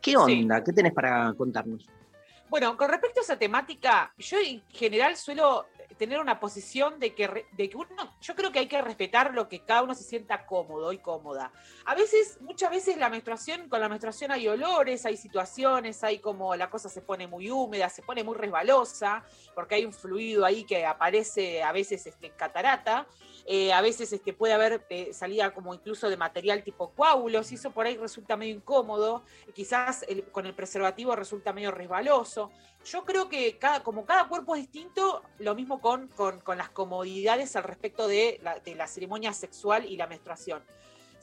¿Qué 0.00 0.16
onda? 0.16 0.62
¿Qué 0.62 0.72
tenés 0.72 0.92
para 0.92 1.32
contarnos? 1.34 1.86
Bueno, 2.48 2.76
con 2.76 2.88
respecto 2.88 3.20
a 3.20 3.22
esa 3.24 3.38
temática, 3.38 4.14
yo 4.18 4.38
en 4.38 4.62
general 4.68 5.16
suelo 5.16 5.66
tener 5.96 6.20
una 6.20 6.40
posición 6.40 6.98
de 6.98 7.14
que, 7.14 7.46
de 7.52 7.70
que 7.70 7.76
uno, 7.76 8.14
yo 8.20 8.34
creo 8.34 8.52
que 8.52 8.58
hay 8.58 8.68
que 8.68 8.80
respetar 8.82 9.34
lo 9.34 9.48
que 9.48 9.60
cada 9.60 9.82
uno 9.82 9.94
se 9.94 10.04
sienta 10.04 10.46
cómodo 10.46 10.92
y 10.92 10.98
cómoda. 10.98 11.52
A 11.84 11.94
veces, 11.94 12.38
muchas 12.40 12.70
veces 12.70 12.96
la 12.96 13.08
menstruación, 13.08 13.68
con 13.68 13.80
la 13.80 13.88
menstruación 13.88 14.32
hay 14.32 14.48
olores, 14.48 15.06
hay 15.06 15.16
situaciones, 15.16 16.02
hay 16.04 16.18
como 16.18 16.54
la 16.56 16.70
cosa 16.70 16.88
se 16.88 17.00
pone 17.00 17.26
muy 17.26 17.50
húmeda, 17.50 17.88
se 17.88 18.02
pone 18.02 18.24
muy 18.24 18.36
resbalosa, 18.36 19.24
porque 19.54 19.76
hay 19.76 19.84
un 19.84 19.92
fluido 19.92 20.44
ahí 20.44 20.64
que 20.64 20.84
aparece 20.84 21.62
a 21.62 21.72
veces 21.72 22.06
este, 22.06 22.30
catarata. 22.30 23.06
Eh, 23.48 23.72
a 23.72 23.80
veces 23.80 24.12
este, 24.12 24.32
puede 24.32 24.54
haber 24.54 24.84
eh, 24.90 25.12
salida 25.12 25.54
como 25.54 25.72
incluso 25.72 26.10
de 26.10 26.16
material 26.16 26.64
tipo 26.64 26.90
coágulos 26.90 27.52
y 27.52 27.54
eso 27.54 27.70
por 27.70 27.86
ahí 27.86 27.96
resulta 27.96 28.36
medio 28.36 28.56
incómodo. 28.56 29.22
Quizás 29.54 30.04
con 30.32 30.46
el 30.46 30.54
preservativo 30.54 31.14
resulta 31.14 31.52
medio 31.52 31.70
resbaloso. 31.70 32.50
Yo 32.86 33.04
creo 33.04 33.28
que 33.28 33.58
cada, 33.58 33.82
como 33.82 34.04
cada 34.06 34.28
cuerpo 34.28 34.54
es 34.54 34.62
distinto, 34.62 35.22
lo 35.38 35.54
mismo 35.56 35.80
con, 35.80 36.06
con- 36.08 36.40
con 36.40 36.56
las 36.56 36.70
comodidades 36.70 37.56
al 37.56 37.64
respecto 37.64 38.06
de 38.06 38.38
la, 38.42 38.60
de 38.60 38.74
la 38.76 38.86
ceremonia 38.86 39.32
sexual 39.32 39.84
y 39.86 39.96
la 39.96 40.06
menstruación. 40.06 40.62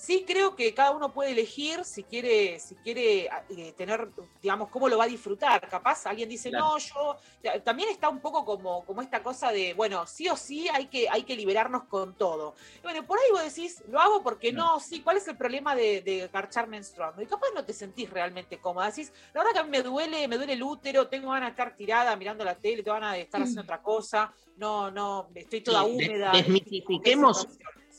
Sí 0.05 0.25
creo 0.27 0.53
que 0.53 0.73
cada 0.73 0.91
uno 0.91 1.13
puede 1.13 1.31
elegir 1.31 1.85
si 1.85 2.03
quiere, 2.03 2.59
si 2.59 2.75
quiere 2.75 3.29
eh, 3.55 3.73
tener, 3.77 4.09
digamos, 4.41 4.67
cómo 4.67 4.89
lo 4.89 4.97
va 4.97 5.05
a 5.05 5.07
disfrutar. 5.07 5.65
Capaz 5.69 6.05
alguien 6.05 6.27
dice, 6.27 6.49
Claro. 6.49 6.65
no, 6.65 6.77
yo 6.77 7.17
también 7.63 7.87
está 7.87 8.09
un 8.09 8.19
poco 8.19 8.43
como, 8.43 8.83
como 8.85 9.01
esta 9.01 9.23
cosa 9.23 9.53
de, 9.53 9.73
bueno, 9.73 10.05
sí 10.05 10.27
o 10.27 10.35
sí 10.35 10.67
hay 10.67 10.87
que, 10.87 11.07
hay 11.09 11.23
que 11.23 11.37
liberarnos 11.37 11.85
con 11.85 12.17
todo. 12.17 12.53
Y 12.79 12.81
bueno, 12.81 13.07
por 13.07 13.17
ahí 13.17 13.31
vos 13.31 13.45
decís, 13.45 13.81
lo 13.87 13.97
hago 13.97 14.21
porque 14.21 14.51
no, 14.51 14.77
sí, 14.81 15.01
¿cuál 15.01 15.15
es 15.15 15.27
el 15.29 15.37
problema 15.37 15.73
de, 15.73 16.01
de 16.01 16.27
garchar 16.27 16.67
menstruando? 16.67 17.21
Y 17.21 17.25
capaz 17.25 17.47
no 17.55 17.63
te 17.63 17.71
sentís 17.71 18.09
realmente 18.09 18.59
cómoda. 18.59 18.87
Decís, 18.87 19.13
la 19.33 19.39
verdad 19.39 19.53
que 19.53 19.59
a 19.59 19.63
mí 19.63 19.69
me 19.69 19.83
duele, 19.83 20.27
me 20.27 20.35
duele 20.35 20.51
el 20.51 20.63
útero, 20.63 21.07
tengo 21.07 21.31
ganas 21.31 21.47
de 21.47 21.51
estar 21.51 21.77
tirada 21.77 22.13
mirando 22.17 22.43
la 22.43 22.55
tele, 22.55 22.83
tengo 22.83 22.95
ganas 22.95 23.13
de 23.13 23.21
estar 23.21 23.41
haciendo 23.41 23.61
otra 23.61 23.81
cosa, 23.81 24.33
no, 24.57 24.91
no, 24.91 25.29
estoy 25.33 25.61
toda 25.61 25.85
Sí, 25.85 25.91
húmeda. 25.91 26.33
desmitifiquemos, 26.33 27.47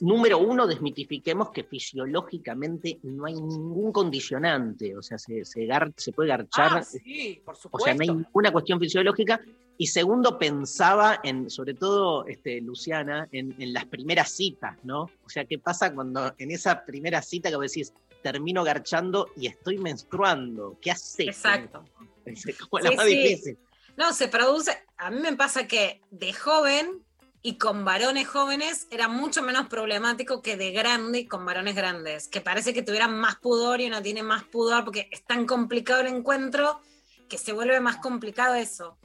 número 0.01 0.39
uno, 0.39 0.67
desmitifiquemos 0.67 1.51
que 1.51 1.65
fisiológicamente 1.65 2.99
no 3.03 3.27
hay 3.27 3.35
ningún 3.35 3.93
condicionante, 3.93 4.97
o 4.97 5.03
sea, 5.03 5.19
se, 5.19 5.45
se, 5.45 5.61
gar- 5.67 5.93
se 5.97 6.13
puede 6.13 6.29
garchar, 6.31 6.79
Ah, 6.79 6.83
sí, 6.83 7.41
por 7.45 7.55
o 7.55 7.59
supuesto. 7.59 7.85
sea, 7.85 7.95
no 7.95 8.03
hay 8.03 8.09
ninguna 8.09 8.53
cuestión 8.53 8.79
fisiológica. 8.81 9.41
Y 9.77 9.89
segundo, 9.89 10.39
pensaba 10.39 11.19
en, 11.25 11.51
sobre 11.51 11.75
todo, 11.75 12.27
este, 12.29 12.61
Luciana, 12.61 13.29
en, 13.33 13.61
en 13.61 13.73
las 13.73 13.87
primeras 13.87 14.31
citas, 14.31 14.79
¿no? 14.85 15.11
O 15.25 15.29
sea, 15.29 15.45
¿qué 15.47 15.59
pasa 15.59 15.93
cuando 15.93 16.33
en 16.39 16.53
esa 16.53 16.85
primera 16.85 17.21
cita 17.23 17.51
que 17.51 17.57
vos 17.57 17.67
decís, 17.73 17.93
termino 18.23 18.63
garchando 18.63 19.31
y 19.37 19.49
estoy 19.49 19.79
menstruando? 19.79 20.79
¿Qué 20.81 20.91
haces? 20.93 21.27
Exacto. 21.27 21.85
Es 22.25 22.45
como 22.59 22.79
la 22.83 22.91
Sí, 22.91 22.97
más 22.97 23.07
sí. 23.07 23.17
difícil. 23.19 23.59
No, 23.99 24.13
se 24.13 24.29
produce. 24.29 24.71
A 24.97 25.11
mí 25.11 25.21
me 25.21 25.37
pasa 25.37 25.67
que 25.69 26.01
de 26.11 26.33
joven 26.33 27.03
y 27.47 27.59
con 27.59 27.85
varones 27.85 28.27
jóvenes 28.27 28.89
era 28.91 29.07
mucho 29.07 29.43
menos 29.43 29.69
problemático 29.69 30.41
que 30.41 30.57
de 30.57 30.73
grande 30.73 31.19
y 31.21 31.27
con 31.27 31.45
varones 31.45 31.77
grandes, 31.77 32.27
que 32.27 32.41
parece 32.41 32.73
que 32.73 32.83
tuvieran 32.83 33.19
más 33.19 33.37
pudor 33.37 33.83
y 33.83 33.87
uno 33.87 34.01
tiene 34.01 34.23
más 34.23 34.45
pudor 34.45 34.83
porque 34.83 35.11
es 35.13 35.27
tan 35.27 35.45
complicado 35.45 36.01
el 36.01 36.07
encuentro 36.07 36.81
que 37.29 37.37
se 37.37 37.53
vuelve 37.53 37.79
más 37.81 37.99
complicado 37.99 38.55
eso. 38.55 38.97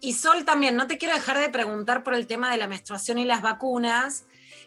Y 0.00 0.14
Sol 0.14 0.44
también, 0.44 0.74
no 0.74 0.88
te 0.88 0.98
quiero 0.98 1.14
dejar 1.14 1.38
de 1.38 1.48
preguntar 1.48 2.02
por 2.02 2.14
el 2.14 2.26
tema 2.26 2.50
de 2.50 2.56
la 2.56 2.66
menstruación 2.66 3.18
y 3.18 3.24
las 3.24 3.40
vacunas, 3.40 4.26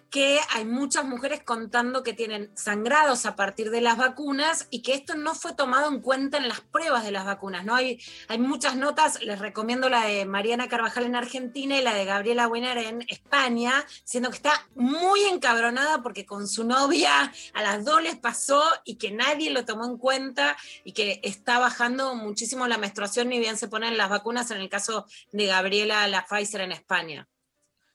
que 0.09 0.39
hay 0.49 0.65
muchas 0.65 1.05
mujeres 1.05 1.43
contando 1.43 2.03
que 2.03 2.13
tienen 2.13 2.51
sangrados 2.55 3.25
a 3.25 3.35
partir 3.35 3.69
de 3.69 3.81
las 3.81 3.97
vacunas 3.97 4.67
y 4.71 4.81
que 4.81 4.93
esto 4.93 5.15
no 5.15 5.35
fue 5.35 5.53
tomado 5.53 5.87
en 5.87 6.01
cuenta 6.01 6.37
en 6.37 6.47
las 6.47 6.61
pruebas 6.61 7.03
de 7.03 7.11
las 7.11 7.25
vacunas. 7.25 7.63
¿no? 7.63 7.75
Hay, 7.75 8.01
hay 8.27 8.39
muchas 8.39 8.75
notas, 8.75 9.21
les 9.21 9.39
recomiendo 9.39 9.87
la 9.87 10.05
de 10.05 10.25
Mariana 10.25 10.67
Carvajal 10.67 11.05
en 11.05 11.15
Argentina 11.15 11.77
y 11.77 11.83
la 11.83 11.93
de 11.93 12.05
Gabriela 12.05 12.47
Winner 12.47 12.77
en 12.77 13.05
España, 13.07 13.85
siendo 14.03 14.29
que 14.29 14.37
está 14.37 14.67
muy 14.75 15.21
encabronada 15.21 16.01
porque 16.01 16.25
con 16.25 16.47
su 16.47 16.63
novia 16.63 17.31
a 17.53 17.61
las 17.61 17.85
dos 17.85 18.01
les 18.01 18.17
pasó 18.17 18.63
y 18.85 18.95
que 18.95 19.11
nadie 19.11 19.51
lo 19.51 19.65
tomó 19.65 19.85
en 19.85 19.97
cuenta 19.97 20.57
y 20.83 20.93
que 20.93 21.19
está 21.23 21.59
bajando 21.59 22.15
muchísimo 22.15 22.67
la 22.67 22.77
menstruación, 22.77 23.29
ni 23.29 23.39
bien 23.39 23.57
se 23.57 23.67
ponen 23.67 23.97
las 23.97 24.09
vacunas 24.09 24.49
en 24.51 24.57
el 24.57 24.69
caso 24.69 25.05
de 25.31 25.45
Gabriela, 25.45 26.07
la 26.07 26.25
Pfizer 26.25 26.61
en 26.61 26.71
España. 26.71 27.27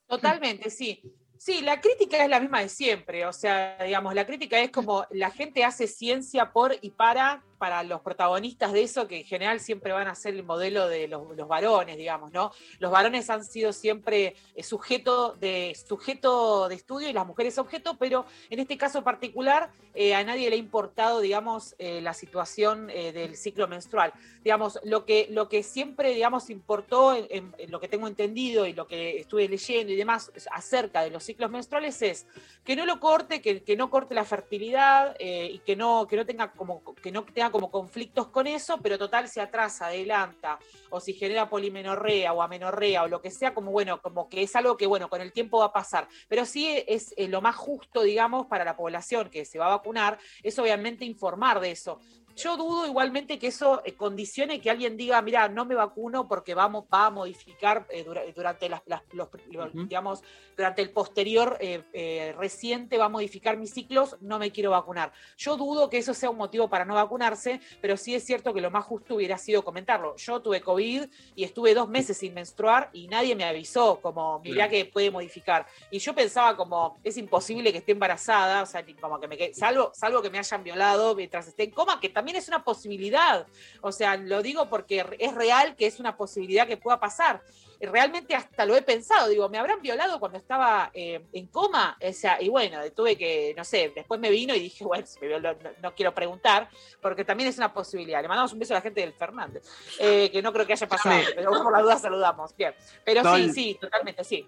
Totalmente, 0.06 0.70
sí. 0.70 1.02
Sí, 1.44 1.60
la 1.60 1.78
crítica 1.78 2.24
es 2.24 2.30
la 2.30 2.40
misma 2.40 2.60
de 2.60 2.70
siempre, 2.70 3.26
o 3.26 3.32
sea, 3.34 3.76
digamos, 3.84 4.14
la 4.14 4.24
crítica 4.24 4.58
es 4.60 4.70
como 4.70 5.04
la 5.10 5.30
gente 5.30 5.62
hace 5.62 5.86
ciencia 5.86 6.52
por 6.52 6.74
y 6.80 6.92
para, 6.92 7.44
para 7.64 7.82
los 7.82 8.02
protagonistas 8.02 8.74
de 8.74 8.82
eso, 8.82 9.08
que 9.08 9.20
en 9.20 9.24
general 9.24 9.58
siempre 9.58 9.90
van 9.90 10.06
a 10.06 10.14
ser 10.14 10.34
el 10.34 10.42
modelo 10.42 10.86
de 10.86 11.08
los, 11.08 11.34
los 11.34 11.48
varones, 11.48 11.96
digamos, 11.96 12.30
¿no? 12.30 12.52
Los 12.78 12.92
varones 12.92 13.30
han 13.30 13.42
sido 13.42 13.72
siempre 13.72 14.36
eh, 14.54 14.62
sujeto, 14.62 15.32
de, 15.32 15.74
sujeto 15.74 16.68
de 16.68 16.74
estudio 16.74 17.08
y 17.08 17.14
las 17.14 17.26
mujeres 17.26 17.56
objeto, 17.56 17.96
pero 17.98 18.26
en 18.50 18.60
este 18.60 18.76
caso 18.76 19.02
particular 19.02 19.70
eh, 19.94 20.14
a 20.14 20.22
nadie 20.24 20.50
le 20.50 20.56
ha 20.56 20.58
importado, 20.58 21.20
digamos, 21.20 21.74
eh, 21.78 22.02
la 22.02 22.12
situación 22.12 22.88
del 22.88 23.34
ciclo 23.34 23.66
menstrual. 23.66 24.12
Digamos, 24.42 24.78
lo 24.84 25.06
que, 25.06 25.28
lo 25.30 25.48
que 25.48 25.62
siempre, 25.62 26.10
digamos, 26.12 26.50
importó 26.50 27.14
en, 27.14 27.54
lo 27.68 27.80
que 27.80 27.88
tengo 27.88 28.08
entendido 28.08 28.66
y 28.66 28.74
lo 28.74 28.86
que 28.86 29.20
estuve 29.20 29.48
leyendo 29.48 29.90
y 29.90 29.96
demás 29.96 30.30
acerca 30.50 31.02
de 31.02 31.08
los 31.08 31.24
ciclos 31.24 31.50
menstruales 31.50 32.02
es 32.02 32.26
que 32.62 32.76
no 32.76 32.84
lo 32.84 33.00
corte, 33.00 33.40
que, 33.40 33.62
que 33.62 33.76
no 33.76 33.88
corte 33.88 34.14
la 34.14 34.24
fertilidad 34.24 35.16
y 35.18 35.60
que 35.60 35.76
no, 35.76 36.06
que 36.06 36.16
no 36.16 36.26
tenga 36.26 36.52
como 36.52 36.82
que 36.94 37.12
no 37.12 37.22
tenga 37.22 37.50
como 37.54 37.70
conflictos 37.70 38.26
con 38.30 38.48
eso, 38.48 38.78
pero 38.82 38.98
total 38.98 39.28
se 39.28 39.40
atrasa, 39.40 39.86
adelanta, 39.86 40.58
o 40.90 40.98
si 40.98 41.12
genera 41.12 41.48
polimenorrea 41.48 42.32
o 42.32 42.42
amenorrea 42.42 43.04
o 43.04 43.06
lo 43.06 43.22
que 43.22 43.30
sea, 43.30 43.54
como 43.54 43.70
bueno, 43.70 44.02
como 44.02 44.28
que 44.28 44.42
es 44.42 44.56
algo 44.56 44.76
que 44.76 44.88
bueno, 44.88 45.08
con 45.08 45.20
el 45.20 45.32
tiempo 45.32 45.60
va 45.60 45.66
a 45.66 45.72
pasar. 45.72 46.08
Pero 46.26 46.46
sí 46.46 46.82
es 46.88 47.14
eh, 47.16 47.28
lo 47.28 47.40
más 47.40 47.54
justo, 47.54 48.02
digamos, 48.02 48.46
para 48.46 48.64
la 48.64 48.76
población 48.76 49.30
que 49.30 49.44
se 49.44 49.60
va 49.60 49.66
a 49.66 49.76
vacunar, 49.76 50.18
es 50.42 50.58
obviamente 50.58 51.04
informar 51.04 51.60
de 51.60 51.70
eso. 51.70 52.00
Yo 52.36 52.56
dudo 52.56 52.86
igualmente 52.86 53.38
que 53.38 53.46
eso 53.48 53.80
eh, 53.84 53.94
condicione 53.94 54.60
que 54.60 54.70
alguien 54.70 54.96
diga, 54.96 55.22
mira, 55.22 55.48
no 55.48 55.64
me 55.64 55.74
vacuno 55.74 56.26
porque 56.26 56.54
vamos, 56.54 56.84
va 56.92 57.06
a 57.06 57.10
modificar 57.10 57.86
eh, 57.90 58.02
dura- 58.04 58.22
durante 58.34 58.68
las, 58.68 58.82
las- 58.86 59.02
los, 59.12 59.28
digamos, 59.72 60.22
durante 60.56 60.82
el 60.82 60.90
posterior 60.90 61.56
eh, 61.60 61.82
eh, 61.92 62.34
reciente 62.36 62.98
va 62.98 63.04
a 63.06 63.08
modificar 63.08 63.56
mis 63.56 63.70
ciclos, 63.72 64.16
no 64.20 64.38
me 64.38 64.50
quiero 64.50 64.70
vacunar. 64.70 65.12
Yo 65.36 65.56
dudo 65.56 65.88
que 65.88 65.98
eso 65.98 66.12
sea 66.14 66.30
un 66.30 66.36
motivo 66.36 66.68
para 66.68 66.84
no 66.84 66.94
vacunarse, 66.94 67.60
pero 67.80 67.96
sí 67.96 68.14
es 68.14 68.24
cierto 68.24 68.52
que 68.52 68.60
lo 68.60 68.70
más 68.70 68.84
justo 68.84 69.14
hubiera 69.14 69.38
sido 69.38 69.62
comentarlo. 69.62 70.16
Yo 70.16 70.40
tuve 70.42 70.60
COVID 70.60 71.04
y 71.36 71.44
estuve 71.44 71.74
dos 71.74 71.88
meses 71.88 72.16
sin 72.18 72.34
menstruar 72.34 72.90
y 72.92 73.06
nadie 73.06 73.36
me 73.36 73.44
avisó, 73.44 74.00
como, 74.00 74.40
mirá 74.40 74.68
que 74.68 74.84
puede 74.86 75.10
modificar. 75.10 75.66
Y 75.90 75.98
yo 76.00 76.14
pensaba 76.14 76.56
como, 76.56 76.98
es 77.04 77.16
imposible 77.16 77.70
que 77.70 77.78
esté 77.78 77.92
embarazada, 77.92 78.62
o 78.62 78.66
sea, 78.66 78.84
como 79.00 79.20
que 79.20 79.28
me 79.28 79.54
salvo, 79.54 79.92
salvo 79.94 80.20
que 80.22 80.30
me 80.30 80.38
hayan 80.38 80.64
violado 80.64 81.14
mientras 81.14 81.46
esté 81.46 81.64
en 81.64 81.70
coma, 81.70 82.00
que 82.00 82.08
también 82.08 82.23
también 82.24 82.38
es 82.38 82.48
una 82.48 82.64
posibilidad. 82.64 83.46
O 83.82 83.92
sea, 83.92 84.16
lo 84.16 84.42
digo 84.42 84.70
porque 84.70 85.04
es 85.18 85.34
real 85.34 85.76
que 85.76 85.86
es 85.86 86.00
una 86.00 86.16
posibilidad 86.16 86.66
que 86.66 86.78
pueda 86.78 86.98
pasar. 86.98 87.42
Realmente 87.80 88.34
hasta 88.34 88.64
lo 88.64 88.74
he 88.74 88.80
pensado, 88.80 89.28
digo, 89.28 89.46
¿me 89.50 89.58
habrán 89.58 89.82
violado 89.82 90.18
cuando 90.18 90.38
estaba 90.38 90.90
eh, 90.94 91.22
en 91.34 91.46
coma? 91.48 91.98
O 92.00 92.12
sea, 92.14 92.40
y 92.40 92.48
bueno, 92.48 92.78
tuve 92.92 93.14
que, 93.18 93.52
no 93.54 93.62
sé, 93.62 93.92
después 93.94 94.18
me 94.18 94.30
vino 94.30 94.54
y 94.54 94.60
dije, 94.60 94.84
bueno, 94.86 95.06
si 95.06 95.20
me 95.20 95.26
violó, 95.26 95.52
no, 95.52 95.70
no 95.82 95.94
quiero 95.94 96.14
preguntar, 96.14 96.70
porque 97.02 97.26
también 97.26 97.50
es 97.50 97.58
una 97.58 97.74
posibilidad. 97.74 98.22
Le 98.22 98.28
mandamos 98.28 98.54
un 98.54 98.58
beso 98.58 98.72
a 98.72 98.78
la 98.78 98.80
gente 98.80 99.02
del 99.02 99.12
Fernández, 99.12 99.64
eh, 99.98 100.30
que 100.30 100.40
no 100.40 100.50
creo 100.50 100.66
que 100.66 100.72
haya 100.72 100.88
pasado, 100.88 101.20
pero 101.36 101.50
por 101.50 101.72
la 101.72 101.82
duda 101.82 101.98
saludamos. 101.98 102.56
Bien, 102.56 102.74
pero 103.04 103.20
sí, 103.20 103.42
Sol. 103.42 103.52
sí, 103.52 103.78
totalmente, 103.78 104.24
sí. 104.24 104.46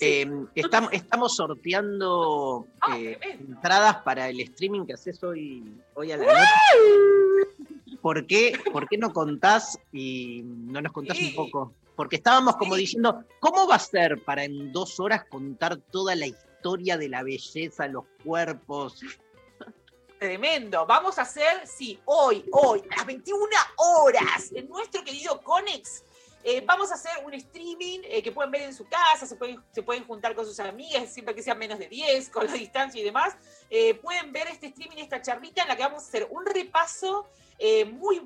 Eh, 0.00 0.30
estamos, 0.54 0.92
estamos 0.92 1.36
sorteando 1.36 2.66
eh, 2.94 3.18
entradas 3.22 3.96
para 4.02 4.28
el 4.28 4.40
streaming 4.40 4.86
que 4.86 4.94
haces 4.94 5.22
hoy, 5.24 5.80
hoy 5.94 6.12
a 6.12 6.16
la 6.16 6.26
noche. 6.26 7.98
¿Por 8.00 8.26
qué, 8.26 8.58
¿Por 8.72 8.88
qué 8.88 8.96
no 8.96 9.12
contás 9.12 9.78
y 9.92 10.42
no 10.44 10.80
nos 10.80 10.92
contás 10.92 11.18
un 11.18 11.34
poco? 11.34 11.72
Porque 11.96 12.16
estábamos 12.16 12.56
como 12.56 12.76
diciendo, 12.76 13.24
¿cómo 13.40 13.66
va 13.66 13.74
a 13.74 13.80
ser 13.80 14.22
para 14.22 14.44
en 14.44 14.72
dos 14.72 15.00
horas 15.00 15.24
contar 15.28 15.78
toda 15.78 16.14
la 16.14 16.26
historia 16.26 16.96
de 16.96 17.08
la 17.08 17.24
belleza, 17.24 17.88
los 17.88 18.04
cuerpos? 18.24 19.00
Tremendo. 20.18 20.84
Vamos 20.86 21.18
a 21.18 21.22
hacer, 21.22 21.66
sí, 21.66 21.98
hoy, 22.04 22.44
hoy, 22.52 22.82
a 22.90 22.96
las 22.96 23.06
21 23.06 23.46
horas, 23.76 24.52
en 24.52 24.68
nuestro 24.68 25.02
querido 25.04 25.40
Conex. 25.42 26.04
Eh, 26.44 26.62
vamos 26.64 26.90
a 26.90 26.94
hacer 26.94 27.12
un 27.24 27.34
streaming 27.34 28.00
eh, 28.04 28.22
que 28.22 28.32
pueden 28.32 28.50
ver 28.50 28.62
en 28.62 28.74
su 28.74 28.86
casa, 28.88 29.26
se 29.26 29.36
pueden, 29.36 29.62
se 29.72 29.82
pueden 29.82 30.04
juntar 30.04 30.34
con 30.34 30.44
sus 30.46 30.58
amigas, 30.60 31.12
siempre 31.12 31.34
que 31.34 31.42
sean 31.42 31.58
menos 31.58 31.78
de 31.78 31.88
10, 31.88 32.30
con 32.30 32.46
la 32.46 32.52
distancia 32.64 33.00
y 33.00 33.04
demás. 33.04 33.36
Eh, 33.70 33.94
pueden 33.94 34.32
ver 34.32 34.48
este 34.48 34.66
streaming, 34.68 34.98
esta 34.98 35.20
charlita 35.20 35.62
en 35.62 35.68
la 35.68 35.76
que 35.76 35.82
vamos 35.82 36.04
a 36.04 36.06
hacer 36.08 36.28
un 36.30 36.46
repaso 36.46 37.26
muy 37.92 38.22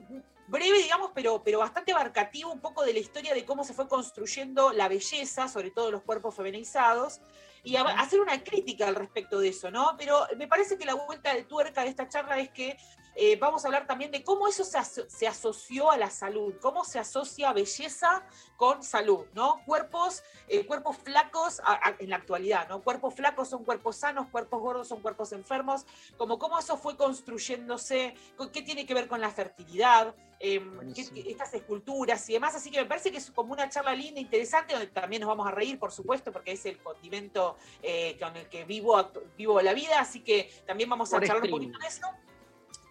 breve, 0.48 0.76
digamos, 0.82 1.10
pero, 1.14 1.42
pero 1.42 1.60
bastante 1.60 1.92
abarcativo, 1.92 2.52
un 2.52 2.60
poco 2.60 2.84
de 2.84 2.92
la 2.92 2.98
historia 2.98 3.32
de 3.32 3.46
cómo 3.46 3.64
se 3.64 3.72
fue 3.72 3.88
construyendo 3.88 4.72
la 4.72 4.88
belleza, 4.88 5.48
sobre 5.48 5.70
todo 5.70 5.90
los 5.90 6.02
cuerpos 6.02 6.34
feminizados, 6.34 7.20
y 7.64 7.76
a- 7.76 7.82
hacer 7.82 8.20
una 8.20 8.42
crítica 8.44 8.86
al 8.88 8.94
respecto 8.94 9.38
de 9.38 9.48
eso, 9.48 9.70
¿no? 9.70 9.94
Pero 9.96 10.26
me 10.36 10.48
parece 10.48 10.76
que 10.76 10.84
la 10.84 10.94
vuelta 10.94 11.32
de 11.34 11.44
tuerca 11.44 11.82
de 11.84 11.88
esta 11.88 12.06
charla 12.08 12.38
es 12.38 12.50
que 12.50 12.76
eh, 13.14 13.36
vamos 13.36 13.64
a 13.64 13.68
hablar 13.68 13.86
también 13.86 14.10
de 14.10 14.22
cómo 14.24 14.48
eso 14.48 14.64
se, 14.64 14.78
aso- 14.78 15.08
se 15.08 15.26
asoció 15.28 15.90
a 15.90 15.96
la 15.96 16.10
salud, 16.10 16.54
cómo 16.60 16.84
se 16.84 16.98
asocia 16.98 17.52
belleza 17.52 18.24
con 18.56 18.82
salud, 18.82 19.26
¿no? 19.34 19.60
Cuerpos, 19.66 20.22
eh, 20.48 20.64
cuerpos 20.66 20.96
flacos 20.96 21.60
a- 21.60 21.88
a- 21.90 21.96
en 21.98 22.10
la 22.10 22.16
actualidad, 22.16 22.68
¿no? 22.68 22.82
Cuerpos 22.82 23.14
flacos 23.14 23.48
son 23.48 23.64
cuerpos 23.64 23.96
sanos, 23.96 24.28
cuerpos 24.28 24.60
gordos 24.60 24.88
son 24.88 25.00
cuerpos 25.02 25.32
enfermos, 25.32 25.84
como 26.16 26.38
cómo 26.38 26.58
eso 26.58 26.76
fue 26.76 26.96
construyéndose, 26.96 28.14
con- 28.36 28.50
qué 28.50 28.62
tiene 28.62 28.86
que 28.86 28.94
ver 28.94 29.08
con 29.08 29.20
la 29.20 29.30
fertilidad, 29.30 30.14
em, 30.44 30.92
estas 31.26 31.54
esculturas 31.54 32.28
y 32.28 32.32
demás, 32.32 32.54
así 32.54 32.70
que 32.70 32.78
me 32.80 32.86
parece 32.86 33.10
que 33.12 33.18
es 33.18 33.30
como 33.30 33.52
una 33.52 33.68
charla 33.68 33.94
linda, 33.94 34.20
interesante, 34.20 34.72
donde 34.72 34.88
también 34.88 35.20
nos 35.20 35.28
vamos 35.28 35.46
a 35.46 35.50
reír, 35.52 35.78
por 35.78 35.92
supuesto, 35.92 36.32
porque 36.32 36.52
es 36.52 36.66
el 36.66 36.78
condimento 36.82 37.56
eh, 37.82 38.16
con 38.18 38.36
el 38.36 38.48
que 38.48 38.64
vivo, 38.64 39.10
vivo 39.36 39.60
la 39.60 39.72
vida, 39.74 40.00
así 40.00 40.20
que 40.20 40.50
también 40.66 40.88
vamos 40.90 41.12
a 41.12 41.18
Por 41.18 41.26
charlar 41.26 41.44
un 41.44 41.50
poquito 41.50 41.78
de 41.78 41.86
eso. 41.86 42.06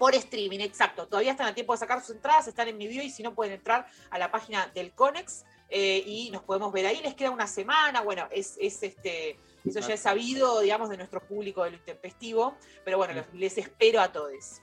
Por 0.02 0.16
streaming, 0.16 0.62
exacto. 0.62 1.06
Todavía 1.08 1.30
están 1.34 1.46
a 1.46 1.54
tiempo 1.54 1.74
de 1.74 1.78
sacar 1.78 2.02
sus 2.02 2.16
entradas, 2.16 2.48
están 2.48 2.68
en 2.68 2.76
mi 2.76 2.88
video 2.88 3.04
y 3.04 3.12
si 3.12 3.22
no 3.22 3.36
pueden 3.36 3.54
entrar 3.54 3.86
a 4.10 4.18
la 4.18 4.32
página 4.32 4.66
del 4.74 4.94
Conex 4.94 5.46
eh, 5.70 6.02
y 6.04 6.32
nos 6.32 6.42
podemos 6.42 6.74
ver 6.74 6.88
ahí. 6.88 7.00
Les 7.04 7.14
queda 7.14 7.30
una 7.30 7.46
semana, 7.46 8.02
bueno, 8.02 8.28
es, 8.32 8.58
es 8.60 8.82
este, 8.82 9.38
eso 9.64 9.80
ya 9.80 9.94
es 9.94 10.00
sabido, 10.00 10.60
digamos, 10.62 10.90
de 10.90 10.98
nuestro 10.98 11.22
público 11.22 11.64
de 11.66 11.70
lo 11.70 11.78
intempestivo, 11.78 12.56
pero 12.84 12.98
bueno, 12.98 13.14
los- 13.14 13.32
les 13.36 13.56
espero 13.60 14.02
a 14.02 14.12
todos. 14.12 14.60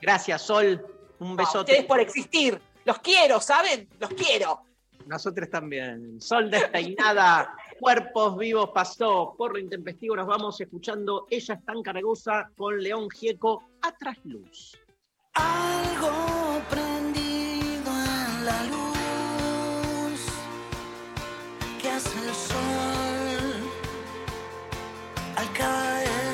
Gracias, 0.00 0.42
Sol. 0.42 0.86
Un 1.18 1.32
A 1.32 1.34
besote. 1.42 1.72
ustedes 1.72 1.84
por 1.84 1.98
existir. 1.98 2.60
Los 2.84 3.00
quiero, 3.00 3.40
¿saben? 3.40 3.88
Los 3.98 4.10
quiero. 4.10 4.62
Nosotros 5.06 5.50
también. 5.50 6.20
Sol 6.20 6.52
despeinada, 6.52 7.52
cuerpos 7.78 8.36
vivos 8.36 8.70
pasó 8.74 9.34
por 9.36 9.52
lo 9.52 9.58
intempestivo. 9.58 10.16
Nos 10.16 10.26
vamos 10.26 10.60
escuchando 10.60 11.26
Ella 11.30 11.54
es 11.54 11.64
tan 11.64 11.82
cargosa 11.82 12.50
con 12.56 12.82
León 12.82 13.08
Gieco 13.10 13.62
a 13.82 13.92
trasluz. 13.92 14.78
Algo 15.34 16.60
prendido 16.68 17.90
en 17.90 18.44
la 18.44 18.64
luz 18.64 20.20
que 21.80 21.90
hace 21.90 22.18
el 22.18 22.34
sol 22.34 23.70
al 25.36 25.52
caer. 25.52 26.28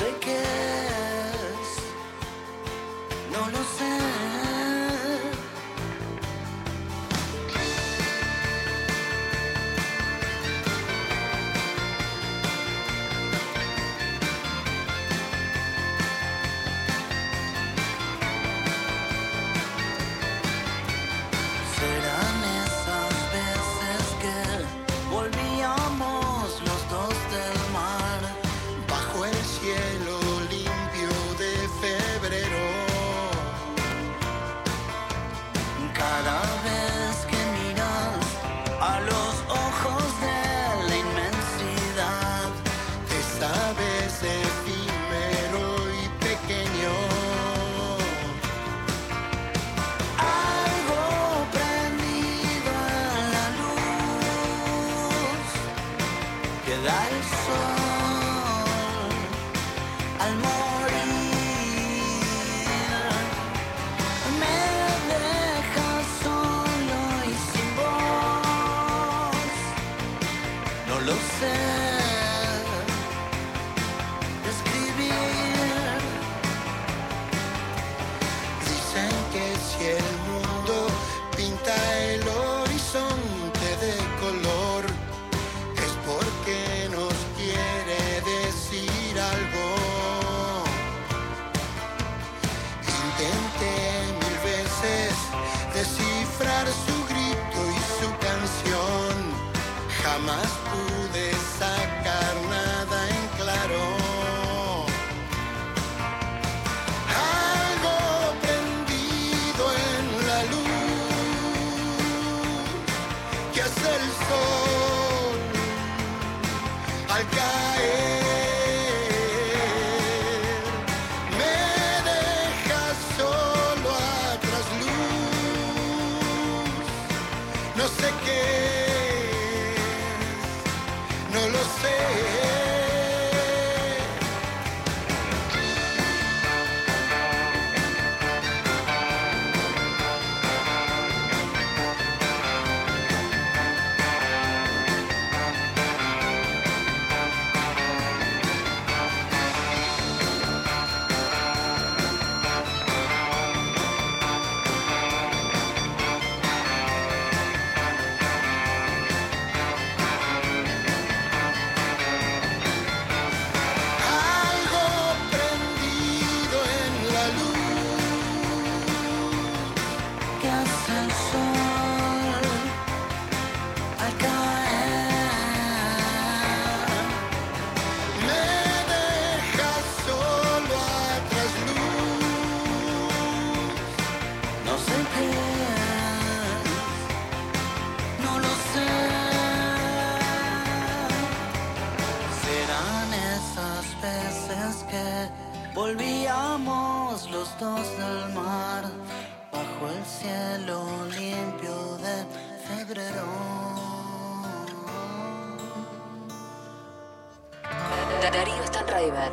Sé 0.00 0.14
qué 0.18 0.69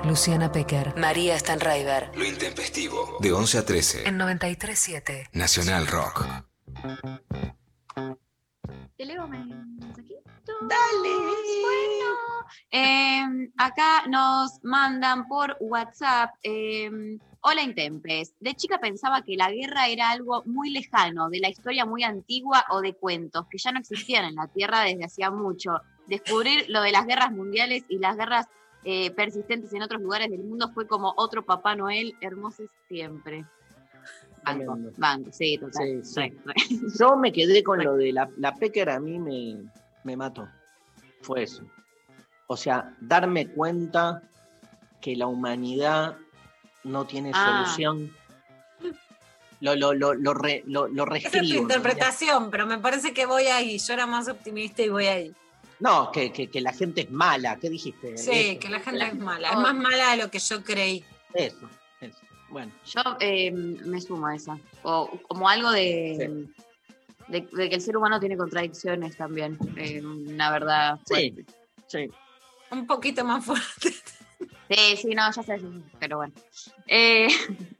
Luciana 0.07 0.51
Pecker, 0.51 0.95
María 0.97 1.37
Stanraiver. 1.37 2.11
Lo 2.15 2.23
intempestivo. 2.25 3.17
De 3.19 3.33
11 3.33 3.57
a 3.57 3.65
13. 3.65 4.07
En 4.07 4.17
93.7. 4.17 5.29
Nacional 5.33 5.85
Rock. 5.87 6.25
Te 8.97 9.05
leo 9.05 9.25
un 9.25 9.29
mensajito. 9.31 10.21
Dale. 10.61 11.15
Bueno, 11.61 12.15
eh, 12.71 13.49
acá 13.57 14.07
nos 14.07 14.63
mandan 14.63 15.27
por 15.27 15.57
WhatsApp. 15.59 16.31
eh, 16.41 16.89
Hola 17.41 17.61
Intempes. 17.61 18.33
De 18.39 18.55
chica 18.55 18.79
pensaba 18.79 19.21
que 19.23 19.35
la 19.35 19.51
guerra 19.51 19.87
era 19.87 20.09
algo 20.09 20.43
muy 20.45 20.69
lejano, 20.69 21.29
de 21.29 21.39
la 21.39 21.49
historia 21.49 21.85
muy 21.85 22.03
antigua 22.03 22.65
o 22.69 22.81
de 22.81 22.93
cuentos, 22.93 23.45
que 23.49 23.57
ya 23.57 23.71
no 23.71 23.79
existían 23.79 24.25
en 24.25 24.35
la 24.35 24.47
Tierra 24.47 24.81
desde 24.81 25.05
hacía 25.05 25.31
mucho. 25.31 25.81
Descubrir 26.07 26.65
lo 26.69 26.81
de 26.81 26.91
las 26.91 27.05
guerras 27.05 27.31
mundiales 27.31 27.83
y 27.89 27.99
las 27.99 28.15
guerras 28.17 28.47
eh, 28.89 29.11
persistentes 29.11 29.73
en 29.73 29.81
otros 29.81 30.01
lugares 30.01 30.29
del 30.31 30.43
mundo 30.45 30.69
fue 30.73 30.87
como 30.87 31.13
otro 31.17 31.43
Papá 31.45 31.75
Noel, 31.75 32.15
hermosos 32.21 32.67
siempre. 32.87 33.45
Banco, 34.45 34.77
banco, 34.97 35.29
sí, 35.33 35.57
total. 35.57 35.85
Sí, 36.03 36.05
sí. 36.05 36.19
re, 36.21 36.33
re. 36.45 36.53
Yo 36.97 37.17
me 37.17 37.33
quedé 37.33 37.63
con 37.63 37.83
lo 37.83 37.95
de 37.97 38.13
la, 38.13 38.29
la 38.37 38.53
Pecker, 38.55 38.89
a 38.89 38.99
mí 39.01 39.19
me, 39.19 39.57
me 40.05 40.15
mató. 40.15 40.47
Fue 41.21 41.43
eso. 41.43 41.63
O 42.47 42.55
sea, 42.55 42.95
darme 43.01 43.49
cuenta 43.49 44.21
que 45.01 45.17
la 45.17 45.27
humanidad 45.27 46.15
no 46.85 47.05
tiene 47.05 47.31
Ah. 47.33 47.65
solución. 47.65 48.15
Lo, 49.59 49.75
lo, 49.75 49.93
lo, 49.93 50.13
lo, 50.13 50.33
re- 50.33 50.63
lo, 50.67 50.87
lo 50.87 51.03
Esa 51.15 51.15
es 51.17 51.23
tu 51.31 51.37
reescribo. 51.39 51.61
interpretación, 51.63 52.49
pero 52.51 52.67
me 52.67 52.77
parece 52.77 53.11
que 53.13 53.25
voy 53.25 53.47
ahí. 53.47 53.79
Yo 53.79 53.93
era 53.93 54.05
más 54.05 54.29
optimista 54.29 54.81
y 54.83 54.89
voy 54.89 55.07
ahí. 55.07 55.35
No, 55.79 56.11
que, 56.11 56.31
que, 56.31 56.47
que 56.49 56.61
la 56.61 56.73
gente 56.73 57.01
es 57.01 57.11
mala. 57.11 57.57
¿Qué 57.57 57.69
dijiste? 57.69 58.17
Sí, 58.17 58.31
Eso, 58.31 58.59
que 58.59 58.69
la 58.69 58.79
gente 58.79 59.05
es 59.05 59.15
mala. 59.15 59.49
Es 59.49 59.57
más 59.57 59.75
mala 59.75 60.11
de 60.11 60.17
lo 60.23 60.31
que 60.31 60.39
yo 60.39 60.63
creí. 60.63 61.03
Eso, 61.33 61.69
eso. 62.01 62.17
Bueno. 62.49 62.71
Yo 62.85 63.01
eh, 63.19 63.51
me 63.51 64.01
sumo 64.01 64.27
a 64.27 64.35
esa. 64.35 64.57
O 64.83 65.07
como 65.27 65.47
algo 65.49 65.71
de, 65.71 66.45
de, 67.27 67.41
de 67.41 67.69
que 67.69 67.75
el 67.75 67.81
ser 67.81 67.95
humano 67.97 68.19
tiene 68.19 68.37
contradicciones 68.37 69.15
también. 69.17 69.57
eh, 69.75 70.01
una 70.03 70.51
verdad. 70.51 70.99
Sí, 71.05 71.31
fuerte. 71.31 71.45
sí. 71.87 72.09
Un 72.71 72.85
poquito 72.87 73.23
más 73.23 73.45
fuerte. 73.45 73.93
Sí, 74.69 74.97
sí, 74.97 75.07
no, 75.15 75.31
ya 75.31 75.43
sé, 75.43 75.59
sí, 75.59 75.65
sí, 75.71 75.83
pero 75.99 76.17
bueno. 76.17 76.33
Eh, 76.87 77.27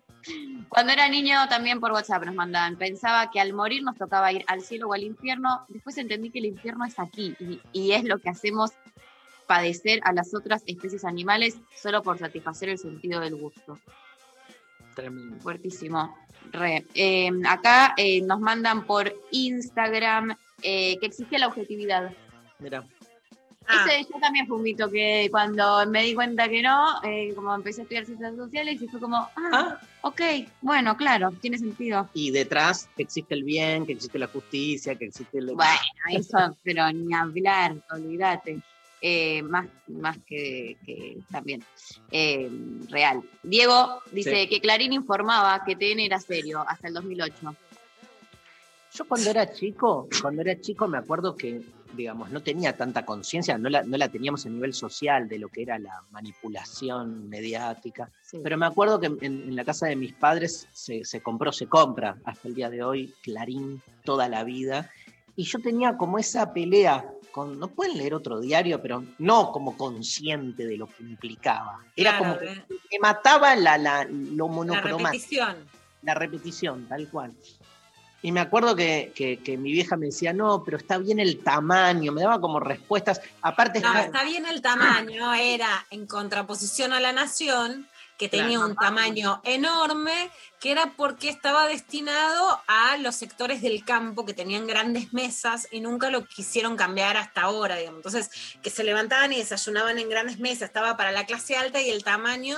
cuando 0.69 0.91
era 0.93 1.07
niño 1.09 1.47
también 1.49 1.79
por 1.79 1.91
WhatsApp 1.91 2.25
nos 2.25 2.35
mandaban, 2.35 2.77
pensaba 2.77 3.29
que 3.31 3.39
al 3.39 3.53
morir 3.53 3.83
nos 3.83 3.97
tocaba 3.97 4.31
ir 4.31 4.43
al 4.47 4.61
cielo 4.61 4.89
o 4.89 4.93
al 4.93 5.03
infierno, 5.03 5.65
después 5.69 5.97
entendí 5.97 6.29
que 6.29 6.39
el 6.39 6.45
infierno 6.45 6.85
es 6.85 6.99
aquí 6.99 7.35
y, 7.39 7.61
y 7.71 7.91
es 7.91 8.03
lo 8.03 8.19
que 8.19 8.29
hacemos 8.29 8.71
padecer 9.47 9.99
a 10.03 10.13
las 10.13 10.33
otras 10.35 10.61
especies 10.67 11.05
animales 11.05 11.57
solo 11.75 12.03
por 12.03 12.19
satisfacer 12.19 12.69
el 12.69 12.77
sentido 12.77 13.19
del 13.21 13.35
gusto. 13.35 13.79
Tremendo. 14.93 15.39
Fuertísimo. 15.39 16.17
Re. 16.51 16.85
Eh, 16.93 17.29
acá 17.47 17.93
eh, 17.97 18.21
nos 18.21 18.39
mandan 18.39 18.85
por 18.85 19.13
Instagram 19.31 20.35
eh, 20.61 20.97
que 20.99 21.05
existe 21.05 21.39
la 21.39 21.47
objetividad. 21.47 22.11
Mira. 22.59 22.83
Ese 23.69 24.07
yo 24.11 24.19
también 24.19 24.47
fue 24.47 24.57
un 24.57 24.63
mito 24.63 24.89
que 24.89 25.27
cuando 25.29 25.85
me 25.87 26.03
di 26.03 26.13
cuenta 26.13 26.47
que 26.47 26.61
no, 26.61 27.03
eh, 27.03 27.33
como 27.35 27.53
empecé 27.53 27.81
a 27.81 27.83
estudiar 27.83 28.05
ciencias 28.05 28.35
sociales 28.35 28.81
y 28.81 28.87
fue 28.87 28.99
como, 28.99 29.17
ah, 29.35 29.79
ok, 30.01 30.21
bueno, 30.61 30.95
claro, 30.95 31.31
tiene 31.41 31.57
sentido. 31.57 32.09
Y 32.13 32.31
detrás 32.31 32.89
que 32.95 33.03
existe 33.03 33.33
el 33.33 33.43
bien, 33.43 33.85
que 33.85 33.93
existe 33.93 34.17
la 34.19 34.27
justicia, 34.27 34.95
que 34.95 35.05
existe 35.05 35.39
el... 35.39 35.47
Bueno, 35.53 35.71
eso, 36.11 36.57
pero 36.63 36.91
ni 36.91 37.13
hablar, 37.13 37.75
olvídate. 37.91 38.59
Eh, 38.99 39.43
más, 39.43 39.67
más 39.87 40.17
que, 40.25 40.75
que 40.83 41.19
también 41.29 41.63
eh, 42.09 42.49
real. 42.89 43.21
Diego 43.43 44.01
dice 44.11 44.41
Sí. 44.41 44.49
que 44.49 44.59
Clarín 44.59 44.91
informaba 44.91 45.63
que 45.63 45.75
TN 45.75 45.99
era 45.99 46.19
serio 46.19 46.65
hasta 46.67 46.87
el 46.87 46.95
2008. 46.95 47.55
Yo 48.95 49.05
cuando 49.07 49.29
era 49.29 49.53
chico, 49.53 50.07
cuando 50.19 50.41
era 50.41 50.59
chico 50.59 50.87
me 50.87 50.97
acuerdo 50.97 51.35
que, 51.35 51.61
digamos, 51.93 52.29
no 52.31 52.41
tenía 52.41 52.75
tanta 52.75 53.05
conciencia, 53.05 53.57
no 53.57 53.69
la, 53.69 53.83
no 53.83 53.97
la 53.97 54.09
teníamos 54.09 54.45
a 54.45 54.49
nivel 54.49 54.73
social 54.73 55.27
de 55.27 55.39
lo 55.39 55.49
que 55.49 55.61
era 55.63 55.79
la 55.79 56.03
manipulación 56.11 57.29
mediática, 57.29 58.11
pero 58.43 58.57
me 58.57 58.65
acuerdo 58.65 58.99
que 58.99 59.07
en, 59.07 59.17
en 59.21 59.55
la 59.55 59.65
casa 59.65 59.87
de 59.87 59.95
mis 59.95 60.13
padres 60.13 60.67
se, 60.71 61.03
se 61.05 61.21
compró, 61.21 61.51
se 61.51 61.67
compra 61.67 62.17
hasta 62.25 62.47
el 62.47 62.55
día 62.55 62.69
de 62.69 62.83
hoy, 62.83 63.13
Clarín 63.23 63.81
toda 64.03 64.29
la 64.29 64.43
vida, 64.43 64.89
y 65.35 65.43
yo 65.43 65.59
tenía 65.59 65.97
como 65.97 66.17
esa 66.17 66.53
pelea 66.53 67.05
con, 67.31 67.59
no 67.59 67.67
pueden 67.67 67.97
leer 67.97 68.15
otro 68.15 68.39
diario, 68.39 68.81
pero 68.81 69.03
no 69.19 69.51
como 69.51 69.77
consciente 69.77 70.65
de 70.65 70.77
lo 70.77 70.87
que 70.87 71.03
implicaba. 71.03 71.79
Era 71.95 72.17
Claro, 72.17 72.17
como 72.17 72.39
que 72.39 72.51
eh. 72.51 72.65
me 72.93 72.99
mataba 72.99 73.55
la, 73.55 73.77
la, 73.77 74.05
lo 74.05 74.47
La 74.47 74.53
monocromático 74.53 75.05
repetición. 75.13 75.57
la 76.01 76.13
repetición, 76.15 76.87
tal 76.87 77.07
cual. 77.09 77.33
Y 78.21 78.31
me 78.31 78.39
acuerdo 78.39 78.75
que, 78.75 79.11
que- 79.15 79.37
que 79.43 79.57
mi 79.57 79.71
vieja 79.71 79.95
me 79.95 80.07
decía, 80.07 80.33
no, 80.33 80.63
pero 80.63 80.77
está 80.77 80.97
bien 80.97 81.19
el 81.19 81.43
tamaño, 81.43 82.11
me 82.11 82.21
daba 82.23 82.41
como 82.41 82.59
respuestas. 82.59 83.21
Aparte, 83.41 83.79
No, 83.79 83.97
está- 83.97 84.23
bien 84.23 84.45
el 84.45 84.61
tamaño, 84.61 85.33
era 85.35 85.85
en 85.91 86.07
contraposición 86.07 86.93
a 86.93 86.99
la 86.99 87.13
nación, 87.13 87.87
que 88.17 88.27
tenía 88.29 88.57
Claro. 88.57 88.65
un 88.71 88.75
tamaño 88.75 89.41
enorme, 89.43 90.31
que 90.59 90.71
era 90.71 90.93
porque 90.97 91.29
estaba 91.29 91.67
destinado 91.67 92.59
a 92.65 92.97
los 92.97 93.15
sectores 93.15 93.61
del 93.61 93.85
campo 93.85 94.25
que 94.25 94.33
tenían 94.33 94.65
grandes 94.65 95.13
mesas 95.13 95.67
y 95.71 95.81
nunca 95.81 96.09
lo 96.09 96.25
quisieron 96.25 96.75
cambiar 96.75 97.15
hasta 97.15 97.41
ahora, 97.43 97.75
digamos. 97.75 97.99
Entonces, 97.99 98.31
que 98.63 98.71
se 98.71 98.83
levantaban 98.83 99.31
y 99.33 99.37
desayunaban 99.37 99.99
en 99.99 100.09
grandes 100.09 100.39
mesas, 100.39 100.63
estaba 100.69 100.97
para 100.97 101.11
la 101.11 101.27
clase 101.27 101.55
alta 101.57 101.79
y 101.79 101.91
el 101.91 102.03
tamaño 102.03 102.57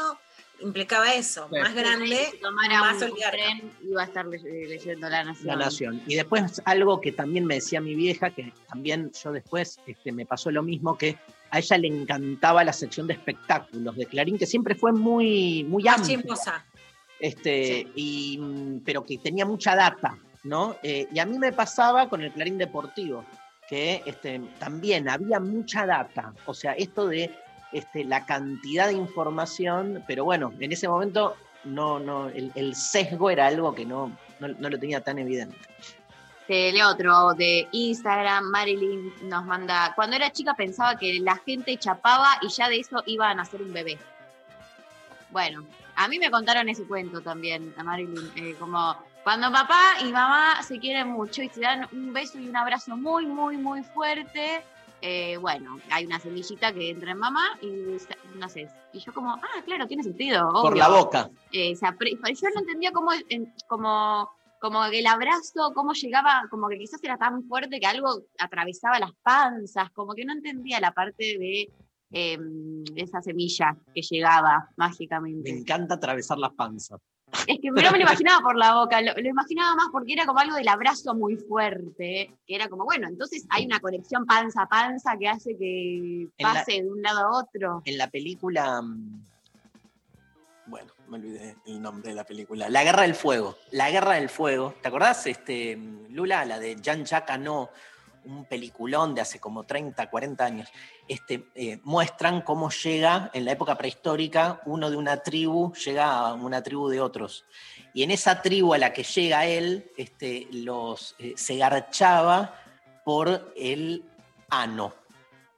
implicaba 0.62 1.14
eso, 1.14 1.48
Sí. 1.52 1.60
más 1.60 1.74
grande, 1.74 2.18
tomara 2.42 2.80
más 2.82 3.02
oligarca. 3.02 3.32
tren, 3.32 3.72
iba 3.84 4.02
a 4.02 4.06
estar 4.06 4.26
le- 4.26 4.40
leyendo 4.68 5.10
La 5.10 5.24
Nación. 5.24 5.48
la 5.48 5.56
nación. 5.56 6.02
Y 6.08 6.16
después 6.16 6.62
algo 6.66 7.00
que 7.02 7.12
también 7.12 7.46
me 7.46 7.56
decía 7.56 7.80
mi 7.82 7.96
vieja, 7.96 8.30
que 8.32 8.54
también 8.68 9.12
yo 9.12 9.32
después 9.32 9.80
este, 9.88 10.12
me 10.12 10.26
pasó 10.26 10.52
lo 10.52 10.62
mismo, 10.64 10.98
que 10.98 11.18
a 11.52 11.60
ella 11.60 11.78
le 11.78 11.88
encantaba 11.88 12.64
la 12.64 12.74
sección 12.74 13.08
de 13.08 13.14
espectáculos 13.14 13.96
de 13.96 14.06
Clarín, 14.06 14.38
que 14.38 14.46
siempre 14.46 14.76
fue 14.76 14.92
muy, 14.92 15.64
muy 15.64 15.88
amplia. 15.88 16.18
este, 17.20 17.88
y, 17.96 18.38
mm, 18.40 18.80
pero 18.86 19.04
que 19.06 19.18
tenía 19.18 19.46
mucha 19.46 19.76
data, 19.76 20.18
¿no? 20.44 20.78
Eh, 20.84 21.08
y 21.12 21.20
a 21.20 21.26
mí 21.26 21.38
me 21.38 21.52
pasaba 21.52 22.08
con 22.08 22.22
el 22.22 22.32
Clarín 22.32 22.58
Deportivo, 22.58 23.26
que 23.68 24.02
este, 24.06 24.40
también 24.58 25.10
había 25.10 25.40
mucha 25.40 25.86
data, 25.86 26.34
o 26.46 26.54
sea, 26.54 26.74
esto 26.74 27.08
de 27.08 27.30
este, 27.72 28.04
la 28.04 28.26
cantidad 28.26 28.88
de 28.88 28.94
información, 28.94 30.04
pero 30.08 30.26
bueno, 30.26 30.54
en 30.60 30.72
ese 30.72 30.88
momento 30.88 31.36
no, 31.64 32.00
no, 32.00 32.30
el, 32.30 32.76
sesgo 32.76 33.30
era 33.30 33.48
algo 33.48 33.76
que 33.76 33.86
no, 33.86 34.12
no, 34.40 34.48
no 34.48 34.70
lo 34.70 34.80
tenía 34.80 35.02
tan 35.02 35.20
evidente. 35.20 35.58
Te 36.48 36.72
leo 36.72 36.90
otro 36.90 37.34
de 37.36 37.68
Instagram. 37.72 38.46
Marilyn 38.46 39.14
nos 39.30 39.46
manda. 39.46 39.94
Cuando 39.96 40.16
era 40.16 40.32
chica 40.32 40.56
pensaba 40.56 40.98
que 40.98 41.20
la 41.20 41.36
gente 41.36 41.78
chapaba 41.78 42.40
y 42.42 42.50
ya 42.50 42.68
de 42.68 42.80
eso 42.80 43.04
iba 43.06 43.30
a 43.30 43.36
nacer 43.36 43.62
un 43.62 43.72
bebé. 43.72 44.00
Bueno, 45.30 45.64
a 45.96 46.08
mí 46.08 46.18
me 46.18 46.32
contaron 46.32 46.68
ese 46.68 46.88
cuento 46.88 47.22
también, 47.22 47.72
a 47.78 47.84
Marilyn. 47.84 48.32
eh, 48.36 48.56
como 48.58 48.98
cuando 49.24 49.52
papá 49.52 49.98
y 50.02 50.06
mamá 50.06 50.64
se 50.64 50.80
quieren 50.80 51.10
mucho 51.10 51.44
y 51.44 51.50
se 51.50 51.62
dan 51.62 51.88
un 51.92 52.14
beso 52.14 52.40
y 52.40 52.50
un 52.50 52.56
abrazo 52.56 52.98
muy, 52.98 53.28
muy, 53.28 53.58
muy 53.58 53.84
fuerte. 53.84 54.64
Eh, 55.02 55.38
bueno, 55.38 55.80
hay 55.92 56.06
una 56.06 56.20
semillita 56.20 56.74
que 56.74 56.90
entra 56.90 57.12
en 57.12 57.18
mamá 57.18 57.58
y 57.62 57.98
no 58.36 58.50
sé. 58.50 58.70
Y 58.94 59.00
yo 59.00 59.14
como, 59.14 59.32
ah, 59.32 59.62
claro, 59.66 59.88
tiene 59.88 60.04
sentido. 60.04 60.50
Por 60.52 60.78
la 60.78 60.90
boca. 60.90 61.30
Eh, 61.52 61.76
se 61.76 61.86
yo 61.86 62.48
no 62.54 62.60
entendía 62.60 62.92
cómo, 62.92 63.12
como, 63.68 64.30
como 64.60 64.86
el 64.86 65.08
abrazo, 65.08 65.72
cómo 65.74 65.94
llegaba, 65.94 66.44
como 66.50 66.68
que 66.68 66.78
quizás 66.78 67.04
era 67.04 67.18
tan 67.18 67.44
fuerte 67.44 67.80
que 67.80 67.86
algo 67.86 68.24
atravesaba 68.40 69.00
las 69.00 69.14
panzas, 69.24 69.90
como 69.92 70.14
que 70.14 70.26
no 70.26 70.34
entendía 70.34 70.80
la 70.80 70.92
parte 70.92 71.38
de 71.38 71.72
eh, 72.12 72.38
esa 72.96 73.22
semilla 73.22 73.78
que 73.94 74.02
llegaba 74.02 74.68
Me 74.72 74.86
mágicamente. 74.86 75.50
encanta 75.50 75.96
atravesar 75.96 76.38
las 76.38 76.54
panzas. 76.54 77.00
Es 77.48 77.60
que 77.62 77.70
no 77.70 77.74
me 77.92 77.98
lo 77.98 78.02
imaginaba 78.04 78.42
por 78.42 78.56
la 78.58 78.74
boca, 78.76 79.02
lo, 79.02 79.14
lo 79.14 79.28
imaginaba 79.30 79.76
más 79.76 79.88
porque 79.92 80.14
era 80.14 80.26
como 80.26 80.40
algo 80.40 80.56
del 80.56 80.68
abrazo 80.68 81.14
muy 81.14 81.36
fuerte, 81.36 82.32
que 82.48 82.56
era 82.56 82.68
como, 82.70 82.86
bueno, 82.86 83.08
entonces 83.08 83.46
hay 83.50 83.66
una 83.66 83.80
conexión 83.80 84.26
panza 84.26 84.64
a 84.64 84.68
panza 84.68 85.16
que 85.20 85.28
hace 85.28 85.56
que 85.58 86.28
la- 86.40 86.54
pase 86.54 86.82
de 86.82 86.90
un 86.90 87.02
lado 87.02 87.20
a 87.20 87.40
otro. 87.40 87.82
En 87.86 87.98
la 87.98 88.10
película. 88.10 88.82
mm, 88.82 89.24
Bueno, 90.68 90.92
me 91.08 91.18
olvidé 91.18 91.56
el 91.66 91.82
nombre 91.82 92.10
de 92.10 92.16
la 92.16 92.24
película. 92.24 92.70
La 92.70 92.84
Guerra 92.84 93.02
del 93.04 93.16
Fuego. 93.16 93.58
La 93.72 93.90
Guerra 93.90 94.14
del 94.14 94.30
Fuego. 94.30 94.76
¿Te 94.82 94.88
acordás, 94.88 95.26
este, 95.26 95.76
mm, 95.78 96.14
Lula? 96.14 96.46
La 96.46 96.60
de 96.60 96.76
Jean-Jacques 96.80 97.32
Hano, 97.36 97.70
un 98.26 98.46
peliculón 98.46 99.16
de 99.16 99.22
hace 99.22 99.40
como 99.40 99.64
30, 99.64 100.10
40 100.10 100.46
años, 100.46 100.70
este, 101.08 101.46
eh, 101.56 101.80
muestran 101.84 102.42
cómo 102.42 102.70
llega 102.70 103.30
en 103.34 103.46
la 103.46 103.52
época 103.52 103.76
prehistórica 103.78 104.62
uno 104.66 104.90
de 104.90 104.98
una 104.98 105.22
tribu, 105.24 105.74
llega 105.74 106.12
a 106.20 106.34
una 106.34 106.62
tribu 106.64 106.90
de 106.90 107.02
otros. 107.02 107.46
Y 107.94 108.04
en 108.04 108.12
esa 108.12 108.42
tribu 108.42 108.74
a 108.74 108.78
la 108.78 108.94
que 108.94 109.04
llega 109.04 109.46
él, 109.46 109.92
este, 109.98 110.48
los, 110.52 111.16
eh, 111.20 111.34
se 111.36 111.58
garchaba 111.58 112.56
por 113.04 113.52
el 113.56 114.04
ano. 114.50 114.94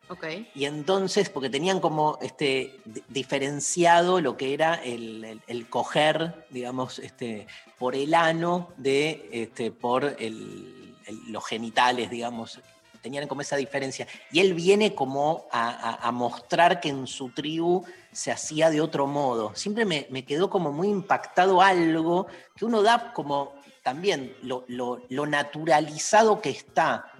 Ok. 0.09 0.25
Y 0.55 0.65
entonces, 0.65 1.29
porque 1.29 1.49
tenían 1.49 1.79
como 1.79 2.17
este, 2.21 2.79
di- 2.83 3.01
diferenciado 3.07 4.19
lo 4.19 4.35
que 4.35 4.53
era 4.53 4.75
el, 4.75 5.23
el- 5.23 5.41
el 5.47 5.69
coger, 5.69 6.45
digamos, 6.49 6.99
este, 6.99 7.47
por 7.79 7.95
el 7.95 8.13
ano 8.13 8.73
de 8.75 9.29
este, 9.31 9.71
por 9.71 10.03
el- 10.19 10.80
los 11.27 11.45
genitales, 11.45 12.09
digamos. 12.09 12.59
Tenían 13.01 13.27
como 13.27 13.41
esa 13.41 13.55
diferencia. 13.55 14.05
Y 14.31 14.41
él 14.41 14.53
viene 14.53 14.93
como 14.93 15.47
a, 15.51 16.11
mostrar 16.11 16.79
que 16.79 16.89
en 16.89 17.07
su 17.07 17.29
tribu 17.29 17.83
se 18.11 18.31
hacía 18.31 18.69
de 18.69 18.79
otro 18.79 19.07
modo. 19.07 19.55
Siempre 19.55 19.85
me, 19.85 20.05
me 20.11 20.23
quedó 20.23 20.49
como 20.51 20.71
muy 20.71 20.88
impactado 20.89 21.61
algo 21.61 22.27
que 22.55 22.65
uno 22.65 22.83
da 22.83 23.11
como 23.13 23.53
también 23.81 24.35
lo, 24.43 24.65
lo- 24.67 25.01
lo 25.09 25.25
naturalizado 25.25 26.41
que 26.41 26.51
está 26.51 27.11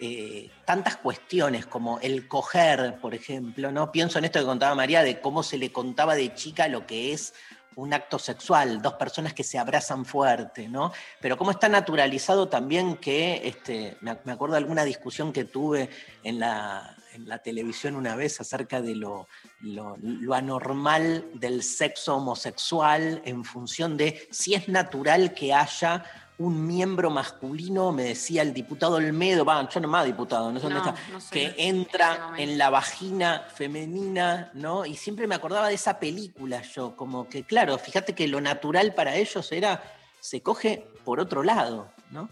eh, 0.00 0.50
tantas 0.64 0.96
cuestiones 0.96 1.66
como 1.66 1.98
el 2.00 2.28
coger, 2.28 2.98
por 3.00 3.14
ejemplo, 3.14 3.72
¿no? 3.72 3.90
Pienso 3.90 4.18
en 4.18 4.26
esto 4.26 4.38
que 4.38 4.46
contaba 4.46 4.74
María 4.76 5.02
de 5.02 5.20
cómo 5.20 5.42
se 5.42 5.58
le 5.58 5.72
contaba 5.72 6.14
de 6.14 6.32
chica 6.34 6.68
lo 6.68 6.86
que 6.86 7.12
es 7.12 7.34
un 7.78 7.94
acto 7.94 8.18
sexual, 8.18 8.82
dos 8.82 8.94
personas 8.94 9.32
que 9.34 9.44
se 9.44 9.56
abrazan 9.56 10.04
fuerte, 10.04 10.68
¿no? 10.68 10.92
Pero 11.20 11.36
cómo 11.36 11.52
está 11.52 11.68
naturalizado 11.68 12.48
también 12.48 12.96
que, 12.96 13.40
este, 13.44 13.96
me, 14.00 14.10
ac- 14.10 14.20
me 14.24 14.32
acuerdo 14.32 14.54
de 14.54 14.58
alguna 14.58 14.84
discusión 14.84 15.32
que 15.32 15.44
tuve 15.44 15.88
en 16.24 16.40
la, 16.40 16.96
en 17.12 17.28
la 17.28 17.38
televisión 17.38 17.94
una 17.94 18.16
vez 18.16 18.40
acerca 18.40 18.82
de 18.82 18.96
lo, 18.96 19.28
lo 19.60 20.34
anormal 20.34 21.30
del 21.34 21.62
sexo 21.62 22.16
homosexual 22.16 23.22
en 23.24 23.44
función 23.44 23.96
de 23.96 24.26
si 24.32 24.54
es 24.54 24.68
natural 24.68 25.32
que 25.32 25.54
haya 25.54 26.04
un 26.38 26.66
miembro 26.66 27.10
masculino, 27.10 27.90
me 27.90 28.04
decía 28.04 28.42
el 28.42 28.54
diputado 28.54 28.96
Olmedo, 28.96 29.44
va, 29.44 29.68
yo 29.68 29.80
no 29.80 29.88
más 29.88 30.06
diputado, 30.06 30.52
no 30.52 30.60
sé 30.60 30.66
dónde 30.68 30.80
No, 30.80 30.88
está, 30.88 31.12
no 31.12 31.20
sé, 31.20 31.30
que 31.32 31.46
ese 31.46 31.68
entra 31.68 32.32
en 32.36 32.56
la 32.58 32.70
vagina 32.70 33.44
femenina, 33.54 34.50
¿no? 34.54 34.86
Y 34.86 34.94
siempre 34.94 35.26
me 35.26 35.34
acordaba 35.34 35.68
de 35.68 35.74
esa 35.74 35.98
película 35.98 36.62
yo, 36.62 36.94
como 36.94 37.28
que, 37.28 37.42
claro, 37.42 37.76
fíjate 37.78 38.14
que 38.14 38.28
lo 38.28 38.40
natural 38.40 38.94
para 38.94 39.16
ellos 39.16 39.50
era, 39.50 39.82
se 40.20 40.40
coge 40.40 40.86
por 41.04 41.18
otro 41.18 41.42
lado, 41.42 41.90
¿no? 42.10 42.28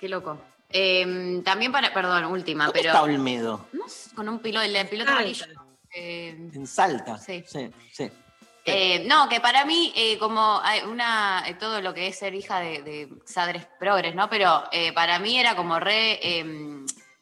Qué 0.00 0.08
loco. 0.08 0.38
Eh, 0.70 1.40
también 1.44 1.72
para, 1.72 1.92
perdón, 1.92 2.24
última, 2.26 2.64
¿Dónde 2.64 2.80
pero. 2.80 2.90
está 2.92 3.02
Olmedo? 3.02 3.66
No 3.72 3.84
con 4.14 4.28
un 4.28 4.38
piloto, 4.38 4.64
el 4.64 4.88
piloto 4.88 5.10
amarillo. 5.12 5.46
Eh, 5.94 6.50
En 6.52 6.66
Salta. 6.66 7.18
Sí. 7.18 7.44
sí, 7.46 7.70
sí. 7.92 8.10
Eh, 8.66 9.04
no, 9.06 9.28
que 9.28 9.40
para 9.40 9.64
mí, 9.64 9.92
eh, 9.94 10.18
como 10.18 10.60
una, 10.88 11.44
eh, 11.46 11.54
todo 11.54 11.80
lo 11.80 11.94
que 11.94 12.08
es 12.08 12.18
ser 12.18 12.34
hija 12.34 12.58
de, 12.58 12.82
de 12.82 13.08
sadres 13.24 13.64
progres, 13.78 14.14
¿no? 14.16 14.28
Pero 14.28 14.64
eh, 14.72 14.92
para 14.92 15.20
mí 15.20 15.38
era 15.38 15.54
como 15.54 15.78
re. 15.78 16.20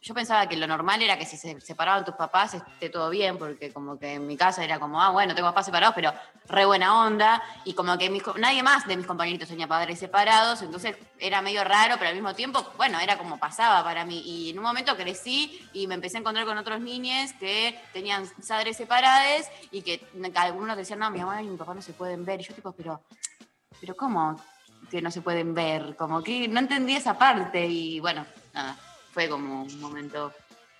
Yo 0.04 0.12
pensaba 0.12 0.46
que 0.46 0.56
lo 0.58 0.66
normal 0.66 1.00
era 1.00 1.18
que 1.18 1.24
si 1.24 1.38
se 1.38 1.58
separaban 1.62 2.04
tus 2.04 2.14
papás 2.14 2.52
esté 2.52 2.90
todo 2.90 3.08
bien, 3.08 3.38
porque 3.38 3.72
como 3.72 3.98
que 3.98 4.12
en 4.12 4.26
mi 4.26 4.36
casa 4.36 4.62
era 4.62 4.78
como, 4.78 5.00
ah, 5.00 5.08
bueno, 5.08 5.34
tengo 5.34 5.48
papás 5.48 5.64
separados, 5.64 5.94
pero 5.94 6.12
re 6.46 6.66
buena 6.66 7.06
onda, 7.06 7.42
y 7.64 7.72
como 7.72 7.96
que 7.96 8.10
mis 8.10 8.22
nadie 8.36 8.62
más 8.62 8.86
de 8.86 8.98
mis 8.98 9.06
compañeritos 9.06 9.48
tenía 9.48 9.66
padres 9.66 9.98
separados, 9.98 10.60
entonces 10.60 10.94
era 11.18 11.40
medio 11.40 11.64
raro, 11.64 11.94
pero 11.96 12.10
al 12.10 12.14
mismo 12.16 12.34
tiempo, 12.34 12.70
bueno, 12.76 13.00
era 13.00 13.16
como 13.16 13.38
pasaba 13.38 13.82
para 13.82 14.04
mí. 14.04 14.20
Y 14.26 14.50
en 14.50 14.58
un 14.58 14.64
momento 14.64 14.94
crecí 14.94 15.66
y 15.72 15.86
me 15.86 15.94
empecé 15.94 16.18
a 16.18 16.20
encontrar 16.20 16.44
con 16.44 16.58
otros 16.58 16.82
niños 16.82 17.32
que 17.40 17.80
tenían 17.94 18.28
padres 18.46 18.76
separados 18.76 19.46
y 19.70 19.80
que 19.80 20.06
algunos 20.34 20.76
decían, 20.76 20.98
no, 20.98 21.10
mi 21.10 21.20
mamá 21.20 21.42
y 21.42 21.46
mi 21.46 21.56
papá 21.56 21.72
no 21.72 21.80
se 21.80 21.94
pueden 21.94 22.26
ver. 22.26 22.42
Y 22.42 22.44
yo 22.44 22.54
tipo, 22.54 22.72
pero, 22.72 23.00
pero 23.80 23.96
¿cómo 23.96 24.38
que 24.90 25.00
no 25.00 25.10
se 25.10 25.22
pueden 25.22 25.54
ver? 25.54 25.96
Como 25.96 26.22
que 26.22 26.46
no 26.46 26.60
entendí 26.60 26.94
esa 26.94 27.16
parte 27.16 27.66
y 27.66 28.00
bueno, 28.00 28.26
nada, 28.52 28.76
fue 29.14 29.28
como 29.28 29.62
un 29.62 29.80
momento 29.80 30.32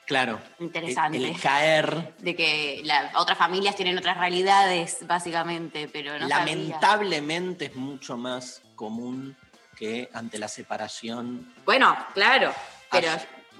Claro. 0.06 0.38
Interesante. 0.60 1.16
El, 1.16 1.24
el 1.24 1.40
caer. 1.40 2.14
de 2.18 2.36
que 2.36 2.82
las 2.84 3.14
otras 3.16 3.38
familias 3.38 3.74
tienen 3.74 3.96
otras 3.96 4.18
realidades, 4.18 4.98
básicamente, 5.06 5.88
pero 5.90 6.18
no 6.18 6.28
sabía. 6.28 6.54
lamentablemente 6.56 7.66
es 7.66 7.76
mucho 7.76 8.18
más 8.18 8.60
común 8.76 9.34
que 9.78 10.10
ante 10.12 10.38
la 10.38 10.48
separación. 10.48 11.54
Bueno, 11.64 11.96
claro, 12.12 12.52
pero, 12.90 13.08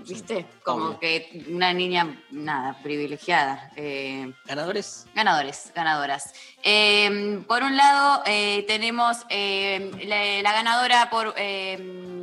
viste, 0.07 0.45
como 0.63 0.89
obvio. 0.89 0.99
que 1.01 1.47
una 1.49 1.73
niña, 1.73 2.15
nada, 2.31 2.77
privilegiada. 2.83 3.71
eh, 3.77 4.31
¿Ganadores? 4.45 5.07
Ganadores, 5.15 5.73
ganadoras. 5.75 6.35
Eh, 6.63 7.43
por 7.49 7.63
un 7.63 7.75
lado, 7.75 8.23
eh, 8.27 8.65
tenemos 8.69 9.17
eh, 9.31 9.91
la, 10.05 10.43
la 10.43 10.53
ganadora 10.53 11.09
por 11.09 11.35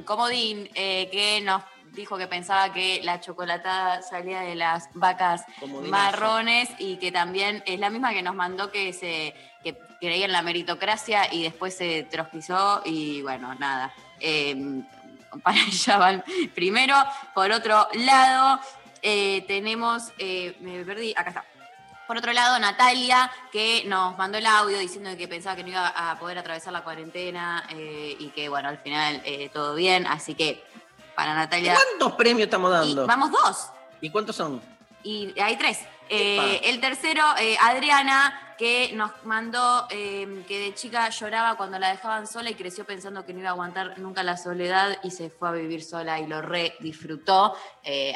Comodín, 0.05 0.69
que 0.75 1.41
nos 1.43 1.63
dijo 1.91 2.17
que 2.17 2.27
pensaba 2.27 2.73
que 2.73 3.01
la 3.03 3.19
chocolatada 3.19 4.01
salía 4.01 4.41
de 4.41 4.55
las 4.55 4.89
vacas 4.93 5.45
marrones 5.89 6.69
y 6.79 6.97
que 6.97 7.11
también 7.11 7.63
es 7.65 7.79
la 7.79 7.89
misma 7.89 8.13
que 8.13 8.21
nos 8.21 8.35
mandó 8.35 8.71
que 8.71 8.93
se 8.93 9.33
que 9.63 9.77
creía 9.99 10.25
en 10.25 10.31
la 10.31 10.41
meritocracia 10.41 11.31
y 11.31 11.43
después 11.43 11.75
se 11.77 12.03
trosquizó 12.03 12.81
y 12.83 13.21
bueno, 13.21 13.53
nada. 13.55 13.93
Eh, 14.19 14.83
para 15.43 15.61
allá 15.67 15.97
van 15.97 16.23
primero. 16.55 16.95
Por 17.33 17.51
otro 17.51 17.87
lado, 17.93 18.59
eh, 19.01 19.43
tenemos, 19.47 20.11
eh, 20.17 20.55
me 20.61 20.83
perdí, 20.83 21.13
acá 21.15 21.29
está. 21.29 21.45
Por 22.11 22.17
otro 22.17 22.33
lado, 22.33 22.59
Natalia, 22.59 23.31
que 23.53 23.83
nos 23.85 24.17
mandó 24.17 24.37
el 24.37 24.45
audio 24.45 24.77
diciendo 24.77 25.15
que 25.15 25.29
pensaba 25.29 25.55
que 25.55 25.63
no 25.63 25.69
iba 25.69 25.87
a 25.87 26.19
poder 26.19 26.37
atravesar 26.37 26.73
la 26.73 26.83
cuarentena 26.83 27.63
eh, 27.69 28.17
y 28.19 28.27
que, 28.31 28.49
bueno, 28.49 28.67
al 28.67 28.79
final 28.79 29.21
eh, 29.23 29.49
todo 29.53 29.75
bien. 29.75 30.05
Así 30.05 30.35
que 30.35 30.61
para 31.15 31.33
Natalia. 31.33 31.75
¿Cuántos 31.75 32.13
premios 32.13 32.45
estamos 32.47 32.71
dando? 32.71 33.03
Y 33.03 33.07
vamos 33.07 33.31
dos. 33.31 33.69
¿Y 34.01 34.09
cuántos 34.09 34.35
son? 34.35 34.61
Y 35.03 35.39
hay 35.39 35.57
tres. 35.57 35.79
Eh, 36.09 36.61
el 36.65 36.81
tercero, 36.81 37.23
eh, 37.39 37.55
Adriana, 37.61 38.55
que 38.57 38.91
nos 38.93 39.11
mandó 39.23 39.87
eh, 39.89 40.43
que 40.45 40.59
de 40.59 40.73
chica 40.75 41.09
lloraba 41.09 41.55
cuando 41.55 41.79
la 41.79 41.89
dejaban 41.89 42.27
sola 42.27 42.49
y 42.49 42.53
creció 42.53 42.83
pensando 42.85 43.25
que 43.25 43.33
no 43.33 43.39
iba 43.39 43.49
a 43.49 43.53
aguantar 43.53 43.97
nunca 43.97 44.21
la 44.21 44.35
soledad 44.35 44.97
y 45.03 45.11
se 45.11 45.29
fue 45.29 45.47
a 45.47 45.51
vivir 45.53 45.83
sola 45.83 46.19
y 46.19 46.27
lo 46.27 46.41
re 46.41 46.75
disfrutó. 46.81 47.55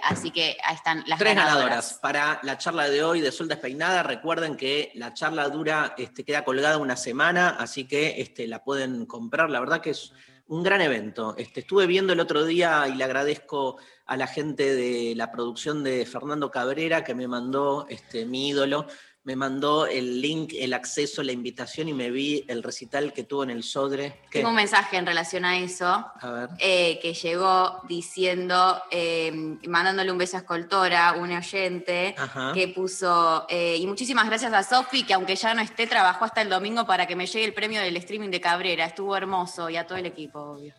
Así 0.03 0.31
que 0.31 0.57
ahí 0.63 0.75
están 0.75 1.03
las 1.07 1.17
Tres 1.19 1.35
ganadoras. 1.35 1.63
ganadoras 1.63 1.93
para 2.01 2.39
la 2.43 2.57
charla 2.57 2.89
de 2.89 3.01
hoy 3.03 3.21
de 3.21 3.31
Sol 3.31 3.47
Despeinada. 3.47 4.03
Recuerden 4.03 4.57
que 4.57 4.91
la 4.95 5.13
charla 5.13 5.47
dura, 5.49 5.95
este, 5.97 6.25
queda 6.25 6.43
colgada 6.43 6.77
una 6.77 6.97
semana, 6.97 7.55
así 7.57 7.87
que 7.87 8.21
este, 8.21 8.45
la 8.47 8.63
pueden 8.63 9.05
comprar. 9.05 9.49
La 9.49 9.61
verdad 9.61 9.79
que 9.81 9.91
es 9.91 10.11
un 10.47 10.63
gran 10.63 10.81
evento. 10.81 11.35
Este, 11.37 11.61
estuve 11.61 11.87
viendo 11.87 12.13
el 12.13 12.19
otro 12.19 12.45
día 12.45 12.87
y 12.87 12.95
le 12.95 13.03
agradezco 13.03 13.77
a 14.05 14.17
la 14.17 14.27
gente 14.27 14.75
de 14.75 15.13
la 15.15 15.31
producción 15.31 15.83
de 15.83 16.05
Fernando 16.05 16.51
Cabrera 16.51 17.03
que 17.03 17.15
me 17.15 17.27
mandó, 17.27 17.87
este, 17.89 18.25
mi 18.25 18.49
ídolo, 18.49 18.87
me 19.25 19.35
mandó 19.35 19.87
el 19.87 20.21
link, 20.21 20.53
el 20.57 20.73
acceso, 20.73 21.23
la 21.23 21.31
invitación 21.31 21.89
y 21.89 21.93
me 21.93 22.11
vi 22.11 22.45
el 22.47 22.61
recital 22.63 23.11
que 23.11 23.23
tuvo 23.23 23.43
en 23.43 23.49
el 23.49 23.63
Sodre. 23.63 24.21
¿Qué? 24.29 24.39
Tengo 24.39 24.49
un 24.49 24.55
mensaje 24.55 24.97
en 24.97 25.05
relación 25.07 25.43
a 25.45 25.57
eso. 25.59 25.85
A 25.87 26.31
ver. 26.31 26.49
eh, 26.59 26.99
que 27.01 27.13
llegó 27.15 27.81
diciendo, 27.89 28.81
eh, 28.91 29.57
mandándole 29.67 30.11
un 30.11 30.19
beso 30.19 30.37
a 30.37 30.41
Escoltora, 30.41 31.13
un 31.13 31.31
oyente, 31.31 32.13
Ajá. 32.17 32.51
que 32.53 32.67
puso, 32.67 33.45
eh, 33.49 33.77
y 33.77 33.87
muchísimas 33.87 34.27
gracias 34.27 34.53
a 34.53 34.61
Sofi, 34.63 35.03
que 35.03 35.15
aunque 35.15 35.35
ya 35.35 35.55
no 35.55 35.61
esté, 35.61 35.87
trabajó 35.87 36.25
hasta 36.25 36.41
el 36.43 36.49
domingo 36.49 36.85
para 36.85 37.07
que 37.07 37.15
me 37.15 37.25
llegue 37.25 37.45
el 37.45 37.53
premio 37.55 37.81
del 37.81 37.97
streaming 37.97 38.29
de 38.29 38.39
Cabrera. 38.39 38.85
Estuvo 38.85 39.17
hermoso 39.17 39.69
y 39.71 39.77
a 39.77 39.87
todo 39.87 39.97
el 39.97 40.05
equipo, 40.05 40.39
obvio. 40.39 40.73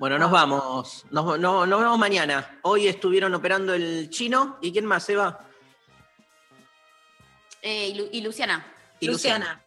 Bueno, 0.00 0.18
nos 0.18 0.32
vamos. 0.32 1.04
Nos, 1.12 1.38
no- 1.38 1.64
nos 1.66 1.80
vemos 1.80 1.98
mañana. 1.98 2.58
Hoy 2.62 2.88
estuvieron 2.88 3.32
operando 3.34 3.72
el 3.72 4.10
chino. 4.10 4.56
¿Y 4.60 4.72
quién 4.72 4.84
más, 4.86 5.08
Eva? 5.08 5.38
Eh, 7.62 7.88
y, 7.88 7.94
Lu- 7.94 8.08
y 8.12 8.20
Luciana. 8.20 8.64
Y 9.00 9.06
Luciana. 9.06 9.62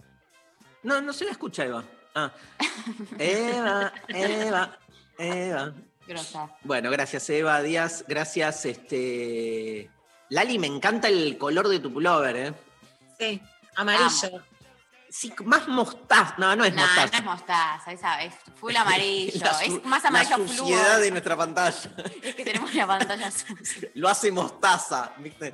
No, 0.84 1.01
no 1.01 1.13
se 1.13 1.26
la 1.26 1.31
escucha, 1.31 1.65
Eva. 1.65 1.84
Ah. 2.13 2.31
Eva, 3.19 3.91
Eva, 4.09 4.77
Eva. 5.17 5.73
Grosa. 6.07 6.49
Bueno, 6.63 6.91
gracias, 6.91 7.30
Eva 7.30 7.61
Díaz. 7.61 8.05
Gracias, 8.07 8.65
este. 8.65 9.89
Lali, 10.30 10.59
me 10.59 10.67
encanta 10.67 11.07
el 11.07 11.38
color 11.38 11.67
de 11.67 11.80
tu 11.80 11.91
pullover, 11.91 12.35
¿eh? 12.35 12.53
Sí, 13.19 13.41
amarillo. 13.76 14.43
Sí, 15.09 15.34
más 15.45 15.67
mostaza. 15.67 16.35
No, 16.38 16.55
no 16.55 16.65
es 16.65 16.73
No, 16.73 16.81
no 16.81 16.88
mostaza. 16.88 17.17
es 17.17 17.23
mostaza, 17.23 17.91
esa 17.93 18.22
es 18.23 18.34
full 18.59 18.76
amarillo. 18.76 19.39
La 19.43 19.63
es 19.63 19.84
más 19.85 20.03
amarillo 20.05 20.38
La 20.38 20.43
fluo. 20.45 20.57
suciedad 20.57 20.99
de 20.99 21.11
nuestra 21.11 21.38
pantalla. 21.38 21.89
Es 22.22 22.35
que 22.35 22.43
tenemos 22.43 22.73
una 22.73 22.85
pantalla 22.85 23.31
sucia. 23.31 23.89
Lo 23.95 24.09
hace 24.09 24.31
mostaza, 24.31 25.13
¿viste? 25.19 25.53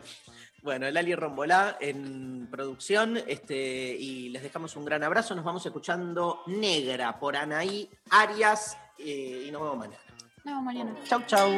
Bueno, 0.63 0.89
Lali 0.91 1.15
Rombolá 1.15 1.77
en 1.79 2.47
producción, 2.51 3.17
este, 3.25 3.55
y 3.55 4.29
les 4.29 4.43
dejamos 4.43 4.75
un 4.75 4.85
gran 4.85 5.03
abrazo. 5.03 5.33
Nos 5.33 5.43
vamos 5.43 5.65
escuchando 5.65 6.43
Negra 6.45 7.19
por 7.19 7.35
Anaí 7.35 7.89
Arias, 8.11 8.77
eh, 8.99 9.45
y 9.47 9.51
nos 9.51 9.63
vemos 9.63 9.77
mañana. 9.77 10.03
No, 10.43 10.61
mañana. 10.61 10.93
Chau, 11.05 11.23
chau. 11.25 11.49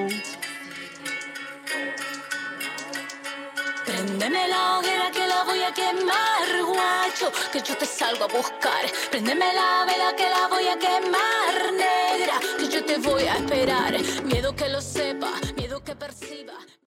Prendeme 3.85 4.47
la 4.47 4.77
hoguera 4.77 5.11
que 5.11 5.27
la 5.27 5.43
voy 5.43 5.59
a 5.63 5.73
quemar, 5.73 6.63
guacho, 6.65 7.31
que 7.51 7.61
yo 7.61 7.75
te 7.75 7.85
salgo 7.85 8.23
a 8.23 8.27
buscar. 8.27 8.85
Prendeme 9.11 9.53
la 9.53 9.85
vela 9.85 10.15
que 10.15 10.29
la 10.29 10.47
voy 10.47 10.67
a 10.67 10.79
quemar, 10.79 11.73
negra, 11.73 12.39
que 12.57 12.69
yo 12.69 12.85
te 12.85 12.97
voy 12.99 13.23
a 13.23 13.35
esperar. 13.35 13.97
Miedo 14.23 14.55
que 14.55 14.69
lo 14.69 14.79
sepa, 14.79 15.33
miedo 15.57 15.83
que 15.83 15.93
perciba. 15.93 16.53